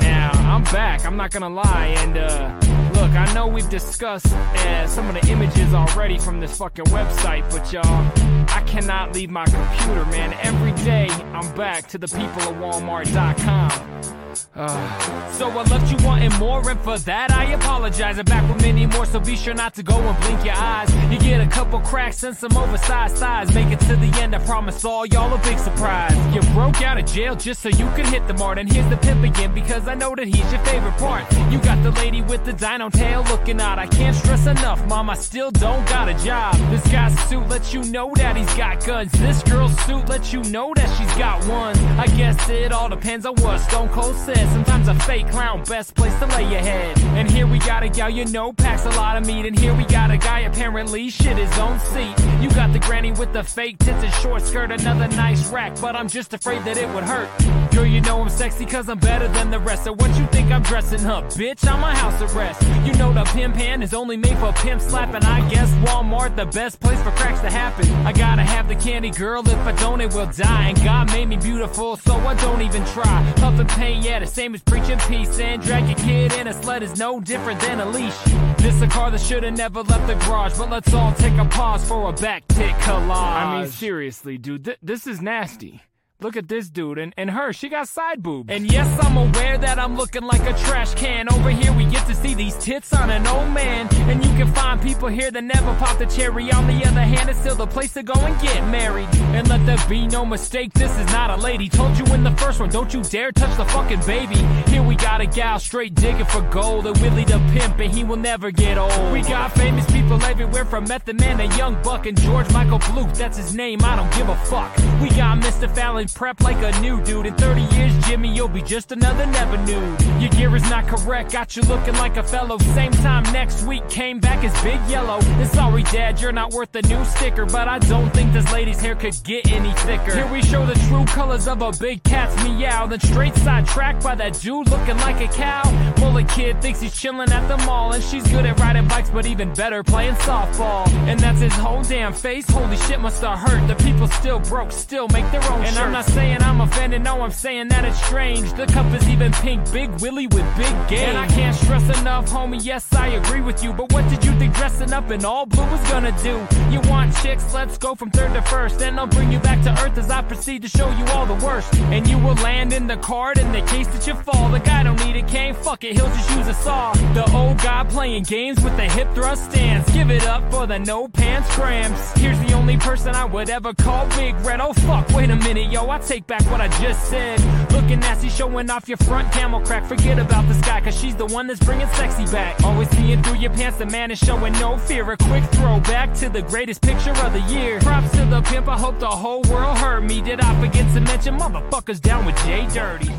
now 0.00 0.30
I'm 0.34 0.64
back. 0.64 1.04
I'm 1.04 1.16
not 1.16 1.30
gonna 1.32 1.48
lie, 1.50 1.94
and 1.98 2.16
uh, 2.16 2.58
look, 2.62 2.73
I 3.16 3.32
know 3.32 3.46
we've 3.46 3.68
discussed 3.68 4.32
uh, 4.32 4.86
some 4.88 5.08
of 5.08 5.20
the 5.20 5.30
images 5.30 5.72
already 5.72 6.18
from 6.18 6.40
this 6.40 6.58
fucking 6.58 6.86
website, 6.86 7.48
but 7.50 7.72
y'all, 7.72 8.33
cannot 8.74 9.14
leave 9.14 9.30
my 9.30 9.44
computer, 9.44 10.04
man. 10.06 10.32
Every 10.42 10.72
day 10.84 11.06
I'm 11.32 11.54
back 11.54 11.86
to 11.90 11.98
the 11.98 12.08
people 12.08 12.42
of 12.42 12.56
Walmart.com. 12.56 14.14
Uh, 14.56 15.30
so 15.32 15.48
I 15.48 15.62
left 15.64 15.90
you 15.90 16.06
wanting 16.06 16.32
more, 16.38 16.68
and 16.70 16.78
for 16.80 16.98
that 16.98 17.32
I 17.32 17.52
apologize. 17.52 18.18
I'm 18.18 18.24
back 18.24 18.48
with 18.48 18.62
many 18.62 18.86
more, 18.86 19.04
so 19.04 19.18
be 19.18 19.36
sure 19.36 19.54
not 19.54 19.74
to 19.74 19.82
go 19.82 19.96
and 19.96 20.20
blink 20.22 20.44
your 20.44 20.54
eyes. 20.54 20.88
You 21.10 21.18
get 21.18 21.40
a 21.40 21.46
couple 21.48 21.80
cracks 21.80 22.22
and 22.22 22.36
some 22.36 22.56
oversized 22.56 23.16
thighs. 23.16 23.52
Make 23.52 23.72
it 23.72 23.80
to 23.80 23.96
the 23.96 24.10
end, 24.20 24.34
I 24.34 24.38
promise 24.38 24.84
all 24.84 25.06
y'all 25.06 25.32
a 25.34 25.38
big 25.38 25.58
surprise. 25.58 26.14
You 26.34 26.40
broke 26.52 26.82
out 26.82 26.98
of 26.98 27.06
jail 27.06 27.34
just 27.34 27.62
so 27.62 27.68
you 27.68 27.90
could 27.96 28.06
hit 28.06 28.26
the 28.28 28.34
mart, 28.34 28.58
and 28.58 28.70
here's 28.70 28.88
the 28.90 28.96
pimp 28.96 29.24
again 29.24 29.52
because 29.52 29.88
I 29.88 29.94
know 29.94 30.14
that 30.14 30.26
he's 30.26 30.50
your 30.52 30.64
favorite 30.64 30.96
part. 30.98 31.24
You 31.50 31.58
got 31.58 31.82
the 31.82 31.90
lady 31.92 32.22
with 32.22 32.44
the 32.44 32.52
dino 32.52 32.90
tail 32.90 33.24
looking 33.24 33.60
out. 33.60 33.78
I 33.80 33.86
can't 33.86 34.14
stress 34.14 34.46
enough, 34.46 34.84
mom, 34.86 35.10
I 35.10 35.14
still 35.14 35.50
don't 35.50 35.86
got 35.88 36.08
a 36.08 36.14
job. 36.24 36.54
This 36.70 36.86
guy's 36.92 37.18
suit 37.28 37.48
lets 37.48 37.74
you 37.74 37.82
know 37.84 38.12
that 38.14 38.36
he's 38.36 38.54
got 38.54 38.63
guns. 38.84 39.12
This 39.12 39.42
girl's 39.42 39.76
suit 39.80 40.08
lets 40.08 40.32
you 40.32 40.42
know 40.44 40.72
that 40.74 40.88
she's 40.96 41.12
got 41.16 41.44
one. 41.46 41.76
I 41.98 42.06
guess 42.08 42.48
it 42.48 42.72
all 42.72 42.88
depends 42.88 43.26
on 43.26 43.34
what 43.36 43.58
Stone 43.58 43.88
Cold 43.88 44.16
says. 44.16 44.48
Sometimes 44.50 44.88
a 44.88 44.94
fake 44.94 45.28
clown, 45.28 45.64
best 45.64 45.94
place 45.94 46.16
to 46.18 46.26
lay 46.26 46.50
your 46.50 46.60
head. 46.60 46.98
And 47.18 47.30
here 47.30 47.46
we 47.46 47.58
got 47.58 47.82
a 47.82 47.88
gal 47.88 48.10
you 48.10 48.24
know 48.26 48.52
packs 48.52 48.84
a 48.84 48.90
lot 48.90 49.16
of 49.16 49.26
meat. 49.26 49.46
And 49.46 49.58
here 49.58 49.74
we 49.74 49.84
got 49.84 50.10
a 50.10 50.16
guy 50.16 50.40
apparently 50.40 51.10
shit 51.10 51.36
his 51.36 51.58
own 51.58 51.78
seat. 51.80 52.14
You 52.40 52.50
got 52.50 52.72
the 52.72 52.78
granny 52.78 53.12
with 53.12 53.32
the 53.32 53.42
fake 53.42 53.78
tits 53.78 54.02
and 54.02 54.12
short 54.14 54.42
skirt, 54.42 54.70
another 54.70 55.08
nice 55.16 55.50
rack, 55.50 55.80
but 55.80 55.96
I'm 55.96 56.08
just 56.08 56.32
afraid 56.34 56.64
that 56.64 56.76
it 56.76 56.88
would 56.94 57.04
hurt. 57.04 57.28
Girl, 57.72 57.86
you 57.86 58.00
know 58.00 58.20
I'm 58.20 58.28
sexy 58.28 58.66
cause 58.66 58.88
I'm 58.88 58.98
better 58.98 59.28
than 59.28 59.50
the 59.50 59.58
rest. 59.58 59.84
So 59.84 59.92
what 59.92 60.16
you 60.18 60.26
think 60.28 60.50
I'm 60.50 60.62
dressing 60.62 61.06
up? 61.06 61.24
Bitch, 61.34 61.66
I'm 61.70 61.82
a 61.82 61.94
house 61.94 62.20
arrest. 62.22 62.62
You 62.86 62.92
know 62.94 63.12
the 63.12 63.24
pimp 63.24 63.56
hand 63.56 63.82
is 63.82 63.94
only 63.94 64.16
made 64.16 64.36
for 64.38 64.52
pimp 64.52 64.80
slapping. 64.80 65.24
I 65.24 65.48
guess 65.48 65.70
Walmart 65.86 66.36
the 66.36 66.46
best 66.46 66.80
place 66.80 67.00
for 67.02 67.10
cracks 67.12 67.40
to 67.40 67.50
happen. 67.50 67.88
I 68.06 68.12
gotta 68.12 68.42
have 68.42 68.53
have 68.54 68.68
the 68.68 68.76
candy, 68.76 69.10
girl. 69.10 69.46
If 69.48 69.58
I 69.58 69.72
don't, 69.72 70.00
it 70.00 70.14
will 70.14 70.26
die. 70.26 70.68
And 70.68 70.84
God 70.84 71.10
made 71.12 71.28
me 71.28 71.36
beautiful, 71.36 71.96
so 71.96 72.14
I 72.14 72.34
don't 72.34 72.62
even 72.62 72.84
try. 72.86 73.22
Huffing 73.38 73.66
pain, 73.66 74.02
yeah, 74.02 74.20
the 74.20 74.26
same 74.26 74.54
as 74.54 74.62
preaching 74.62 74.98
peace. 75.08 75.38
And 75.40 75.60
drag 75.60 75.86
your 75.88 75.98
kid 75.98 76.32
in 76.34 76.46
a 76.46 76.52
sled 76.62 76.82
is 76.82 76.96
no 76.98 77.20
different 77.20 77.60
than 77.60 77.80
a 77.80 77.86
leash. 77.86 78.18
This 78.58 78.80
a 78.80 78.86
car 78.86 79.10
that 79.10 79.20
should 79.20 79.42
have 79.42 79.56
never 79.56 79.82
left 79.82 80.06
the 80.06 80.14
garage, 80.26 80.56
but 80.56 80.70
let's 80.70 80.92
all 80.94 81.12
take 81.14 81.36
a 81.38 81.44
pause 81.44 81.86
for 81.86 82.08
a 82.08 82.12
back 82.12 82.46
tick 82.48 82.74
collage. 82.76 83.10
I 83.10 83.62
mean, 83.62 83.70
seriously, 83.70 84.38
dude, 84.38 84.64
th- 84.64 84.78
this 84.82 85.06
is 85.06 85.20
nasty. 85.20 85.82
Look 86.24 86.38
at 86.38 86.48
this 86.48 86.70
dude 86.70 86.96
and, 86.96 87.12
and 87.18 87.30
her, 87.30 87.52
she 87.52 87.68
got 87.68 87.86
side 87.86 88.22
boobs. 88.22 88.48
And 88.48 88.72
yes, 88.72 88.88
I'm 89.04 89.18
aware 89.18 89.58
that 89.58 89.78
I'm 89.78 89.94
looking 89.94 90.22
like 90.22 90.40
a 90.48 90.58
trash 90.58 90.94
can. 90.94 91.30
Over 91.30 91.50
here, 91.50 91.70
we 91.74 91.84
get 91.84 92.06
to 92.06 92.14
see 92.14 92.32
these 92.32 92.56
tits 92.56 92.94
on 92.94 93.10
an 93.10 93.26
old 93.26 93.50
man. 93.50 93.94
And 94.08 94.24
you 94.24 94.30
can 94.32 94.50
find 94.54 94.80
people 94.80 95.08
here 95.08 95.30
that 95.30 95.44
never 95.44 95.74
pop 95.74 95.98
the 95.98 96.06
cherry. 96.06 96.50
On 96.50 96.66
the 96.66 96.82
other 96.86 97.02
hand, 97.02 97.28
it's 97.28 97.40
still 97.40 97.56
the 97.56 97.66
place 97.66 97.92
to 97.92 98.02
go 98.02 98.14
and 98.14 98.40
get 98.40 98.66
married. 98.68 99.08
And 99.36 99.46
let 99.48 99.66
there 99.66 99.76
be 99.86 100.06
no 100.06 100.24
mistake, 100.24 100.72
this 100.72 100.98
is 100.98 101.06
not 101.08 101.28
a 101.28 101.36
lady. 101.36 101.68
Told 101.68 101.98
you 101.98 102.06
in 102.14 102.24
the 102.24 102.34
first 102.38 102.58
one, 102.58 102.70
don't 102.70 102.94
you 102.94 103.02
dare 103.02 103.30
touch 103.30 103.54
the 103.58 103.66
fucking 103.66 104.00
baby. 104.06 104.38
Here 104.70 104.82
we 104.82 104.96
got 104.96 105.20
a 105.20 105.26
gal 105.26 105.58
straight 105.58 105.94
digging 105.94 106.24
for 106.24 106.40
gold. 106.50 106.86
And 106.86 106.96
Willie 107.02 107.24
the 107.24 107.38
pimp, 107.52 107.78
and 107.80 107.92
he 107.92 108.02
will 108.02 108.16
never 108.16 108.50
get 108.50 108.78
old. 108.78 109.12
We 109.12 109.20
got 109.20 109.52
famous 109.52 109.84
people 109.92 110.22
everywhere 110.22 110.64
from 110.64 110.84
Method 110.84 111.20
Man 111.20 111.36
to 111.36 111.54
Young 111.58 111.82
Buck 111.82 112.06
and 112.06 112.18
George 112.18 112.50
Michael 112.50 112.78
Bluth. 112.78 113.14
That's 113.14 113.36
his 113.36 113.54
name, 113.54 113.84
I 113.84 113.94
don't 113.94 114.10
give 114.14 114.30
a 114.30 114.36
fuck. 114.46 114.74
We 115.02 115.10
got 115.10 115.38
Mr. 115.40 115.70
Fallon 115.74 116.08
prep 116.14 116.40
like 116.42 116.56
a 116.62 116.80
new 116.80 117.02
dude. 117.02 117.26
In 117.26 117.34
30 117.34 117.62
years, 117.76 118.06
Jimmy, 118.06 118.34
you'll 118.34 118.48
be 118.48 118.62
just 118.62 118.92
another 118.92 119.26
never 119.26 119.56
nude. 119.58 120.00
Your 120.20 120.30
gear 120.30 120.54
is 120.54 120.62
not 120.70 120.86
correct, 120.86 121.32
got 121.32 121.56
you 121.56 121.62
looking 121.62 121.94
like 121.94 122.16
a 122.16 122.22
fellow. 122.22 122.58
Same 122.58 122.92
time 122.92 123.24
next 123.32 123.64
week, 123.64 123.88
came 123.88 124.20
back 124.20 124.44
as 124.44 124.52
Big 124.62 124.80
Yellow. 124.88 125.18
And 125.20 125.48
sorry, 125.48 125.82
Dad, 125.84 126.20
you're 126.20 126.32
not 126.32 126.52
worth 126.52 126.74
a 126.76 126.82
new 126.82 127.04
sticker, 127.04 127.46
but 127.46 127.68
I 127.68 127.78
don't 127.80 128.10
think 128.10 128.32
this 128.32 128.50
lady's 128.52 128.80
hair 128.80 128.94
could 128.94 129.14
get 129.24 129.50
any 129.50 129.72
thicker. 129.72 130.14
Here 130.14 130.30
we 130.32 130.42
show 130.42 130.64
the 130.64 130.74
true 130.88 131.04
colors 131.06 131.48
of 131.48 131.62
a 131.62 131.72
big 131.72 132.02
cat's 132.04 132.42
meow. 132.44 132.86
Then 132.86 133.00
straight 133.00 133.34
side 133.36 133.66
tracked 133.66 134.02
by 134.02 134.14
that 134.14 134.40
dude 134.40 134.68
looking 134.68 134.96
like 134.98 135.20
a 135.20 135.32
cow. 135.32 135.64
Mullet 135.98 136.28
kid 136.28 136.62
thinks 136.62 136.80
he's 136.80 136.96
chilling 136.96 137.30
at 137.30 137.48
the 137.48 137.56
mall, 137.64 137.92
and 137.92 138.02
she's 138.02 138.26
good 138.28 138.46
at 138.46 138.58
riding 138.60 138.86
bikes, 138.86 139.10
but 139.10 139.26
even 139.26 139.52
better 139.54 139.82
playing 139.82 140.14
softball. 140.16 140.86
And 141.08 141.18
that's 141.18 141.40
his 141.40 141.54
whole 141.54 141.82
damn 141.82 142.12
face. 142.12 142.48
Holy 142.48 142.76
shit, 142.76 143.00
must 143.00 143.22
have 143.22 143.38
hurt. 143.38 143.66
The 143.66 143.74
people 143.82 144.06
still 144.08 144.38
broke, 144.38 144.70
still 144.70 145.08
make 145.08 145.30
their 145.32 145.42
own. 145.50 145.64
And 145.64 145.76
I'm 145.76 145.92
not 145.92 146.03
saying 146.12 146.42
I'm 146.42 146.60
offended, 146.60 147.02
no, 147.02 147.20
I'm 147.22 147.30
saying 147.30 147.68
that 147.68 147.84
it's 147.84 148.00
strange. 148.04 148.52
The 148.54 148.66
cup 148.66 148.92
is 148.94 149.08
even 149.08 149.32
pink, 149.32 149.70
Big 149.72 149.90
Willie 150.00 150.26
with 150.26 150.56
big 150.56 150.88
game. 150.88 151.08
And 151.10 151.18
I 151.18 151.26
can't 151.28 151.56
stress 151.56 152.00
enough, 152.00 152.28
homie. 152.30 152.64
Yes, 152.64 152.92
I 152.94 153.08
agree 153.08 153.40
with 153.40 153.62
you, 153.62 153.72
but 153.72 153.92
what 153.92 154.08
did 154.08 154.24
you 154.24 154.32
think 154.38 154.54
dressing 154.54 154.92
up 154.92 155.10
in 155.10 155.24
all 155.24 155.46
blue 155.46 155.64
was 155.66 155.80
gonna 155.90 156.16
do? 156.22 156.46
You 156.70 156.80
want 156.90 157.14
chicks? 157.16 157.52
Let's 157.54 157.78
go 157.78 157.94
from 157.94 158.10
third 158.10 158.34
to 158.34 158.42
first, 158.42 158.80
and 158.82 158.98
I'll 158.98 159.06
bring 159.06 159.32
you 159.32 159.38
back 159.38 159.62
to 159.64 159.70
earth 159.82 159.98
as 159.98 160.10
I 160.10 160.22
proceed 160.22 160.62
to 160.62 160.68
show 160.68 160.90
you 160.90 161.04
all 161.06 161.26
the 161.26 161.44
worst. 161.44 161.74
And 161.74 162.06
you 162.06 162.18
will 162.18 162.34
land 162.36 162.72
in 162.72 162.86
the 162.86 162.96
card 162.96 163.38
in 163.38 163.52
the 163.52 163.62
case 163.62 163.86
that 163.88 164.06
you 164.06 164.14
fall. 164.14 164.50
The 164.50 164.60
guy 164.60 164.82
don't 164.82 165.02
need 165.04 165.16
a 165.16 165.22
cane, 165.26 165.54
fuck 165.54 165.84
it, 165.84 165.94
he'll 165.94 166.06
just 166.06 166.30
use 166.36 166.48
a 166.48 166.54
saw. 166.54 166.92
The 167.14 167.30
old 167.34 167.58
guy 167.58 167.84
playing 167.84 168.24
games 168.24 168.62
with 168.62 168.76
the 168.76 168.84
hip 168.84 169.12
thrust 169.14 169.50
stance. 169.50 169.90
Give 169.92 170.10
it 170.10 170.26
up 170.26 170.50
for 170.52 170.66
the 170.66 170.78
no 170.78 171.08
pants 171.08 171.48
cramps. 171.54 172.12
Here's 172.12 172.38
the 172.40 172.52
only 172.52 172.76
person 172.76 173.14
I 173.14 173.24
would 173.24 173.50
ever 173.50 173.72
call 173.74 174.06
Big 174.16 174.34
Red. 174.40 174.60
Oh 174.60 174.72
fuck, 174.72 175.08
wait 175.10 175.30
a 175.30 175.36
minute, 175.36 175.70
yo, 175.70 175.83
I 175.90 175.98
take 175.98 176.26
back 176.26 176.42
what 176.50 176.60
I 176.60 176.68
just 176.80 177.08
said. 177.08 177.40
Looking 177.72 178.00
nasty, 178.00 178.28
showing 178.28 178.70
off 178.70 178.88
your 178.88 178.98
front 178.98 179.32
camel 179.32 179.60
crack. 179.60 179.84
Forget 179.86 180.18
about 180.18 180.46
this 180.48 180.60
guy, 180.60 180.80
cause 180.80 180.98
she's 180.98 181.16
the 181.16 181.26
one 181.26 181.46
that's 181.46 181.62
bringing 181.64 181.88
sexy 181.88 182.24
back. 182.26 182.62
Always 182.62 182.88
seeing 182.90 183.22
through 183.22 183.36
your 183.36 183.50
pants, 183.50 183.78
the 183.78 183.86
man 183.86 184.10
is 184.10 184.18
showing 184.18 184.52
no 184.54 184.78
fear. 184.78 185.10
A 185.10 185.16
quick 185.16 185.44
throwback 185.52 186.14
to 186.14 186.28
the 186.28 186.42
greatest 186.42 186.82
picture 186.82 187.12
of 187.12 187.32
the 187.32 187.40
year. 187.42 187.80
Props 187.80 188.10
to 188.12 188.24
the 188.24 188.42
pimp, 188.42 188.68
I 188.68 188.78
hope 188.78 188.98
the 188.98 189.08
whole 189.08 189.42
world 189.42 189.78
heard 189.78 190.04
me. 190.04 190.20
Did 190.20 190.40
I 190.40 190.60
forget 190.60 190.92
to 190.94 191.00
mention 191.00 191.38
motherfuckers 191.38 192.00
down 192.00 192.24
with 192.24 192.36
Jay 192.44 192.66
Dirty? 192.72 193.10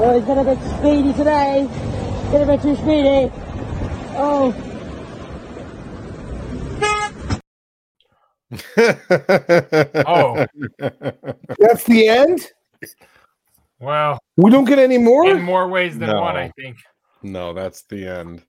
Oh, 0.00 0.18
he's 0.18 0.28
a 0.28 0.44
bit 0.44 0.58
speedy 0.78 1.12
today. 1.12 1.68
A 2.32 2.46
bit 2.46 2.62
too 2.62 2.76
speedy. 2.76 3.32
Oh. 4.20 4.67
Oh. 10.06 10.46
That's 11.58 11.84
the 11.84 12.08
end? 12.08 12.50
Well, 13.80 14.18
We 14.36 14.50
don't 14.50 14.64
get 14.64 14.78
any 14.78 14.98
more? 14.98 15.30
in 15.30 15.42
more 15.42 15.68
ways 15.68 15.98
than 15.98 16.14
one, 16.16 16.36
I 16.36 16.50
think. 16.56 16.78
No, 17.22 17.52
that's 17.52 17.82
the 17.82 18.06
end. 18.06 18.44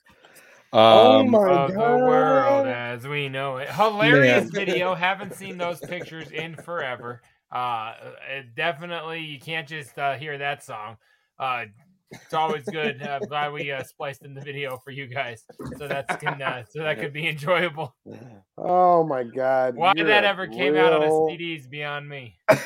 Oh 0.72 1.20
Um, 1.22 1.32
my 1.32 1.40
of 1.48 1.72
the 1.72 1.80
world 1.80 2.68
as 2.68 3.08
we 3.08 3.30
know 3.30 3.58
it. 3.58 3.70
Hilarious 3.70 4.52
Man. 4.54 4.66
video. 4.66 4.94
Haven't 4.96 5.34
seen 5.34 5.58
those 5.58 5.80
pictures 5.80 6.30
in 6.32 6.56
forever. 6.56 7.22
Uh, 7.52 7.94
definitely, 8.56 9.22
you 9.22 9.40
can't 9.40 9.68
just 9.68 9.98
uh, 9.98 10.14
hear 10.16 10.38
that 10.38 10.64
song. 10.64 10.98
Uh, 11.40 11.66
it's 12.12 12.34
always 12.34 12.64
good. 12.66 13.02
Uh, 13.02 13.20
glad 13.20 13.52
we 13.54 13.72
uh, 13.72 13.84
spliced 13.84 14.24
in 14.24 14.34
the 14.34 14.42
video 14.42 14.78
for 14.84 14.92
you 14.92 15.06
guys, 15.08 15.44
so 15.78 15.88
that's 15.88 16.16
can 16.18 16.42
uh, 16.42 16.64
so 16.70 16.80
that 16.84 17.00
could 17.00 17.14
be 17.14 17.28
enjoyable. 17.28 17.96
Oh 18.58 19.04
my 19.06 19.24
god. 19.24 19.76
Why 19.76 19.94
you're 19.96 20.08
that 20.08 20.24
ever 20.24 20.48
came 20.48 20.76
out 20.76 20.94
on 20.94 21.04
a 21.04 21.06
real 21.06 21.28
CD 21.30 21.56
is 21.56 21.68
beyond 21.68 22.08
me. 22.10 22.36
piece. 22.50 22.60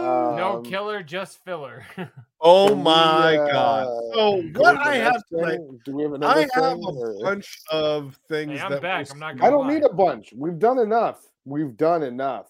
No 0.01 0.57
Um, 0.57 0.63
killer, 0.65 1.01
just 1.03 1.43
filler. 1.45 1.85
oh 2.41 2.67
can 2.69 2.77
we, 2.79 2.83
my 2.83 3.35
god! 3.51 3.87
uh, 3.87 4.13
So 4.13 4.41
go 4.51 4.61
what 4.61 4.77
I 4.77 4.95
have 4.95 5.13
next 5.13 5.29
tonight. 5.29 5.59
Do 5.85 5.95
we 5.95 6.03
have 6.03 6.13
another 6.13 6.39
I 6.39 6.47
have 6.61 6.73
a 6.77 6.81
or- 6.81 7.19
bunch 7.21 7.57
of 7.71 8.17
things 8.27 8.59
Hey, 8.59 8.65
I'm 8.65 8.71
that 8.71 8.81
back. 8.81 9.11
I'm 9.11 9.19
not 9.19 9.37
gonna 9.37 9.47
I 9.47 9.49
don't 9.51 9.67
lie. 9.67 9.73
need 9.75 9.83
a 9.83 9.93
bunch. 9.93 10.33
We've 10.35 10.59
done 10.59 10.79
enough. 10.79 11.21
We've 11.45 11.75
done 11.77 12.03
enough. 12.03 12.47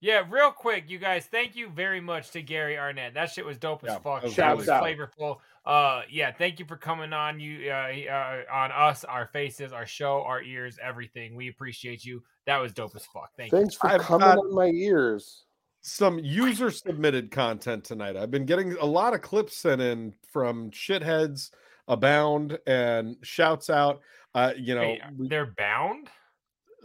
Yeah, 0.00 0.22
real 0.30 0.52
quick, 0.52 0.88
you 0.88 0.98
guys. 0.98 1.26
Thank 1.26 1.56
you 1.56 1.68
very 1.68 2.00
much 2.00 2.30
to 2.30 2.42
Gary 2.42 2.78
Arnett. 2.78 3.14
That 3.14 3.32
shit 3.32 3.44
was 3.44 3.58
dope 3.58 3.82
as 3.82 3.88
Yeah, 3.94 3.98
fuck. 3.98 4.20
that 4.20 4.24
was 4.26 4.34
Shouts 4.34 4.58
was 4.58 4.68
out. 4.68 4.84
flavorful. 4.84 5.38
Uh, 5.66 6.02
yeah, 6.08 6.30
thank 6.32 6.60
you 6.60 6.64
for 6.66 6.76
coming 6.76 7.12
on. 7.12 7.40
You, 7.40 7.68
uh, 7.70 7.92
uh, 8.08 8.42
on 8.52 8.70
us, 8.70 9.04
our 9.04 9.26
faces, 9.26 9.72
our 9.72 9.86
show, 9.86 10.22
our 10.22 10.40
ears, 10.40 10.78
everything. 10.80 11.34
We 11.34 11.48
appreciate 11.48 12.04
you. 12.04 12.22
That 12.46 12.58
was 12.58 12.72
dope 12.72 12.94
as 12.94 13.04
fuck. 13.06 13.30
Thank 13.36 13.50
Thanks 13.50 13.74
for 13.74 13.88
I've 13.88 14.00
coming 14.02 14.20
got- 14.28 14.38
on 14.38 14.54
my 14.54 14.66
ears. 14.66 15.44
some 15.80 16.18
user 16.20 16.70
submitted 16.70 17.30
content 17.30 17.82
tonight. 17.84 18.16
I've 18.16 18.30
been 18.30 18.46
getting 18.46 18.74
a 18.74 18.84
lot 18.84 19.14
of 19.14 19.20
clips 19.22 19.56
sent 19.56 19.80
in 19.80 20.14
from 20.32 20.70
shitheads 20.70 21.50
abound 21.88 22.58
and 22.66 23.16
shouts 23.22 23.68
out. 23.70 24.00
Uh, 24.34 24.52
you 24.56 24.62
you. 24.64 24.74
know, 24.74 24.80
Hey, 24.82 25.00
they're 25.18 25.54
bound. 25.56 26.08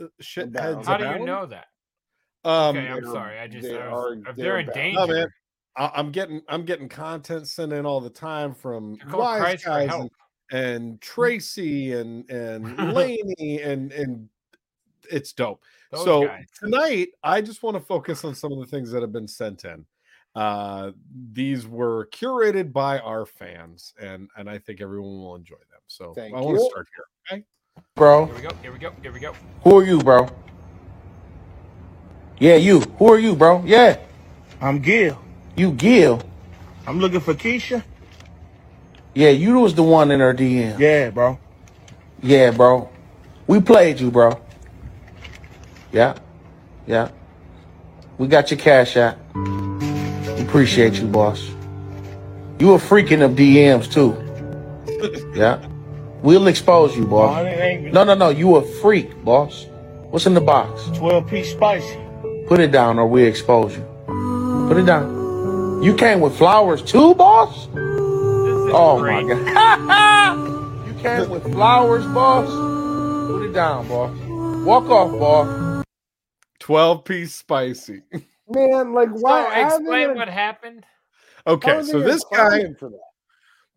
uh, 0.01 0.05
shitheads. 0.21 0.81
Abound. 0.81 0.85
How 0.87 0.97
do 0.97 1.19
you 1.19 1.25
know 1.25 1.45
that? 1.45 1.67
Um, 2.45 2.77
Okay, 2.77 2.87
I'm 2.87 3.05
sorry. 3.05 3.39
I 3.39 3.47
just 3.47 3.67
they 3.67 3.77
I 3.77 3.87
are- 3.87 4.15
was, 4.15 4.17
if 4.19 4.23
they're 4.23 4.33
they're 4.35 4.59
in 4.59 4.69
danger. 4.73 4.99
No, 4.99 5.07
man. 5.07 5.27
I- 5.75 5.91
I'm 5.95 6.11
getting 6.11 6.41
I'm 6.47 6.65
getting 6.65 6.89
content 6.89 7.47
sent 7.47 7.73
in 7.73 7.85
all 7.85 8.01
the 8.01 8.09
time 8.09 8.53
from 8.53 8.95
They're 9.07 9.17
wise 9.17 9.39
cries 9.41 9.63
guys 9.63 9.91
and, 9.93 10.09
and 10.51 11.01
Tracy 11.01 11.93
and 11.93 12.29
and 12.29 12.77
Laney 12.93 13.61
and 13.61 13.91
and 13.91 14.29
it's 15.09 15.33
dope. 15.33 15.63
Those 15.91 16.05
so 16.05 16.27
guys. 16.27 16.45
tonight 16.59 17.09
I 17.23 17.41
just 17.41 17.63
want 17.63 17.75
to 17.77 17.81
focus 17.81 18.23
on 18.23 18.35
some 18.35 18.51
of 18.51 18.59
the 18.59 18.65
things 18.65 18.91
that 18.91 19.01
have 19.01 19.11
been 19.11 19.27
sent 19.27 19.65
in. 19.65 19.85
Uh, 20.35 20.91
these 21.31 21.67
were 21.67 22.07
curated 22.07 22.73
by 22.73 22.97
our 22.99 23.25
fans, 23.25 23.93
and 24.01 24.27
and 24.37 24.49
I 24.49 24.57
think 24.57 24.81
everyone 24.81 25.17
will 25.19 25.35
enjoy 25.35 25.57
them. 25.71 25.81
So 25.87 26.13
Thank 26.13 26.35
I 26.35 26.41
want 26.41 26.57
to 26.57 26.65
start 26.65 26.87
here. 26.95 27.37
Okay. 27.37 27.45
bro. 27.95 28.25
Here 28.25 28.35
we 28.35 28.41
go. 28.41 28.49
Here 28.61 28.71
we 28.73 28.79
go. 28.79 28.91
Here 29.01 29.11
we 29.11 29.19
go. 29.19 29.33
Who 29.63 29.77
are 29.77 29.83
you, 29.83 29.99
bro? 29.99 30.27
Yeah, 32.39 32.55
you. 32.55 32.81
Who 32.99 33.11
are 33.13 33.19
you, 33.19 33.35
bro? 33.35 33.63
Yeah. 33.65 33.97
I'm 34.61 34.79
Gil. 34.79 35.19
You 35.55 35.71
Gil. 35.71 36.21
I'm 36.87 36.99
looking 36.99 37.21
for 37.21 37.33
Keisha. 37.33 37.83
Yeah, 39.15 39.29
you 39.29 39.59
was 39.59 39.75
the 39.75 39.83
one 39.83 40.11
in 40.11 40.19
her 40.19 40.33
DM. 40.33 40.79
Yeah, 40.79 41.09
bro. 41.11 41.39
Yeah, 42.21 42.51
bro. 42.51 42.89
We 43.47 43.61
played 43.61 43.99
you, 43.99 44.11
bro. 44.11 44.39
Yeah. 45.91 46.17
Yeah. 46.87 47.09
We 48.17 48.27
got 48.27 48.51
your 48.51 48.59
cash 48.59 48.97
out. 48.97 49.17
Appreciate 50.39 50.95
you, 50.95 51.07
boss. 51.07 51.49
You 52.59 52.73
a 52.73 52.77
freaking 52.77 53.23
of 53.23 53.31
DMs 53.33 53.91
too. 53.91 54.17
Yeah. 55.35 55.65
We'll 56.21 56.47
expose 56.47 56.95
you, 56.95 57.05
boss. 57.07 57.43
No, 57.93 58.03
no, 58.05 58.13
no. 58.15 58.29
You 58.29 58.55
a 58.57 58.61
freak, 58.61 59.23
boss. 59.25 59.67
What's 60.11 60.25
in 60.27 60.33
the 60.33 60.41
box? 60.41 60.87
12 60.97 61.27
piece 61.27 61.51
spicy. 61.51 61.99
Put 62.53 62.59
it 62.59 62.71
down 62.71 62.99
or 62.99 63.07
we 63.07 63.23
expose 63.23 63.75
you. 63.75 63.81
Put 64.67 64.77
it 64.77 64.85
down. 64.85 65.81
You 65.81 65.95
came 65.95 66.19
with 66.19 66.37
flowers 66.37 66.83
too, 66.83 67.15
boss? 67.15 67.67
Oh 67.75 68.99
great. 68.99 69.25
my 69.25 69.33
god. 69.33 70.85
you 70.87 70.93
came 71.01 71.29
with 71.31 71.51
flowers, 71.51 72.05
boss? 72.13 72.47
Put 73.31 73.41
it 73.43 73.53
down, 73.53 73.87
boss. 73.87 74.15
Walk 74.67 74.83
off, 74.85 75.19
boss. 75.19 75.83
Twelve 76.59 77.03
piece 77.05 77.33
spicy. 77.33 78.03
Man, 78.47 78.93
like 78.93 79.09
So 79.09 79.15
why? 79.15 79.41
how 79.41 79.47
are 79.47 79.55
they 79.55 79.63
explain 79.77 80.07
gonna- 80.09 80.19
what 80.19 80.29
happened. 80.29 80.85
Okay, 81.47 81.81
so 81.81 82.01
this 82.01 82.23
guy 82.31 82.71
for 82.77 82.89
that? 82.89 82.99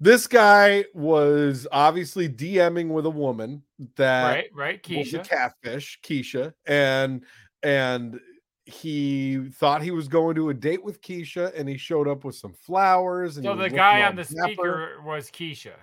This 0.00 0.26
guy 0.26 0.84
was 0.92 1.66
obviously 1.72 2.28
DMing 2.28 2.88
with 2.88 3.06
a 3.06 3.10
woman 3.10 3.62
that 3.96 4.24
Right, 4.24 4.50
right, 4.54 4.90
was 4.90 5.14
a 5.14 5.20
Keisha. 5.20 5.26
catfish, 5.26 5.98
Keisha, 6.04 6.52
and 6.66 7.24
and 7.62 8.20
he 8.66 9.48
thought 9.54 9.80
he 9.80 9.92
was 9.92 10.08
going 10.08 10.34
to 10.34 10.50
a 10.50 10.54
date 10.54 10.82
with 10.82 11.00
Keisha, 11.00 11.52
and 11.56 11.68
he 11.68 11.76
showed 11.78 12.08
up 12.08 12.24
with 12.24 12.34
some 12.34 12.52
flowers. 12.52 13.36
And 13.36 13.44
So 13.44 13.54
the 13.54 13.70
guy 13.70 14.02
on 14.02 14.16
the 14.16 14.24
dapper. 14.24 14.52
speaker 14.52 14.96
was 15.04 15.30
Keisha. 15.30 15.74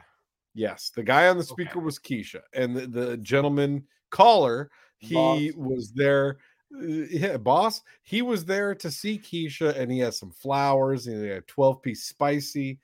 Yes, 0.54 0.92
the 0.96 1.02
guy 1.02 1.30
on 1.30 1.38
the 1.38 1.44
speaker 1.44 1.80
was 1.80 1.98
Keisha, 1.98 2.42
and 2.54 2.76
the, 2.76 2.86
the 2.86 3.18
gentleman 3.18 3.88
caller, 4.12 4.70
he 4.98 5.16
Boss. 5.16 5.56
was 5.56 5.92
there. 5.96 6.38
Yeah, 6.72 7.38
boss. 7.38 7.82
He 8.04 8.22
was 8.22 8.46
there 8.46 8.76
to 8.76 8.92
see 8.92 9.18
Keisha, 9.18 9.78
and 9.78 9.92
he 9.92 10.00
had 10.00 10.14
some 10.14 10.32
flowers, 10.32 11.08
and 11.08 11.24
he 11.24 11.30
had 11.30 11.48
twelve 11.48 11.82
piece 11.82 12.04
spicy, 12.04 12.80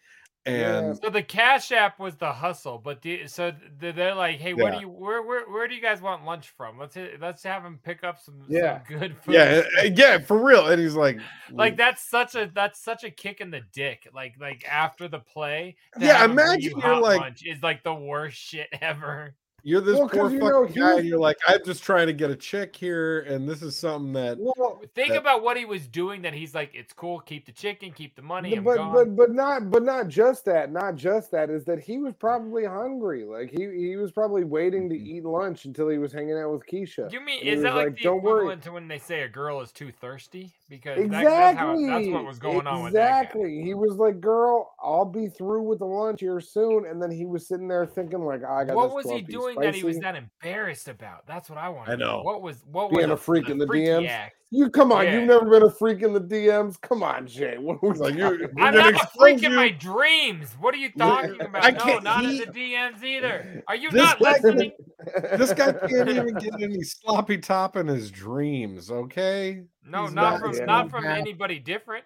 and 0.50 0.98
So 0.98 1.10
the 1.10 1.24
Cash 1.24 1.72
App 1.72 2.00
was 2.00 2.16
the 2.16 2.32
hustle, 2.32 2.78
but 2.78 3.02
the, 3.02 3.28
so 3.28 3.52
they're 3.80 4.16
like, 4.16 4.40
"Hey, 4.40 4.54
where 4.54 4.68
Yeah. 4.72 4.76
do 4.76 4.82
you 4.82 4.90
where 4.90 5.22
where 5.22 5.50
where 5.50 5.68
do 5.68 5.76
you 5.76 5.82
guys 5.82 6.02
want 6.02 6.26
lunch 6.26 6.50
from? 6.50 6.78
Let's 6.78 6.96
hit, 6.96 7.20
let's 7.22 7.44
have 7.44 7.64
him 7.64 7.80
pick 7.84 8.04
up 8.04 8.20
some, 8.20 8.44
Yeah. 8.48 8.84
some 8.88 8.98
good 9.00 9.18
food." 9.18 9.34
yeah, 9.36 9.62
uh, 9.80 9.84
yeah, 9.94 10.18
for 10.20 10.38
real. 10.44 10.68
And 10.68 10.82
he's 10.82 10.96
like, 10.96 11.20
like 11.52 11.78
that's 11.78 12.02
such 12.04 12.36
a 12.36 12.50
that's 12.54 12.80
such 12.80 13.04
a 13.04 13.12
kick 13.12 13.42
in 13.42 13.52
the 13.52 13.62
dick. 13.74 14.08
Like 14.14 14.36
like 14.40 14.66
after 14.70 15.08
the 15.08 15.20
play, 15.20 15.76
Yeah, 16.00 16.14
have 16.18 16.30
him 16.30 16.36
bring 16.36 16.48
imagine 16.48 16.72
you 16.78 16.82
you're 16.84 17.00
like- 17.00 17.20
lunch 17.22 17.44
is 17.46 17.62
like 17.64 17.84
the 17.84 17.94
worst 17.94 18.38
shit 18.40 18.68
ever. 18.82 19.36
You're 19.64 19.81
this 19.81 19.98
Well, 19.98 20.10
'cause 20.10 20.19
poor 20.19 20.30
fucking 20.31 20.40
know, 20.40 20.65
guy, 20.65 20.73
here's- 20.73 20.99
and 20.99 21.07
you're 21.07 21.19
like, 21.19 21.38
I'm 21.48 21.64
just 21.65 21.84
trying 21.84 22.07
to 22.07 22.14
get 22.14 22.31
a 22.31 22.36
chick 22.36 22.76
here, 22.76 23.22
and 23.22 23.48
this 23.48 23.61
is 23.61 23.76
something 23.76 24.14
that. 24.14 24.38
Well, 24.40 24.81
Think 24.95 25.10
that- 25.10 25.18
about 25.19 25.44
what 25.44 25.57
he 25.57 25.65
was 25.65 25.88
doing. 25.88 26.22
That 26.23 26.34
he's 26.34 26.56
like, 26.56 26.72
"It's 26.73 26.94
cool, 26.94 27.19
keep 27.19 27.45
the 27.45 27.52
chicken, 27.52 27.91
keep 27.91 28.15
the 28.15 28.22
money." 28.22 28.56
I'm 28.56 28.64
but 28.64 28.77
gone. 28.77 28.94
but 28.94 29.15
but 29.15 29.31
not 29.31 29.69
but 29.72 29.84
not 29.84 30.07
just 30.07 30.45
that 30.45 30.72
not 30.72 30.95
just 30.95 31.31
that 31.31 31.49
is 31.49 31.65
that 31.65 31.80
he 31.80 31.98
was 31.98 32.14
probably 32.14 32.65
hungry 32.65 33.23
like 33.26 33.49
he 33.49 33.69
he 33.69 33.95
was 33.95 34.11
probably 34.11 34.44
waiting 34.44 34.90
to 34.90 34.95
mm-hmm. 34.95 35.07
eat 35.18 35.26
lunch 35.26 35.65
until 35.65 35.90
he 35.90 35.98
was 35.98 36.11
hanging 36.11 36.38
out 36.38 36.52
with 36.52 36.65
Keisha 36.65 37.11
You 37.11 37.22
mean 37.22 37.40
And 37.41 37.49
is 37.49 37.61
that 37.64 37.76
like, 37.76 37.95
the 37.95 38.02
don't 38.03 38.23
worry 38.23 38.40
equivalent 38.40 38.64
to 38.64 38.72
when 38.73 38.88
they 38.88 38.98
say 38.99 39.22
a 39.22 39.27
girl 39.30 39.61
is 39.61 39.72
too 39.72 39.91
thirsty? 39.91 40.52
Because 40.69 40.98
that- 40.98 41.10
that's, 41.11 41.57
how, 41.57 41.72
exactly 41.73 41.88
that's 41.88 42.07
what 42.07 42.26
was 42.26 42.40
going 42.40 42.68
on 42.68 42.84
with 42.84 42.94
that 42.94 43.10
guy. 43.34 43.40
exactly 43.40 43.61
he 43.64 43.73
was 43.73 43.98
like 43.98 44.19
girl 44.22 44.73
I'll 44.81 45.06
be 45.06 45.27
through 45.27 45.64
with 45.64 45.80
the 45.80 45.86
lunch 45.86 46.22
here 46.22 46.40
soon 46.40 46.86
and 46.86 47.02
then 47.02 47.11
he 47.11 47.26
was 47.26 47.48
sitting 47.48 47.68
there 47.68 47.86
thinking 47.86 48.19
like 48.26 48.44
I 48.44 48.65
got 48.65 48.76
What 48.76 48.88
this 48.88 48.94
was 48.95 49.06
he 49.06 49.22
12 49.22 49.27
piece 49.56 49.62
doing 49.62 49.72
that 49.72 49.76
he 49.76 49.84
was 49.84 50.00
that 50.00 50.16
embarrassed 50.16 50.88
about? 50.88 51.26
That's 51.28 51.50
what 51.50 51.58
I 51.58 51.70
want. 51.70 51.90
I 51.90 51.96
know. 51.96 52.22
What 52.22 52.42
was 52.42 52.64
what 52.66 52.90
being 52.92 53.10
was 53.10 53.20
a 53.20 53.24
freak 53.24 53.50
in 53.50 53.58
the 53.58 53.68
freaky 53.68 53.88
DMs 53.88 54.08
act? 54.10 54.36
you 54.52 54.70
come 54.70 54.92
on 54.92 55.06
Yeah. 55.06 55.20
you've 55.20 55.28
never 55.28 55.48
been 55.50 55.62
a 55.62 55.70
freak 55.70 56.02
in 56.02 56.12
the 56.12 56.20
DMs 56.22 56.82
come 56.82 57.04
on 57.04 57.28
Jay 57.28 57.58
what 57.60 57.84
was 57.84 58.00
Like, 58.00 58.16
you- 58.16 58.50
I'm 58.58 58.74
not 58.74 58.88
a 58.88 58.90
expose 58.90 59.10
freak 59.20 59.44
in 59.44 59.54
my 59.56 59.70
dreams. 59.70 60.56
What 60.60 60.74
are 60.74 60.78
you 60.78 60.90
talking 60.98 61.40
about? 61.40 61.64
I 61.64 61.70
no, 61.70 61.80
can't- 61.80 62.04
not 62.04 62.26
he- 62.26 62.42
in 62.42 62.52
the 62.52 62.60
DMs 62.74 63.04
either. 63.04 63.64
Are 63.68 63.76
you 63.76 63.92
not 63.92 64.20
guy- 64.20 64.32
listening? 64.34 64.72
this 65.38 65.54
guy 65.54 65.72
can't 65.74 66.10
even 66.10 66.34
get 66.36 66.54
any 66.62 66.82
sloppy 66.82 67.38
top 67.38 67.78
in 67.78 67.88
his 67.88 68.10
dreams. 68.10 68.90
Okay. 68.90 69.64
No, 69.86 70.04
He's 70.06 70.14
not 70.14 70.42
not- 70.42 70.56
from 70.56 70.66
not 70.66 70.90
from 70.90 71.06
anybody 71.06 71.60
different. 71.60 72.06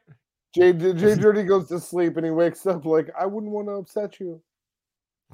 Jay 0.54 0.72
Jay 0.74 1.16
Dirty 1.16 1.44
goes 1.44 1.68
to 1.70 1.80
sleep 1.80 2.18
and 2.18 2.26
he 2.26 2.32
wakes 2.32 2.66
up 2.68 2.86
like 2.86 3.10
I 3.18 3.26
wouldn't 3.26 3.52
want 3.52 3.68
to 3.70 3.74
upset 3.74 4.20
you 4.20 4.42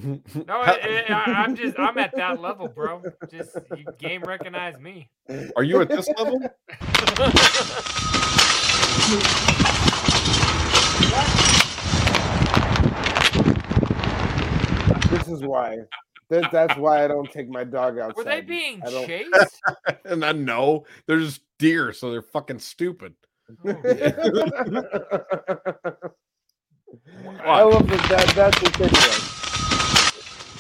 No, 0.03 0.59
I, 0.59 0.71
I, 0.71 1.05
I- 1.09 1.34
I'm 1.43 1.55
just 1.55 1.77
I'm 1.80 1.97
at 1.97 2.15
that 2.15 2.39
level, 2.39 2.67
bro. 2.67 3.01
Just 3.30 3.57
you 3.76 3.85
game 3.97 4.21
recognize 4.23 4.80
me. 4.80 5.09
Are 5.55 5.63
you 5.63 5.81
at 5.81 5.89
this 5.89 6.07
level? 6.17 6.39
This 15.09 15.27
is 15.27 15.41
why. 15.41 15.77
That, 16.30 16.51
that's 16.51 16.77
why 16.77 17.03
I 17.03 17.07
don't 17.07 17.31
take 17.31 17.49
my 17.49 17.63
dog 17.63 17.97
outside. 17.97 18.15
Were 18.17 18.23
they 18.23 18.41
being 18.41 18.80
I 18.85 18.89
chased? 19.05 19.59
and 20.05 20.23
I 20.23 20.31
know 20.31 20.85
they're 21.07 21.19
just 21.19 21.41
deer, 21.57 21.91
so 21.93 22.11
they're 22.11 22.21
fucking 22.21 22.59
stupid. 22.59 23.15
Oh. 23.65 23.71
I 27.43 27.63
love 27.63 27.88
that. 27.88 28.05
that 28.09 28.31
that's 28.35 28.59
the 28.59 28.69
thing. 28.69 29.48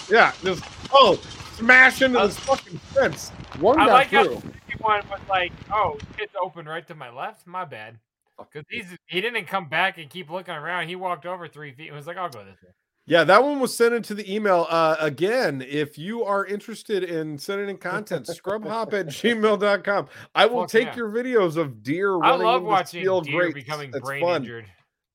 Yeah, 0.09 0.33
just 0.43 0.63
oh, 0.91 1.19
smash 1.53 2.01
into 2.01 2.19
this 2.19 2.39
fucking 2.39 2.77
fence. 2.79 3.29
One 3.59 3.79
I 3.79 3.85
got 3.85 3.93
like 3.93 4.07
how 4.07 4.23
through. 4.23 4.35
the 4.35 4.41
second 4.41 4.79
one 4.79 5.01
was 5.09 5.19
like, 5.29 5.51
oh, 5.71 5.97
it's 6.17 6.33
open 6.41 6.65
right 6.65 6.87
to 6.87 6.95
my 6.95 7.11
left. 7.11 7.45
My 7.45 7.65
bad. 7.65 7.99
Because 8.37 8.65
he's 8.69 8.85
he 9.07 9.21
didn't 9.21 9.45
come 9.45 9.67
back 9.67 9.97
and 9.97 10.09
keep 10.09 10.29
looking 10.29 10.53
around. 10.53 10.87
He 10.87 10.95
walked 10.95 11.25
over 11.25 11.47
three 11.47 11.73
feet 11.73 11.87
and 11.87 11.97
was 11.97 12.07
like, 12.07 12.17
I'll 12.17 12.29
go 12.29 12.39
this 12.39 12.61
way. 12.63 12.69
Yeah, 13.05 13.23
that 13.23 13.43
one 13.43 13.59
was 13.59 13.75
sent 13.75 13.95
into 13.95 14.13
the 14.13 14.33
email. 14.33 14.67
Uh, 14.69 14.95
again, 14.99 15.65
if 15.67 15.97
you 15.97 16.23
are 16.23 16.45
interested 16.45 17.03
in 17.03 17.39
sending 17.39 17.67
in 17.67 17.77
content, 17.77 18.27
scrubhop 18.27 18.93
at 18.93 19.07
gmail.com. 19.07 20.07
I 20.35 20.45
will 20.45 20.61
Fuck 20.61 20.69
take 20.69 20.85
yeah. 20.89 20.95
your 20.95 21.09
videos 21.09 21.57
of 21.57 21.81
deer 21.81 22.13
running 22.13 22.45
I 22.45 22.51
love 22.51 22.63
watching 22.63 23.03
deer 23.03 23.21
grates. 23.21 23.55
becoming 23.55 23.89
That's 23.89 24.05
brain 24.05 24.21
fun. 24.21 24.41
injured. 24.43 24.65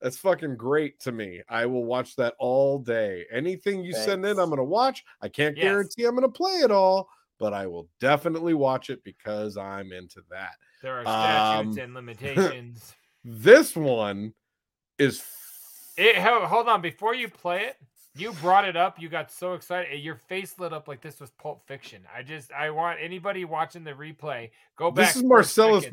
That's 0.05 0.19
fucking 0.19 0.57
great 0.57 1.01
to 1.01 1.13
me. 1.13 1.41
I 1.49 1.65
will 1.65 1.87
watch 1.87 2.15
that 2.17 2.35
all 2.39 2.79
day. 2.79 3.25
Anything 3.33 3.83
you 3.83 3.95
send 3.95 4.27
in, 4.27 4.39
I'm 4.39 4.51
going 4.51 4.59
to 4.59 4.63
watch. 4.63 5.03
I 5.23 5.29
can't 5.29 5.57
Yes. 5.57 5.65
guarantee 5.65 6.05
I'm 6.05 6.15
going 6.15 6.23
to 6.25 6.29
play 6.29 6.57
it 6.57 6.71
all, 6.71 7.09
but 7.39 7.55
I 7.55 7.67
will 7.67 7.89
definitely 8.01 8.53
watch 8.53 8.91
it 8.91 9.03
because 9.03 9.57
I'm 9.57 9.93
into 9.93 10.21
that. 10.31 10.57
There 10.83 10.95
are 10.95 11.05
statutes 11.05 11.79
Um, 11.79 11.83
and 11.83 11.95
limitations. 11.95 12.93
This 13.25 13.75
one 13.75 14.35
is 14.99 15.25
It, 15.97 16.17
hold 16.19 16.69
on, 16.69 16.83
before 16.83 17.15
you 17.15 17.31
play 17.31 17.63
it, 17.63 17.79
you 18.15 18.33
brought 18.35 18.67
it 18.69 18.77
up. 18.77 19.01
You 19.01 19.09
got 19.09 19.31
so 19.31 19.55
excited. 19.55 19.99
Your 20.01 20.17
face 20.17 20.59
lit 20.59 20.75
up 20.75 20.87
like 20.87 21.01
this 21.01 21.19
was 21.19 21.31
Pulp 21.31 21.67
Fiction. 21.67 22.03
I 22.15 22.23
just, 22.23 22.53
I 22.53 22.69
want 22.69 22.99
anybody 23.01 23.47
watching 23.47 23.85
the 23.85 23.93
replay 23.93 24.51
go 24.77 24.91
back. 24.91 25.15
this 25.15 25.17
is 25.17 25.23
Marcellus 25.25 25.87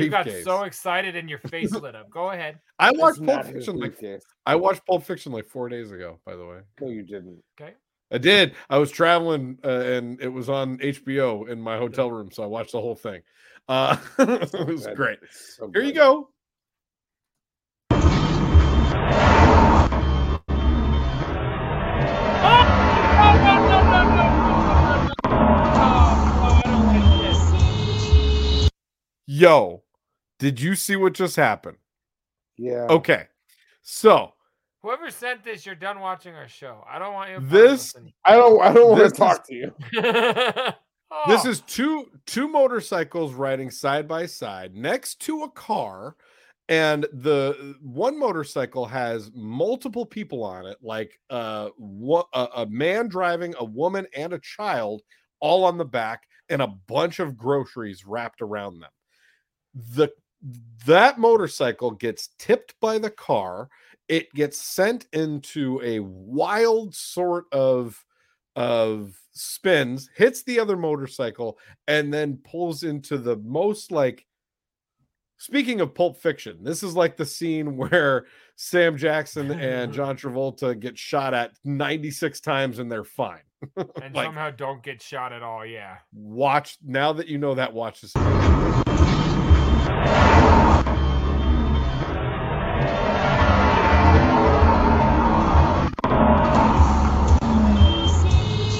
second. 0.00 0.12
Wallace 0.12 0.26
You 0.26 0.44
got 0.44 0.44
so 0.44 0.62
excited 0.64 1.16
and 1.16 1.28
your 1.28 1.38
face 1.38 1.72
lit 1.72 1.94
up. 1.94 2.10
Go 2.10 2.30
ahead. 2.30 2.58
I 2.78 2.90
watched 2.92 3.20
not 3.20 3.42
Pulp 3.44 3.54
Fiction 3.54 3.78
like. 3.78 4.02
I 4.46 4.56
watched 4.56 4.86
Pulp 4.86 5.04
Fiction 5.04 5.32
like 5.32 5.46
four 5.46 5.68
days 5.68 5.90
ago. 5.90 6.18
By 6.24 6.36
the 6.36 6.46
way, 6.46 6.58
No, 6.80 6.88
you 6.88 7.02
didn't. 7.02 7.42
Okay. 7.60 7.74
I 8.12 8.18
did. 8.18 8.54
I 8.70 8.78
was 8.78 8.90
traveling 8.90 9.58
uh, 9.64 9.68
and 9.68 10.20
it 10.20 10.28
was 10.28 10.48
on 10.48 10.78
HBO 10.78 11.48
in 11.48 11.60
my 11.60 11.78
hotel 11.78 12.10
room, 12.10 12.30
so 12.30 12.42
I 12.42 12.46
watched 12.46 12.72
the 12.72 12.80
whole 12.80 12.94
thing. 12.94 13.22
Uh, 13.68 13.96
it 14.18 14.66
was 14.66 14.86
good. 14.86 14.96
great. 14.96 15.18
So 15.30 15.70
Here 15.72 15.82
you 15.82 15.92
go. 15.92 16.28
Yo, 29.26 29.83
did 30.44 30.60
you 30.60 30.74
see 30.74 30.94
what 30.94 31.14
just 31.14 31.36
happened? 31.36 31.78
Yeah. 32.58 32.86
Okay, 32.90 33.28
so 33.80 34.34
Whoever 34.82 35.10
sent 35.10 35.42
this, 35.42 35.64
you're 35.64 35.74
done 35.74 36.00
watching 36.00 36.34
our 36.34 36.46
show. 36.48 36.84
I 36.86 36.98
don't 36.98 37.14
want 37.14 37.30
you. 37.30 37.40
this 37.40 37.94
I 38.26 38.32
don't. 38.36 38.60
I 38.60 38.70
don't 38.74 38.90
want 38.90 39.04
to 39.10 39.18
talk 39.18 39.46
to 39.48 39.54
you. 39.54 39.74
This 41.28 41.46
Oh. 41.46 41.48
is 41.48 41.60
two 41.62 42.10
two 42.26 42.46
motorcycles 42.48 43.32
riding 43.32 43.70
side 43.70 44.06
by 44.06 44.26
side 44.26 44.74
next 44.74 45.20
to 45.20 45.44
a 45.44 45.50
car, 45.50 46.16
and 46.68 47.04
the 47.12 47.76
one 47.80 48.18
motorcycle 48.18 48.84
has 48.84 49.30
multiple 49.34 50.04
people 50.04 50.42
on 50.44 50.66
it, 50.66 50.76
like 50.82 51.18
uh, 51.30 51.68
one, 51.78 52.24
a, 52.34 52.48
a 52.56 52.66
man 52.66 53.08
driving, 53.08 53.54
a 53.58 53.64
woman, 53.64 54.06
and 54.14 54.34
a 54.34 54.38
child, 54.40 55.00
all 55.40 55.64
on 55.64 55.78
the 55.78 55.84
back, 55.84 56.24
and 56.50 56.60
a 56.60 56.66
bunch 56.88 57.20
of 57.20 57.36
groceries 57.38 58.04
wrapped 58.04 58.42
around 58.42 58.80
them. 58.80 58.90
The 59.94 60.08
that 60.86 61.18
motorcycle 61.18 61.92
gets 61.92 62.30
tipped 62.38 62.74
by 62.80 62.98
the 62.98 63.10
car. 63.10 63.68
It 64.08 64.32
gets 64.34 64.58
sent 64.60 65.06
into 65.12 65.80
a 65.82 66.00
wild 66.00 66.94
sort 66.94 67.46
of 67.52 68.04
of 68.56 69.18
spins, 69.32 70.08
hits 70.14 70.42
the 70.42 70.60
other 70.60 70.76
motorcycle, 70.76 71.58
and 71.88 72.12
then 72.12 72.38
pulls 72.44 72.82
into 72.82 73.18
the 73.18 73.36
most 73.36 73.90
like. 73.90 74.26
Speaking 75.36 75.80
of 75.80 75.94
Pulp 75.94 76.16
Fiction, 76.16 76.58
this 76.62 76.82
is 76.82 76.94
like 76.94 77.16
the 77.16 77.26
scene 77.26 77.76
where 77.76 78.26
Sam 78.56 78.96
Jackson 78.96 79.50
and 79.50 79.92
John 79.92 80.16
Travolta 80.16 80.78
get 80.78 80.96
shot 80.96 81.34
at 81.34 81.52
96 81.64 82.40
times 82.40 82.78
and 82.78 82.90
they're 82.90 83.04
fine. 83.04 83.42
and 83.76 84.14
like, 84.14 84.26
somehow 84.26 84.50
don't 84.50 84.82
get 84.82 85.02
shot 85.02 85.32
at 85.32 85.42
all. 85.42 85.66
Yeah. 85.66 85.96
watch 86.12 86.78
now 86.84 87.12
that 87.14 87.26
you 87.26 87.38
know 87.38 87.54
that, 87.54 87.72
watch 87.72 88.00
this. 88.00 88.12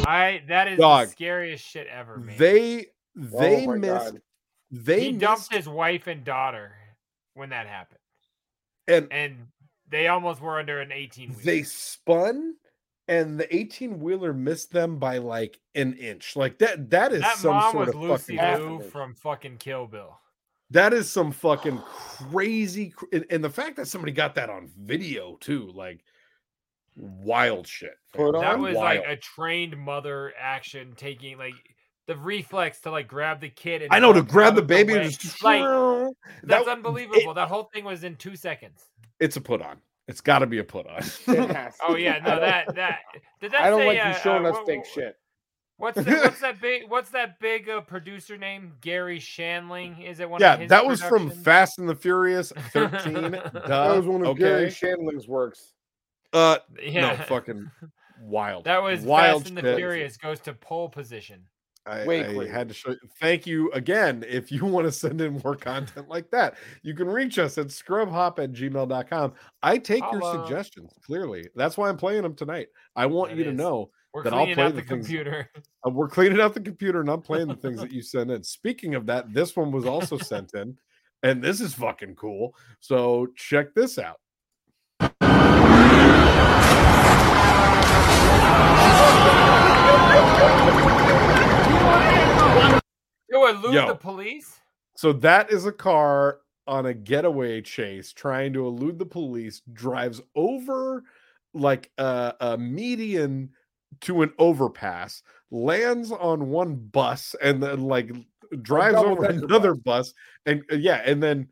I 0.07 0.43
that 0.49 0.69
is 0.69 0.79
Dog. 0.79 1.07
the 1.07 1.13
scariest 1.13 1.65
shit 1.65 1.87
ever, 1.87 2.19
man. 2.19 2.37
They 2.39 2.87
oh 3.19 3.39
they 3.41 3.67
Oh 3.67 3.77
missed 3.77 4.13
God. 4.15 4.23
they 4.71 5.01
he 5.01 5.13
dumped 5.13 5.53
his 5.53 5.69
wife 5.69 6.07
and 6.07 6.25
daughter 6.25 6.73
when 7.35 7.51
that 7.51 7.67
happened, 7.67 8.01
and 8.87 9.09
and 9.11 9.47
they 9.89 10.09
almost 10.09 10.41
were 10.41 10.59
under 10.59 10.81
an 10.81 10.93
18 10.93 11.37
they 11.45 11.63
spun 11.63 12.55
and 13.07 13.39
the 13.39 13.55
18 13.55 14.01
wheeler 14.01 14.33
missed 14.33 14.73
them 14.73 14.99
by 14.99 15.19
like 15.19 15.61
an 15.75 15.95
inch. 15.95 16.37
Like 16.37 16.59
that 16.59 16.91
that 16.91 17.13
is 17.13 17.21
that 17.21 17.37
some 17.37 17.55
mom 17.55 17.73
sort 17.73 17.87
was 17.87 17.95
of 17.95 18.01
Lucy 18.01 18.37
fucking 18.37 18.79
Liu 18.79 18.81
from 18.91 19.15
fucking 19.15 19.59
Kill 19.59 19.87
Bill. 19.87 20.19
That 20.71 20.93
is 20.93 21.11
some 21.11 21.31
fucking 21.33 21.79
crazy 21.79 22.91
cr- 22.91 23.05
and, 23.13 23.25
and 23.31 23.45
the 23.45 23.51
fact 23.51 23.77
that 23.77 23.87
somebody 23.87 24.13
got 24.13 24.35
that 24.37 24.51
on 24.51 24.71
video 24.79 25.37
too, 25.41 25.71
like 25.75 26.01
wild 26.97 27.67
shit. 27.67 27.95
fam. 28.13 28.33
That 28.33 28.59
was 28.59 28.75
like 28.77 29.03
a 29.07 29.17
trained 29.17 29.77
mother 29.77 30.33
action 30.41 30.95
taking 30.97 31.39
like 31.39 31.55
the 32.07 32.17
reflex 32.17 32.81
to 32.83 32.91
like 32.91 33.09
grab 33.09 33.41
the 33.41 33.49
kid 33.49 33.83
and 33.83 33.93
I 33.93 33.99
know 33.99 34.13
to 34.13 34.23
grab 34.23 34.55
the 34.55 34.63
baby 34.63 34.95
and 34.95 35.11
just 35.19 35.43
like 35.43 35.63
that's 36.43 36.65
That- 36.67 36.69
unbelievable. 36.69 37.35
that 37.35 37.49
whole 37.49 37.71
thing 37.73 37.85
was 37.85 38.05
in 38.05 38.17
two 38.17 38.37
seconds. 38.37 38.85
it's 39.21 39.37
a 39.37 39.41
put 39.41 39.63
on. 39.63 39.79
It's 40.07 40.21
got 40.21 40.41
to 40.41 40.47
be 40.47 40.59
a 40.59 40.65
put 40.65 40.87
on. 40.87 41.01
Oh 41.89 41.97
yeah, 41.97 42.19
no 42.19 42.39
that 42.39 42.75
that 42.75 42.99
did 43.41 43.53
that 43.53 43.63
I 43.63 43.71
don't 43.71 43.81
say, 43.81 43.87
like 43.87 44.05
uh, 44.05 44.09
you 44.11 44.15
showing 44.23 44.45
uh, 44.47 44.51
us 44.51 44.55
what- 44.57 44.67
fake 44.67 44.85
shit. 44.85 45.17
What's 45.77 46.03
that, 46.03 46.23
what's 46.25 46.41
that 46.41 46.61
big 46.61 46.89
what's 46.89 47.11
that 47.11 47.41
big 47.41 47.69
uh, 47.69 47.81
producer 47.81 48.39
name? 48.39 48.75
Gary 48.81 49.19
Shandling? 49.19 50.09
Is 50.09 50.21
it 50.21 50.31
one 50.31 50.41
of 50.41 50.41
yeah, 50.41 50.57
his 50.57 50.69
that 50.71 50.87
was 50.87 51.03
from? 51.03 51.31
Fast 51.31 51.79
and 51.79 51.89
the 51.89 51.97
Furious 51.97 52.53
13. 52.73 53.33
That 53.33 53.97
was 53.97 54.07
one 54.07 54.23
of 54.23 54.29
okay. 54.29 54.41
Gary 54.41 54.71
Shandling's 54.71 55.27
works. 55.27 55.73
Uh, 56.33 56.59
Yeah. 56.81 57.17
no, 57.17 57.25
fucking 57.25 57.71
wild. 58.23 58.65
That 58.65 58.83
was 58.83 59.01
wild 59.01 59.43
Fast 59.43 59.49
and 59.49 59.59
the 59.59 59.63
shit. 59.63 59.77
Furious 59.77 60.17
goes 60.17 60.41
to 60.41 60.55
pole 60.55 60.89
position. 60.89 61.43
I, 61.87 62.07
Way 62.07 62.25
I 62.25 62.33
clean. 62.33 62.51
had 62.51 62.69
to 62.69 62.75
show 62.75 62.91
you. 62.93 62.99
Thank 63.21 63.47
you 63.47 63.71
again. 63.73 64.25
If 64.27 64.51
you 64.51 64.65
want 64.65 64.87
to 64.87 64.93
send 64.93 65.21
in 65.21 65.43
more 65.45 65.55
content 65.55 66.09
like 66.09 66.31
that, 66.31 66.55
you 66.83 66.95
can 66.95 67.09
reach 67.09 67.39
us 67.39 67.59
at 67.59 67.67
scrubhop 67.67 68.39
at 68.39 68.53
gmail.com. 68.53 69.35
I 69.63 69.77
take 69.77 70.03
your 70.11 70.23
suggestions 70.23 70.93
clearly. 71.05 71.47
That's 71.55 71.77
why 71.77 71.91
I'm 71.91 71.99
playing 71.99 72.23
them 72.23 72.35
tonight. 72.35 72.69
I 72.97 73.05
want 73.05 73.33
That 73.33 73.37
you 73.39 73.45
to 73.45 73.53
know 73.53 73.91
We're 74.15 74.23
that 74.23 74.33
I'll 74.33 74.41
cleaning 74.45 74.55
play 74.55 74.65
out 74.65 74.75
the, 74.77 74.81
the 74.81 74.87
things. 74.87 75.07
computer. 75.07 75.51
Uh, 75.87 75.91
we're 75.91 76.09
cleaning 76.09 76.41
out 76.41 76.55
the 76.55 76.61
computer 76.61 77.03
and 77.03 77.11
I'm 77.11 77.21
playing 77.21 77.47
the 77.47 77.57
things 77.57 77.79
that 77.83 77.93
you 77.93 78.01
sent 78.01 78.31
in. 78.31 78.43
Speaking 78.43 78.95
of 78.95 79.05
that, 79.05 79.35
this 79.35 79.55
one 79.55 79.71
was 79.71 79.85
also 79.85 80.17
sent 80.17 80.55
in, 80.55 80.79
and 81.23 81.45
this 81.45 81.61
is 81.61 81.75
fucking 81.75 82.15
cool. 82.15 82.55
So 82.81 83.27
check 83.37 83.75
this 83.75 83.99
out. 83.99 84.19
Yo, 93.29 93.45
elude 93.45 93.75
Yo. 93.75 93.89
the 93.89 93.99
police? 94.01 94.59
So 94.97 95.13
that 95.13 95.53
is 95.53 95.67
a 95.67 95.73
car 95.73 96.39
on 96.67 96.87
a 96.87 96.95
getaway 96.95 97.61
chase 97.61 98.11
trying 98.11 98.55
to 98.55 98.67
elude 98.67 98.99
the 98.99 99.05
police, 99.05 99.61
drives 99.75 100.23
over 100.35 101.05
like 101.53 101.91
a, 101.99 102.33
a 102.41 102.57
median 102.57 103.51
to 104.03 104.23
an 104.23 104.33
overpass, 104.39 105.23
lands 105.51 106.11
on 106.13 106.49
one 106.51 106.75
bus, 106.77 107.35
and 107.43 107.63
then 107.63 107.83
like 107.83 108.11
drives 108.63 108.97
over 108.97 109.25
another 109.27 109.75
bus. 109.75 110.13
and 110.47 110.63
uh, 110.73 110.77
yeah, 110.77 111.03
and 111.05 111.23
then 111.23 111.49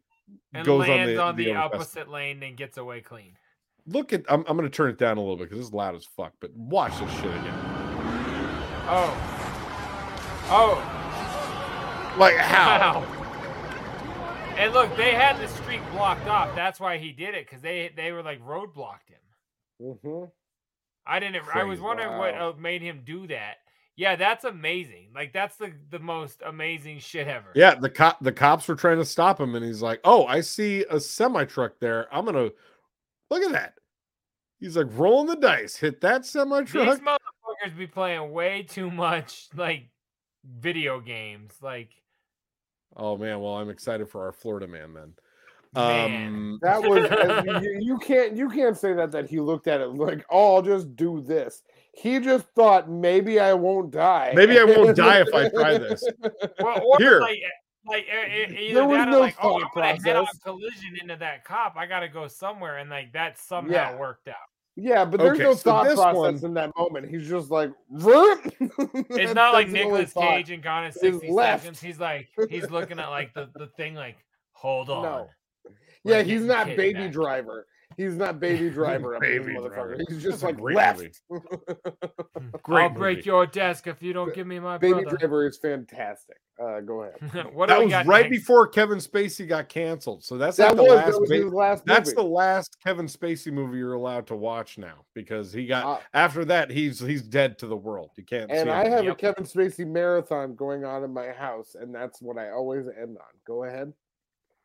And 0.55 0.64
goes 0.66 0.86
lands 0.89 1.19
on 1.19 1.36
the, 1.36 1.44
the 1.47 1.51
overpass. 1.56 1.74
opposite 1.74 2.09
lane 2.10 2.43
and 2.43 2.56
gets 2.56 2.77
away 2.78 3.01
clean. 3.01 3.36
Look 3.86 4.12
at 4.12 4.23
I'm, 4.28 4.44
I'm 4.47 4.56
gonna 4.56 4.69
turn 4.70 4.90
it 4.90 4.98
down 4.98 5.16
a 5.16 5.20
little 5.20 5.36
bit 5.36 5.51
because 5.51 5.64
it's 5.66 5.74
loud 5.74 5.94
as 5.97 6.05
fuck, 6.05 6.32
but 6.40 6.52
watch 6.55 6.98
this 7.01 7.10
shit 7.14 7.24
again. 7.24 7.55
Oh. 8.89 9.28
Oh. 10.55 12.14
Like 12.19 12.36
how? 12.36 13.01
Wow. 13.01 13.19
And 14.59 14.73
look, 14.74 14.94
they 14.97 15.12
had 15.12 15.40
the 15.40 15.48
street 15.48 15.81
blocked 15.93 16.28
off. 16.28 16.55
That's 16.55 16.78
why 16.78 16.98
he 16.98 17.10
did 17.10 17.35
it, 17.35 17.47
because 17.47 17.62
they 17.62 17.90
they 17.97 18.12
were 18.12 18.23
like 18.23 18.40
roadblocked 18.44 19.09
him. 19.09 19.19
Mm-hmm. 19.81 20.24
I 21.07 21.19
didn't. 21.20 21.43
I 21.55 21.65
was 21.65 21.81
wondering 21.81 22.16
what 22.19 22.35
Wow. 22.35 22.51
uh, 22.51 22.61
made 22.61 22.83
him 22.83 23.03
do 23.05 23.27
that. 23.29 23.57
Yeah, 23.97 24.16
that's 24.16 24.45
amazing. 24.45 25.09
Like 25.15 25.33
that's 25.33 25.57
the 25.57 25.73
the 25.91 25.99
most 25.99 26.43
amazing 26.47 26.99
shit 27.01 27.29
ever. 27.29 27.51
Yeah, 27.55 27.74
the 27.74 27.91
cop 27.91 28.19
the 28.20 28.33
cops 28.33 28.66
were 28.69 28.74
trying 28.77 28.99
to 28.99 29.05
stop 29.05 29.39
him, 29.41 29.55
and 29.55 29.65
he's 29.65 29.83
like, 29.83 30.01
"Oh, 30.05 30.24
I 30.27 30.41
see 30.41 30.85
a 30.89 30.99
semi 30.99 31.45
truck 31.45 31.79
there. 31.81 32.09
I'm 32.15 32.24
gonna 32.24 32.51
look 33.31 33.43
at 33.43 33.53
that." 33.53 33.74
He's 34.61 34.77
like 34.77 34.87
rolling 34.93 35.27
the 35.27 35.37
dice, 35.37 35.77
hit 35.77 36.01
that 36.03 36.24
semi 36.24 36.61
These 36.61 36.70
truck. 36.70 37.01
motherfuckers 37.01 37.77
be 37.77 37.87
playing 37.89 38.31
way 38.33 38.62
too 38.62 38.91
much 38.91 39.49
like 39.57 39.89
video 40.45 41.01
games. 41.01 41.53
Like 41.61 41.91
Oh 42.97 43.16
man, 43.16 43.41
well 43.41 43.57
I'm 43.57 43.70
excited 43.70 44.09
for 44.09 44.24
our 44.24 44.33
Florida 44.33 44.66
man 44.69 44.95
then. 44.95 45.15
Man. 45.74 46.27
Um, 46.27 46.59
That 46.62 46.82
was 46.82 47.62
you, 47.65 47.78
you 47.81 47.99
can't 47.99 48.36
you 48.36 48.49
can't 48.51 48.77
say 48.77 48.93
that 48.94 49.11
that 49.12 49.28
he 49.31 49.40
looked 49.40 49.66
at 49.69 49.81
it 49.81 49.89
like 49.89 50.24
oh 50.31 50.57
I'll 50.57 50.62
just 50.62 50.94
do 50.97 51.20
this. 51.23 51.62
He 51.94 52.19
just 52.20 52.47
thought 52.55 52.90
maybe 52.90 53.40
I 53.40 53.53
won't 53.55 53.90
die. 53.90 54.32
Maybe 54.35 54.59
I 54.59 54.65
won't 54.65 54.97
die 54.97 55.20
if 55.20 55.35
I 55.35 55.49
try 55.49 55.78
this. 55.78 56.03
well, 56.61 56.82
or 56.85 56.99
Here. 56.99 57.20
like 57.20 57.39
like 57.86 58.07
either 58.59 58.74
There 58.74 58.86
was 58.86 58.99
that 58.99 59.09
or 59.09 59.11
no 59.12 59.20
like 59.20 59.36
oh 59.43 59.57
I'm 59.57 59.62
thought 59.62 59.74
gonna 59.74 59.86
head 60.05 60.16
on 60.16 60.24
process. 60.27 60.40
collision 60.44 60.97
into 61.01 61.16
that 61.16 61.44
cop. 61.44 61.74
I 61.77 61.86
gotta 61.86 62.09
go 62.09 62.28
somewhere, 62.28 62.78
and 62.78 62.89
like 62.90 63.12
that 63.12 63.39
somehow 63.39 63.73
Yeah. 63.73 63.97
worked 63.99 64.28
out. 64.28 64.35
Yeah, 64.77 65.05
but 65.05 65.20
there's 65.20 65.35
Okay, 65.36 65.43
no 65.43 65.53
so 65.55 65.70
thought 65.70 65.85
this 65.85 65.94
process 65.97 66.15
one- 66.15 66.44
in 66.44 66.55
that 66.55 66.70
moment. 66.78 67.11
He's 67.11 67.28
just 67.28 67.51
like, 67.51 67.70
It's 67.90 69.35
not 69.35 69.53
like 69.53 69.66
That's 69.66 69.73
the 69.74 69.82
only 69.85 70.01
Nicolas. 70.01 70.12
Cage 70.15 70.51
and 70.51 70.62
Gone 70.62 70.85
in 70.85 70.93
His 70.93 71.01
60 71.01 71.31
left. 71.31 71.62
seconds. 71.62 71.81
He's 71.81 72.01
like 72.01 72.28
he's 72.49 72.70
looking 72.70 72.99
at 72.99 73.09
like 73.09 73.35
the, 73.35 73.51
the 73.57 73.66
thing 73.77 73.94
like 73.94 74.16
hold 74.53 74.89
on. 74.89 75.03
No. 75.03 75.28
We're 76.05 76.16
Yeah, 76.19 76.23
he's 76.23 76.33
getting 76.43 76.47
not 76.49 76.66
baby 76.69 76.93
kidnapped. 76.95 77.12
driver. 77.15 77.66
He's 77.99 78.15
not 78.16 78.41
baby 78.41 78.70
driver. 78.81 79.16
up 79.16 79.23
in 79.23 79.29
this 79.31 79.39
Baby 79.47 79.59
motherfucker. 79.59 79.74
Driver. 79.74 80.01
He's 80.09 80.23
just 80.23 80.41
That's 80.41 80.43
like 80.45 80.57
great 80.57 80.77
left. 80.77 81.20
movie. 81.31 81.45
I'll 81.74 82.61
Great 82.62 82.95
break 82.95 83.27
your 83.27 83.47
desk 83.47 83.87
if 83.87 84.03
you 84.03 84.12
don't 84.15 84.35
give 84.35 84.47
me 84.47 84.59
my 84.59 84.79
baby 84.79 85.03
brother. 85.03 85.16
driver 85.19 85.47
is 85.47 85.59
fantastic. 85.59 86.37
Uh, 86.62 86.81
go 86.81 87.03
ahead. 87.03 87.53
what 87.55 87.69
that 87.69 87.83
was 87.85 87.93
right 88.07 88.31
next? 88.31 88.31
before 88.31 88.66
Kevin 88.69 88.99
Spacey 88.99 89.47
got 89.47 89.69
canceled. 89.69 90.24
So 90.24 90.39
that's 90.39 90.57
That 90.57 90.69
like 90.69 90.77
the 90.77 90.83
was, 90.85 90.91
last. 90.93 91.07
that 91.12 91.20
was 91.20 91.29
ba- 91.29 91.35
his 91.37 91.53
last 91.53 91.85
that's 91.87 92.11
movie. 92.11 92.23
the 92.23 92.29
last 92.33 92.77
Kevin 92.83 93.07
Spacey 93.07 93.53
movie 93.53 93.79
you're 93.79 93.95
allowed 93.95 94.27
to 94.29 94.37
watch 94.37 94.79
now 94.79 95.05
because 95.15 95.53
he 95.53 95.66
got 95.66 95.85
Uh, 95.85 95.99
after 96.15 96.45
that 96.47 96.70
he's 96.70 96.99
he's 97.01 97.23
dead 97.23 97.59
to 97.59 97.66
the 97.66 97.77
world. 97.77 98.11
You 98.16 98.24
can't. 98.24 98.51
and 98.51 98.69
see 98.69 98.73
I 98.73 98.85
him. 98.87 98.93
have 98.93 99.07
a 99.07 99.15
Kevin 99.15 99.45
Spacey 99.45 99.87
marathon 99.87 100.55
going 100.55 100.85
on 100.85 101.05
in 101.05 101.12
my 101.12 101.29
house, 101.29 101.74
and 101.79 101.95
that's 101.95 102.23
what 102.23 102.39
I 102.39 102.51
always 102.51 102.87
end 102.87 103.16
on. 103.19 103.24
Go 103.47 103.65
ahead. 103.65 103.93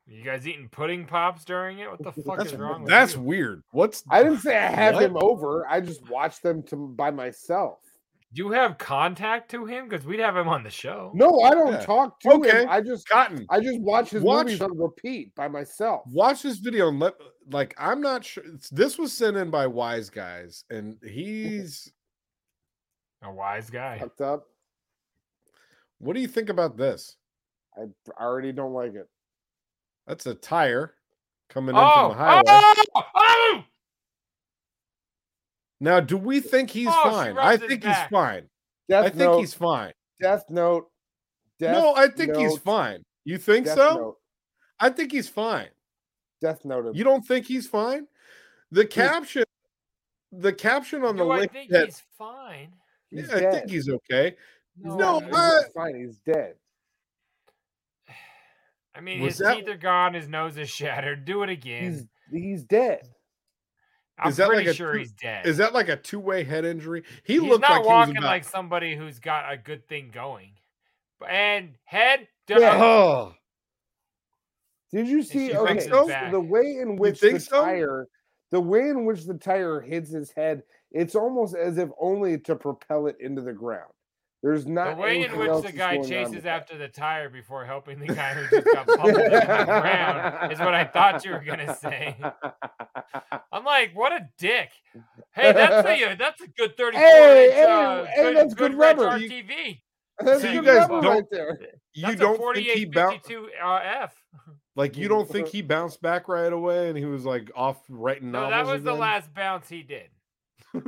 You 0.10 0.24
guys 0.24 0.48
eating 0.48 0.70
pudding 0.70 1.06
pops 1.06 1.44
during 1.44 1.80
it? 1.80 1.90
What 1.90 2.02
the 2.02 2.14
fuck 2.24 2.38
That's, 2.38 2.54
is 2.54 2.58
wrong 2.58 2.82
with 2.84 2.90
that's 2.90 3.16
you? 3.16 3.22
weird. 3.22 3.64
What's 3.72 4.04
I 4.10 4.24
didn't 4.24 4.40
say 4.40 4.58
I 4.58 4.68
have 4.68 4.94
What? 4.96 5.04
him 5.04 5.18
over. 5.18 5.68
I 5.68 5.82
just 5.82 6.10
watched 6.10 6.44
them 6.44 6.64
to 6.64 6.76
by 6.76 7.12
myself. 7.12 7.80
Do 8.34 8.44
you 8.44 8.52
have 8.52 8.78
contact 8.78 9.52
to 9.52 9.66
him? 9.66 9.88
Because 9.90 10.06
we'd 10.06 10.20
have 10.20 10.36
him 10.38 10.48
on 10.48 10.64
the 10.64 10.70
show. 10.70 11.12
No, 11.14 11.42
I 11.42 11.52
don't 11.52 11.74
Yeah. 11.74 11.80
talk 11.86 12.20
to 12.22 12.32
Okay. 12.34 12.64
him. 12.64 12.70
I 12.70 12.82
just 12.82 13.08
Cotton? 13.08 13.46
I 13.50 13.60
just 13.60 13.80
watch 13.82 14.10
his 14.12 14.22
Watch- 14.24 14.46
movies 14.48 14.62
on 14.62 14.78
repeat 14.78 15.34
by 15.36 15.48
myself. 15.50 16.04
Watch 16.08 16.42
this 16.42 16.58
video 16.58 16.88
and 16.90 17.00
let 17.00 17.16
like 17.52 17.74
I'm 17.78 18.00
not 18.02 18.24
sure. 18.24 18.44
This 18.72 18.98
was 18.98 19.12
sent 19.12 19.36
in 19.38 19.50
by 19.50 19.68
Wise 19.68 20.10
Guys, 20.10 20.64
and 20.70 20.98
he's. 21.04 21.92
A 23.24 23.32
wise 23.32 23.70
guy. 23.72 23.98
Fucked 23.98 24.22
up. 24.22 24.46
What 25.98 26.14
do 26.14 26.22
you 26.22 26.28
think 26.28 26.50
about 26.50 26.78
this? 26.78 27.18
I 27.76 27.86
already 28.24 28.52
don't 28.52 28.74
like 28.74 28.94
it. 28.94 29.10
That's 30.08 30.26
a 30.26 30.34
tire 30.36 30.94
coming 31.50 31.76
in 31.76 31.82
Oh, 31.84 32.10
from 32.10 32.18
the 32.18 32.24
highway. 32.24 32.44
oh, 32.96 33.04
oh! 33.16 33.64
Now, 35.80 36.00
do 36.00 36.18
we 36.18 36.40
think 36.40 36.72
he's 36.72 36.88
Oh, 36.90 37.12
fine? 37.12 37.38
I 37.38 37.58
think 37.58 37.84
he's 37.84 37.96
fine. 38.10 38.50
Death 38.90 39.06
I 39.06 39.10
think 39.10 39.20
Note, 39.20 39.40
he's 39.40 39.54
fine. 39.54 39.94
Death 40.20 40.46
Note. 40.50 40.88
Death 41.60 41.74
no, 41.76 41.94
I 41.96 42.08
think 42.08 42.36
he's 42.36 42.58
fine. 42.58 43.04
You 43.26 43.38
think 43.38 43.66
Death 43.66 43.76
so? 43.78 43.96
Note. 43.96 44.18
I 44.80 44.90
think 44.90 45.12
he's 45.12 45.28
fine. 45.30 45.68
Death 46.42 46.64
Note. 46.64 46.96
You 46.96 47.04
don't 47.04 47.26
think 47.26 47.46
he's 47.46 47.68
fine? 47.68 48.08
The 48.72 48.86
caption, 48.86 49.44
the 50.32 50.54
caption 50.54 51.04
on 51.04 51.16
the 51.18 51.24
Do 51.26 51.32
I 51.32 51.38
link 51.40 51.52
think 51.52 51.72
that 51.72 51.86
he's 51.86 52.04
fine? 52.18 52.72
He's 53.10 53.30
yeah, 53.30 53.36
I 53.36 53.40
dead. 53.40 53.54
think 53.54 53.70
he's 53.72 53.90
okay. 53.90 54.36
He's 54.78 54.86
No, 54.86 55.20
not- 55.20 55.24
he's 55.26 55.34
uh, 55.36 55.62
not 55.62 55.74
fine. 55.76 55.96
He's 55.96 56.18
dead. 56.20 56.56
I 58.98 59.02
mean, 59.02 59.22
Was 59.22 59.38
his 59.38 59.48
that- 59.48 59.56
teeth 59.58 59.68
are 59.70 59.78
gone. 59.78 60.14
His 60.16 60.28
nose 60.28 60.58
is 60.58 60.70
shattered. 60.70 61.24
Do 61.26 61.44
it 61.44 61.50
again. 61.50 61.84
He's 61.84 62.06
he's 62.32 62.64
dead. 62.64 63.08
I'm 64.20 64.30
is 64.32 64.38
that 64.38 64.48
pretty 64.48 64.66
like 64.66 64.74
a 64.74 64.76
sure 64.76 64.94
two- 64.94 65.00
he's 65.00 65.12
dead. 65.12 65.46
Is 65.46 65.58
that 65.58 65.74
like 65.74 65.90
a 65.90 65.96
two-way 65.96 66.44
head 66.44 66.66
injury? 66.66 67.04
He 67.24 67.34
he's 67.34 67.44
looked 67.44 67.62
not 67.62 67.82
like 67.82 67.86
walking 67.86 68.16
he 68.16 68.18
was 68.20 68.24
about, 68.24 68.30
like 68.32 68.44
somebody 68.44 68.96
who's 68.96 69.20
got 69.20 69.54
a 69.54 69.58
good 69.58 69.88
thing 69.88 70.10
going. 70.12 70.54
But- 71.20 71.30
And 71.30 71.76
head. 71.86 72.28
duh, 72.48 72.58
Yeah. 72.60 72.84
Oh, 72.84 73.36
Did 74.92 75.08
you 75.08 75.22
see? 75.22 75.50
breaks 75.54 75.86
Okay, 75.86 75.90
so 75.92 76.32
the 76.32 76.40
way 76.40 76.78
in 76.82 76.96
which 76.96 77.20
the 77.20 77.40
so? 77.40 77.62
tire, 77.64 78.08
the 78.52 78.60
way 78.62 78.90
in 78.90 79.06
which 79.06 79.26
the 79.26 79.36
tire 79.36 79.82
hits 79.82 80.10
his 80.12 80.32
head, 80.32 80.64
it's 80.92 81.14
almost 81.14 81.56
as 81.56 81.78
if 81.78 81.90
only 82.00 82.40
to 82.40 82.56
propel 82.56 83.06
it 83.08 83.18
into 83.20 83.42
the 83.42 83.54
ground. 83.54 83.92
There's 84.44 84.66
The 84.66 84.96
way 84.98 85.24
in 85.26 85.36
which 85.38 85.64
the 85.66 85.72
guy 85.72 85.98
chases 86.02 86.46
after 86.46 86.78
the 86.78 86.88
tire 86.88 87.28
before 87.30 87.66
helping 87.66 88.00
the 88.00 88.08
guy 88.08 88.34
who 88.36 88.56
just 88.62 88.68
got 88.74 88.86
pummeled 88.88 89.18
in 89.18 89.32
the 89.32 89.40
ground 89.66 90.52
is 90.54 90.60
what 90.60 90.76
I 90.76 90.86
thought 90.86 91.26
you 91.26 91.32
were 91.32 91.40
gonna 91.44 91.76
say. 91.76 92.16
I'm 93.52 93.66
like, 93.66 93.92
what 93.96 94.12
a 94.14 94.30
dick. 94.38 94.70
Hey, 95.34 95.54
that's 95.54 95.88
a 95.88 96.16
that's 96.20 96.42
a 96.42 96.48
good 96.50 96.78
34 96.78 97.02
Hey, 97.02 97.46
inch, 97.46 97.54
hey, 97.56 97.64
uh, 97.64 98.06
hey, 98.06 98.24
good, 98.24 98.38
that's 98.38 98.54
good 98.54 98.72
good 98.72 98.80
Reg 98.80 98.98
rubber. 99.00 99.18
RTV. 99.20 99.82
That's 100.20 100.42
So 100.42 100.50
you 100.52 100.62
guys 100.64 100.88
don't- 100.88 101.04
right 101.04 101.24
there. 101.32 101.60
You 101.94 102.06
That's 102.08 102.20
don't 102.20 102.36
a 102.40 102.54
think 102.54 102.68
he 102.70 102.86
bounced 102.86 103.26
4852 103.28 103.50
uh, 103.66 104.04
F. 104.04 104.16
like 104.76 104.98
you 104.98 105.08
don't 105.08 105.28
think 105.28 105.48
he 105.48 105.64
bounced 105.64 106.00
back 106.04 106.28
right 106.28 106.54
away 106.54 106.90
and 106.90 106.98
he 106.98 107.06
was 107.06 107.26
like 107.26 107.50
off 107.56 107.78
writing 107.90 108.30
No, 108.32 108.48
that 108.52 108.68
was 108.68 108.84
the 108.84 108.94
last 108.94 109.34
bounce 109.34 109.68
he 109.68 109.82
did. 109.82 110.10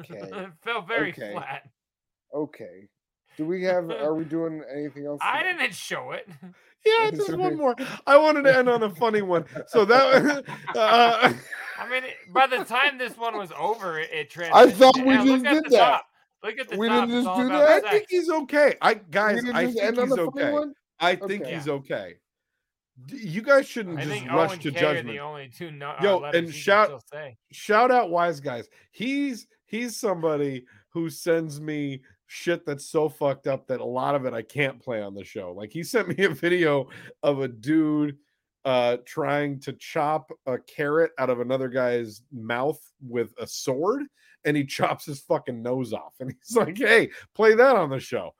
Okay. 0.00 0.18
it 0.20 0.50
felt 0.62 0.86
very 0.86 1.10
Okay. 1.12 1.32
flat. 1.32 1.62
Okay. 2.34 2.88
Do 3.36 3.44
we 3.46 3.62
have? 3.64 3.90
Are 3.90 4.14
we 4.14 4.24
doing 4.24 4.62
anything 4.72 5.06
else? 5.06 5.20
I 5.22 5.42
today? 5.42 5.58
didn't 5.58 5.74
show 5.74 6.12
it. 6.12 6.28
Yeah, 6.84 7.10
just 7.14 7.34
one 7.36 7.56
more. 7.56 7.74
I 8.06 8.16
wanted 8.16 8.42
to 8.44 8.56
end 8.56 8.68
on 8.68 8.80
a 8.84 8.90
funny 8.94 9.20
one. 9.20 9.44
So 9.66 9.84
that 9.86 10.44
uh, 10.76 11.32
I 11.80 11.88
mean, 11.90 12.04
by 12.32 12.46
the 12.46 12.58
time 12.64 12.96
this 12.96 13.16
one 13.16 13.36
was 13.36 13.50
over, 13.58 13.98
it, 13.98 14.08
it 14.12 14.30
transitioned. 14.30 14.50
I 14.52 14.70
thought 14.70 14.96
we 14.98 15.14
yeah, 15.14 15.24
just 15.24 15.44
did 15.44 15.64
that. 15.64 15.78
Top. 15.78 16.06
Look 16.44 16.58
at 16.60 16.68
the 16.68 16.76
We 16.78 16.86
top. 16.86 17.08
didn't 17.08 17.24
just 17.24 17.36
do 17.36 17.46
about 17.46 17.66
that? 17.66 17.84
I 17.86 17.90
think 17.90 18.06
he's 18.08 18.28
okay. 18.30 18.74
I 18.80 18.94
guys, 18.94 19.42
I 19.52 19.64
think 19.66 19.82
end 19.82 19.96
he's 19.96 20.10
the 20.14 20.20
okay. 20.28 20.52
one? 20.52 20.74
I 21.00 21.16
think 21.16 21.42
Okay. 21.42 21.54
he's 21.54 21.66
okay. 21.68 22.14
You 23.12 23.42
guys 23.42 23.66
shouldn't 23.66 23.98
I 23.98 24.04
just 24.04 24.14
think 24.14 24.30
rush 24.30 24.50
Owen 24.52 24.58
to 24.60 24.70
K 24.70 24.76
are 24.76 24.80
judgment. 24.80 25.08
the 25.08 25.18
only 25.18 25.48
two 25.48 25.72
no, 25.72 25.88
uh, 25.90 25.98
Yo, 26.02 26.22
and 26.22 26.54
shout 26.54 27.02
say. 27.12 27.36
shout 27.50 27.90
out 27.90 28.10
wise 28.10 28.38
guys. 28.38 28.68
He's 28.92 29.48
he's 29.64 29.96
somebody 29.96 30.64
who 30.90 31.10
sends 31.10 31.60
me 31.60 32.02
shit 32.26 32.66
that's 32.66 32.86
so 32.86 33.08
fucked 33.08 33.46
up 33.46 33.66
that 33.68 33.80
a 33.80 33.84
lot 33.84 34.14
of 34.14 34.26
it 34.26 34.34
I 34.34 34.42
can't 34.42 34.80
play 34.80 35.00
on 35.02 35.14
the 35.14 35.24
show. 35.24 35.52
Like 35.52 35.72
he 35.72 35.82
sent 35.82 36.08
me 36.18 36.24
a 36.24 36.30
video 36.30 36.88
of 37.22 37.40
a 37.40 37.48
dude 37.48 38.16
uh 38.64 38.96
trying 39.06 39.60
to 39.60 39.72
chop 39.74 40.32
a 40.46 40.58
carrot 40.58 41.12
out 41.18 41.30
of 41.30 41.38
another 41.40 41.68
guy's 41.68 42.22
mouth 42.32 42.80
with 43.00 43.32
a 43.38 43.46
sword 43.46 44.02
and 44.44 44.56
he 44.56 44.64
chops 44.66 45.06
his 45.06 45.20
fucking 45.20 45.62
nose 45.62 45.92
off 45.92 46.14
and 46.20 46.34
he's 46.44 46.56
like, 46.56 46.76
"Hey, 46.78 47.10
play 47.34 47.54
that 47.54 47.76
on 47.76 47.90
the 47.90 48.00
show." 48.00 48.34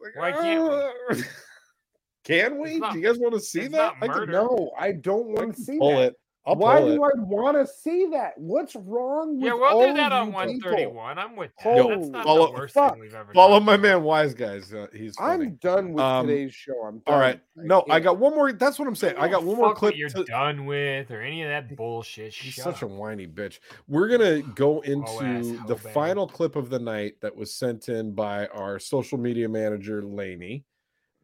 It's 0.00 0.16
like, 0.16 0.34
Why 0.36 0.42
can't 0.42 0.62
we? 1.10 1.20
"Uh, 1.20 1.22
Can 2.24 2.58
we? 2.58 2.78
not- 2.78 2.94
Do 2.94 2.98
you 3.00 3.06
guys 3.06 3.18
want 3.18 3.34
to 3.34 3.40
see 3.40 3.66
that? 3.68 3.94
I 4.00 4.08
can. 4.08 4.30
No, 4.30 4.70
I 4.78 4.92
don't 4.92 5.26
want 5.26 5.54
to 5.56 5.60
see 5.62 5.78
that. 5.78 5.98
it. 6.00 6.14
I'll 6.46 6.56
Why 6.56 6.78
do 6.80 6.88
it. 6.88 6.96
I 7.00 7.20
want 7.22 7.56
to 7.56 7.66
see 7.66 8.06
that? 8.12 8.34
What's 8.36 8.76
wrong 8.76 9.36
with 9.36 9.46
Yeah, 9.46 9.52
all 9.52 9.78
we'll 9.78 9.88
do 9.88 9.94
that 9.96 10.12
on 10.12 10.26
you 10.26 10.32
people? 10.32 10.70
131. 10.72 11.18
I'm 11.18 11.36
with 11.36 11.52
that. 11.64 11.76
Yo, 11.76 11.88
That's 11.88 12.08
not 12.08 12.24
follow- 12.24 12.46
the 12.48 12.52
worst 12.52 12.74
fuck. 12.74 12.92
thing 12.92 13.00
we've 13.00 13.14
ever 13.14 13.32
Follow 13.32 13.56
done. 13.58 13.64
my 13.64 13.76
man 13.78 14.02
Wise 14.02 14.34
guys. 14.34 14.74
Uh, 14.74 14.88
he's 14.92 15.16
funny. 15.16 15.46
I'm 15.46 15.54
done 15.54 15.94
with 15.94 16.04
Um, 16.04 16.26
today's 16.26 16.54
show. 16.54 16.82
I'm 16.82 17.02
All 17.06 17.14
done. 17.14 17.20
right. 17.20 17.40
No, 17.56 17.80
I 17.88 17.92
can't. 17.92 18.04
got 18.04 18.18
one 18.18 18.34
more. 18.34 18.52
That's 18.52 18.78
what 18.78 18.86
I'm 18.86 18.94
saying. 18.94 19.16
I 19.18 19.26
got 19.28 19.42
one 19.42 19.56
more 19.56 19.74
clip. 19.74 19.96
You're 19.96 20.10
to- 20.10 20.24
done 20.24 20.66
with 20.66 21.10
or 21.10 21.22
any 21.22 21.42
of 21.42 21.48
that 21.48 21.74
bullshit. 21.76 22.34
He's 22.34 22.52
Shut 22.54 22.64
such 22.64 22.82
a 22.82 22.86
whiny 22.86 23.26
bitch. 23.26 23.60
We're 23.88 24.08
gonna 24.08 24.42
go 24.42 24.82
ass 24.82 24.88
into 24.88 25.52
the 25.66 25.76
hoe 25.76 25.88
final 25.94 26.28
clip 26.28 26.56
of 26.56 26.68
the 26.68 26.78
night 26.78 27.22
that 27.22 27.34
was 27.34 27.54
sent 27.54 27.88
in 27.88 28.12
by 28.12 28.48
our 28.48 28.78
social 28.78 29.16
media 29.16 29.48
manager, 29.48 30.02
Lainey. 30.02 30.64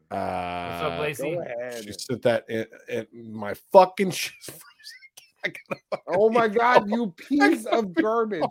Uh, 0.09 0.79
What's 0.81 0.93
up, 0.93 0.99
Lacey? 0.99 1.37
She 1.85 1.93
sent 1.93 2.21
that 2.23 2.49
in, 2.49 2.65
in 2.89 3.07
my 3.33 3.53
fucking 3.71 4.11
Oh 6.07 6.29
my 6.29 6.47
god, 6.47 6.89
you 6.89 7.11
piece 7.17 7.65
of 7.65 7.93
garbage. 7.93 8.43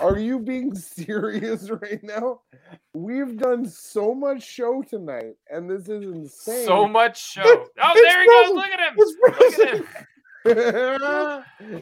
Are 0.00 0.18
you 0.18 0.38
being 0.38 0.74
serious 0.74 1.68
right 1.70 2.02
now? 2.02 2.40
We've 2.94 3.36
done 3.36 3.68
so 3.68 4.14
much 4.14 4.42
show 4.44 4.82
tonight, 4.82 5.34
and 5.50 5.68
this 5.68 5.88
is 5.88 6.04
insane. 6.04 6.66
So 6.66 6.86
much 6.86 7.32
show. 7.32 7.42
Oh, 7.44 7.62
it's 7.62 7.70
Oh, 7.82 7.92
there 7.94 8.22
he 8.22 8.28
frozen. 8.28 8.54
goes. 8.54 8.56
Look 8.56 8.70
at 8.70 8.80
him. 8.80 8.94
It's 8.98 9.16
Look 9.22 9.34
at 9.34 9.38
frozen. 9.68 9.78
him. 9.78 9.86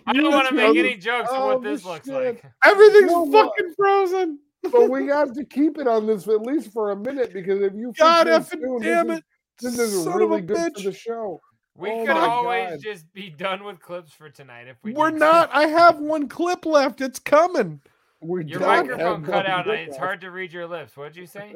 I 0.06 0.12
don't 0.12 0.32
want 0.32 0.48
to 0.48 0.54
make 0.54 0.76
any 0.76 0.96
jokes 0.96 1.30
of 1.30 1.36
Oh, 1.38 1.46
what 1.54 1.62
this 1.62 1.84
looks 1.84 2.06
shit. 2.06 2.14
like. 2.14 2.44
Everything's 2.64 3.12
No, 3.12 3.30
fucking 3.30 3.74
frozen. 3.76 4.38
but 4.72 4.90
we 4.90 5.06
have 5.08 5.32
to 5.34 5.44
keep 5.44 5.78
it 5.78 5.86
on 5.86 6.06
this 6.06 6.26
at 6.26 6.40
least 6.42 6.72
for 6.72 6.90
a 6.92 6.96
minute 6.96 7.32
because 7.32 7.62
if 7.62 7.74
you 7.74 7.92
God 7.98 8.26
fix 8.26 8.52
it 8.52 8.58
effing 8.58 8.62
soon, 8.62 8.80
damn 8.82 9.08
this 9.08 9.18
it. 9.18 9.24
Is, 9.66 9.76
this 9.76 9.88
is 9.88 10.04
Son 10.04 10.12
of 10.14 10.18
really 10.30 10.38
a 10.38 10.42
good 10.42 10.56
bitch. 10.56 10.74
for 10.76 10.82
the 10.90 10.92
show. 10.92 11.40
We 11.78 11.90
Oh 11.90 12.06
could 12.06 12.16
always 12.16 12.70
God. 12.70 12.80
just 12.82 13.12
be 13.12 13.28
done 13.30 13.64
with 13.64 13.80
clips 13.80 14.12
for 14.12 14.30
tonight 14.30 14.68
if 14.68 14.76
we. 14.82 14.92
We're 14.92 15.10
did 15.10 15.20
not. 15.20 15.50
I 15.52 15.66
have 15.66 15.98
one 15.98 16.28
clip 16.28 16.64
left. 16.64 17.00
It's 17.00 17.18
coming. 17.18 17.80
We 18.20 18.44
Your 18.46 18.60
don't 18.60 18.68
microphone 18.68 19.24
cut 19.24 19.46
out. 19.46 19.68
and 19.68 19.78
It's 19.80 19.92
us. 19.92 19.98
hard 19.98 20.20
to 20.22 20.30
read 20.30 20.52
your 20.52 20.66
lips. 20.66 20.96
What'd 20.96 21.16
you 21.16 21.26
say? 21.26 21.54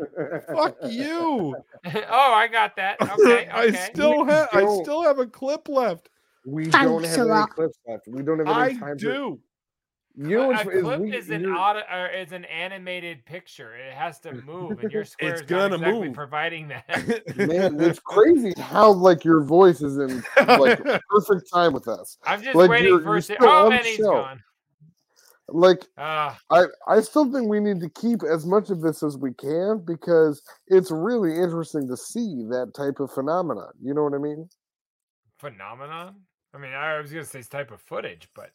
Fuck 0.54 0.76
you. 0.84 1.56
oh, 1.86 2.32
I 2.32 2.48
got 2.48 2.76
that. 2.76 3.00
Okay, 3.00 3.48
I 3.52 3.70
still 3.72 4.24
have. 4.24 4.48
I 4.52 4.66
still 4.82 5.02
have 5.02 5.18
a 5.18 5.26
clip 5.26 5.68
left. 5.68 6.10
We 6.44 6.66
Thanks 6.66 6.76
don't 6.76 7.04
have 7.04 7.28
a 7.28 7.32
any 7.32 7.46
clips 7.46 7.78
left. 7.86 8.08
We 8.08 8.22
don't 8.22 8.38
have 8.38 8.48
any 8.48 8.76
I 8.76 8.78
time. 8.78 8.98
To, 8.98 9.04
do. 9.04 9.40
You 10.16 10.36
know 10.36 10.44
a 10.44 10.46
what's 10.48 10.68
is 10.68 10.82
clip 10.82 11.00
we, 11.00 11.16
is 11.16 11.30
an 11.30 11.46
auto, 11.46 11.80
or 11.92 12.06
is 12.08 12.32
an 12.32 12.44
animated 12.46 13.24
picture. 13.24 13.74
It 13.74 13.92
has 13.92 14.18
to 14.20 14.32
move, 14.32 14.80
and 14.80 14.90
your 14.92 15.04
square 15.04 15.30
It's 15.32 15.42
is 15.42 15.46
gonna 15.46 15.68
not 15.68 15.74
exactly 15.76 16.08
move. 16.08 16.14
providing 16.14 16.68
that. 16.68 17.22
Man, 17.36 17.80
it's 17.80 18.00
crazy 18.00 18.52
how 18.58 18.92
like 18.92 19.24
your 19.24 19.42
voice 19.42 19.82
is 19.82 19.98
in 19.98 20.22
like 20.58 20.78
perfect 21.08 21.50
time 21.52 21.72
with 21.72 21.88
us. 21.88 22.18
I'm 22.24 22.42
just 22.42 22.56
Like, 22.56 22.70
waiting 22.70 22.98
for 23.00 23.16
you're 23.16 23.18
it 23.18 23.36
Oh, 23.40 23.70
man, 23.70 23.82
the 23.82 23.88
he's 23.88 23.98
show. 23.98 24.12
gone. 24.12 24.42
Like 25.48 25.86
Uh, 25.96 26.34
I, 26.50 26.64
I 26.88 27.00
still 27.00 27.30
think 27.32 27.48
we 27.48 27.60
need 27.60 27.80
to 27.80 27.88
keep 27.90 28.22
as 28.22 28.46
much 28.46 28.70
of 28.70 28.80
this 28.82 29.02
as 29.02 29.16
we 29.16 29.32
can 29.34 29.84
because 29.84 30.42
it's 30.68 30.90
really 30.90 31.36
interesting 31.36 31.88
to 31.88 31.96
see 31.96 32.44
that 32.50 32.72
type 32.74 33.00
of 33.00 33.10
phenomenon. 33.12 33.72
You 33.82 33.94
know 33.94 34.04
what 34.04 34.14
I 34.14 34.18
mean? 34.18 34.48
phenomenon. 35.40 36.16
I 36.54 36.58
mean, 36.58 36.72
I 36.72 37.00
was 37.00 37.10
gonna 37.10 37.24
say 37.24 37.42
type 37.42 37.70
of 37.70 37.80
footage, 37.80 38.28
but 38.34 38.50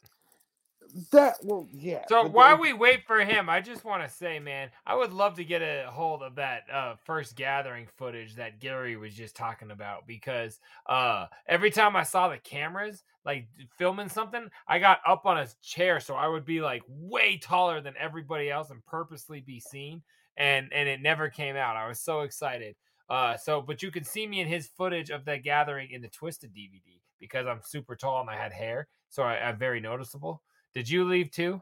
That 1.11 1.37
well, 1.43 1.67
yeah. 1.71 2.03
so 2.07 2.27
while 2.27 2.57
we 2.57 2.73
wait 2.73 3.05
for 3.05 3.19
him, 3.19 3.49
I 3.49 3.59
just 3.59 3.83
want 3.83 4.03
to 4.03 4.09
say, 4.09 4.39
man, 4.39 4.69
I 4.85 4.95
would 4.95 5.11
love 5.11 5.35
to 5.35 5.43
get 5.43 5.61
a 5.61 5.85
hold 5.89 6.21
of 6.21 6.35
that 6.35 6.63
uh, 6.71 6.95
first 7.03 7.35
gathering 7.35 7.87
footage 7.97 8.35
that 8.35 8.59
Gary 8.59 8.95
was 8.95 9.13
just 9.13 9.35
talking 9.35 9.71
about 9.71 10.07
because 10.07 10.59
uh, 10.87 11.27
every 11.47 11.71
time 11.71 11.95
I 11.95 12.03
saw 12.03 12.29
the 12.29 12.37
cameras 12.37 13.03
like 13.25 13.47
filming 13.77 14.09
something, 14.09 14.49
I 14.67 14.79
got 14.79 14.99
up 15.07 15.25
on 15.25 15.37
a 15.37 15.47
chair 15.61 15.99
so 15.99 16.15
I 16.15 16.27
would 16.27 16.45
be 16.45 16.61
like 16.61 16.83
way 16.87 17.37
taller 17.37 17.81
than 17.81 17.95
everybody 17.99 18.49
else 18.49 18.69
and 18.69 18.85
purposely 18.85 19.41
be 19.41 19.59
seen, 19.59 20.01
and 20.37 20.71
and 20.71 20.87
it 20.87 21.01
never 21.01 21.29
came 21.29 21.55
out. 21.55 21.75
I 21.75 21.87
was 21.87 21.99
so 21.99 22.21
excited. 22.21 22.75
Uh, 23.09 23.37
so, 23.37 23.61
but 23.61 23.83
you 23.83 23.91
can 23.91 24.03
see 24.03 24.25
me 24.25 24.39
in 24.39 24.47
his 24.47 24.67
footage 24.67 25.11
of 25.11 25.25
that 25.25 25.43
gathering 25.43 25.91
in 25.91 26.01
the 26.01 26.07
Twisted 26.07 26.51
DVD 26.53 26.99
because 27.19 27.45
I'm 27.45 27.61
super 27.63 27.95
tall 27.95 28.21
and 28.21 28.29
I 28.29 28.35
had 28.35 28.51
hair, 28.51 28.87
so 29.09 29.23
I, 29.23 29.35
I'm 29.35 29.57
very 29.57 29.79
noticeable. 29.79 30.41
Did 30.75 30.89
you 30.89 31.05
leave 31.05 31.31
too? 31.31 31.61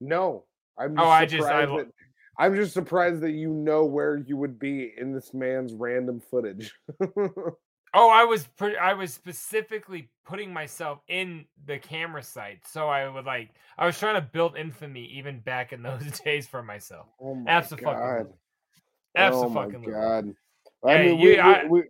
no, 0.00 0.44
I'm. 0.78 0.92
Oh, 0.98 1.02
Just 1.04 1.10
I 1.12 1.26
just. 1.26 1.48
I... 1.48 1.66
That, 1.66 1.86
I'm 2.40 2.54
just 2.54 2.72
surprised 2.72 3.20
that 3.22 3.32
you 3.32 3.52
know 3.52 3.84
where 3.84 4.16
you 4.18 4.36
would 4.36 4.58
be 4.60 4.92
in 4.96 5.12
this 5.12 5.32
man's 5.34 5.72
random 5.72 6.20
footage. 6.20 6.72
Oh, 7.94 8.10
I 8.10 8.24
was 8.24 8.46
pre- 8.58 8.76
I 8.76 8.92
was 8.92 9.14
specifically 9.14 10.10
putting 10.26 10.52
myself 10.52 10.98
in 11.08 11.46
the 11.64 11.78
camera 11.78 12.22
site, 12.22 12.60
so 12.68 12.86
I 12.86 13.08
would 13.08 13.24
like 13.24 13.48
I 13.78 13.86
was 13.86 13.98
trying 13.98 14.16
to 14.16 14.20
build 14.20 14.58
infamy 14.58 15.06
even 15.16 15.40
back 15.40 15.72
in 15.72 15.82
those 15.82 16.20
days 16.24 16.46
for 16.46 16.62
myself. 16.62 17.06
oh 17.18 17.34
my 17.34 17.50
Absolutely. 17.50 17.86
god! 17.86 18.26
Oh 18.28 18.34
Absolutely. 19.16 19.76
Oh 19.76 19.80
my 19.80 19.90
god! 19.90 20.34
I 20.84 20.96
Hey, 20.98 21.06
mean, 21.08 21.18
you- 21.18 21.28
we, 21.30 21.32
we- 21.32 21.40
I- 21.40 21.64
we, 21.64 21.82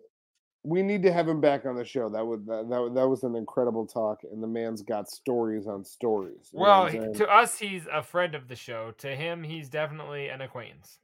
we 0.68 0.82
need 0.82 1.02
to 1.02 1.12
have 1.12 1.26
him 1.28 1.40
back 1.40 1.64
on 1.66 1.76
the 1.76 1.84
show. 1.84 2.08
That 2.08 2.26
would 2.26 2.46
that, 2.46 2.68
that, 2.68 2.92
that 2.94 3.08
was 3.08 3.22
an 3.24 3.34
incredible 3.36 3.86
talk, 3.86 4.20
and 4.30 4.42
the 4.42 4.46
man's 4.46 4.82
got 4.82 5.08
stories 5.10 5.66
on 5.66 5.84
stories. 5.84 6.50
you 6.52 6.60
Well, 6.60 6.82
what 6.82 6.88
I'm 6.88 6.92
he- 6.94 7.00
saying? 7.00 7.14
to 7.14 7.28
us, 7.28 7.58
he's 7.58 7.86
a 7.92 8.02
friend 8.02 8.34
of 8.34 8.48
the 8.48 8.56
show. 8.56 8.92
To 8.98 9.08
him, 9.14 9.42
he's 9.42 9.68
definitely 9.68 10.28
an 10.28 10.40
acquaintance. 10.42 10.98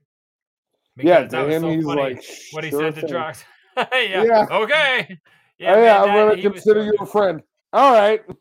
Yeah, 0.96 1.22
Because 1.22 1.30
that 1.32 1.44
to 1.44 1.50
him, 1.50 1.62
so 1.62 1.70
he's 1.70 1.84
like, 1.84 2.24
what 2.52 2.64
he 2.64 2.70
"Sure 2.70 2.80
said 2.92 2.94
to 2.96 3.00
thing." 3.02 3.10
Trox. 3.10 3.44
yeah. 3.76 4.24
Yeah. 4.24 4.46
Okay. 4.50 5.18
Yeah, 5.56 5.74
oh, 5.76 5.82
yeah, 5.84 5.84
man, 5.84 6.00
I'm 6.00 6.06
gonna 6.08 6.42
was 6.42 6.52
consider 6.54 6.82
you 6.84 6.94
a 7.00 7.06
friend. 7.06 7.40
All 7.72 7.92
right. 7.92 8.20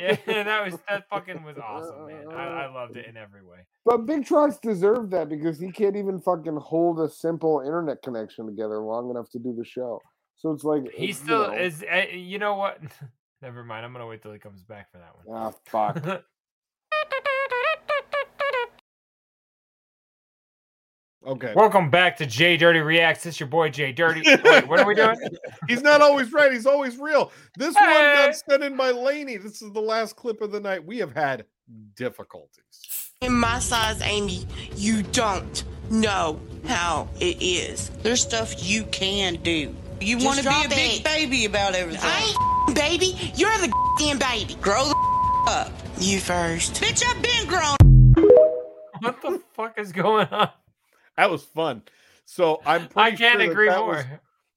Yeah, 0.00 0.16
that 0.44 0.64
was 0.64 0.78
that 0.88 1.08
fucking 1.10 1.42
was 1.44 1.56
awesome, 1.58 2.06
man. 2.06 2.24
I, 2.32 2.64
I 2.64 2.72
loved 2.72 2.96
it 2.96 3.06
in 3.06 3.16
every 3.16 3.44
way. 3.44 3.58
But 3.84 4.06
Big 4.06 4.24
Trox 4.24 4.60
deserved 4.60 5.10
that 5.12 5.28
because 5.28 5.58
he 5.60 5.70
can't 5.72 5.96
even 5.96 6.20
fucking 6.20 6.56
hold 6.56 7.00
a 7.00 7.08
simple 7.08 7.62
internet 7.66 8.00
connection 8.02 8.46
together 8.46 8.78
long 8.78 9.10
enough 9.10 9.28
to 9.30 9.38
do 9.40 9.52
the 9.56 9.64
show. 9.64 10.00
So 10.42 10.50
it's 10.50 10.64
like 10.64 10.90
He 10.92 11.06
you 11.06 11.12
still 11.12 11.46
know, 11.48 11.54
is. 11.54 11.84
uh, 11.84 12.06
You 12.12 12.38
know 12.40 12.54
what? 12.56 12.80
Never 13.42 13.62
mind. 13.64 13.86
I'm 13.86 13.92
gonna 13.92 14.06
wait 14.08 14.22
till 14.22 14.32
he 14.32 14.38
comes 14.40 14.62
back 14.64 14.90
for 14.90 14.98
that 14.98 15.14
one. 15.24 15.36
Ah, 15.36 15.52
fuck. 15.66 16.24
Okay. 21.24 21.52
Welcome 21.54 21.88
back 21.88 22.16
to 22.16 22.26
Jay 22.26 22.56
Dirty 22.56 22.80
Reacts. 22.80 23.24
It's 23.26 23.38
your 23.38 23.48
boy 23.48 23.68
Jay 23.68 23.92
Dirty. 23.92 24.22
Wait, 24.42 24.66
what 24.66 24.80
are 24.80 24.86
we 24.86 24.96
doing? 24.96 25.14
He's 25.68 25.80
not 25.80 26.00
always 26.00 26.32
right. 26.32 26.50
He's 26.50 26.66
always 26.66 26.96
real. 26.96 27.30
This 27.56 27.76
one 27.76 27.84
got 27.84 28.34
sent 28.34 28.64
in 28.64 28.76
by 28.76 28.90
Laney. 28.90 29.36
This 29.36 29.62
is 29.62 29.72
the 29.72 29.80
last 29.80 30.16
clip 30.16 30.40
of 30.40 30.50
the 30.50 30.58
night. 30.58 30.84
We 30.84 30.98
have 30.98 31.14
had 31.14 31.44
difficulties. 31.94 32.58
In 33.20 33.34
my 33.34 33.60
size, 33.60 34.02
Amy, 34.02 34.44
you 34.74 35.04
don't 35.04 35.62
know 35.92 36.40
how 36.66 37.08
it 37.20 37.40
is. 37.40 37.90
There's 38.02 38.20
stuff 38.20 38.54
you 38.68 38.82
can 38.86 39.36
do. 39.44 39.72
You 40.02 40.18
want 40.18 40.38
to 40.40 40.44
be 40.48 40.64
a 40.64 40.68
big 40.68 41.00
it. 41.00 41.04
baby 41.04 41.44
about 41.44 41.74
everything. 41.74 42.02
I 42.04 42.34
ain't 42.66 42.74
baby. 42.76 43.32
You're 43.36 43.56
the 43.58 43.72
damn 43.98 44.18
baby. 44.18 44.54
Grow 44.60 44.84
the 44.84 45.44
up. 45.48 45.72
You 45.98 46.18
first. 46.18 46.74
Bitch, 46.74 47.04
I've 47.06 47.22
been 47.22 47.46
grown. 47.46 47.76
What 49.00 49.20
the 49.22 49.40
fuck 49.54 49.78
is 49.78 49.92
going 49.92 50.26
on? 50.28 50.50
That 51.16 51.30
was 51.30 51.44
fun. 51.44 51.82
So 52.24 52.60
I'm. 52.64 52.88
I 52.96 53.12
can't 53.12 53.40
sure 53.40 53.50
agree 53.50 53.68
that 53.68 53.78
more. 53.78 53.94
Was, 53.94 54.04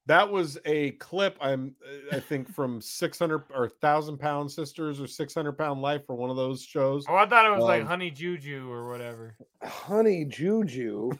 that 0.07 0.31
was 0.31 0.57
a 0.65 0.91
clip. 0.91 1.37
I'm. 1.41 1.75
I 2.11 2.19
think 2.19 2.51
from 2.53 2.79
600 2.81 3.43
or 3.53 3.69
thousand 3.69 4.17
pound 4.17 4.51
sisters 4.51 5.01
or 5.01 5.07
600 5.07 5.51
pound 5.53 5.81
life 5.81 6.03
or 6.07 6.15
one 6.15 6.29
of 6.29 6.37
those 6.37 6.63
shows. 6.63 7.05
Oh, 7.09 7.15
I 7.15 7.25
thought 7.27 7.45
it 7.45 7.55
was 7.55 7.63
like 7.63 7.81
Um, 7.81 7.87
Honey 7.87 8.11
Juju 8.11 8.71
or 8.71 8.87
whatever. 8.89 9.35
Honey 9.63 10.25
Juju. 10.25 11.11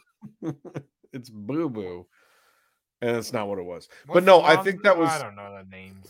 it's 1.14 1.30
Boo 1.30 1.70
Boo, 1.70 2.06
and 3.08 3.18
it's 3.18 3.32
not 3.34 3.48
what 3.48 3.60
it 3.60 3.66
was. 3.66 3.88
What's 4.06 4.16
but 4.16 4.24
no, 4.24 4.42
I 4.42 4.56
think 4.58 4.84
that 4.84 4.98
was. 4.98 5.10
I 5.10 5.22
don't 5.22 5.36
know 5.36 5.58
the 5.64 5.70
names. 5.70 6.08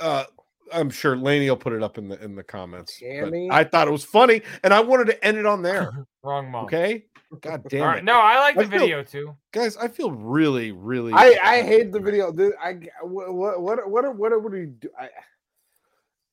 uh 0.00 0.24
I'm 0.72 0.88
sure 0.88 1.16
Laney 1.16 1.50
will 1.50 1.56
put 1.56 1.74
it 1.74 1.82
up 1.82 1.98
in 1.98 2.08
the 2.08 2.22
in 2.24 2.34
the 2.34 2.42
comments. 2.42 2.98
but 3.02 3.34
I 3.50 3.64
thought 3.64 3.88
it 3.88 3.90
was 3.90 4.04
funny, 4.04 4.40
and 4.64 4.72
I 4.72 4.80
wanted 4.80 5.06
to 5.08 5.24
end 5.24 5.36
it 5.36 5.44
on 5.46 5.60
there. 5.62 6.06
Wrong 6.22 6.50
mom. 6.50 6.64
Okay. 6.64 7.04
God 7.40 7.62
damn 7.68 7.82
All 7.88 7.96
it. 7.98 8.04
No, 8.04 8.18
I 8.18 8.38
like 8.40 8.56
the 8.56 8.62
I 8.62 8.66
feel- 8.68 8.78
video 8.78 9.02
too. 9.02 9.36
guys. 9.52 9.76
I 9.76 9.88
feel 9.88 10.10
really, 10.12 10.72
really. 10.72 11.12
I 11.14 11.38
I 11.42 11.62
hate 11.62 11.92
the 11.92 12.00
video. 12.00 12.32
Dude, 12.32 12.54
I 12.62 12.78
what 13.02 13.32
what 13.34 13.60
what 13.60 13.88
what 13.90 14.16
what 14.16 14.42
would 14.42 14.54
he 14.54 14.66
do? 14.66 14.88
I, 14.98 15.08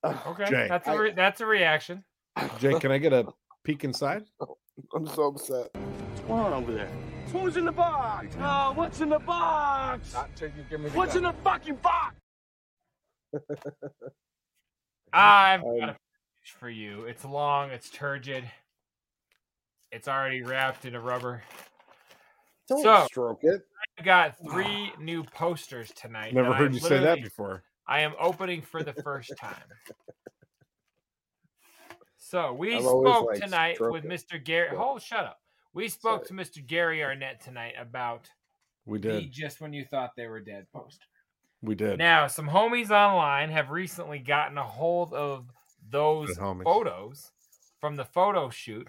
Ugh, 0.03 0.17
Okay, 0.27 0.45
Jay. 0.49 0.67
that's 0.69 0.87
a 0.87 0.91
I- 0.91 0.95
re- 0.95 1.13
that's 1.13 1.41
a 1.41 1.45
reaction. 1.45 2.03
Jake, 2.59 2.79
can 2.79 2.91
I 2.91 2.97
get 2.99 3.11
a 3.11 3.25
peek 3.65 3.83
inside? 3.83 4.23
I'm 4.95 5.05
so 5.07 5.27
upset. 5.27 5.69
What's 5.73 6.21
going 6.21 6.39
on 6.39 6.53
over 6.53 6.71
there? 6.73 6.89
Who's 7.31 7.57
in 7.57 7.65
the 7.65 7.71
box? 7.71 8.35
Oh, 8.39 8.71
what's 8.73 9.01
in 9.01 9.09
the 9.09 9.19
box? 9.19 10.15
What's 10.93 11.15
in 11.15 11.23
the 11.23 11.33
fucking 11.43 11.75
box? 11.75 12.15
I've 15.13 15.61
Um, 15.63 15.79
got 15.79 15.89
a 15.89 15.93
package 15.93 16.51
for 16.59 16.69
you. 16.69 17.03
It's 17.05 17.23
long. 17.25 17.69
It's 17.71 17.89
turgid. 17.89 18.43
It's 19.91 20.07
already 20.07 20.41
wrapped 20.43 20.85
in 20.85 20.95
a 20.95 20.99
rubber. 20.99 21.43
Don't 22.67 22.83
So- 22.83 23.05
stroke 23.05 23.43
it. 23.43 23.61
I 23.97 24.03
got 24.03 24.35
three 24.51 24.91
new 24.99 25.23
posters 25.23 25.91
tonight. 25.95 26.33
Never 26.33 26.53
heard 26.53 26.71
I 26.71 26.73
you 26.75 26.79
say 26.79 26.99
that 26.99 27.21
before. 27.21 27.63
I 27.87 28.01
am 28.01 28.13
opening 28.19 28.61
for 28.61 28.81
the 28.83 28.93
first 28.93 29.33
time. 29.39 29.55
So 32.21 32.53
we 32.53 32.79
spoke 32.79 33.33
tonight 33.35 33.77
with 33.79 34.05
it. 34.05 34.07
Mr. 34.11 34.43
Garrett. 34.43 34.73
Yeah. 34.73 34.79
Oh, 34.83 34.99
shut 34.99 35.21
up. 35.25 35.38
We 35.73 35.87
spoke 35.89 36.25
to 36.27 36.33
Mr. 36.33 36.65
Gary 36.65 37.03
Arnett 37.03 37.41
tonight 37.41 37.75
about 37.79 38.29
We 38.85 38.97
the 38.99 39.21
did. 39.21 39.31
just 39.31 39.61
when 39.61 39.73
you 39.73 39.85
thought 39.85 40.11
they 40.15 40.27
were 40.27 40.39
dead 40.39 40.67
poster. 40.73 41.05
We 41.61 41.75
did. 41.75 41.99
Now, 41.99 42.27
some 42.27 42.47
homies 42.47 42.89
online 42.89 43.49
have 43.49 43.69
recently 43.69 44.19
gotten 44.19 44.57
a 44.57 44.63
hold 44.63 45.13
of 45.13 45.51
those 45.89 46.35
photos 46.37 47.31
from 47.79 47.95
the 47.95 48.05
photo 48.05 48.49
shoot. 48.49 48.87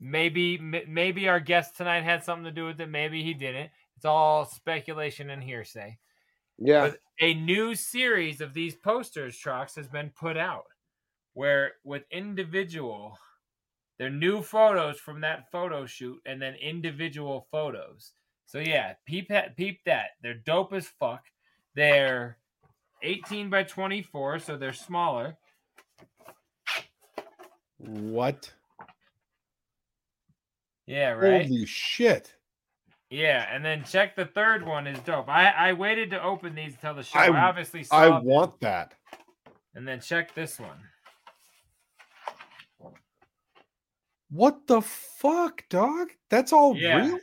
Maybe 0.00 0.58
m- 0.58 0.74
maybe 0.92 1.28
our 1.28 1.40
guest 1.40 1.76
tonight 1.76 2.02
had 2.04 2.22
something 2.24 2.44
to 2.44 2.50
do 2.52 2.66
with 2.66 2.80
it. 2.80 2.88
Maybe 2.88 3.22
he 3.22 3.34
didn't. 3.34 3.70
It's 3.96 4.04
all 4.04 4.44
speculation 4.44 5.30
and 5.30 5.42
hearsay. 5.42 5.98
Yeah. 6.58 6.88
But 6.90 7.00
a 7.20 7.34
new 7.34 7.74
series 7.74 8.40
of 8.40 8.52
these 8.52 8.74
posters 8.76 9.36
trucks 9.38 9.74
has 9.76 9.88
been 9.88 10.10
put 10.10 10.36
out 10.36 10.66
where 11.34 11.74
with 11.84 12.04
individual 12.10 13.16
they're 13.98 14.10
new 14.10 14.42
photos 14.42 14.98
from 14.98 15.20
that 15.22 15.50
photo 15.50 15.84
shoot 15.86 16.20
and 16.24 16.40
then 16.40 16.54
individual 16.54 17.46
photos. 17.50 18.12
So 18.46 18.58
yeah, 18.58 18.94
peep 19.06 19.28
that 19.28 19.56
peep 19.56 19.80
that. 19.84 20.10
They're 20.22 20.34
dope 20.34 20.72
as 20.72 20.86
fuck. 20.86 21.24
They're 21.74 22.38
18 23.02 23.50
by 23.50 23.64
24, 23.64 24.38
so 24.38 24.56
they're 24.56 24.72
smaller. 24.72 25.36
What? 27.76 28.52
Yeah, 30.86 31.10
right. 31.10 31.46
Holy 31.46 31.66
shit! 31.66 32.34
Yeah, 33.10 33.46
and 33.54 33.64
then 33.64 33.84
check 33.84 34.16
the 34.16 34.24
third 34.24 34.66
one 34.66 34.86
is 34.86 34.98
dope. 35.00 35.28
I 35.28 35.50
I 35.50 35.72
waited 35.74 36.10
to 36.10 36.22
open 36.22 36.54
these 36.54 36.72
until 36.74 36.94
the 36.94 37.02
show. 37.02 37.18
I, 37.18 37.26
I, 37.26 37.48
obviously 37.48 37.84
saw 37.84 37.96
I 37.96 38.04
them. 38.06 38.24
want 38.24 38.58
that. 38.60 38.94
And 39.74 39.86
then 39.86 40.00
check 40.00 40.34
this 40.34 40.58
one. 40.58 40.78
What 44.30 44.66
the 44.66 44.82
fuck, 44.82 45.68
dog? 45.68 46.08
That's 46.28 46.52
all 46.52 46.76
Yeah. 46.76 46.96
real. 46.96 47.18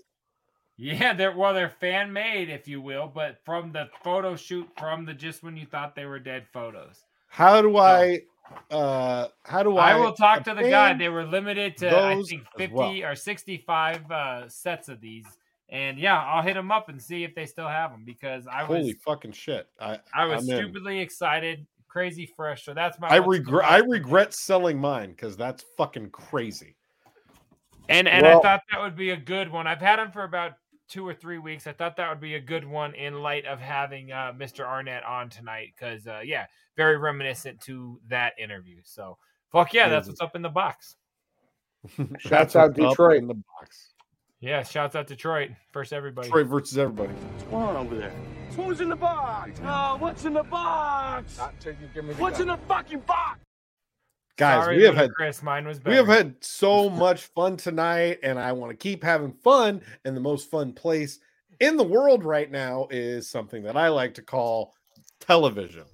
Yeah, 0.78 1.14
they're 1.14 1.32
well, 1.36 1.54
they're 1.54 1.70
fan 1.70 2.12
made, 2.12 2.50
if 2.50 2.68
you 2.68 2.82
will, 2.82 3.08
but 3.08 3.38
from 3.46 3.72
the 3.72 3.90
photo 4.04 4.36
shoot 4.36 4.68
from 4.78 5.06
the 5.06 5.14
just 5.14 5.42
when 5.42 5.56
you 5.56 5.66
thought 5.66 5.96
they 5.96 6.06
were 6.06 6.20
dead 6.20 6.48
photos. 6.52 7.02
How 7.28 7.62
do 7.62 7.78
I? 7.78 8.22
Uh, 8.70 9.28
how 9.44 9.64
do 9.64 9.78
I? 9.78 9.92
I 9.92 9.96
will 9.96 10.14
talk 10.14 10.44
to 10.44 10.54
the 10.54 10.64
guy. 10.64 10.94
They 10.94 11.10
were 11.10 11.26
limited 11.26 11.78
to 11.78 11.96
I 11.98 12.22
think 12.28 12.44
50 12.58 12.74
well? 12.74 12.92
or 13.04 13.16
65 13.16 14.12
uh, 14.12 14.50
sets 14.50 14.90
of 14.90 15.00
these. 15.00 15.26
And 15.70 15.98
yeah, 15.98 16.22
I'll 16.22 16.44
hit 16.44 16.54
them 16.54 16.72
up 16.72 16.90
and 16.90 17.02
see 17.02 17.24
if 17.24 17.34
they 17.34 17.46
still 17.46 17.68
have 17.68 17.92
them 17.92 18.04
because 18.06 18.46
I 18.46 18.64
was 18.64 18.82
Holy 18.82 18.94
fucking 18.94 19.32
shit! 19.32 19.68
I 19.80 20.00
I 20.14 20.26
was 20.26 20.44
I'm 20.44 20.50
in. 20.50 20.56
stupidly 20.58 21.00
excited, 21.00 21.66
crazy 21.88 22.26
fresh. 22.36 22.66
So 22.66 22.74
that's 22.74 23.00
my 23.00 23.08
I 23.08 23.20
what's 23.20 23.38
in 23.40 23.46
the 23.46 23.52
regret. 23.52 23.66
I 23.72 23.78
regret 23.78 24.34
selling 24.34 24.78
mine 24.80 25.12
because 25.12 25.36
that's 25.38 25.64
fucking 25.78 26.12
crazy. 26.12 26.76
And 27.90 28.08
and 28.08 28.26
I 28.26 28.40
thought 28.40 28.62
that 28.72 28.82
would 28.82 28.96
be 28.96 29.12
a 29.12 29.18
good 29.18 29.52
one. 29.52 29.68
I've 29.68 29.82
had 29.82 30.00
them 30.00 30.12
for 30.12 30.24
about 30.24 30.54
two 30.88 31.08
or 31.08 31.14
three 31.14 31.38
weeks. 31.38 31.68
I 31.68 31.74
thought 31.74 31.98
that 31.98 32.10
would 32.10 32.20
be 32.20 32.36
a 32.36 32.40
good 32.40 32.66
one 32.66 32.94
in 32.96 33.22
light 33.22 33.46
of 33.46 33.60
having 33.60 34.12
uh, 34.12 34.34
Mr. 34.38 34.66
Arnett 34.66 35.04
on 35.04 35.30
tonight 35.30 35.74
because 35.76 36.08
uh, 36.08 36.22
yeah, 36.24 36.46
very 36.76 36.98
reminiscent 36.98 37.62
to 37.62 38.00
that 38.08 38.34
interview. 38.40 38.82
So 38.84 39.18
fuck 39.52 39.74
yeah, 39.74 39.90
that's 39.90 40.08
what's 40.08 40.22
up 40.22 40.36
in 40.36 40.42
the 40.42 40.50
box. 40.50 40.96
Shouts 41.98 42.30
That's 42.30 42.56
out 42.56 42.74
Detroit. 42.74 43.18
in 43.18 43.28
the 43.28 43.36
box. 43.36 43.94
Yeah, 44.40 44.64
shouts 44.64 44.96
out 44.96 45.08
Detroit. 45.08 45.52
First 45.72 45.94
everybody. 45.94 46.28
Detroit 46.28 46.48
versus 46.48 46.78
everybody. 46.78 47.14
What's 47.14 47.44
going 47.46 47.64
on 47.64 47.76
over 47.76 47.96
there? 47.96 48.14
Who's 48.56 48.82
in 48.82 48.90
the 48.90 48.96
box? 48.96 49.60
Oh, 49.64 49.98
what's 49.98 50.26
in 50.26 50.34
the 50.34 50.44
box? 50.44 51.40
What's 52.18 52.40
in 52.40 52.48
the 52.48 52.58
fucking 52.68 53.00
box? 53.02 53.40
Guys, 54.38 54.66
Sorry, 54.66 54.78
we 54.78 54.84
have 54.84 54.96
had 54.96 55.12
Chris. 55.14 55.42
Mine 55.42 55.66
was 55.66 55.80
better. 55.80 55.92
we 55.92 55.96
have 55.96 56.08
had 56.08 56.36
so 56.42 56.90
much 56.90 57.24
fun 57.28 57.56
tonight, 57.56 58.20
and 58.22 58.38
I 58.38 58.52
want 58.52 58.70
to 58.72 58.76
keep 58.76 59.02
having 59.02 59.32
fun. 59.32 59.82
And 60.04 60.16
the 60.16 60.22
most 60.22 60.50
fun 60.52 60.74
place 60.74 61.20
in 61.62 61.78
the 61.78 61.84
world 61.86 62.26
right 62.26 62.52
now 62.52 62.88
is 62.92 63.30
something 63.30 63.64
that 63.64 63.78
I 63.78 63.88
like 63.88 64.14
to 64.16 64.22
call 64.22 64.74
television. 65.22 65.86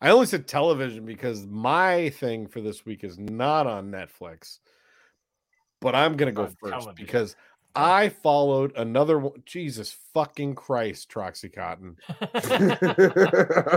I 0.00 0.10
only 0.10 0.26
said 0.26 0.48
television 0.48 1.04
because 1.04 1.46
my 1.46 2.08
thing 2.10 2.46
for 2.46 2.60
this 2.60 2.86
week 2.86 3.04
is 3.04 3.18
not 3.18 3.66
on 3.66 3.90
Netflix, 3.90 4.58
but 5.80 5.94
I'm 5.94 6.16
gonna 6.16 6.32
go 6.32 6.44
On 6.44 6.56
first 6.58 6.72
television. 6.72 6.94
because 6.96 7.36
I 7.74 8.08
followed 8.08 8.76
another 8.76 9.18
one. 9.18 9.42
Jesus 9.46 9.96
fucking 10.12 10.54
Christ, 10.56 11.10
Troxy 11.10 11.52
Cotton. 11.52 11.96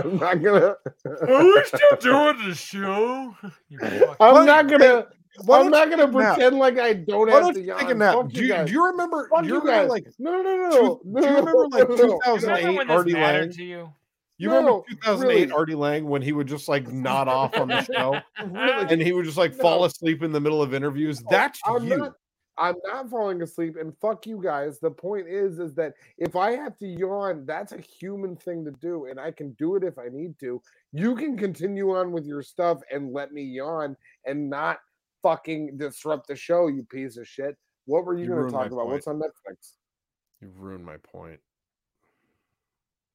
I'm 0.04 0.16
not 0.18 0.42
gonna. 0.42 0.76
Are 1.06 1.44
we 1.44 1.64
still 1.64 1.96
doing 2.00 2.48
the 2.48 2.54
show? 2.54 3.34
I'm 4.20 4.46
not 4.46 4.68
gonna. 4.68 5.06
Why 5.44 5.60
I'm 5.60 5.70
don't 5.70 5.90
gonna 5.90 5.96
take 6.06 6.14
a 6.14 6.18
nap? 6.18 6.34
pretend 6.34 6.58
like 6.58 6.78
I 6.78 6.92
don't 6.94 7.28
Why 7.28 7.34
have 7.34 7.42
don't 7.44 7.54
to 7.54 7.60
yawn. 7.60 7.80
take 7.80 7.90
a 7.90 7.94
nap? 7.94 8.28
Do 8.28 8.40
you 8.40 8.46
you, 8.46 8.52
guys. 8.52 8.66
do 8.66 8.72
you 8.72 8.84
remember? 8.86 9.28
Fuck 9.28 9.42
do 9.42 9.48
you 9.48 9.54
you 9.54 9.60
remember 9.60 9.82
guys. 9.82 9.90
like 9.90 10.06
no, 10.18 10.30
no, 10.30 10.42
no, 10.42 10.70
two- 10.70 11.00
no, 11.04 11.20
no. 11.20 11.20
do 11.20 11.26
you 11.26 11.36
remember 11.36 11.68
like 11.68 11.88
no, 11.88 11.94
no. 11.96 12.36
2008 12.36 12.90
Artie 12.90 13.12
Lange? 13.14 13.50
to 13.50 13.64
you? 13.64 13.92
You 14.38 14.50
remember 14.52 14.82
2008 14.90 15.34
really. 15.40 15.52
Artie 15.52 15.74
Lange 15.74 16.04
when 16.06 16.22
he 16.22 16.32
would 16.32 16.46
just 16.48 16.68
like 16.68 16.88
nod 16.88 17.28
off 17.28 17.56
on 17.56 17.68
the 17.68 17.82
show 17.82 18.16
Really. 18.44 18.86
and 18.92 19.00
he 19.02 19.12
would 19.12 19.24
just 19.24 19.36
like 19.38 19.54
fall 19.54 19.84
asleep 19.84 20.22
in 20.22 20.30
the 20.32 20.40
middle 20.40 20.62
of 20.62 20.72
interviews? 20.74 21.22
That's 21.30 21.60
I'm 21.64 21.84
you. 21.86 21.96
not. 21.98 22.14
I'm 22.56 22.76
not 22.84 23.10
falling 23.10 23.42
asleep, 23.42 23.76
and 23.80 23.92
fuck 23.98 24.26
you 24.26 24.40
guys. 24.40 24.78
The 24.78 24.90
point 24.90 25.26
is, 25.28 25.58
is 25.58 25.74
that 25.74 25.94
if 26.18 26.36
I 26.36 26.52
have 26.52 26.78
to 26.78 26.86
yawn, 26.86 27.44
that's 27.46 27.72
a 27.72 27.80
human 27.80 28.36
thing 28.36 28.64
to 28.64 28.70
do, 28.70 29.06
and 29.06 29.18
I 29.18 29.32
can 29.32 29.52
do 29.54 29.74
it 29.74 29.82
if 29.82 29.98
I 29.98 30.08
need 30.08 30.38
to. 30.40 30.62
You 30.92 31.16
can 31.16 31.36
continue 31.36 31.96
on 31.96 32.12
with 32.12 32.24
your 32.26 32.42
stuff 32.42 32.80
and 32.92 33.12
let 33.12 33.32
me 33.32 33.42
yawn 33.42 33.96
and 34.24 34.48
not 34.48 34.78
fucking 35.22 35.76
disrupt 35.78 36.28
the 36.28 36.36
show, 36.36 36.68
you 36.68 36.84
piece 36.84 37.16
of 37.16 37.26
shit. 37.26 37.56
What 37.86 38.04
were 38.04 38.14
you, 38.16 38.24
You 38.24 38.30
going 38.30 38.46
to 38.46 38.50
talk 38.52 38.66
about? 38.66 38.76
point. 38.82 38.90
What's 38.90 39.06
on 39.08 39.18
Netflix? 39.18 39.72
You 40.40 40.50
ruined 40.56 40.84
my 40.84 40.96
point. 40.98 41.40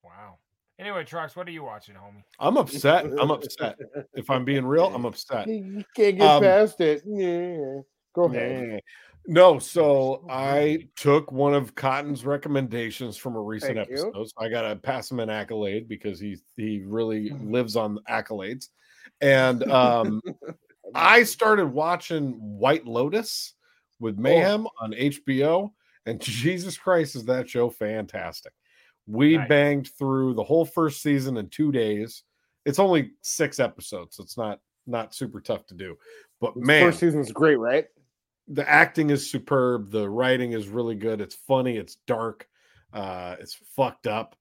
Wow. 0.03 0.37
Anyway, 0.79 1.03
Trox, 1.03 1.35
what 1.35 1.47
are 1.47 1.51
you 1.51 1.63
watching, 1.63 1.95
homie? 1.95 2.23
I'm 2.39 2.57
upset. 2.57 3.05
I'm 3.19 3.31
upset. 3.31 3.77
If 4.13 4.29
I'm 4.29 4.45
being 4.45 4.65
real, 4.65 4.85
I'm 4.93 5.05
upset. 5.05 5.47
You 5.47 5.83
can't 5.95 6.17
get 6.17 6.21
Um, 6.27 6.41
past 6.43 6.79
it. 6.81 7.03
Yeah. 7.05 7.81
Go 8.15 8.23
ahead. 8.25 8.69
Nah. 8.71 8.79
No, 9.31 9.60
so 9.60 10.26
I 10.27 10.88
took 10.95 11.31
one 11.31 11.53
of 11.53 11.76
Cotton's 11.76 12.26
recommendations 12.26 13.15
from 13.15 13.35
a 13.35 13.39
recent 13.39 13.76
Thank 13.76 13.89
you. 13.89 13.95
episode. 14.07 14.27
So 14.27 14.34
I 14.39 14.49
gotta 14.49 14.76
pass 14.76 15.11
him 15.11 15.19
an 15.19 15.30
accolade 15.30 15.88
because 15.88 16.19
he 16.19 16.38
he 16.57 16.81
really 16.84 17.30
lives 17.30 17.76
on 17.76 17.99
accolades. 18.10 18.68
And 19.22 19.69
um, 19.69 20.22
I 20.95 21.23
started 21.23 21.65
watching 21.68 22.31
White 22.39 22.85
Lotus 22.85 23.53
with 23.99 24.15
Oh. 24.18 24.22
Mayhem 24.22 24.68
on 24.80 24.93
HBO, 24.93 25.72
and 26.06 26.22
Jesus 26.22 26.77
Christ, 26.77 27.15
is 27.15 27.26
that 27.26 27.49
show 27.49 27.69
fantastic! 27.69 28.53
We 29.07 29.35
Nice. 29.38 29.49
banged 29.49 29.89
through 29.97 30.35
the 30.35 30.43
whole 30.43 30.64
first 30.65 31.01
season 31.01 31.35
in 31.38 31.49
two 31.49 31.72
days. 31.72 32.23
It's 32.65 32.80
only 32.80 33.11
six 33.22 33.60
episodes, 33.60 34.15
so 34.15 34.23
it's 34.23 34.38
not 34.38 34.60
not 34.88 35.14
super 35.14 35.41
tough 35.41 35.65
to 35.68 35.73
do. 35.76 35.97
But 36.39 36.56
man, 36.56 36.88
First 36.88 36.99
season's 36.99 37.31
great, 37.31 37.57
right? 37.57 37.85
The 38.49 38.67
acting 38.67 39.09
is 39.11 39.30
superb 39.30 39.91
the 39.91 40.09
writing 40.09 40.51
is 40.53 40.67
really 40.67 40.95
good 40.95 41.21
it's 41.21 41.35
funny 41.35 41.77
it's 41.77 41.95
dark 42.07 42.47
uh 42.93 43.35
it's 43.39 43.53
fucked 43.76 44.07
up 44.07 44.35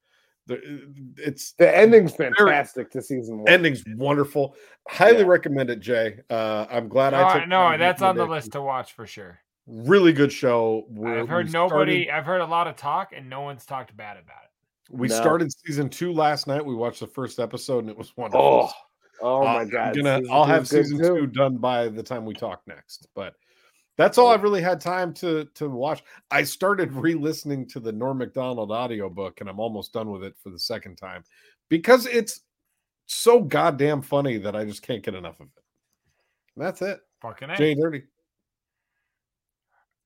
the, 0.47 0.91
it's 1.19 1.53
The 1.53 1.77
ending's 1.77 2.15
fantastic 2.17 2.91
to 2.93 3.03
season 3.03 3.41
one. 3.41 3.49
ending's 3.53 3.85
wonderful 3.97 4.55
highly 4.89 5.19
Yeah. 5.19 5.25
recommend 5.27 5.69
it 5.71 5.81
jay 5.81 6.21
uh 6.31 6.65
i'm 6.71 6.89
glad 6.89 7.11
No, 7.11 7.19
i 7.19 7.29
I- 7.35 7.39
took 7.41 7.49
no, 7.49 7.77
that's 7.79 8.01
on 8.03 8.17
the 8.17 8.25
list 8.25 8.53
to 8.53 8.63
watch 8.63 8.93
for 8.95 9.07
sure. 9.07 9.39
really 9.67 10.15
good 10.15 10.33
show 10.33 10.87
We're- 10.89 11.21
I've 11.21 11.29
heard 11.29 11.53
nobody. 11.53 12.05
started- 12.05 12.11
I've 12.19 12.25
heard 12.25 12.41
a 12.41 12.47
lot 12.47 12.67
of 12.67 12.77
talk, 12.77 13.13
and 13.15 13.29
no 13.29 13.43
one's 13.43 13.67
talked 13.67 13.95
bad 13.95 14.17
about 14.17 14.43
it. 14.45 14.97
we 14.97 15.09
No. 15.09 15.15
started 15.17 15.53
season 15.53 15.91
two 15.91 16.15
last 16.15 16.47
night 16.47 16.65
we 16.65 16.75
watched 16.75 17.01
the 17.01 17.07
first 17.07 17.39
episode 17.39 17.81
and 17.81 17.91
it 17.91 17.99
was 17.99 18.17
wonderful 18.17 18.41
Oh, 18.41 18.73
oh 19.21 19.41
Uh, 19.43 19.45
my 19.45 19.61
I'm 19.61 19.69
god! 19.69 19.95
gonna 19.97 20.23
i'll 20.31 20.47
have 20.47 20.63
is 20.63 20.71
good 20.71 20.85
season 20.87 20.99
too. 21.01 21.15
two 21.21 21.27
done 21.27 21.59
by 21.59 21.89
the 21.89 22.03
time 22.03 22.25
we 22.25 22.33
talk 22.33 22.63
next 22.67 23.07
but 23.15 23.35
that's 23.99 24.17
all 24.17 24.29
I've 24.29 24.43
really 24.43 24.63
had 24.63 24.81
time 24.81 25.13
to 25.15 25.45
to 25.55 25.69
watch. 25.69 26.03
I 26.31 26.45
started 26.45 26.93
re-listening 26.95 27.67
to 27.69 27.81
the 27.81 27.93
Norm 27.93 28.17
Macdonald 28.19 28.71
audiobook 28.71 29.43
and 29.43 29.51
I'm 29.51 29.61
almost 29.61 29.93
done 29.93 30.11
with 30.11 30.25
it 30.25 30.35
for 30.43 30.49
the 30.49 30.59
second 30.59 30.97
time 30.97 31.25
because 31.69 32.07
it's 32.07 32.41
so 33.05 33.41
goddamn 33.41 34.01
funny 34.01 34.39
that 34.39 34.57
I 34.57 34.65
just 34.65 34.83
can't 34.83 35.03
get 35.03 35.15
enough 35.15 35.41
of 35.41 35.49
it. 35.49 35.63
And 36.57 36.65
that's 36.65 36.81
it. 36.81 37.01
Fucking 37.21 37.51
Jay 37.57 37.75
Dirty. 37.75 38.05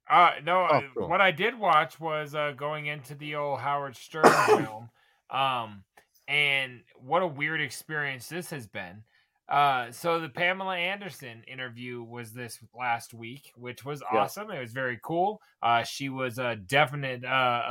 Uh, 0.09 0.33
no, 0.45 0.63
Oh, 0.71 0.77
uh, 0.77 0.81
cool. 0.97 1.09
what 1.09 1.21
I 1.21 1.31
did 1.31 1.59
watch 1.59 1.99
was 2.01 2.35
uh, 2.35 2.53
going 2.57 2.87
into 2.87 3.15
the 3.15 3.35
old 3.37 3.61
Howard 3.61 3.97
Stern 3.97 4.25
film. 4.47 4.91
Um, 5.31 5.85
and 6.29 6.81
what 6.97 7.23
a 7.23 7.27
weird 7.27 7.61
experience 7.61 8.29
this 8.29 8.51
has 8.51 8.67
been. 8.67 9.05
Uh, 9.53 9.93
so 9.93 10.19
the 10.19 10.31
Pamela 10.31 10.77
Anderson 10.79 11.43
interview 11.47 12.03
was 12.03 12.33
this 12.33 12.59
last 12.75 13.13
week, 13.13 13.53
which 13.55 13.85
was 13.85 14.03
Yeah. 14.11 14.21
awesome. 14.21 14.51
It 14.51 14.59
was 14.61 14.73
very 14.73 14.99
cool. 15.05 15.43
Uh, 15.63 15.83
she 15.83 16.09
was 16.09 16.39
a 16.39 16.57
definite, 16.57 17.23
uh, 17.23 17.29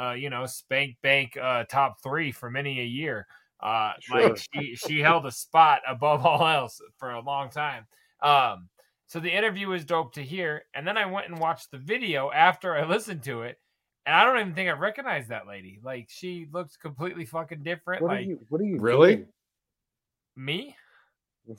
uh, 0.10 0.16
you 0.16 0.30
know, 0.30 0.46
spank 0.46 0.98
bank 1.02 1.36
uh, 1.38 1.64
top 1.64 2.00
three 2.04 2.32
for 2.32 2.52
many 2.52 2.80
a 2.82 2.86
year. 2.86 3.26
Uh, 3.60 3.94
Sure. 4.00 4.22
like 4.22 4.38
she 4.54 4.76
she 4.76 5.00
held 5.00 5.26
a 5.26 5.32
spot 5.32 5.82
above 5.88 6.26
all 6.26 6.48
else 6.48 6.82
for 6.98 7.12
a 7.12 7.20
long 7.20 7.50
time. 7.50 7.88
Um, 8.22 8.70
so 9.08 9.20
the 9.20 9.32
interview 9.32 9.68
was 9.68 9.84
dope 9.84 10.14
to 10.14 10.24
hear, 10.24 10.66
and 10.76 10.88
then 10.88 10.98
I 10.98 11.06
went 11.08 11.28
and 11.30 11.40
watched 11.40 11.72
the 11.72 11.78
video 11.80 12.32
after 12.32 12.76
I 12.76 12.86
listened 12.88 13.24
to 13.24 13.42
it, 13.42 13.60
and 14.06 14.16
I 14.16 14.24
don't 14.24 14.40
even 14.40 14.54
think 14.54 14.70
I 14.70 14.74
recognized 14.74 15.30
that 15.30 15.48
lady. 15.48 15.80
Like 15.84 16.10
she 16.10 16.48
looks 16.52 16.78
completely 16.78 17.26
fucking 17.26 17.64
different. 17.64 18.04
What 18.04 18.12
are 18.12 18.16
like 18.16 18.28
you? 18.28 18.46
What 18.50 18.62
are 18.62 18.66
you 18.66 18.78
Really? 18.80 19.26
me. 20.36 20.66
doing? 20.66 20.76
Go 20.76 20.81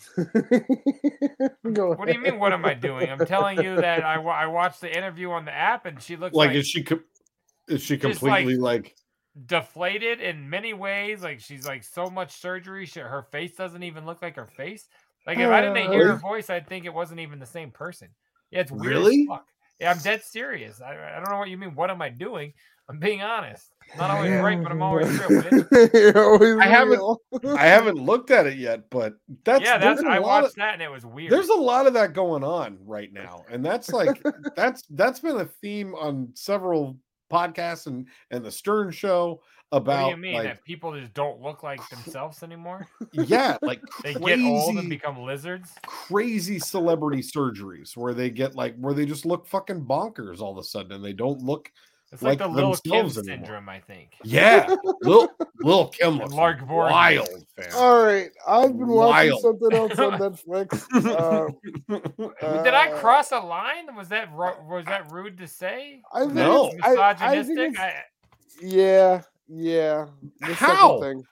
What 1.62 2.06
do 2.06 2.12
you 2.12 2.20
mean? 2.20 2.38
What 2.38 2.52
am 2.52 2.64
I 2.64 2.74
doing? 2.74 3.08
I'm 3.10 3.24
telling 3.26 3.62
you 3.62 3.76
that 3.76 4.04
I, 4.04 4.14
I 4.22 4.46
watched 4.46 4.80
the 4.80 4.94
interview 4.96 5.30
on 5.30 5.44
the 5.44 5.52
app, 5.52 5.86
and 5.86 6.00
she 6.02 6.16
looks 6.16 6.34
Like, 6.34 6.48
like, 6.48 6.56
is 6.56 6.66
she 6.68 6.82
com- 6.82 7.04
is 7.68 7.82
she 7.82 7.96
Just 7.96 8.22
like- 8.22 8.40
completely 8.40 8.56
like, 8.60 8.94
deflated 9.46 10.20
in 10.20 10.48
many 10.50 10.74
ways. 10.74 11.22
Like 11.22 11.40
she's 11.40 11.66
like 11.66 11.82
so 11.84 12.06
much 12.10 12.40
surgery, 12.40 12.86
she, 12.86 13.00
her 13.00 13.22
face 13.32 13.54
doesn't 13.54 13.82
even 13.82 14.04
look 14.06 14.22
like 14.22 14.36
her 14.36 14.46
face. 14.46 14.88
Like 15.26 15.38
if 15.38 15.48
I 15.48 15.60
didn't 15.60 15.90
hear 15.92 16.08
her 16.08 16.12
Uh, 16.14 16.18
voice, 16.18 16.50
I'd 16.50 16.66
think 16.68 16.84
it 16.84 16.92
wasn't 16.92 17.20
even 17.20 17.38
the 17.38 17.46
same 17.46 17.70
person. 17.70 18.08
Yeah, 18.50 18.60
it's 18.60 18.72
weird 18.72 18.86
Really? 18.86 19.22
as 19.22 19.26
fuck. 19.28 19.46
Yeah, 19.82 19.90
I'm 19.90 19.98
dead 19.98 20.22
serious. 20.22 20.80
I, 20.80 20.92
I 20.92 21.16
don't 21.16 21.28
know 21.28 21.38
what 21.38 21.48
you 21.48 21.58
mean. 21.58 21.74
What 21.74 21.90
am 21.90 22.00
I 22.00 22.08
doing? 22.08 22.52
I'm 22.88 23.00
being 23.00 23.20
honest. 23.20 23.72
I'm 23.92 23.98
not 23.98 24.10
always 24.12 24.32
right, 24.40 24.62
but 24.62 24.70
I'm 24.70 24.80
always 24.80 25.08
real. 25.08 26.16
always 26.16 26.56
I 26.58 26.66
haven't. 26.66 27.18
I 27.58 27.66
haven't 27.66 27.96
looked 27.96 28.30
at 28.30 28.46
it 28.46 28.58
yet, 28.58 28.88
but 28.90 29.14
that's 29.44 29.64
yeah, 29.64 29.78
that's 29.78 30.00
there's 30.00 30.08
a 30.08 30.14
I 30.14 30.18
lot 30.18 30.42
watched 30.42 30.48
of, 30.50 30.54
that 30.56 30.74
and 30.74 30.82
it 30.82 30.90
was 30.90 31.04
weird. 31.04 31.32
There's 31.32 31.48
a 31.48 31.54
lot 31.54 31.88
of 31.88 31.94
that 31.94 32.12
going 32.12 32.44
on 32.44 32.78
right 32.84 33.12
now, 33.12 33.44
and 33.50 33.64
that's 33.64 33.88
like 33.92 34.22
that's 34.54 34.84
that's 34.90 35.18
been 35.18 35.40
a 35.40 35.46
theme 35.46 35.96
on 35.96 36.30
several 36.34 36.96
podcasts 37.32 37.88
and 37.88 38.06
and 38.30 38.44
the 38.44 38.52
Stern 38.52 38.92
Show 38.92 39.40
what 39.72 39.78
about 39.78 40.04
do 40.04 40.10
you 40.10 40.16
mean 40.16 40.34
like 40.34 40.44
that 40.44 40.64
people 40.64 40.98
just 40.98 41.14
don't 41.14 41.40
look 41.40 41.62
like 41.62 41.86
themselves 41.88 42.42
anymore? 42.42 42.86
yeah, 43.12 43.56
like 43.62 43.80
They 44.02 44.14
get 44.14 44.40
old 44.40 44.76
and 44.76 44.88
become 44.90 45.18
lizards. 45.22 45.72
crazy 45.86 46.58
celebrity 46.58 47.22
surgeries 47.22 47.96
where 47.96 48.14
they 48.14 48.30
get 48.30 48.54
like 48.54 48.76
where 48.76 48.94
they 48.94 49.06
just 49.06 49.24
look 49.26 49.46
fucking 49.46 49.84
bonkers 49.84 50.40
all 50.40 50.52
of 50.52 50.58
a 50.58 50.62
sudden 50.64 50.92
and 50.92 51.04
they 51.04 51.12
don't 51.14 51.40
look 51.42 51.70
It's 52.12 52.22
like, 52.22 52.38
the 52.38 52.48
Lil 52.48 52.74
Kim 52.74 52.92
themselves 53.06 53.18
anymore. 53.18 53.36
syndrome, 53.46 53.68
I 53.70 53.80
think. 53.80 54.10
Yeah, 54.24 54.74
Lil 55.00 55.28
Lil 55.60 55.88
Kim 55.88 56.18
looks 56.18 56.34
Lark 56.34 56.68
wild, 56.68 57.28
fam. 57.56 57.70
All 57.74 58.04
right, 58.04 58.30
I've 58.46 58.76
been 58.76 58.86
watching 58.88 59.38
something 59.40 59.72
else 59.72 59.98
on 59.98 60.12
Netflix. 60.20 60.84
Uh, 60.94 62.62
Did 62.62 62.74
I 62.74 62.90
uh, 62.90 62.98
cross 62.98 63.32
a 63.32 63.38
line? 63.40 63.94
Was 63.96 64.08
that 64.10 64.30
was 64.34 64.84
that 64.86 65.10
rude 65.10 65.38
to 65.38 65.46
say? 65.48 66.02
I 66.12 66.24
Was 66.24 66.34
think 66.34 66.34
No. 66.36 66.68
it's- 66.68 66.82
I- 66.84 67.10
I 67.10 67.14
think 67.14 67.48
misogynistic? 67.48 67.72
it's- 67.72 67.78
I- 67.80 68.66
Yeah, 68.66 69.22
yeah. 69.54 70.06
How? 70.40 71.00
thing. 71.00 71.24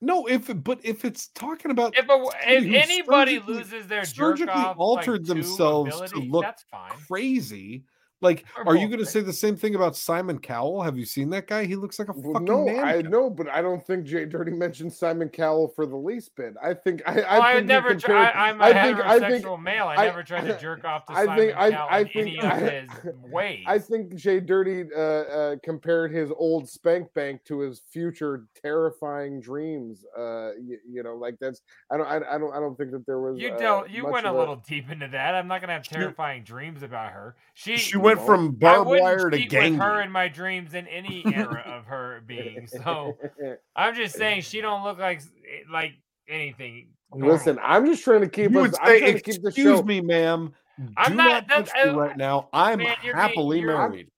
No, 0.00 0.26
if 0.26 0.50
but 0.62 0.80
if 0.82 1.04
it's 1.04 1.28
talking 1.28 1.70
about 1.70 1.96
if, 1.96 2.06
a, 2.08 2.26
if 2.46 2.64
anybody 2.74 3.40
loses 3.40 3.86
their 3.86 4.02
jerk 4.02 4.36
surgically 4.36 4.52
off, 4.52 4.76
altered 4.78 5.26
like, 5.26 5.28
themselves 5.28 5.94
ability, 5.94 6.20
to 6.20 6.30
look 6.30 6.42
that's 6.42 6.64
fine. 6.70 6.92
crazy. 7.08 7.84
Like, 8.24 8.44
are 8.66 8.74
you 8.74 8.88
going 8.88 8.98
to 9.00 9.06
say 9.06 9.20
the 9.20 9.32
same 9.32 9.54
thing 9.56 9.74
about 9.74 9.94
Simon 9.96 10.38
Cowell? 10.38 10.82
Have 10.82 10.96
you 10.96 11.04
seen 11.04 11.28
that 11.30 11.46
guy? 11.46 11.66
He 11.66 11.76
looks 11.76 11.98
like 11.98 12.08
a 12.08 12.12
Well, 12.12 12.32
fucking 12.32 12.46
no, 12.46 12.68
I 12.80 13.02
know, 13.02 13.28
but 13.30 13.48
I 13.48 13.60
don't 13.62 13.86
think 13.86 14.06
Jay 14.06 14.24
Dirty 14.24 14.50
mentioned 14.52 14.92
Simon 14.92 15.28
Cowell 15.28 15.68
for 15.68 15.84
the 15.86 15.96
least 15.96 16.34
bit. 16.34 16.54
I 16.62 16.72
think 16.74 17.02
I, 17.06 17.20
I, 17.20 17.36
I, 17.50 17.52
think 17.52 17.54
would 17.56 17.66
never. 17.68 17.94
Try, 17.94 18.30
compared- 18.30 18.36
I, 18.36 18.48
I'm 18.48 18.60
a 18.60 18.64
I 18.64 18.72
think- 18.82 18.98
I 19.00 19.18
heterosexual 19.20 19.42
think- 19.54 19.60
male. 19.62 19.86
I, 19.86 19.94
I- 19.94 20.06
never 20.06 20.22
tried 20.22 20.46
to 20.46 20.58
jerk 20.60 20.84
off 20.84 21.04
to 21.06 21.12
I 21.12 21.24
Simon 21.26 21.38
think 21.38 21.56
I, 21.58 21.70
Cowell 21.70 21.88
I 21.90 21.98
in 22.00 22.08
think 22.08 22.16
any 22.16 22.40
of 22.40 22.72
his 23.02 23.14
ways. 23.30 23.64
I 23.66 23.78
think 23.78 24.14
Jay 24.16 24.40
Dirty 24.40 24.84
uh, 24.96 24.98
uh, 25.00 25.56
compared 25.62 26.10
his 26.12 26.30
old 26.36 26.68
spank 26.68 27.12
bank 27.14 27.44
to 27.44 27.58
his 27.60 27.82
future 27.92 28.46
terrifying 28.62 29.40
dreams. 29.40 30.04
Uh, 30.16 30.52
you, 30.62 30.78
you 30.88 31.02
know, 31.02 31.14
like 31.16 31.36
that's 31.40 31.60
I 31.90 31.96
don't 31.98 32.06
I, 32.06 32.16
I 32.16 32.38
don't 32.38 32.52
I 32.54 32.60
don't 32.60 32.76
think 32.76 32.90
that 32.92 33.04
there 33.06 33.20
was 33.20 33.38
you 33.40 33.50
uh, 33.52 33.58
dealt. 33.58 33.90
You 33.90 34.06
went 34.06 34.26
a 34.26 34.30
of 34.30 34.36
little 34.36 34.56
deep 34.56 34.90
into 34.90 35.08
that. 35.08 35.34
I'm 35.34 35.46
not 35.48 35.60
gonna 35.60 35.74
have 35.74 35.82
terrifying 35.86 36.42
dreams 36.44 36.82
about 36.82 37.12
her. 37.12 37.36
She 37.54 37.76
She 37.76 37.96
went 37.98 38.13
know, 38.16 38.24
from 38.26 38.50
barbed 38.52 38.88
wire 38.90 39.30
to 39.30 39.38
cheat 39.38 39.52
with 39.52 39.76
her 39.76 40.00
in 40.02 40.10
my 40.10 40.28
dreams 40.28 40.74
in 40.74 40.86
any 40.88 41.22
era 41.26 41.62
of 41.66 41.84
her 41.86 42.22
being. 42.26 42.66
So 42.66 43.16
I'm 43.76 43.94
just 43.94 44.16
saying 44.16 44.42
she 44.42 44.60
don't 44.60 44.84
look 44.84 44.98
like 44.98 45.22
like 45.70 45.92
anything. 46.28 46.88
normal. 47.12 47.34
Listen, 47.36 47.58
I'm 47.62 47.86
just 47.86 48.02
trying 48.04 48.20
to 48.22 48.28
keep 48.28 48.50
You 48.52 48.60
us. 48.60 48.70
would 48.72 48.80
I'm 48.80 48.86
say, 48.86 49.00
trying 49.00 49.14
to 49.14 49.20
keep 49.20 49.42
the 49.42 49.48
"Excuse 49.48 49.84
me, 49.84 50.00
ma'am. 50.00 50.52
I'm 50.96 51.12
do 51.12 51.16
not- 51.16 51.28
not, 51.28 51.48
that- 51.48 51.66
touch 51.66 51.84
me 51.86 51.90
uh, 51.92 51.96
right 51.96 52.16
now. 52.16 52.48
I'm 52.52 52.78
man, 52.78 52.96
happily 53.14 53.58
making- 53.58 53.68
you're- 53.70 53.78
married." 53.78 54.08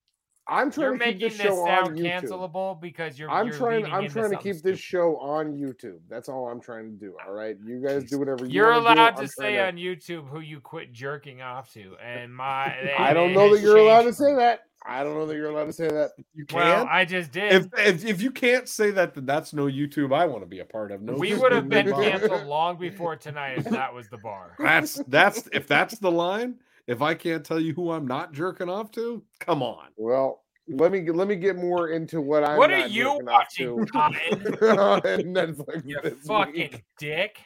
I'm 0.49 0.71
trying 0.71 0.91
You're 0.91 0.99
to 0.99 1.05
keep 1.13 1.21
this 1.21 1.37
this 1.39 1.43
show 1.43 1.67
on 1.67 1.97
YouTube. 1.97 2.23
cancelable 2.23 2.81
because 2.81 3.19
you're. 3.19 3.29
I'm 3.31 3.49
you're 3.49 3.57
trying. 3.57 3.85
I'm 3.87 4.09
trying 4.09 4.31
to 4.31 4.37
something 4.37 4.39
keep 4.39 4.63
this 4.63 4.79
show 4.79 5.17
on 5.17 5.55
YouTube. 5.55 5.99
That's 6.09 6.29
all 6.29 6.49
I'm 6.49 6.61
trying 6.61 6.85
to 6.93 6.97
do. 6.97 7.15
All 7.27 7.33
right, 7.33 7.57
you 7.65 7.81
guys 7.85 8.05
do 8.05 8.19
whatever 8.19 8.47
you 8.47 8.53
You're 8.53 8.71
wanna 8.71 8.81
do. 8.81 8.85
allowed 9.01 9.15
I'm 9.19 9.27
to 9.27 9.29
say 9.29 9.59
on 9.59 9.75
YouTube 9.77 10.29
who 10.29 10.39
you 10.41 10.61
quit 10.61 10.93
jerking 10.93 11.43
off 11.43 11.73
to, 11.73 11.97
and 12.05 12.35
my. 12.35 12.73
I 12.99 13.13
don't 13.13 13.33
know 13.33 13.53
that 13.55 13.61
you're 13.61 13.77
allowed 13.79 14.03
to 14.03 14.13
say 14.13 14.35
that. 14.37 14.61
I 14.89 15.03
don't 15.03 15.15
know 15.15 15.27
that 15.27 15.35
you're 15.35 15.51
allowed 15.51 15.65
to 15.65 15.73
say 15.73 15.89
that. 15.89 16.13
You 16.33 16.47
Well, 16.53 16.77
can't. 16.85 16.89
I 16.89 17.05
just 17.05 17.33
did. 17.33 17.53
if, 17.53 17.67
if 17.77 18.05
if 18.05 18.23
you 18.23 18.31
can't 18.31 18.69
say 18.69 18.93
that, 18.93 19.15
then 19.15 19.27
that's 19.27 19.53
no 19.53 19.65
YouTube 19.65 20.15
I 20.15 20.27
want 20.27 20.43
to 20.43 20.47
be 20.47 20.61
a 20.61 20.65
part 20.65 20.93
of. 20.93 21.03
No, 21.03 21.15
we 21.15 21.35
would 21.35 21.51
have 21.51 21.69
been 21.69 21.91
canceled 21.93 22.47
long 22.47 22.79
before 22.79 23.17
tonight 23.17 23.59
if 23.59 23.65
that 23.65 23.93
was 23.93 24.09
the 24.11 24.19
bar. 24.19 24.55
That's 24.61 24.95
that's 25.09 25.49
if 25.53 25.67
that's 25.67 25.99
the 25.99 26.11
line. 26.13 26.61
If 26.87 27.03
I 27.03 27.15
can't 27.15 27.45
tell 27.45 27.59
you 27.61 27.75
who 27.75 27.91
I'm 27.91 28.07
not 28.07 28.33
jerking 28.33 28.69
off 28.69 28.91
to, 28.93 29.23
come 29.41 29.63
on. 29.63 29.89
Well, 29.97 30.45
let 30.69 30.93
me 30.93 31.09
let 31.11 31.29
me 31.29 31.37
get 31.37 31.57
more 31.57 31.89
into 31.91 32.21
what 32.21 32.45
I'm. 32.45 32.57
what 32.59 32.73
are 32.73 32.81
not 32.81 32.91
you 32.91 33.05
jerking 33.05 33.29
off 33.29 33.35
watching, 33.35 33.79
to. 33.79 33.93
Cotton? 33.93 34.45
on 34.79 35.01
Netflix 35.35 35.83
You 35.85 36.01
fucking 36.27 36.53
week. 36.55 36.85
dick. 36.99 37.39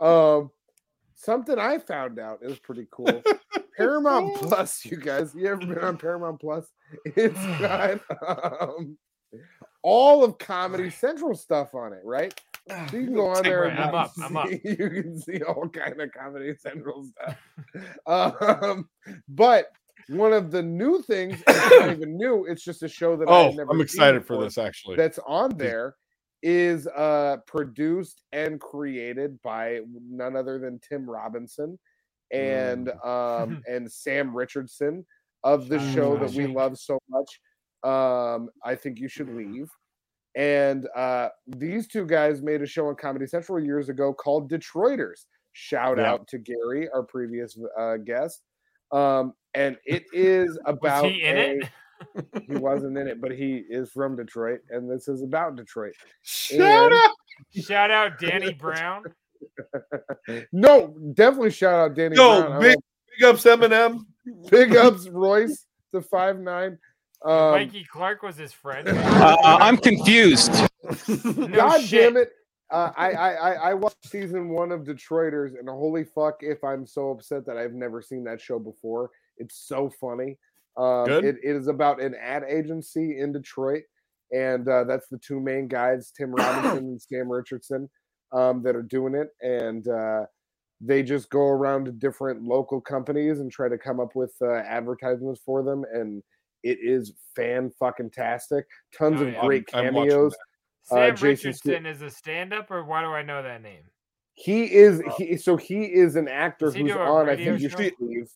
Um, 0.00 0.50
something 1.14 1.58
I 1.58 1.78
found 1.78 2.18
out 2.18 2.38
is 2.42 2.58
pretty 2.58 2.86
cool. 2.90 3.22
Paramount 3.76 4.34
Plus, 4.36 4.84
you 4.86 4.96
guys. 4.96 5.34
You 5.34 5.48
ever 5.48 5.58
been 5.58 5.78
on 5.78 5.98
Paramount 5.98 6.40
Plus? 6.40 6.66
It's 7.04 7.34
got 7.60 8.00
um, 8.26 8.96
all 9.82 10.24
of 10.24 10.38
Comedy 10.38 10.88
Central 10.88 11.34
stuff 11.34 11.74
on 11.74 11.92
it, 11.92 12.00
right? 12.04 12.38
So 12.68 12.96
you 12.96 13.04
can 13.04 13.14
go 13.14 13.28
on 13.28 13.44
there 13.44 13.64
and 13.64 13.78
I'm 13.78 13.94
up, 13.94 14.12
I'm 14.22 14.36
up. 14.36 14.48
see- 14.48 14.60
you 14.64 14.90
can 14.90 15.20
see 15.20 15.42
all 15.42 15.68
kind 15.68 16.00
of 16.00 16.10
Comedy 16.12 16.54
Central 16.58 17.04
stuff. 17.04 17.38
Um, 18.06 18.88
but 19.28 19.66
one 20.08 20.32
of 20.32 20.50
the 20.50 20.62
new 20.62 21.02
things, 21.02 21.42
it's 21.46 21.70
not 21.70 21.90
even 21.92 22.16
new. 22.16 22.46
It's 22.46 22.64
just 22.64 22.82
a 22.82 22.88
show 22.88 23.16
that 23.16 23.28
I 23.28 23.32
Oh, 23.32 23.44
had 23.48 23.56
never 23.56 23.70
I'm 23.72 23.78
seen 23.78 23.84
excited 23.84 24.26
for 24.26 24.42
this 24.42 24.58
actually. 24.58 24.96
That's 24.96 25.18
on 25.26 25.56
there 25.56 25.94
is 26.42 26.86
uh 26.88 27.38
produced 27.46 28.22
and 28.32 28.60
created 28.60 29.40
by 29.42 29.80
none 30.08 30.36
other 30.36 30.58
than 30.58 30.78
Tim 30.86 31.08
Robinson 31.08 31.78
and 32.30 32.90
um 33.04 33.62
and 33.68 33.90
Sam 33.90 34.36
Richardson 34.36 35.04
of 35.44 35.68
the 35.68 35.78
show 35.94 36.16
that 36.18 36.32
we 36.32 36.46
love 36.46 36.78
so 36.78 36.98
much. 37.08 37.40
Um 37.82 38.50
I 38.64 38.74
think 38.74 38.98
you 39.00 39.08
should 39.08 39.34
leave. 39.34 39.68
And 40.36 40.86
uh 40.94 41.30
these 41.46 41.88
two 41.88 42.06
guys 42.06 42.42
made 42.42 42.62
a 42.62 42.66
show 42.66 42.86
on 42.88 42.94
Comedy 42.96 43.26
Central 43.26 43.58
years 43.58 43.88
ago 43.88 44.12
called 44.12 44.50
Detroiters. 44.50 45.24
Shout 45.54 45.96
Yeah. 45.98 46.12
out 46.12 46.28
to 46.28 46.38
Gary, 46.38 46.88
our 46.94 47.02
previous 47.02 47.58
uh 47.78 47.96
guest. 47.96 48.42
Um 48.92 49.32
and 49.54 49.76
it 49.86 50.04
is 50.12 50.58
about 50.66 51.06
he 51.06 51.22
in 51.22 51.38
it? 51.38 51.68
he 52.46 52.56
wasn't 52.56 52.98
in 52.98 53.08
it, 53.08 53.22
but 53.22 53.30
he 53.32 53.64
is 53.70 53.90
from 53.90 54.14
Detroit, 54.16 54.60
and 54.68 54.90
this 54.90 55.08
is 55.08 55.22
about 55.22 55.56
Detroit. 55.56 55.94
Shout 56.22 56.92
And- 56.92 56.94
out. 56.94 57.10
Shout 57.64 57.90
out 57.90 58.18
Danny 58.18 58.52
Brown. 58.52 59.04
No, 60.52 60.94
definitely 61.14 61.50
shout 61.50 61.74
out 61.74 61.94
Danny 61.94 62.16
No, 62.16 62.42
Brown. 62.42 62.60
Big, 62.60 62.76
big 63.18 63.28
ups 63.28 63.44
Eminem. 63.44 64.00
big 64.50 64.74
ups 64.76 65.08
Royce 65.08 65.66
da 65.92 66.00
five 66.00 66.38
nine. 66.38 66.78
Um, 67.24 67.52
Mikey 67.52 67.84
Clark 67.84 68.22
was 68.22 68.36
his 68.36 68.52
friend. 68.52 68.88
Uh, 69.16 69.58
I'm 69.60 69.76
confused. 69.76 70.52
No 71.08 71.46
God 71.48 71.80
shit. 71.80 72.14
damn 72.14 72.16
it! 72.16 72.30
Uh, 72.70 72.92
I, 72.96 73.10
I 73.10 73.30
I 73.32 73.52
I 73.70 73.74
watched 73.74 74.06
season 74.06 74.50
one 74.50 74.70
of 74.70 74.82
Detroiters, 74.82 75.58
and 75.58 75.68
holy 75.68 76.04
fuck, 76.04 76.36
if 76.40 76.62
I'm 76.62 76.86
so 76.86 77.10
upset 77.10 77.44
that 77.46 77.56
I've 77.56 77.72
never 77.72 78.00
seen 78.00 78.22
that 78.24 78.40
show 78.40 78.60
before. 78.60 79.10
It's 79.38 79.66
so 79.66 79.90
funny. 80.00 80.38
Um, 80.76 81.06
Good. 81.06 81.24
It, 81.24 81.36
it 81.42 81.56
is 81.56 81.66
about 81.66 82.00
an 82.00 82.14
ad 82.14 82.44
agency 82.48 83.18
in 83.18 83.32
Detroit, 83.32 83.82
and 84.32 84.68
uh, 84.68 84.84
that's 84.84 85.08
the 85.08 85.18
two 85.18 85.40
main 85.40 85.66
guys, 85.66 86.12
Tim 86.16 86.30
Robinson 86.34 86.78
and 86.78 87.02
Sam 87.02 87.30
Richardson, 87.30 87.88
um, 88.32 88.62
that 88.62 88.76
are 88.76 88.82
doing 88.82 89.14
it, 89.14 89.30
and 89.40 89.88
uh, 89.88 90.26
they 90.80 91.02
just 91.02 91.30
go 91.30 91.48
around 91.48 91.86
to 91.86 91.92
different 91.92 92.42
local 92.42 92.80
companies 92.80 93.40
and 93.40 93.50
try 93.50 93.68
to 93.68 93.78
come 93.78 93.98
up 93.98 94.14
with 94.14 94.34
uh, 94.42 94.54
advertisements 94.54 95.40
for 95.44 95.62
them, 95.62 95.84
and 95.92 96.22
it 96.62 96.78
is 96.82 97.12
fan 97.34 97.70
fucking 97.78 98.10
tastic. 98.10 98.66
Tons 98.96 99.20
Oh, 99.20 99.24
of 99.26 99.32
yeah. 99.32 99.40
great 99.46 99.64
I'm- 99.74 99.86
I'm 99.88 99.94
watching 99.94 100.10
cameos. 100.10 100.36
Sam 100.82 100.98
Uh, 100.98 101.10
Jason 101.10 101.28
Richardson 101.28 101.52
Stu- 101.82 101.88
is 101.88 102.02
a 102.02 102.10
stand-up, 102.10 102.70
or 102.70 102.84
why 102.84 103.00
do 103.02 103.08
I 103.08 103.22
know 103.22 103.42
that 103.42 103.62
name? 103.62 103.82
He 104.34 104.64
is 104.72 105.02
he 105.16 105.36
so 105.38 105.56
he 105.56 105.84
is 105.84 106.14
an 106.16 106.28
actor 106.28 106.66
Does 106.66 106.74
who's 106.74 106.92
on. 106.92 107.28
I 107.28 107.36
think 107.36 107.60
you 107.60 107.68
show? 107.70 107.78
should 107.78 107.94
leave. 108.00 108.28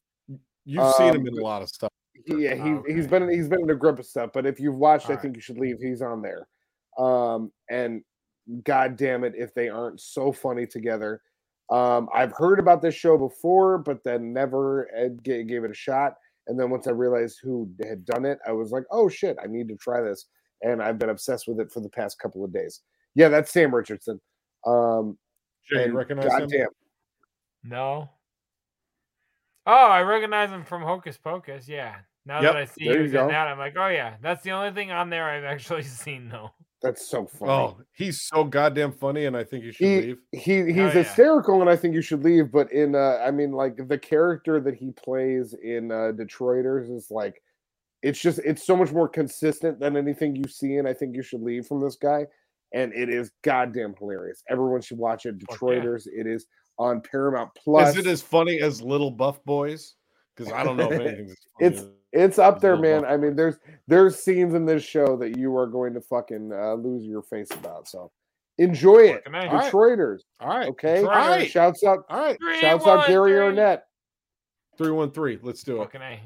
You've 0.64 0.94
seen 0.94 1.14
him 1.14 1.20
Um, 1.22 1.26
in 1.28 1.38
a 1.38 1.42
lot 1.42 1.62
of 1.62 1.68
stuff. 1.68 1.90
Yeah, 2.26 2.55
he, 2.55 2.60
Oh, 2.70 2.82
he's 2.86 3.06
okay. 3.06 3.18
been 3.18 3.28
he's 3.30 3.48
been 3.48 3.60
in 3.62 3.70
a 3.70 3.74
grip 3.74 3.98
of 3.98 4.06
stuff, 4.06 4.30
but 4.32 4.47
if 4.47 4.59
you've 4.60 4.76
watched, 4.76 5.06
I 5.06 5.10
Alright. 5.10 5.22
think 5.22 5.36
you 5.36 5.42
should 5.42 5.59
leave. 5.59 5.78
He's 5.80 6.02
on 6.02 6.22
there. 6.22 6.47
Um, 6.98 7.52
and 7.68 8.02
god 8.64 8.97
damn 8.97 9.24
it, 9.24 9.34
if 9.36 9.55
they 9.55 9.68
aren't 9.68 10.01
so 10.01 10.32
funny 10.32 10.66
together. 10.66 11.22
Um, 11.70 12.09
I've 12.12 12.32
heard 12.32 12.59
about 12.59 12.82
this 12.82 12.94
show 12.94 13.16
before, 13.16 13.78
but 13.78 14.02
then 14.02 14.32
never 14.32 14.88
uh, 14.97 15.09
gave 15.22 15.62
it 15.64 15.70
a 15.70 15.74
shot. 15.74 16.16
And 16.46 16.58
then 16.58 16.70
once 16.70 16.86
I 16.86 16.92
realized 16.92 17.38
who 17.42 17.70
had 17.86 18.04
done 18.04 18.24
it, 18.24 18.38
I 18.46 18.52
was 18.52 18.70
like, 18.72 18.84
oh 18.90 19.08
shit, 19.08 19.36
I 19.42 19.46
need 19.46 19.68
to 19.68 19.76
try 19.76 20.00
this. 20.00 20.26
And 20.62 20.82
I've 20.82 20.98
been 20.98 21.10
obsessed 21.10 21.46
with 21.46 21.60
it 21.60 21.70
for 21.70 21.80
the 21.80 21.88
past 21.88 22.18
couple 22.18 22.44
of 22.44 22.52
days. 22.52 22.80
Yeah, 23.14 23.28
that's 23.28 23.50
Sam 23.50 23.74
Richardson. 23.74 24.20
Um, 24.66 25.16
Jay, 25.68 25.78
you 25.78 25.84
and 25.84 25.94
recognize 25.94 26.50
him? 26.50 26.68
No. 27.62 28.10
Oh, 29.66 29.72
I 29.72 30.02
recognize 30.02 30.50
him 30.50 30.64
from 30.64 30.82
Hocus 30.82 31.16
Pocus. 31.18 31.68
Yeah. 31.68 31.96
Now 32.26 32.42
Yep, 32.42 32.52
that 32.52 32.56
I 32.56 32.64
see 32.66 32.84
there 32.84 32.94
you 32.94 33.00
who's 33.02 33.12
go. 33.12 33.22
in 33.22 33.28
that, 33.28 33.48
I'm 33.48 33.58
like, 33.58 33.74
oh 33.78 33.88
yeah, 33.88 34.16
that's 34.20 34.42
the 34.42 34.52
only 34.52 34.72
thing 34.72 34.90
on 34.90 35.10
there 35.10 35.28
I've 35.28 35.44
actually 35.44 35.82
seen 35.84 36.28
though. 36.28 36.50
That's 36.82 37.07
so 37.07 37.27
funny. 37.27 37.52
Oh, 37.52 37.77
he's 37.93 38.23
so 38.23 38.44
goddamn 38.44 38.93
funny, 38.93 39.27
and 39.27 39.36
I 39.36 39.44
think 39.44 39.65
you 39.65 39.73
should 39.73 39.86
he 39.86 40.01
leave. 40.01 40.19
he 40.32 40.65
he's 40.66 40.77
yeah. 40.77 40.90
hysterical 40.90 41.61
and 41.61 41.70
i 41.70 41.77
think 41.77 41.94
you 41.94 42.02
should 42.02 42.24
leave 42.24 42.51
but 42.51 42.73
in 42.73 42.94
uh 42.94 43.19
i 43.24 43.31
mean 43.31 43.52
like 43.52 43.89
the 43.89 43.98
character 43.98 44.61
that 44.61 44.74
he 44.74 44.90
plays 44.93 45.55
in 45.62 45.90
uh 45.93 46.12
detroiters 46.12 46.90
is 46.94 47.11
like 47.11 47.43
it's 48.02 48.20
just 48.20 48.39
it's 48.40 48.65
so 48.65 48.74
much 48.77 48.93
more 48.93 49.09
consistent 49.09 49.78
than 49.78 49.97
anything 49.97 50.35
you 50.35 50.48
see 50.48 50.77
and 50.77 50.89
i 50.89 50.94
think 50.94 51.15
you 51.15 51.23
should 51.23 51.43
leave 51.43 51.66
from 51.66 51.81
this 51.81 51.97
guy 51.97 52.27
and 52.73 52.93
it 52.94 53.09
is 53.09 53.31
goddamn 53.43 53.94
hilarious 53.98 54.43
everyone 54.48 54.81
should 54.81 54.98
watch 54.98 55.27
it 55.27 55.35
Fuck 55.48 55.61
yeah. 55.61 55.69
detroiters 55.69 56.07
it 56.07 56.27
is 56.27 56.47
on 56.81 57.01
paramount 57.02 57.51
plus 57.62 57.90
Is 57.90 57.98
it 57.98 58.11
as 58.11 58.23
funny 58.23 58.61
as 58.61 58.81
Little 58.81 59.11
Buff 59.11 59.44
Boys? 59.44 59.94
Because 60.35 60.51
I 60.51 60.65
don't 60.65 60.78
know 60.78 60.90
if 60.90 61.01
anything's. 61.01 61.36
it's 61.61 61.85
it's 62.12 62.39
up 62.39 62.61
there 62.61 62.77
Little 62.77 63.03
man 63.03 63.12
i 63.12 63.16
mean 63.16 63.37
there's 63.37 63.57
there's 63.87 64.16
scenes 64.16 64.55
in 64.55 64.66
this 64.66 64.82
show 64.82 65.16
that 65.16 65.37
you 65.39 65.57
are 65.57 65.66
going 65.66 65.95
to 65.95 66.01
fucking 66.01 66.53
uh, 66.53 66.74
lose 66.74 67.05
your 67.05 67.23
face 67.23 67.51
about 67.53 67.89
so 67.89 68.11
enjoy 68.59 68.99
it 68.99 69.23
Fucking 69.24 69.35
A. 69.35 69.39
All 69.49 69.57
right. 69.59 69.73
detroiters 69.73 70.20
All 70.41 70.49
right. 70.49 70.69
okay 70.69 71.01
All 71.03 71.07
right. 71.07 71.49
shouts 71.51 71.85
out 71.85 72.01
All 72.09 72.19
right. 72.19 72.37
Three, 72.39 72.59
shouts 72.61 72.87
out 72.87 72.99
one, 72.99 73.09
gary 73.09 73.32
three. 73.32 73.41
arnett 73.41 73.85
Three 74.81 74.93
one 74.93 75.11
three. 75.11 75.39
Let's 75.43 75.62
do 75.62 75.82
it. 75.82 75.93
Fucking 75.93 76.01
A. 76.01 76.20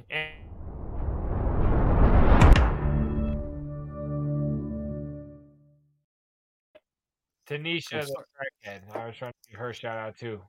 Tanisha 7.49 7.95
I'm 8.01 8.07
the 8.07 8.25
crackhead. 8.69 8.97
I 8.97 9.07
was 9.07 9.17
trying 9.17 9.33
to 9.33 9.51
give 9.51 9.59
her 9.59 9.73
shout 9.75 9.99
out 9.99 10.17
too. 10.17 10.41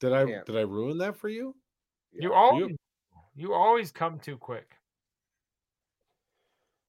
Did 0.00 0.12
I 0.12 0.24
Can't. 0.24 0.46
did 0.46 0.56
I 0.56 0.60
ruin 0.60 0.98
that 0.98 1.16
for 1.16 1.28
you? 1.28 1.54
You 2.12 2.32
always 2.32 2.76
you 3.40 3.54
always 3.54 3.90
come 3.90 4.18
too 4.18 4.36
quick. 4.36 4.76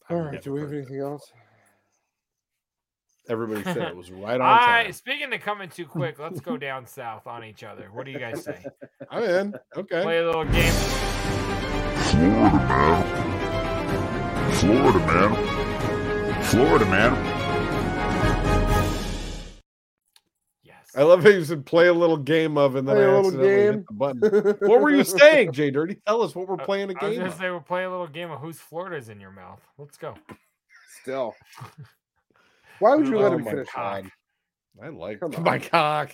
All 0.09 0.17
I've 0.17 0.25
right. 0.25 0.41
Do 0.41 0.51
we 0.51 0.59
have 0.59 0.69
heard 0.69 0.77
anything 0.79 0.99
else? 0.99 1.31
Everybody 3.29 3.63
said 3.63 3.77
it 3.77 3.95
was 3.95 4.11
right 4.11 4.41
on 4.41 4.41
I 4.41 4.83
time. 4.83 4.93
speaking 4.93 5.33
of 5.33 5.39
coming 5.41 5.69
too 5.69 5.85
quick, 5.85 6.19
let's 6.19 6.41
go 6.41 6.57
down 6.57 6.85
south 6.85 7.27
on 7.27 7.45
each 7.45 7.63
other. 7.63 7.89
What 7.93 8.05
do 8.05 8.11
you 8.11 8.19
guys 8.19 8.43
say? 8.43 8.65
I'm 9.09 9.23
in. 9.23 9.55
Okay. 9.77 10.01
Play 10.01 10.17
a 10.19 10.25
little 10.25 10.43
game. 10.43 10.73
Florida, 14.51 14.99
man. 14.99 16.43
Florida, 16.43 16.85
man. 16.85 17.13
Yes. 17.13 17.40
I 20.95 21.03
love 21.03 21.23
how 21.23 21.29
you 21.29 21.43
said 21.45 21.65
play 21.65 21.87
a 21.87 21.93
little 21.93 22.17
game 22.17 22.57
of, 22.57 22.75
and 22.75 22.85
then 22.87 22.95
Play 22.97 23.05
I 23.05 23.07
a 23.07 23.11
little 23.21 23.27
accidentally 23.29 23.63
hit 23.63 23.71
game. 23.73 23.85
the 23.87 23.93
button. 23.93 24.69
What 24.69 24.81
were 24.81 24.89
you 24.91 25.03
saying, 25.05 25.53
Jay 25.53 25.71
Dirty? 25.71 25.95
Tell 26.05 26.21
us 26.21 26.35
what 26.35 26.47
we're 26.49 26.57
playing 26.57 26.89
a 26.89 26.93
I 26.99 27.07
was 27.07 27.11
game. 27.13 27.19
gonna 27.19 27.31
of. 27.31 27.37
say 27.39 27.49
we'll 27.49 27.61
play 27.61 27.83
a 27.85 27.89
little 27.89 28.07
game 28.07 28.29
of 28.31 28.39
whose 28.39 28.59
Florida's 28.59 29.07
in 29.09 29.19
your 29.19 29.31
mouth. 29.31 29.61
Let's 29.77 29.97
go. 29.97 30.15
Still. 31.01 31.33
Why 32.79 32.95
would 32.95 33.07
you 33.07 33.19
let 33.19 33.31
Oh 33.31 33.37
him 33.37 33.43
my 33.45 33.51
finish? 33.51 33.67
God. 33.73 34.05
that? 34.79 34.85
I 34.85 34.89
like 34.89 35.19
Come 35.19 35.35
on. 35.37 35.43
my 35.43 35.59
cock. 35.59 36.11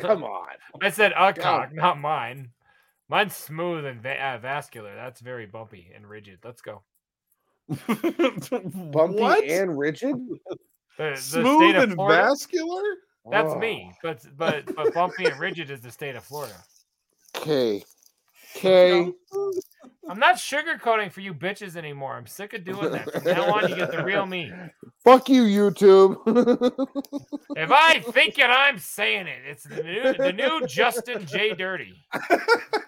Come 0.00 0.24
on. 0.24 0.46
I 0.80 0.90
said 0.90 1.12
a 1.12 1.32
God. 1.32 1.38
cock, 1.38 1.74
not 1.74 2.00
mine. 2.00 2.50
Mine's 3.08 3.36
smooth 3.36 3.84
and 3.84 4.00
va- 4.02 4.20
uh, 4.20 4.38
vascular. 4.38 4.94
That's 4.96 5.20
very 5.20 5.46
bumpy 5.46 5.92
and 5.94 6.08
rigid. 6.08 6.38
Let's 6.42 6.62
go. 6.62 6.82
Bumpy 7.68 9.20
what? 9.20 9.44
and 9.44 9.78
rigid? 9.78 10.16
The, 10.96 11.10
the 11.10 11.16
Smooth 11.16 11.76
and 11.76 11.94
Florida, 11.94 12.22
vascular? 12.24 12.82
That's 13.30 13.52
Oh. 13.52 13.58
me. 13.58 13.92
But 14.02 14.24
but 14.36 14.74
but 14.74 14.92
bumpy 14.94 15.24
and 15.26 15.38
rigid 15.38 15.70
is 15.70 15.80
the 15.80 15.90
state 15.90 16.14
of 16.16 16.24
Florida. 16.24 16.54
Okay. 17.36 17.82
Okay. 18.56 19.12
I'm 20.08 20.18
not 20.20 20.36
sugarcoating 20.36 21.10
for 21.10 21.20
you 21.20 21.34
bitches 21.34 21.74
anymore. 21.76 22.14
I'm 22.14 22.26
sick 22.26 22.52
of 22.52 22.62
doing 22.62 22.92
that. 22.92 23.10
From 23.12 23.24
now 23.24 23.52
on, 23.54 23.68
you 23.68 23.74
get 23.74 23.90
the 23.90 24.04
real 24.04 24.26
me. 24.26 24.52
Fuck 25.02 25.28
you, 25.28 25.42
YouTube. 25.42 26.16
If 27.56 27.70
I 27.72 27.98
think 27.98 28.38
it, 28.38 28.44
I'm 28.44 28.78
saying 28.78 29.26
it. 29.26 29.40
It's 29.46 29.64
the 29.64 29.82
new 29.82 30.12
the 30.14 30.32
new 30.32 30.66
Justin 30.68 31.26
J 31.26 31.54
Dirty. 31.54 31.94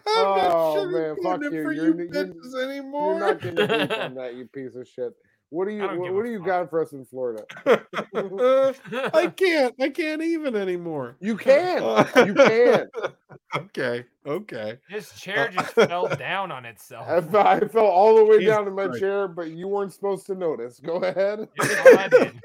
oh 0.07 0.87
man, 0.87 1.17
fuck 1.23 1.41
sugarcoating 1.41 1.53
you. 1.53 1.63
for 1.65 1.73
You're, 1.73 1.87
you 1.87 2.09
you're, 2.13 2.27
bitches 2.27 2.63
anymore. 2.63 3.19
you're 3.19 3.21
not 3.21 3.41
getting 3.41 3.59
a 3.59 3.87
beef 3.89 3.99
on 3.99 4.15
that, 4.17 4.35
you 4.35 4.47
piece 4.47 4.75
of 4.77 4.87
shit. 4.87 5.13
What 5.51 5.69
do 5.69 5.75
you 5.75 5.83
what, 5.83 6.03
give 6.03 6.15
what 6.15 6.25
do 6.25 6.31
you 6.31 6.45
got 6.45 6.69
for 6.71 6.83
us 6.83 6.93
in 6.93 7.05
Florida? 7.05 7.45
I 9.15 9.29
can't. 9.29 9.75
I 9.81 9.91
can't 9.91 10.23
even 10.23 10.57
anymore. 10.57 11.17
You 11.21 11.37
can. 11.37 11.83
You 12.17 12.35
can. 12.35 12.87
okay. 13.57 14.05
Okay. 14.27 14.79
His 14.89 15.13
chair 15.13 15.49
uh, 15.49 15.53
just 15.53 15.73
fell 15.75 16.09
down 16.09 16.51
on 16.51 16.65
itself. 16.65 17.07
I 17.09 17.21
fell, 17.21 17.47
I 17.47 17.61
fell 17.61 17.87
all 17.87 18.17
the 18.17 18.25
way 18.25 18.39
Jesus 18.39 18.57
down 18.57 18.67
in 18.67 18.75
my 18.75 18.87
Christ. 18.87 19.01
chair, 19.01 19.29
but 19.29 19.51
you 19.53 19.69
weren't 19.69 19.93
supposed 19.93 20.27
to 20.27 20.35
notice. 20.35 20.81
Go 20.81 20.97
ahead. 20.97 21.49
Yes, 21.61 21.85
well, 21.85 21.99
I 21.99 22.09
did. 22.09 22.41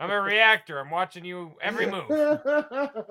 I'm 0.00 0.10
a 0.10 0.20
reactor. 0.22 0.80
I'm 0.80 0.90
watching 0.90 1.26
you 1.26 1.52
every 1.60 1.86
move. 1.86 2.08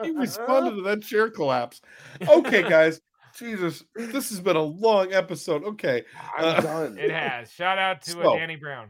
He 0.02 0.10
responded 0.10 0.76
to 0.78 0.82
that 0.82 1.04
chair 1.04 1.30
collapse. 1.30 1.82
Okay, 2.28 2.68
guys. 2.68 3.02
Jesus, 3.38 3.84
this 3.96 4.30
has 4.30 4.40
been 4.40 4.56
a 4.56 4.62
long 4.62 5.14
episode. 5.14 5.64
Okay. 5.64 6.04
I'm 6.38 6.46
Uh, 6.46 6.62
done. 6.62 6.98
It 6.98 7.12
has. 7.12 7.52
Shout 7.52 7.78
out 7.78 8.02
to 8.04 8.12
So- 8.12 8.34
uh, 8.34 8.38
Danny 8.38 8.56
Brown. 8.56 8.90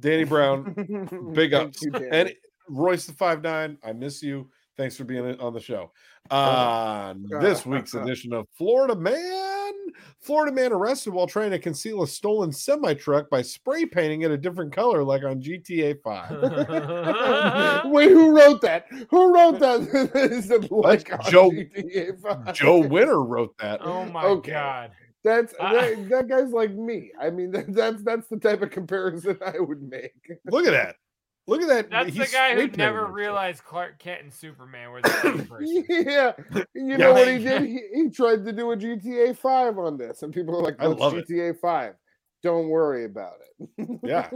Danny 0.00 0.24
Brown, 0.24 1.30
big 1.34 1.52
ups. 1.52 1.82
you, 1.82 1.90
Danny. 1.90 2.08
and 2.10 2.32
Royce 2.68 3.06
da 3.06 3.12
five 3.12 3.42
nine. 3.42 3.76
I 3.84 3.92
miss 3.92 4.22
you. 4.22 4.48
Thanks 4.76 4.96
for 4.96 5.04
being 5.04 5.38
on 5.40 5.52
the 5.52 5.60
show. 5.60 5.92
On 6.30 7.26
this 7.40 7.66
week's 7.66 7.94
edition 7.94 8.32
of 8.32 8.46
Florida 8.56 8.94
Man, 8.94 9.72
Florida 10.20 10.54
man 10.54 10.72
arrested 10.72 11.12
while 11.12 11.26
trying 11.26 11.50
to 11.50 11.58
conceal 11.58 12.02
a 12.02 12.06
stolen 12.06 12.52
semi 12.52 12.94
truck 12.94 13.28
by 13.30 13.42
spray 13.42 13.84
painting 13.84 14.22
it 14.22 14.30
a 14.30 14.36
different 14.36 14.72
color, 14.72 15.02
like 15.02 15.24
on 15.24 15.40
GTA 15.42 16.00
5. 16.02 17.84
Wait, 17.90 18.10
who 18.10 18.36
wrote 18.36 18.60
that? 18.60 18.86
Who 19.10 19.34
wrote 19.34 19.58
that? 19.60 19.80
Is 20.30 20.50
it 20.50 20.70
like 20.70 21.08
Joe- 21.28 21.50
GTA 21.50 22.20
5? 22.20 22.54
Joe 22.54 22.78
Winter 22.86 23.22
wrote 23.22 23.56
that. 23.58 23.80
Oh 23.82 24.04
my 24.06 24.24
Okay. 24.24 24.52
god. 24.52 24.92
That's 25.24 25.52
I- 25.60 25.74
that, 25.96 26.08
that 26.10 26.28
guy's 26.28 26.50
like 26.52 26.72
me. 26.72 27.12
I 27.20 27.30
mean, 27.30 27.50
that, 27.52 27.66
that's 27.74 28.02
that's 28.02 28.28
the 28.28 28.38
type 28.38 28.62
of 28.62 28.70
comparison 28.70 29.38
I 29.44 29.58
would 29.58 29.82
make. 29.82 30.12
Look 30.46 30.66
at 30.66 30.72
that. 30.72 30.96
Look 31.50 31.62
at 31.62 31.68
that. 31.68 31.90
That's 31.90 32.16
the 32.16 32.26
guy 32.32 32.54
who 32.54 32.68
never 32.68 33.06
it. 33.06 33.10
realized 33.10 33.64
Clark 33.64 33.98
Kent 33.98 34.22
and 34.22 34.32
Superman 34.32 34.90
were 34.90 35.02
the 35.02 35.10
same 35.20 35.46
person. 35.46 35.84
yeah, 35.88 36.32
you 36.54 36.64
Yeah. 36.74 36.96
know 36.96 37.12
what 37.12 37.28
he 37.28 37.38
did? 37.38 37.62
He, 37.62 37.80
he 37.92 38.10
tried 38.10 38.44
to 38.44 38.52
do 38.52 38.70
a 38.70 38.76
GTA 38.76 39.36
Five 39.36 39.78
on 39.78 39.96
this, 39.98 40.22
and 40.22 40.32
people 40.32 40.56
are 40.58 40.62
like, 40.62 40.76
I 40.78 40.88
"What's 40.88 41.00
love 41.00 41.14
it. 41.16 41.28
GTA 41.28 41.58
Five? 41.58 41.94
Don't 42.42 42.68
worry 42.68 43.04
about 43.04 43.34
it." 43.58 44.00
Yeah. 44.02 44.30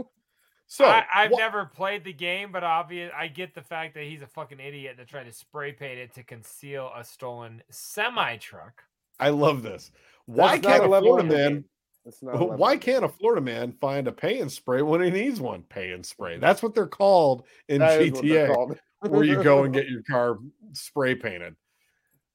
So 0.67 0.85
I, 0.85 1.05
I've 1.13 1.31
what- 1.31 1.39
never 1.39 1.65
played 1.65 2.03
the 2.03 2.11
game, 2.13 2.51
but 2.51 2.63
obvious 2.63 3.11
I 3.15 3.27
get 3.27 3.53
the 3.53 3.61
fact 3.61 3.93
that 3.93 4.03
he's 4.03 4.21
a 4.23 4.27
fucking 4.27 4.59
idiot 4.59 4.95
that 4.97 5.07
tried 5.07 5.25
to 5.25 5.31
spray 5.31 5.71
paint 5.73 5.99
it 5.99 6.13
to 6.15 6.23
conceal 6.23 6.91
a 6.95 7.03
stolen 7.03 7.61
semi 7.69 8.37
truck. 8.37 8.83
I 9.19 9.29
love 9.29 9.61
this. 9.63 9.91
Why 10.25 10.57
That's 10.57 10.67
can't 10.67 10.83
a 10.83 10.87
a 10.87 10.89
level 10.89 11.09
Florida 11.17 11.35
in 11.35 11.53
man? 11.53 11.65
Game. 12.05 12.11
That's 12.11 12.23
not 12.23 12.35
a 12.35 12.37
level 12.39 12.57
Why 12.57 12.77
can't 12.77 13.03
a 13.05 13.09
Florida 13.09 13.41
man 13.41 13.73
find 13.73 14.07
a 14.07 14.11
pay 14.11 14.39
and 14.39 14.51
spray 14.51 14.81
when 14.81 15.01
he 15.01 15.09
needs 15.09 15.39
one? 15.41 15.63
Pay 15.63 15.91
and 15.91 16.05
spray. 16.05 16.37
That's 16.37 16.63
what 16.63 16.75
they're 16.75 16.87
called 16.87 17.45
in 17.67 17.79
That 17.79 18.01
is 18.01 18.11
GTA, 18.11 18.53
called. 18.53 18.79
where 18.99 19.23
you 19.23 19.43
go 19.43 19.63
and 19.63 19.73
get 19.73 19.87
your 19.89 20.03
car 20.03 20.39
spray 20.73 21.15
painted. 21.15 21.55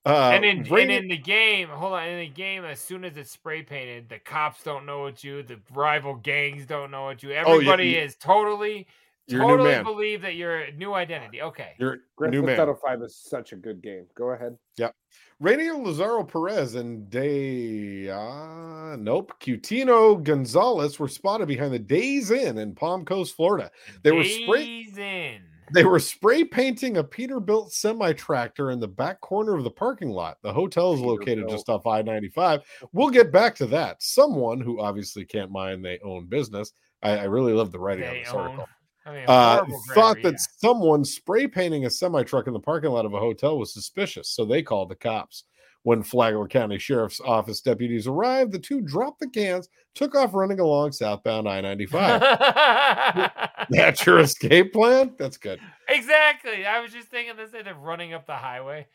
Uh, 0.07 0.31
and 0.33 0.47
in 0.47 0.67
and 0.67 0.91
in 0.91 1.09
the 1.09 1.17
game, 1.19 1.69
hold 1.69 1.93
on, 1.93 2.09
in 2.09 2.21
the 2.21 2.27
game, 2.29 2.65
as 2.65 2.81
soon 2.81 3.05
as 3.05 3.19
it's 3.19 3.31
spray 3.31 3.63
painted, 3.63 4.09
the 4.09 4.19
cops 4.19 4.63
don't 4.63 4.87
know 4.87 5.07
it's 5.07 5.23
you, 5.23 5.43
the 5.43 5.61
rival 5.75 6.15
gangs 6.15 6.65
don't 6.65 6.91
know 6.91 7.11
it's 7.11 7.23
you. 7.23 7.31
Oh, 7.31 7.33
yeah, 7.33 7.41
Everybody 7.43 7.89
you- 7.91 7.99
is 7.99 8.17
totally, 8.17 8.87
You're 9.27 9.43
a 9.43 9.45
new 9.45 9.51
totally 9.53 9.71
man. 9.71 9.85
believe 9.85 10.23
that 10.23 10.35
you're 10.35 10.61
a 10.61 10.73
new 10.73 10.95
identity. 10.95 11.41
Okay. 11.41 11.75
you're 11.79 11.99
Grand 12.17 12.33
new 12.33 12.41
Theft 12.41 12.59
man. 12.59 12.69
Auto 12.69 12.79
Five 12.85 13.03
is 13.03 13.17
such 13.17 13.53
a 13.53 13.57
good 13.57 13.81
game. 13.83 14.07
Go 14.17 14.31
ahead. 14.31 14.57
Yep. 14.77 14.95
Rainier 15.39 15.75
Lazaro 15.75 16.25
Perez 16.25 16.75
and 16.75 17.09
Day. 17.09 18.11
uh, 18.11 18.97
nope. 18.97 19.33
Cutino 19.41 20.23
Gonzalez 20.23 20.99
were 20.99 21.09
spotted 21.09 21.49
behind 21.49 21.73
the 21.73 21.79
Days 21.79 22.31
Inn 22.31 22.59
in 22.59 22.75
Palm 22.75 23.05
Coast, 23.05 23.35
Florida. 23.37 23.71
They 24.03 24.13
were 24.13 24.25
spray 24.25 24.65
Days 24.85 24.99
in. 24.99 25.43
they 25.73 25.85
were 25.85 26.01
spray 26.01 26.45
painting 26.45 26.97
a 26.99 27.05
Peterbilt 27.05 27.71
semi 27.71 28.13
tractor 28.15 28.71
in 28.73 28.81
the 28.81 28.89
back 28.89 29.21
corner 29.21 29.57
of 29.57 29.63
the 29.65 29.71
parking 29.71 30.11
lot. 30.11 30.39
The 30.43 30.53
hotel 30.53 30.93
is 30.93 31.01
located 31.01 31.45
Peterbilt. 31.47 31.51
just 31.51 31.69
off 31.69 31.87
I 31.87 32.03
95. 32.03 32.61
We'll 32.93 33.11
get 33.11 33.31
back 33.33 33.55
to 33.57 33.67
that. 33.67 34.03
Someone 34.03 34.61
who 34.61 34.81
obviously 34.81 35.25
can't 35.25 35.51
mind 35.53 35.85
they 35.85 36.01
own 36.05 36.27
business. 36.27 36.73
I, 37.03 37.19
I 37.19 37.25
really 37.25 37.53
love 37.53 37.71
the 37.73 37.79
writing 37.79 38.09
on 38.09 38.15
this 38.17 38.29
own. 38.31 38.41
article. 38.41 38.69
I 39.07 39.13
mean, 39.13 39.25
Uh, 39.29 39.65
thought 39.95 40.19
that 40.23 40.41
someone 40.59 41.05
spray 41.05 41.47
painting 41.47 41.87
a 41.87 41.91
semi 41.91 42.23
truck 42.23 42.47
in 42.47 42.53
the 42.53 42.61
parking 42.61 42.91
lot 42.91 43.07
of 43.07 43.15
a 43.15 43.19
hotel 43.19 43.59
was 43.59 43.73
suspicious, 43.73 44.29
so 44.29 44.45
they 44.45 44.63
called 44.63 44.89
the 44.91 44.97
cops. 44.97 45.45
When 45.83 46.03
Flagler 46.03 46.47
County 46.47 46.79
Sheriff's 46.79 47.23
Office 47.23 47.63
deputies 47.63 48.07
arrived, 48.07 48.53
the 48.53 48.59
two 48.59 48.83
dropped 48.83 49.21
the 49.21 49.31
cans, 49.31 49.71
took 49.95 50.15
off 50.15 50.35
running 50.35 50.61
along 50.61 50.93
southbound 50.93 51.49
I 51.49 51.63
95. 51.63 52.21
That's 53.71 54.05
your 54.05 54.19
escape 54.19 54.75
plan? 54.75 55.15
That's 55.19 55.39
good. 55.39 55.59
exactly. 55.89 56.67
I 56.67 56.81
was 56.81 56.93
just 56.93 57.09
thinking 57.09 57.35
this 57.37 57.55
instead 57.55 57.67
of 57.67 57.79
running 57.79 58.13
up 58.13 58.27
the 58.27 58.37
highway. 58.37 58.89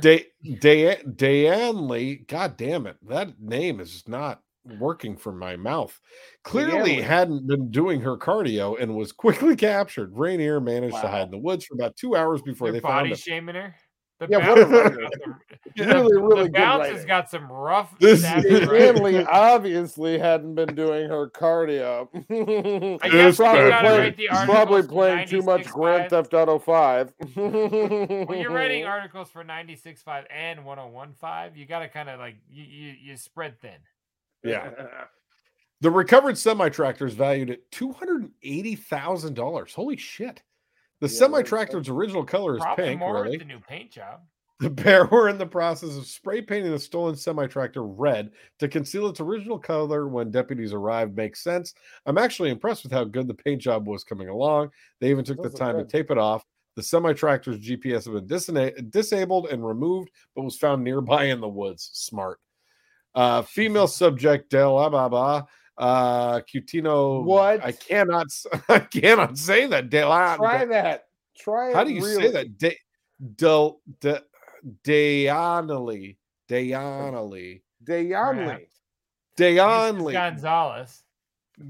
Day 0.00 0.26
Day 0.60 0.98
Dayanley, 1.06 2.26
god 2.28 2.58
damn 2.58 2.86
it, 2.86 2.96
that 3.08 3.40
name 3.40 3.80
is 3.80 4.04
not 4.06 4.42
working 4.78 5.16
from 5.16 5.38
my 5.38 5.56
mouth. 5.56 5.98
Clearly 6.44 6.96
Dayanley. 6.96 7.02
hadn't 7.02 7.46
been 7.46 7.70
doing 7.70 8.00
her 8.00 8.16
cardio 8.16 8.80
and 8.80 8.94
was 8.96 9.12
quickly 9.12 9.56
captured. 9.56 10.16
Rainier 10.16 10.60
managed 10.60 10.96
to 11.00 11.08
hide 11.08 11.22
in 11.26 11.30
the 11.30 11.38
woods 11.38 11.64
for 11.64 11.74
about 11.74 11.96
two 11.96 12.16
hours 12.16 12.42
before 12.42 12.68
They're 12.68 12.80
they 12.80 12.86
found 12.88 12.94
body 13.00 13.10
him. 13.10 13.16
shaming 13.16 13.54
her. 13.54 13.74
The 14.18 14.28
Yeah, 14.30 14.38
bounce 14.38 14.48
what 14.48 14.58
a 14.58 14.66
has 14.78 14.82
some, 14.86 14.96
really, 15.76 16.08
the, 16.14 16.20
really 16.22 16.42
the 16.44 16.50
bounce 16.50 16.86
has 16.88 17.04
got 17.04 17.28
some 17.28 17.52
rough. 17.52 17.98
This- 17.98 18.22
savage 18.22 18.44
Dave 18.44 18.66
writing. 18.66 18.94
Stanley 18.96 19.24
obviously 19.26 20.18
hadn't 20.18 20.54
been 20.54 20.74
doing 20.74 21.06
her 21.10 21.28
cardio. 21.28 22.08
I 23.04 23.08
guess 23.10 23.36
probably 23.36 23.68
gotta 23.68 23.86
playing, 23.86 24.00
rate 24.00 24.16
the 24.16 24.28
probably 24.46 24.82
playing 24.84 25.28
too 25.28 25.42
much 25.42 25.66
Grand 25.66 26.08
Theft 26.08 26.32
Auto 26.32 26.58
Five. 26.58 27.12
when 27.34 28.40
you're 28.40 28.50
writing 28.50 28.86
articles 28.86 29.28
for 29.28 29.44
96.5 29.44 30.24
and 30.34 30.60
101.5, 30.60 31.54
you 31.54 31.66
got 31.66 31.80
to 31.80 31.88
kind 31.88 32.08
of 32.08 32.18
like 32.18 32.36
you, 32.50 32.64
you 32.64 32.94
you 33.02 33.16
spread 33.18 33.60
thin. 33.60 33.72
Yeah. 34.46 34.70
The 35.82 35.90
recovered 35.90 36.38
semi 36.38 36.70
tractor 36.70 37.04
is 37.06 37.12
valued 37.12 37.50
at 37.50 37.70
two 37.70 37.92
hundred 37.92 38.22
and 38.22 38.30
eighty 38.42 38.74
thousand 38.74 39.34
dollars. 39.34 39.74
Holy 39.74 39.96
shit! 39.98 40.42
The 41.00 41.06
Yeah, 41.06 41.12
semi 41.18 41.42
tractor's 41.42 41.90
original 41.90 42.24
color 42.24 42.56
is 42.56 42.64
pink. 42.76 42.98
more 42.98 43.22
Really, 43.24 43.36
the 43.36 43.44
new 43.44 43.60
paint 43.60 43.90
job. 43.90 44.20
the 44.58 44.70
pair 44.70 45.04
were 45.12 45.28
in 45.28 45.36
the 45.36 45.44
process 45.46 45.98
of 45.98 46.06
spray 46.06 46.40
painting 46.40 46.72
the 46.72 46.78
stolen 46.78 47.14
semi 47.14 47.46
tractor 47.46 47.82
red 47.84 48.30
to 48.58 48.68
conceal 48.68 49.06
its 49.08 49.20
original 49.20 49.58
color 49.58 50.08
when 50.08 50.30
deputies 50.30 50.72
arrived. 50.72 51.14
Makes 51.14 51.42
sense. 51.44 51.74
I'm 52.06 52.16
actually 52.16 52.48
impressed 52.48 52.82
with 52.82 52.92
how 52.92 53.04
good 53.04 53.28
the 53.28 53.34
paint 53.34 53.60
job 53.60 53.86
was 53.86 54.02
coming 54.02 54.30
along. 54.30 54.70
They 55.02 55.10
even 55.10 55.26
took 55.26 55.42
the 55.42 55.50
Those 55.50 55.58
time 55.58 55.76
good. 55.76 55.90
to 55.90 55.92
tape 55.98 56.10
it 56.10 56.16
off. 56.16 56.42
The 56.76 56.82
semi 56.82 57.12
tractor's 57.12 57.58
GPS 57.60 58.06
had 58.06 58.14
been 58.14 58.26
disna- 58.26 58.90
disabled 58.90 59.48
and 59.48 59.62
removed, 59.64 60.08
but 60.34 60.40
was 60.42 60.56
found 60.56 60.82
nearby 60.82 61.24
in 61.24 61.42
the 61.42 61.48
woods. 61.48 61.90
Smart. 61.92 62.40
Uh, 63.16 63.42
female 63.42 63.88
subject 63.88 64.50
Del 64.50 64.78
Ababa. 64.78 65.46
Uh, 65.78 66.40
Cutino. 66.40 67.24
What? 67.24 67.64
I 67.64 67.72
cannot. 67.72 68.26
s- 68.26 68.46
I 68.68 68.78
cannot 68.80 69.36
say 69.38 69.66
that. 69.66 69.90
Del. 69.90 70.08
Try 70.36 70.64
that. 70.66 71.04
Try 71.38 71.72
How 71.72 71.80
it 71.82 71.86
do 71.86 71.92
you 71.94 72.04
really. 72.04 72.22
say 72.24 72.30
that? 72.32 72.56
De, 72.58 72.76
del, 73.36 73.80
de, 74.00 74.22
Dayanli. 74.84 76.16
Dayanli. 76.48 77.62
Dayanli. 77.84 78.56
Mrs. 78.56 78.66
Dayanli. 79.38 80.12
Gonzalez 80.12 81.02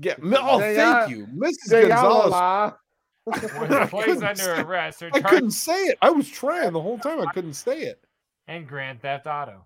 Yeah. 0.00 0.14
Oh, 0.20 0.58
Dayan- 0.58 0.76
thank 0.76 1.10
you. 1.10 1.26
Mrs. 1.26 1.70
Gonzalez. 1.88 2.32
Dayalala. 2.32 2.76
was 3.26 3.44
I 3.72 3.86
placed 3.86 4.22
under 4.22 4.54
arrest 4.62 5.02
or 5.02 5.06
I 5.08 5.10
charged 5.10 5.26
couldn't 5.28 5.50
say 5.50 5.82
it. 5.86 5.98
I 6.02 6.10
was 6.10 6.28
trying 6.28 6.72
the 6.72 6.80
whole 6.80 6.98
time. 6.98 7.20
I 7.20 7.32
couldn't 7.32 7.54
say 7.54 7.80
it. 7.82 8.04
and 8.46 8.66
Grand 8.68 9.02
Theft 9.02 9.26
Auto. 9.26 9.65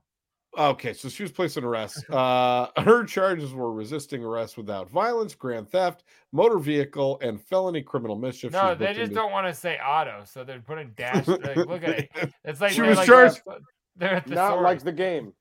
Okay, 0.59 0.93
so 0.93 1.09
she 1.09 1.23
was 1.23 1.31
placed 1.31 1.57
in 1.57 1.65
arrest. 1.65 2.09
Uh, 2.11 2.67
her 2.79 3.05
charges 3.05 3.53
were 3.55 3.73
resisting 3.73 4.25
arrest 4.25 4.57
without 4.57 4.91
violence, 4.91 5.35
grand 5.35 5.69
theft, 5.71 6.03
motor 6.33 6.59
vehicle, 6.59 7.19
and 7.23 7.41
felony 7.41 7.83
criminal 7.83 8.17
mischief. 8.17 8.53
No, 8.53 8.75
they 8.75 8.87
just 8.89 8.99
into- 9.01 9.15
don't 9.15 9.31
want 9.31 9.47
to 9.47 9.55
say 9.55 9.79
auto, 9.79 10.23
so 10.25 10.43
they're 10.43 10.61
putting 10.61 10.91
dash. 10.97 11.29
Like, 11.29 11.57
look 11.57 11.85
at 11.85 12.01
it. 12.01 12.11
It's 12.45 12.61
like 12.61 12.73
She 12.73 12.83
was 12.83 12.99
like, 12.99 13.07
charged- 13.07 13.41
They're 13.97 14.15
at 14.17 14.27
the 14.27 14.35
Not 14.35 14.63
like 14.63 14.83
the 14.83 14.93
game. 14.93 15.33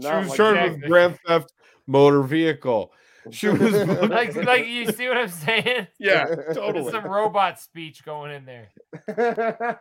She 0.00 0.08
was 0.08 0.28
like 0.28 0.36
charged 0.36 0.72
with 0.80 0.82
grand 0.90 1.18
theft, 1.26 1.52
motor 1.86 2.22
vehicle. 2.22 2.92
She 3.30 3.48
was 3.48 3.72
like, 4.08 4.34
like 4.34 4.66
you 4.66 4.90
see 4.92 5.06
what 5.08 5.16
I'm 5.18 5.28
saying? 5.28 5.86
yeah, 5.98 6.24
There's 6.26 6.56
totally. 6.56 6.90
some 6.90 7.04
robot 7.04 7.60
speech 7.60 8.04
going 8.04 8.32
in 8.32 8.44
there. 8.46 9.80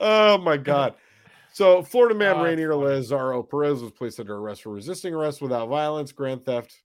Oh 0.00 0.38
my 0.38 0.56
god. 0.56 0.94
So 1.54 1.82
Florida 1.82 2.14
man 2.14 2.36
that's 2.36 2.44
Rainier. 2.44 2.74
Lazaro 2.74 3.42
Perez 3.42 3.82
was 3.82 3.92
placed 3.92 4.18
under 4.20 4.36
arrest 4.36 4.62
for 4.62 4.70
resisting 4.70 5.12
arrest 5.14 5.42
without 5.42 5.68
violence, 5.68 6.12
grand 6.12 6.44
theft, 6.44 6.82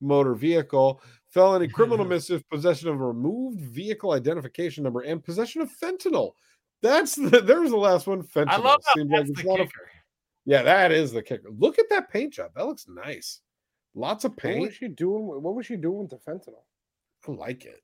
motor 0.00 0.34
vehicle, 0.34 1.00
felony 1.28 1.68
criminal 1.74 2.04
mischief, 2.04 2.42
possession 2.50 2.88
of 2.88 3.00
a 3.00 3.06
removed 3.06 3.60
vehicle 3.60 4.12
identification 4.12 4.84
number, 4.84 5.00
and 5.02 5.22
possession 5.22 5.60
of 5.62 5.70
fentanyl. 5.70 6.32
That's 6.82 7.14
the 7.14 7.40
there's 7.44 7.70
the 7.70 7.76
last 7.76 8.06
one. 8.06 8.22
Fentanyl. 8.22 8.48
I 8.48 8.56
love 8.58 8.80
how 8.86 8.94
Seems 8.94 9.10
that's 9.10 9.30
it's 9.30 9.42
the 9.42 9.48
not 9.48 9.60
a- 9.60 9.64
kicker. 9.64 9.90
yeah, 10.46 10.62
that 10.62 10.92
is 10.92 11.12
the 11.12 11.22
kicker. 11.22 11.48
Look 11.56 11.78
at 11.78 11.88
that 11.90 12.10
paint 12.10 12.34
job. 12.34 12.50
That 12.56 12.66
looks 12.66 12.86
nice. 12.88 13.40
Lots 13.94 14.24
of 14.24 14.36
paint. 14.36 14.60
What 14.60 14.60
paint. 14.60 14.68
was 14.68 14.76
she 14.76 14.88
doing? 14.88 15.26
What 15.26 15.54
was 15.54 15.66
she 15.66 15.76
doing 15.76 15.98
with 15.98 16.10
the 16.10 16.16
fentanyl? 16.16 16.62
I 17.26 17.32
like 17.32 17.64
it. 17.64 17.82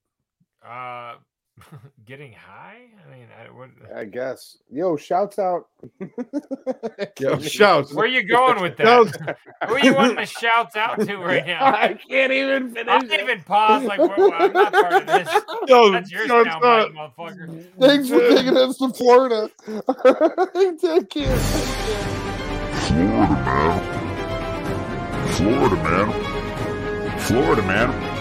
Uh, 0.64 1.14
getting 2.06 2.32
high? 2.32 2.82
I 3.06 3.10
mean, 3.14 3.26
I 3.40 3.50
would. 3.50 3.70
I 3.94 4.04
guess. 4.04 4.58
Yo, 4.70 4.96
shouts 4.96 5.38
out. 5.38 5.68
Yo, 7.20 7.38
shouts. 7.40 7.92
Where 7.92 8.06
you 8.06 8.22
going 8.26 8.60
with 8.60 8.76
Shouts. 8.76 9.16
that? 9.18 9.36
Who 9.68 9.78
you 9.78 9.94
wanting 9.94 10.16
to 10.16 10.26
shouts 10.26 10.76
out 10.76 11.00
to 11.00 11.16
right 11.16 11.46
now? 11.46 11.64
I 11.64 11.94
can't 12.08 12.32
even 12.32 12.70
finish. 12.70 12.88
I'll 12.92 13.04
it. 13.10 13.20
even 13.20 13.42
pause 13.42 13.84
like 13.84 13.98
well, 13.98 14.32
I'm 14.34 14.52
not 14.52 14.72
part 14.72 14.92
of 14.94 15.06
this. 15.06 15.28
Yo, 15.68 15.90
That's 15.92 16.10
your 16.10 16.26
shouts 16.26 16.50
sound 16.50 16.64
out. 16.64 16.92
bite, 16.94 17.14
motherfucker. 17.16 17.64
Thanks 17.78 18.08
for 18.08 18.18
taking 18.28 18.56
us 18.56 18.76
to 18.78 18.88
Florida. 18.92 19.50
Take 20.80 21.10
care. 21.10 21.36
Florida 22.84 23.34
man. 23.34 25.30
Florida 25.32 25.76
man. 25.76 27.18
Florida 27.20 27.62
man. 27.62 28.13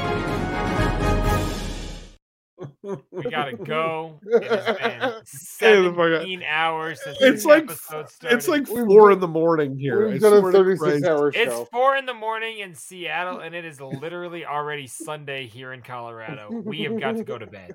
We 2.83 3.23
gotta 3.31 3.57
go. 3.57 4.19
It 4.23 4.43
has 4.43 4.77
been 4.77 4.99
Hey, 5.59 5.83
17 5.83 6.43
hours 6.47 7.01
since 7.03 7.17
It's 7.21 7.45
like 7.45 7.63
episode 7.63 8.09
started. 8.09 8.35
it's 8.37 8.47
like 8.47 8.67
four 8.67 9.11
in 9.11 9.19
the 9.19 9.27
morning 9.27 9.77
here. 9.77 10.07
We've 10.09 10.23
I 10.23 10.27
a 10.27 10.51
36 10.51 10.79
Christ. 10.79 11.05
hour 11.05 11.31
It's 11.33 11.69
four 11.71 11.95
in 11.97 12.05
the 12.05 12.13
morning 12.13 12.59
in 12.59 12.75
Seattle, 12.75 13.39
and 13.39 13.55
it 13.55 13.65
is 13.65 13.81
literally 13.81 14.45
already 14.45 14.87
Sunday 14.87 15.47
here 15.47 15.73
in 15.73 15.81
Colorado. 15.81 16.49
We 16.51 16.81
have 16.83 16.99
got 16.99 17.15
to 17.17 17.23
go 17.23 17.37
to 17.37 17.47
bed. 17.47 17.73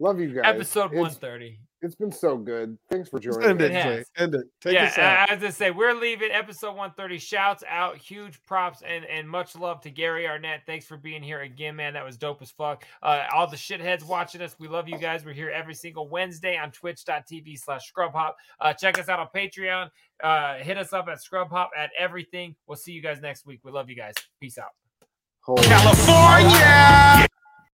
Love 0.00 0.18
you 0.20 0.34
guys. 0.34 0.42
Episode 0.44 0.86
It's- 0.92 1.00
130. 1.00 1.60
It's 1.82 1.96
been 1.96 2.12
so 2.12 2.36
good. 2.36 2.78
Thanks 2.90 3.08
for 3.08 3.18
joining. 3.18 3.42
end 3.48 3.60
it, 3.60 3.72
It 3.72 3.74
Jay. 3.74 3.96
has. 3.96 4.10
End 4.16 4.34
it. 4.36 4.46
Take 4.60 4.74
yeah, 4.74 4.84
us 4.84 4.98
out. 4.98 5.30
as 5.30 5.42
I 5.42 5.50
say, 5.50 5.70
we're 5.72 5.94
leaving 5.94 6.30
episode 6.30 6.68
130. 6.76 7.18
Shouts 7.18 7.64
out, 7.68 7.96
huge 7.96 8.40
props, 8.44 8.82
and 8.86 9.04
and 9.06 9.28
much 9.28 9.56
love 9.56 9.80
to 9.82 9.90
Gary 9.90 10.28
Arnett. 10.28 10.60
Thanks 10.64 10.86
for 10.86 10.96
being 10.96 11.22
here 11.24 11.40
again, 11.40 11.74
man. 11.74 11.94
That 11.94 12.04
was 12.04 12.16
dope 12.16 12.40
as 12.40 12.52
fuck. 12.52 12.84
Uh, 13.02 13.24
all 13.34 13.48
the 13.48 13.56
shitheads 13.56 14.04
watching 14.04 14.40
us, 14.42 14.54
we 14.60 14.68
love 14.68 14.88
you 14.88 14.96
guys. 14.96 15.24
We're 15.24 15.32
here 15.34 15.50
every 15.50 15.74
single 15.74 16.08
Wednesday 16.08 16.56
on 16.56 16.70
twitch.tv 16.70 17.58
slash 17.58 17.92
scrubhop. 17.92 18.34
Uh, 18.60 18.72
check 18.72 18.96
us 18.98 19.08
out 19.08 19.18
on 19.18 19.26
Patreon. 19.34 19.90
Uh, 20.22 20.58
hit 20.58 20.78
us 20.78 20.92
up 20.92 21.08
at 21.08 21.18
scrubhop 21.18 21.68
at 21.76 21.90
everything. 21.98 22.54
We'll 22.68 22.76
see 22.76 22.92
you 22.92 23.02
guys 23.02 23.20
next 23.20 23.44
week. 23.44 23.58
We 23.64 23.72
love 23.72 23.90
you 23.90 23.96
guys. 23.96 24.14
Peace 24.40 24.56
out. 24.56 24.70
Hold 25.40 25.58
on. 25.58 25.64
California! 25.64 27.26